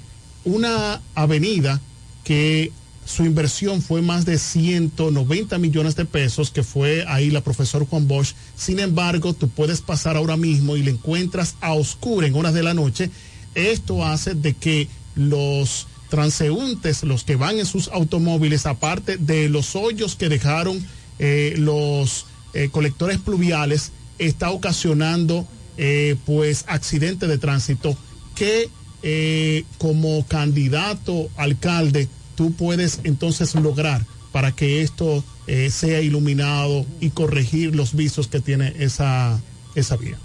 una 0.45 1.01
avenida 1.15 1.81
que 2.25 2.73
su 3.05 3.25
inversión 3.25 3.83
fue 3.83 4.03
más 4.03 4.25
de 4.25 4.39
190 4.39 5.59
millones 5.59 5.97
de 5.97 6.05
pesos, 6.05 6.51
que 6.51 6.63
fue 6.63 7.05
ahí 7.09 7.31
la 7.31 7.41
profesor 7.41 7.87
Juan 7.87 8.07
Bosch. 8.07 8.35
Sin 8.55 8.79
embargo, 8.79 9.33
tú 9.35 9.49
puedes 9.49 9.81
pasar 9.81 10.17
ahora 10.17 10.37
mismo 10.37 10.77
y 10.77 10.83
le 10.83 10.93
encuentras 10.93 11.57
a 11.61 11.73
oscura 11.73 12.29
en 12.29 12.35
horas 12.37 12.55
de 12.55 12.63
la 12.63 12.75
noche. 12.75 13.11
Esto 13.55 14.05
hace 14.05 14.35
de 14.35 14.55
que 14.55 14.89
los 15.17 15.89
transeúntes, 16.09 17.03
los 17.03 17.25
que 17.25 17.37
van 17.37 17.59
en 17.59 17.67
sus 17.67 17.89
automóviles, 17.89 18.67
aparte 18.67 19.17
de 19.17 19.49
los 19.49 19.75
hoyos 19.75 20.15
que 20.15 20.29
dejaron 20.29 20.85
eh, 21.19 21.55
los 21.57 22.27
eh, 22.53 22.69
colectores 22.71 23.19
pluviales, 23.19 23.93
está 24.19 24.51
ocasionando 24.51 25.47
eh, 25.79 26.17
pues 26.27 26.65
accidentes 26.69 27.29
de 27.29 27.39
tránsito 27.39 27.97
que 28.35 28.69
eh, 29.03 29.65
como 29.79 30.25
candidato 30.27 31.29
alcalde 31.37 32.09
tú 32.35 32.53
puedes 32.53 33.01
entonces 33.05 33.55
lograr 33.55 34.07
para 34.33 34.53
que 34.53 34.83
esto 34.83 35.25
eh, 35.47 35.71
sea 35.71 36.01
iluminado 36.01 36.87
y 37.01 37.11
corregir 37.11 37.75
los 37.75 37.95
vicios 37.95 38.29
que 38.29 38.41
tiene 38.41 38.73
esa, 38.79 39.41
esa 39.75 39.97
vía. 39.97 40.17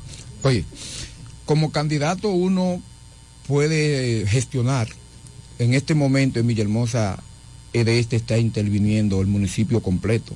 Oye, 0.43 0.63
como 1.45 1.71
candidato 1.71 2.29
uno 2.29 2.81
puede 3.47 4.25
gestionar. 4.27 4.87
En 5.59 5.73
este 5.73 5.95
momento 5.95 6.39
en 6.39 6.47
Villahermosa 6.47 7.23
de 7.83 7.99
este 7.99 8.15
está 8.15 8.37
interviniendo 8.37 9.19
el 9.19 9.27
municipio 9.27 9.81
completo, 9.81 10.33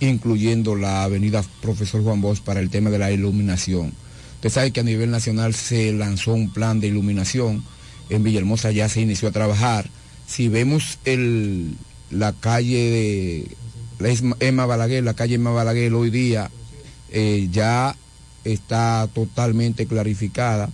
incluyendo 0.00 0.76
la 0.76 1.04
avenida 1.04 1.44
Profesor 1.60 2.02
Juan 2.02 2.20
Bosch 2.20 2.40
para 2.40 2.60
el 2.60 2.70
tema 2.70 2.90
de 2.90 2.98
la 2.98 3.10
iluminación. 3.10 3.92
Usted 4.40 4.48
sabe 4.48 4.70
que 4.70 4.80
a 4.80 4.84
nivel 4.84 5.10
nacional 5.10 5.52
se 5.52 5.92
lanzó 5.92 6.32
un 6.32 6.50
plan 6.50 6.80
de 6.80 6.86
iluminación, 6.86 7.62
en 8.08 8.22
Villahermosa 8.22 8.70
ya 8.70 8.88
se 8.88 9.02
inició 9.02 9.28
a 9.28 9.32
trabajar. 9.32 9.90
Si 10.26 10.48
vemos 10.48 10.98
el, 11.04 11.76
la 12.10 12.32
calle 12.32 13.46
de 13.98 14.26
Emma 14.40 14.64
Balaguer, 14.64 15.04
la 15.04 15.12
calle 15.12 15.34
Emma 15.34 15.50
Balaguer 15.50 15.92
hoy 15.92 16.08
día 16.08 16.50
eh, 17.10 17.48
ya 17.52 17.94
está 18.44 19.10
totalmente 19.12 19.84
clarificada. 19.84 20.70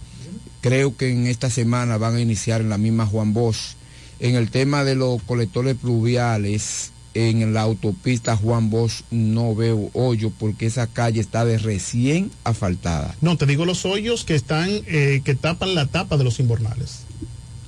Creo 0.61 0.97
que 0.97 1.11
en 1.11 1.27
esta 1.27 1.51
semana 1.51 1.97
van 1.99 2.15
a 2.15 2.21
iniciar 2.21 2.61
en 2.61 2.69
la 2.69 2.79
misma 2.79 3.05
Juan 3.05 3.33
Bosch. 3.33 3.75
En 4.21 4.37
el 4.37 4.49
tema 4.49 4.85
de 4.85 4.95
los 4.95 5.21
colectores 5.23 5.75
pluviales, 5.75 6.93
en 7.17 7.53
la 7.55 7.63
autopista 7.63 8.37
Juan 8.37 8.71
Bosch 8.71 9.03
no 9.11 9.55
veo 9.55 9.91
hoyo 9.95 10.31
porque 10.39 10.67
esa 10.67 10.87
calle 10.87 11.21
está 11.21 11.45
de 11.45 11.59
recién 11.59 12.31
asfaltada. 12.45 13.15
No, 13.21 13.37
te 13.37 13.47
digo 13.47 13.65
los 13.65 13.85
hoyos 13.85 14.25
que 14.25 14.35
están, 14.35 14.69
eh, 14.87 15.23
que 15.25 15.35
tapan 15.35 15.75
la 15.75 15.87
tapa 15.87 16.17
de 16.17 16.25
los 16.25 16.39
invernales. 16.41 17.01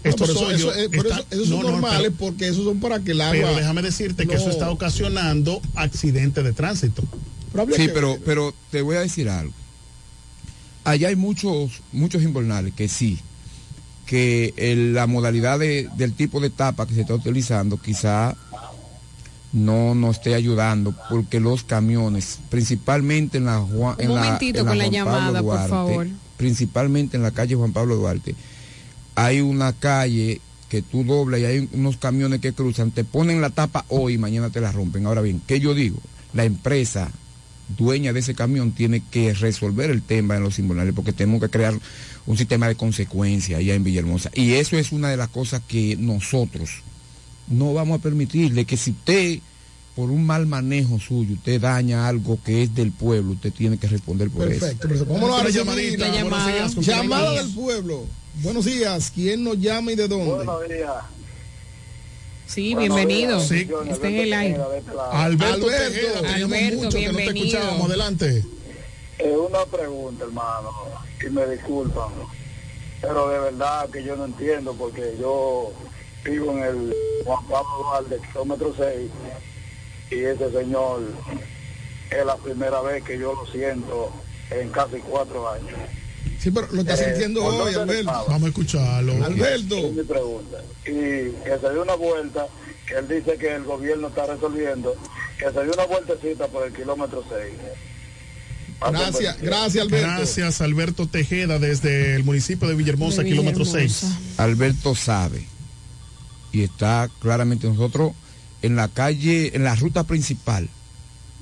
No, 0.05 0.11
Estos 0.11 0.29
pero 0.29 0.41
eso- 0.41 0.47
hoyos 0.49 0.61
eso- 0.61 0.75
eh, 0.75 0.89
pero 0.91 1.03
están- 1.05 1.19
eso- 1.21 1.27
esos 1.31 1.49
no, 1.49 1.57
son 1.57 1.65
no, 1.67 1.71
normales 1.73 2.01
pero- 2.03 2.17
porque 2.17 2.49
esos 2.49 2.65
son 2.65 2.79
para 2.81 3.01
que 3.01 3.11
el 3.13 3.21
agua. 3.21 3.33
Pero 3.37 3.57
déjame 3.57 3.83
decirte 3.83 4.27
que 4.27 4.35
eso 4.37 4.47
No. 4.47 4.53
está 4.53 4.71
ocasionando 4.71 5.61
accidentes 5.75 6.45
de 6.45 6.53
tránsito. 6.53 7.03
Sí, 7.77 7.89
pero, 7.93 8.19
pero 8.25 8.55
te 8.71 8.83
voy 8.83 8.97
a 8.97 9.01
decir 9.01 9.29
algo. 9.29 9.53
Allá 10.85 11.09
hay 11.09 11.17
muchos, 11.17 11.81
muchos 11.93 12.23
invernales 12.23 12.73
que 12.75 12.89
sí, 12.89 13.19
que 14.07 14.55
el- 14.57 14.95
la 14.95 15.07
modalidad 15.07 15.59
de- 15.59 15.89
del 15.97 16.15
tipo 16.15 16.41
de 16.41 16.49
tapa 16.51 16.87
que 16.87 16.95
se 16.95 17.03
está 17.03 17.15
utilizando 17.15 17.77
quizá 17.77 18.37
no 19.53 19.95
nos 19.95 20.17
esté 20.17 20.35
ayudando 20.35 20.95
porque 21.09 21.41
los 21.41 21.63
camiones, 21.65 22.39
principalmente 22.51 23.39
en 23.39 23.47
la 23.47 23.59
Juan, 23.61 23.95
Un 23.99 24.03
en 24.05 24.15
la- 24.15 24.23
momentito 24.25 24.59
en 24.61 24.65
la 24.67 24.71
con 24.71 24.79
la 24.79 24.85
Juan 24.85 24.93
llamada, 24.93 25.43
por 25.43 25.69
favor. 25.69 26.07
principalmente 26.37 27.17
en 27.17 27.23
la 27.23 27.31
calle 27.31 27.55
Juan 27.55 27.73
Pablo 27.73 27.97
Duarte, 27.97 28.35
hay 29.15 29.41
una 29.41 29.73
calle 29.73 30.41
que 30.69 30.83
tú 30.83 31.03
doblas 31.03 31.41
y 31.41 31.45
hay 31.47 31.69
unos 31.73 31.97
camiones 31.97 32.41
que 32.41 32.53
cruzan, 32.53 32.91
te 32.91 33.05
ponen 33.05 33.41
la 33.41 33.51
tapa 33.51 33.85
hoy 33.89 34.15
y 34.15 34.19
mañana 34.19 34.51
te 34.51 34.61
la 34.61 34.71
rompen. 34.71 35.07
Ahora 35.07 35.23
bien, 35.23 35.41
¿qué 35.47 35.61
yo 35.61 35.75
digo? 35.75 35.99
La 36.35 36.45
empresa 36.45 37.11
dueña 37.77 38.13
de 38.13 38.21
ese 38.21 38.35
camión 38.35 38.73
tiene 38.73 39.03
que 39.11 39.33
resolver 39.35 39.91
el 39.91 40.03
tema 40.03 40.37
en 40.37 40.43
los 40.43 40.59
invernales 40.59 40.93
porque 40.95 41.13
tenemos 41.15 41.41
que 41.41 41.49
crear 41.49 41.75
un 42.27 42.37
sistema 42.37 42.69
de 42.69 42.75
consecuencia 42.77 43.57
allá 43.57 43.75
en 43.75 43.83
Villahermosa. 43.85 44.31
Y 44.35 44.53
eso 44.53 44.77
es 44.77 44.93
una 44.93 45.09
de 45.09 45.17
las 45.17 45.29
cosas 45.29 45.63
que 45.67 45.97
nosotros 45.97 46.69
no 47.51 47.73
vamos 47.75 47.99
a 47.99 48.03
permitirle 48.03 48.65
que 48.65 48.77
si 48.77 48.91
usted 48.93 49.39
por 49.97 50.11
un 50.11 50.25
mal 50.25 50.47
manejo 50.47 51.01
suyo, 51.01 51.35
usted 51.35 51.61
daña 51.61 52.07
algo 52.07 52.39
que 52.45 52.63
es 52.63 52.75
del 52.75 52.93
pueblo, 52.93 53.33
usted 53.33 53.53
tiene 53.53 53.79
que 53.79 53.89
responder 53.89 54.31
por 54.31 54.47
eso. 54.49 54.61
Perfecto, 54.61 54.87
pero 54.89 55.05
vámonos 55.07 55.43
a 55.43 55.49
llamadita, 55.51 56.07
la 56.09 56.23
buenos 56.23 56.87
llamada. 56.87 57.43
del 57.43 57.53
pueblo. 57.55 58.05
Buenos 58.43 58.65
días, 58.65 59.11
¿quién 59.13 59.43
nos 59.43 59.59
llama 59.59 59.91
y 59.93 59.97
de 59.97 60.07
dónde? 60.07 60.33
Buenos 60.35 60.69
días. 60.69 60.93
Sí, 62.47 62.75
Buenos 62.75 62.97
bienvenido. 62.97 63.37
días, 63.39 63.49
Sí. 63.49 63.55
bendiciones, 63.57 63.95
Está 63.95 64.09
en 64.09 64.15
el 64.17 64.33
Alberto 64.33 64.39
aire. 64.39 64.55
Tejeda, 64.55 64.71
de 64.73 64.79
este 64.79 64.95
lado. 64.95 65.13
Alberto, 65.13 65.67
Alberto, 65.67 66.77
mucho 66.77 66.79
que 66.79 66.85
no 66.85 66.89
te 66.91 66.99
bienvenido. 66.99 67.47
escuchábamos. 67.59 67.87
Adelante. 67.89 68.45
Eh, 69.19 69.37
una 69.37 69.65
pregunta, 69.67 70.25
hermano, 70.25 70.71
y 71.27 71.31
me 71.31 71.47
disculpan, 71.49 72.09
pero 73.03 73.29
de 73.31 73.39
verdad 73.41 73.91
que 73.91 74.05
yo 74.05 74.17
no 74.17 74.27
entiendo 74.27 74.75
porque 74.75 75.17
yo 75.21 75.73
vivo 76.25 76.53
en 76.53 76.63
el 76.65 76.97
Juan 77.25 77.45
Pablo 77.47 77.71
Duarte, 77.83 78.19
kilómetro 78.33 78.75
6, 78.77 79.11
y 80.11 80.15
ese 80.25 80.51
señor 80.53 81.03
es 82.11 82.27
la 82.27 82.37
primera 82.37 82.81
vez 82.81 83.03
que 83.05 83.19
yo 83.19 83.35
lo 83.35 83.47
siento 83.51 84.11
en 84.51 84.71
casi 84.71 84.97
cuatro 84.99 85.49
años. 85.51 85.79
Sí, 86.39 86.51
pero 86.51 86.69
lo 86.73 86.81
está 86.83 86.95
Eh, 86.95 87.05
sintiendo 87.11 87.41
¿por 87.43 87.53
hoy, 87.55 87.75
Alberto. 87.75 87.93
estaba? 88.01 88.25
Vamos 88.25 88.43
a 88.45 88.49
escucharlo. 88.49 89.25
Alberto. 89.25 89.77
Es 89.77 89.93
mi 89.93 90.03
pregunta. 90.05 90.59
Y 90.87 90.91
que 91.45 91.59
se 91.61 91.71
dio 91.73 91.83
una 91.83 91.95
vuelta, 91.97 92.47
que 92.87 92.95
él 92.95 93.09
dice 93.09 93.37
que 93.37 93.55
el 93.57 93.65
gobierno 93.65 94.09
está 94.09 94.27
resolviendo, 94.27 94.95
que 95.39 95.45
se 95.47 95.65
dio 95.65 95.73
una 95.75 95.85
vueltecita 95.87 96.47
por 96.47 96.67
el 96.67 96.73
kilómetro 96.73 97.25
6. 97.29 97.53
Gracias, 98.93 99.41
gracias, 99.43 99.85
Alberto. 99.85 100.07
Gracias, 100.07 100.61
Alberto 100.61 101.07
Tejeda, 101.09 101.59
desde 101.59 102.15
el 102.15 102.23
municipio 102.23 102.69
de 102.69 102.75
Villahermosa, 102.77 103.23
De 103.23 103.29
kilómetro 103.31 103.65
Villahermosa. 103.65 104.07
6. 104.07 104.39
Alberto 104.39 104.95
sabe 104.95 105.45
y 106.59 106.65
está 106.65 107.09
claramente 107.21 107.69
nosotros 107.69 108.13
en 108.63 108.75
la 108.75 108.89
calle, 108.89 109.55
en 109.55 109.63
la 109.63 109.77
ruta 109.77 110.03
principal 110.05 110.69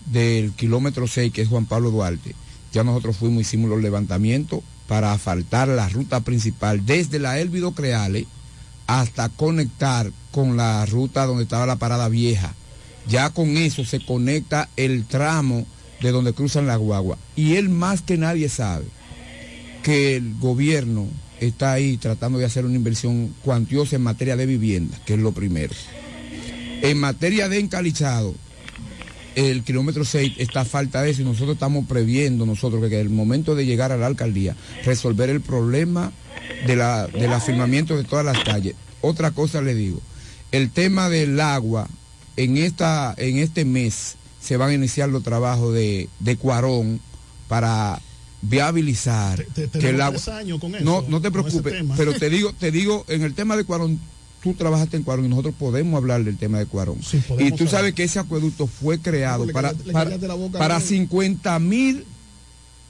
del 0.05 0.53
kilómetro 0.53 1.07
6, 1.07 1.33
que 1.33 1.43
es 1.43 1.49
Juan 1.49 1.65
Pablo 1.65 1.91
Duarte, 1.91 2.35
ya 2.73 2.85
nosotros 2.85 3.17
fuimos, 3.17 3.41
hicimos 3.41 3.71
los 3.71 3.81
levantamientos 3.81 4.61
para 4.87 5.13
asfaltar 5.13 5.69
la 5.69 5.89
ruta 5.89 6.21
principal 6.21 6.85
desde 6.85 7.19
la 7.19 7.41
Elvido 7.41 7.73
Creale 7.73 8.27
hasta 8.87 9.31
conectar 9.31 10.13
con 10.33 10.59
la 10.59 10.85
ruta 10.85 11.25
donde 11.25 11.45
estaba 11.45 11.65
la 11.65 11.77
parada 11.77 12.09
vieja. 12.09 12.55
Ya 13.09 13.31
con 13.31 13.57
eso 13.57 13.85
se 13.85 14.05
conecta 14.05 14.69
el 14.77 15.07
tramo 15.07 15.67
de 16.03 16.13
donde 16.13 16.35
cruzan 16.35 16.67
la 16.67 16.77
guagua. 16.77 17.17
Y 17.35 17.55
él 17.55 17.71
más 17.71 18.03
que 18.03 18.19
nadie 18.19 18.51
sabe 18.51 18.85
que 19.83 20.17
el 20.17 20.35
gobierno 20.39 21.07
está 21.41 21.73
ahí 21.73 21.97
tratando 21.97 22.39
de 22.39 22.45
hacer 22.45 22.65
una 22.65 22.77
inversión 22.77 23.35
cuantiosa 23.43 23.97
en 23.97 24.03
materia 24.03 24.37
de 24.37 24.47
vivienda, 24.47 24.99
que 25.05 25.15
es 25.15 25.21
lo 25.21 25.33
primero. 25.33 25.75
En 26.83 26.99
materia 26.99 27.49
de 27.49 27.59
encalizado, 27.59 28.35
el 29.35 29.63
kilómetro 29.65 30.05
6 30.05 30.35
está 30.39 30.63
a 30.63 30.65
falta 30.65 31.03
de 31.03 31.11
eso 31.11 31.23
y 31.23 31.25
nosotros 31.25 31.55
estamos 31.55 31.87
previendo 31.87 32.47
nosotros 32.47 32.83
que, 32.83 32.89
que 32.89 33.01
el 33.01 33.11
momento 33.11 33.55
de 33.55 33.67
llegar 33.67 33.93
a 33.93 33.97
la 33.97 34.07
alcaldía, 34.07 34.57
resolver 34.85 35.29
el 35.29 35.41
problema 35.41 36.13
de 36.67 36.77
la, 36.77 37.07
del 37.07 37.33
afirmamiento 37.33 37.97
de 37.97 38.05
todas 38.05 38.25
las 38.25 38.43
calles. 38.45 38.75
Otra 39.03 39.31
cosa 39.33 39.61
le 39.61 39.75
digo, 39.75 40.01
el 40.53 40.71
tema 40.71 41.11
del 41.11 41.39
agua, 41.41 41.89
en, 42.37 42.57
esta, 42.57 43.15
en 43.19 43.39
este 43.39 43.65
mes 43.65 44.17
se 44.41 44.57
van 44.57 44.71
a 44.71 44.75
iniciar 44.75 45.09
los 45.09 45.23
trabajos 45.23 45.75
de, 45.75 46.09
de 46.21 46.37
Cuarón 46.37 47.01
para 47.49 48.01
viabilizar 48.48 49.44
Te- 49.55 49.68
que 49.68 49.90
el 49.90 50.01
agua... 50.01 50.20
tres 50.20 50.28
años 50.28 50.60
con 50.60 50.74
eso, 50.74 50.85
no, 50.85 51.02
no 51.09 51.20
te 51.20 51.31
preocupes, 51.31 51.74
pero 51.97 52.12
te 52.14 52.31
digo, 52.31 52.52
te 52.52 52.70
digo, 52.70 53.05
en 53.09 53.23
el 53.23 53.35
tema 53.35 53.56
de 53.56 53.64
Cuarón, 53.64 53.98
tú 54.43 54.55
trabajaste 54.55 54.97
en 54.97 55.02
Cuarón 55.02 55.27
y 55.27 55.28
nosotros 55.28 55.55
podemos 55.59 55.97
hablar 55.97 56.24
del 56.24 56.36
tema 56.36 56.59
de 56.59 56.66
Cuarón. 56.66 57.02
Sí, 57.02 57.23
y 57.39 57.52
tú 57.52 57.66
sabes 57.66 57.94
que 57.94 58.05
ese 58.05 58.18
acueducto 58.18 58.66
fue 58.66 58.98
creado 58.98 59.47
para, 59.48 59.73
le 59.73 59.93
para, 59.93 60.16
boca, 60.35 60.59
para 60.59 60.78
¿no? 60.78 60.85
50 60.85 61.59
mil, 61.59 62.05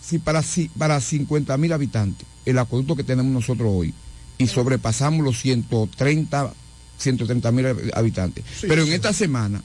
sí, 0.03 0.19
para, 0.19 0.43
sí, 0.43 0.71
para 0.77 1.01
50 1.01 1.57
mil 1.57 1.73
habitantes, 1.73 2.27
el 2.45 2.59
acueducto 2.59 2.97
que 2.97 3.05
tenemos 3.05 3.33
nosotros 3.33 3.71
hoy. 3.73 3.95
Y 4.39 4.49
sobrepasamos 4.49 5.25
los 5.25 5.41
130 5.41 6.53
130 6.99 7.53
mil 7.53 7.67
habitantes. 7.95 8.45
Pero 8.63 8.83
en 8.83 8.93
esta 8.93 9.13
semana, 9.13 9.63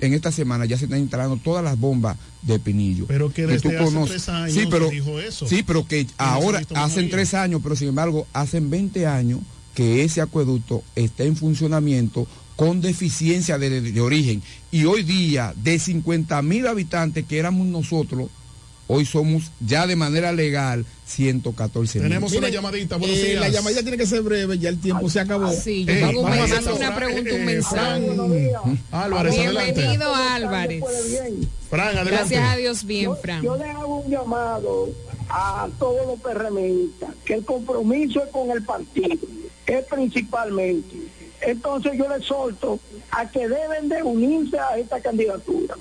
en 0.00 0.14
esta 0.14 0.32
semana 0.32 0.64
ya 0.64 0.78
se 0.78 0.84
están 0.84 1.00
instalando 1.00 1.36
todas 1.36 1.62
las 1.62 1.78
bombas 1.78 2.16
de 2.42 2.58
Pinillo. 2.58 3.06
Pero 3.06 3.32
que 3.32 3.46
desde 3.46 3.76
hace 3.76 4.04
tres 4.06 4.28
años 4.28 4.54
sí, 4.54 4.66
pero, 4.70 4.88
se 4.88 4.94
dijo 4.94 5.20
eso. 5.20 5.46
Sí, 5.46 5.62
pero 5.62 5.86
que 5.86 6.06
ahora 6.16 6.62
hacen 6.74 7.10
tres 7.10 7.34
años, 7.34 7.60
pero 7.62 7.76
sin 7.76 7.88
embargo 7.88 8.26
hacen 8.32 8.70
20 8.70 9.06
años 9.06 9.40
que 9.74 10.02
ese 10.02 10.20
acueducto 10.20 10.82
está 10.96 11.24
en 11.24 11.36
funcionamiento 11.36 12.26
con 12.56 12.80
deficiencia 12.80 13.58
de, 13.58 13.80
de 13.80 14.00
origen. 14.00 14.42
Y 14.70 14.84
hoy 14.84 15.02
día, 15.02 15.54
de 15.56 15.78
50 15.78 16.42
mil 16.42 16.66
habitantes 16.66 17.24
que 17.24 17.38
éramos 17.38 17.66
nosotros, 17.66 18.28
hoy 18.92 19.04
somos 19.06 19.52
ya 19.60 19.86
de 19.86 19.94
manera 19.94 20.32
legal 20.32 20.84
114 21.06 22.00
Tenemos 22.00 22.32
una 22.32 22.48
llamadita, 22.48 22.96
buenos 22.96 23.16
Eh, 23.18 23.24
días. 23.26 23.40
la 23.40 23.48
llamadita 23.48 23.82
tiene 23.82 23.96
que 23.96 24.06
ser 24.06 24.22
breve, 24.22 24.58
ya 24.58 24.68
el 24.68 24.80
tiempo 24.80 25.08
se 25.08 25.20
acabó. 25.20 25.52
Sí, 25.52 25.84
yo 25.84 25.92
Eh, 25.92 26.00
vamos 26.02 26.24
a 26.26 26.30
mensaje, 26.30 26.54
hacer 26.58 26.72
una 26.72 26.96
pregunta, 26.96 27.34
un 27.34 27.44
mensaje. 27.44 27.76
Fran 28.10 28.80
Álvarez, 28.92 29.38
adelante. 29.38 29.72
Bienvenido 29.72 30.14
Álvarez. 30.14 30.84
Fran, 31.70 31.86
adelante. 31.88 32.10
Gracias 32.10 32.48
a 32.52 32.56
Dios, 32.56 32.84
bien, 32.84 33.16
Fran. 33.16 33.42
Yo 33.42 33.56
le 33.56 33.64
hago 33.64 33.96
un 34.00 34.10
llamado 34.10 34.88
a 35.28 35.68
todos 35.78 36.06
los 36.06 36.20
PRMistas, 36.20 37.10
que 37.24 37.34
el 37.34 37.44
compromiso 37.44 38.22
es 38.24 38.30
con 38.30 38.50
el 38.50 38.62
partido, 38.64 39.16
es 39.66 39.84
principalmente. 39.84 40.96
Entonces 41.42 41.92
yo 41.96 42.06
le 42.08 42.22
solto 42.24 42.78
a 43.12 43.28
que 43.30 43.48
deben 43.48 43.88
de 43.88 44.02
unirse 44.02 44.58
a 44.58 44.76
esta 44.78 45.00
candidatura. 45.00 45.74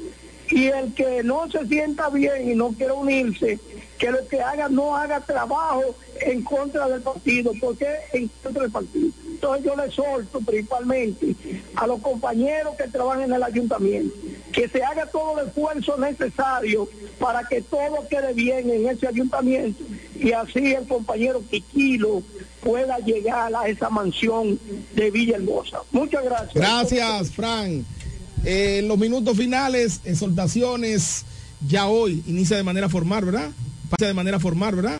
Y 0.51 0.67
el 0.67 0.93
que 0.93 1.23
no 1.23 1.49
se 1.51 1.65
sienta 1.67 2.09
bien 2.09 2.49
y 2.51 2.55
no 2.55 2.69
quiere 2.69 2.93
unirse, 2.93 3.59
que 3.97 4.11
lo 4.11 4.27
que 4.27 4.41
haga 4.41 4.69
no 4.69 4.95
haga 4.95 5.19
trabajo 5.19 5.95
en 6.21 6.41
contra 6.43 6.87
del 6.87 7.01
partido, 7.01 7.51
porque 7.59 7.87
en 8.13 8.29
contra 8.41 8.63
del 8.63 8.71
partido. 8.71 9.09
Entonces 9.27 9.65
yo 9.65 9.75
le 9.75 9.91
solto 9.91 10.39
principalmente 10.41 11.35
a 11.75 11.87
los 11.87 12.01
compañeros 12.01 12.75
que 12.75 12.87
trabajan 12.87 13.23
en 13.23 13.33
el 13.33 13.43
ayuntamiento, 13.43 14.15
que 14.51 14.67
se 14.67 14.83
haga 14.83 15.05
todo 15.05 15.39
el 15.39 15.47
esfuerzo 15.47 15.97
necesario 15.97 16.89
para 17.19 17.43
que 17.47 17.61
todo 17.61 18.07
quede 18.09 18.33
bien 18.33 18.69
en 18.69 18.87
ese 18.87 19.07
ayuntamiento 19.07 19.83
y 20.19 20.33
así 20.33 20.73
el 20.73 20.85
compañero 20.87 21.41
Quiquilo 21.49 22.21
pueda 22.61 22.99
llegar 22.99 23.53
a 23.55 23.67
esa 23.67 23.89
mansión 23.89 24.59
de 24.93 25.11
Villahermosa. 25.11 25.79
Muchas 25.91 26.23
gracias. 26.23 26.53
Gracias, 26.55 27.31
Fran. 27.31 27.85
Eh, 28.45 28.81
los 28.85 28.97
minutos 28.97 29.37
finales, 29.37 30.01
exhortaciones, 30.05 31.25
ya 31.67 31.87
hoy 31.87 32.23
inicia 32.27 32.57
de 32.57 32.63
manera 32.63 32.89
formal, 32.89 33.25
¿verdad? 33.25 33.49
Pasa 33.89 34.07
de 34.07 34.13
manera 34.13 34.39
formal, 34.39 34.75
¿verdad? 34.75 34.97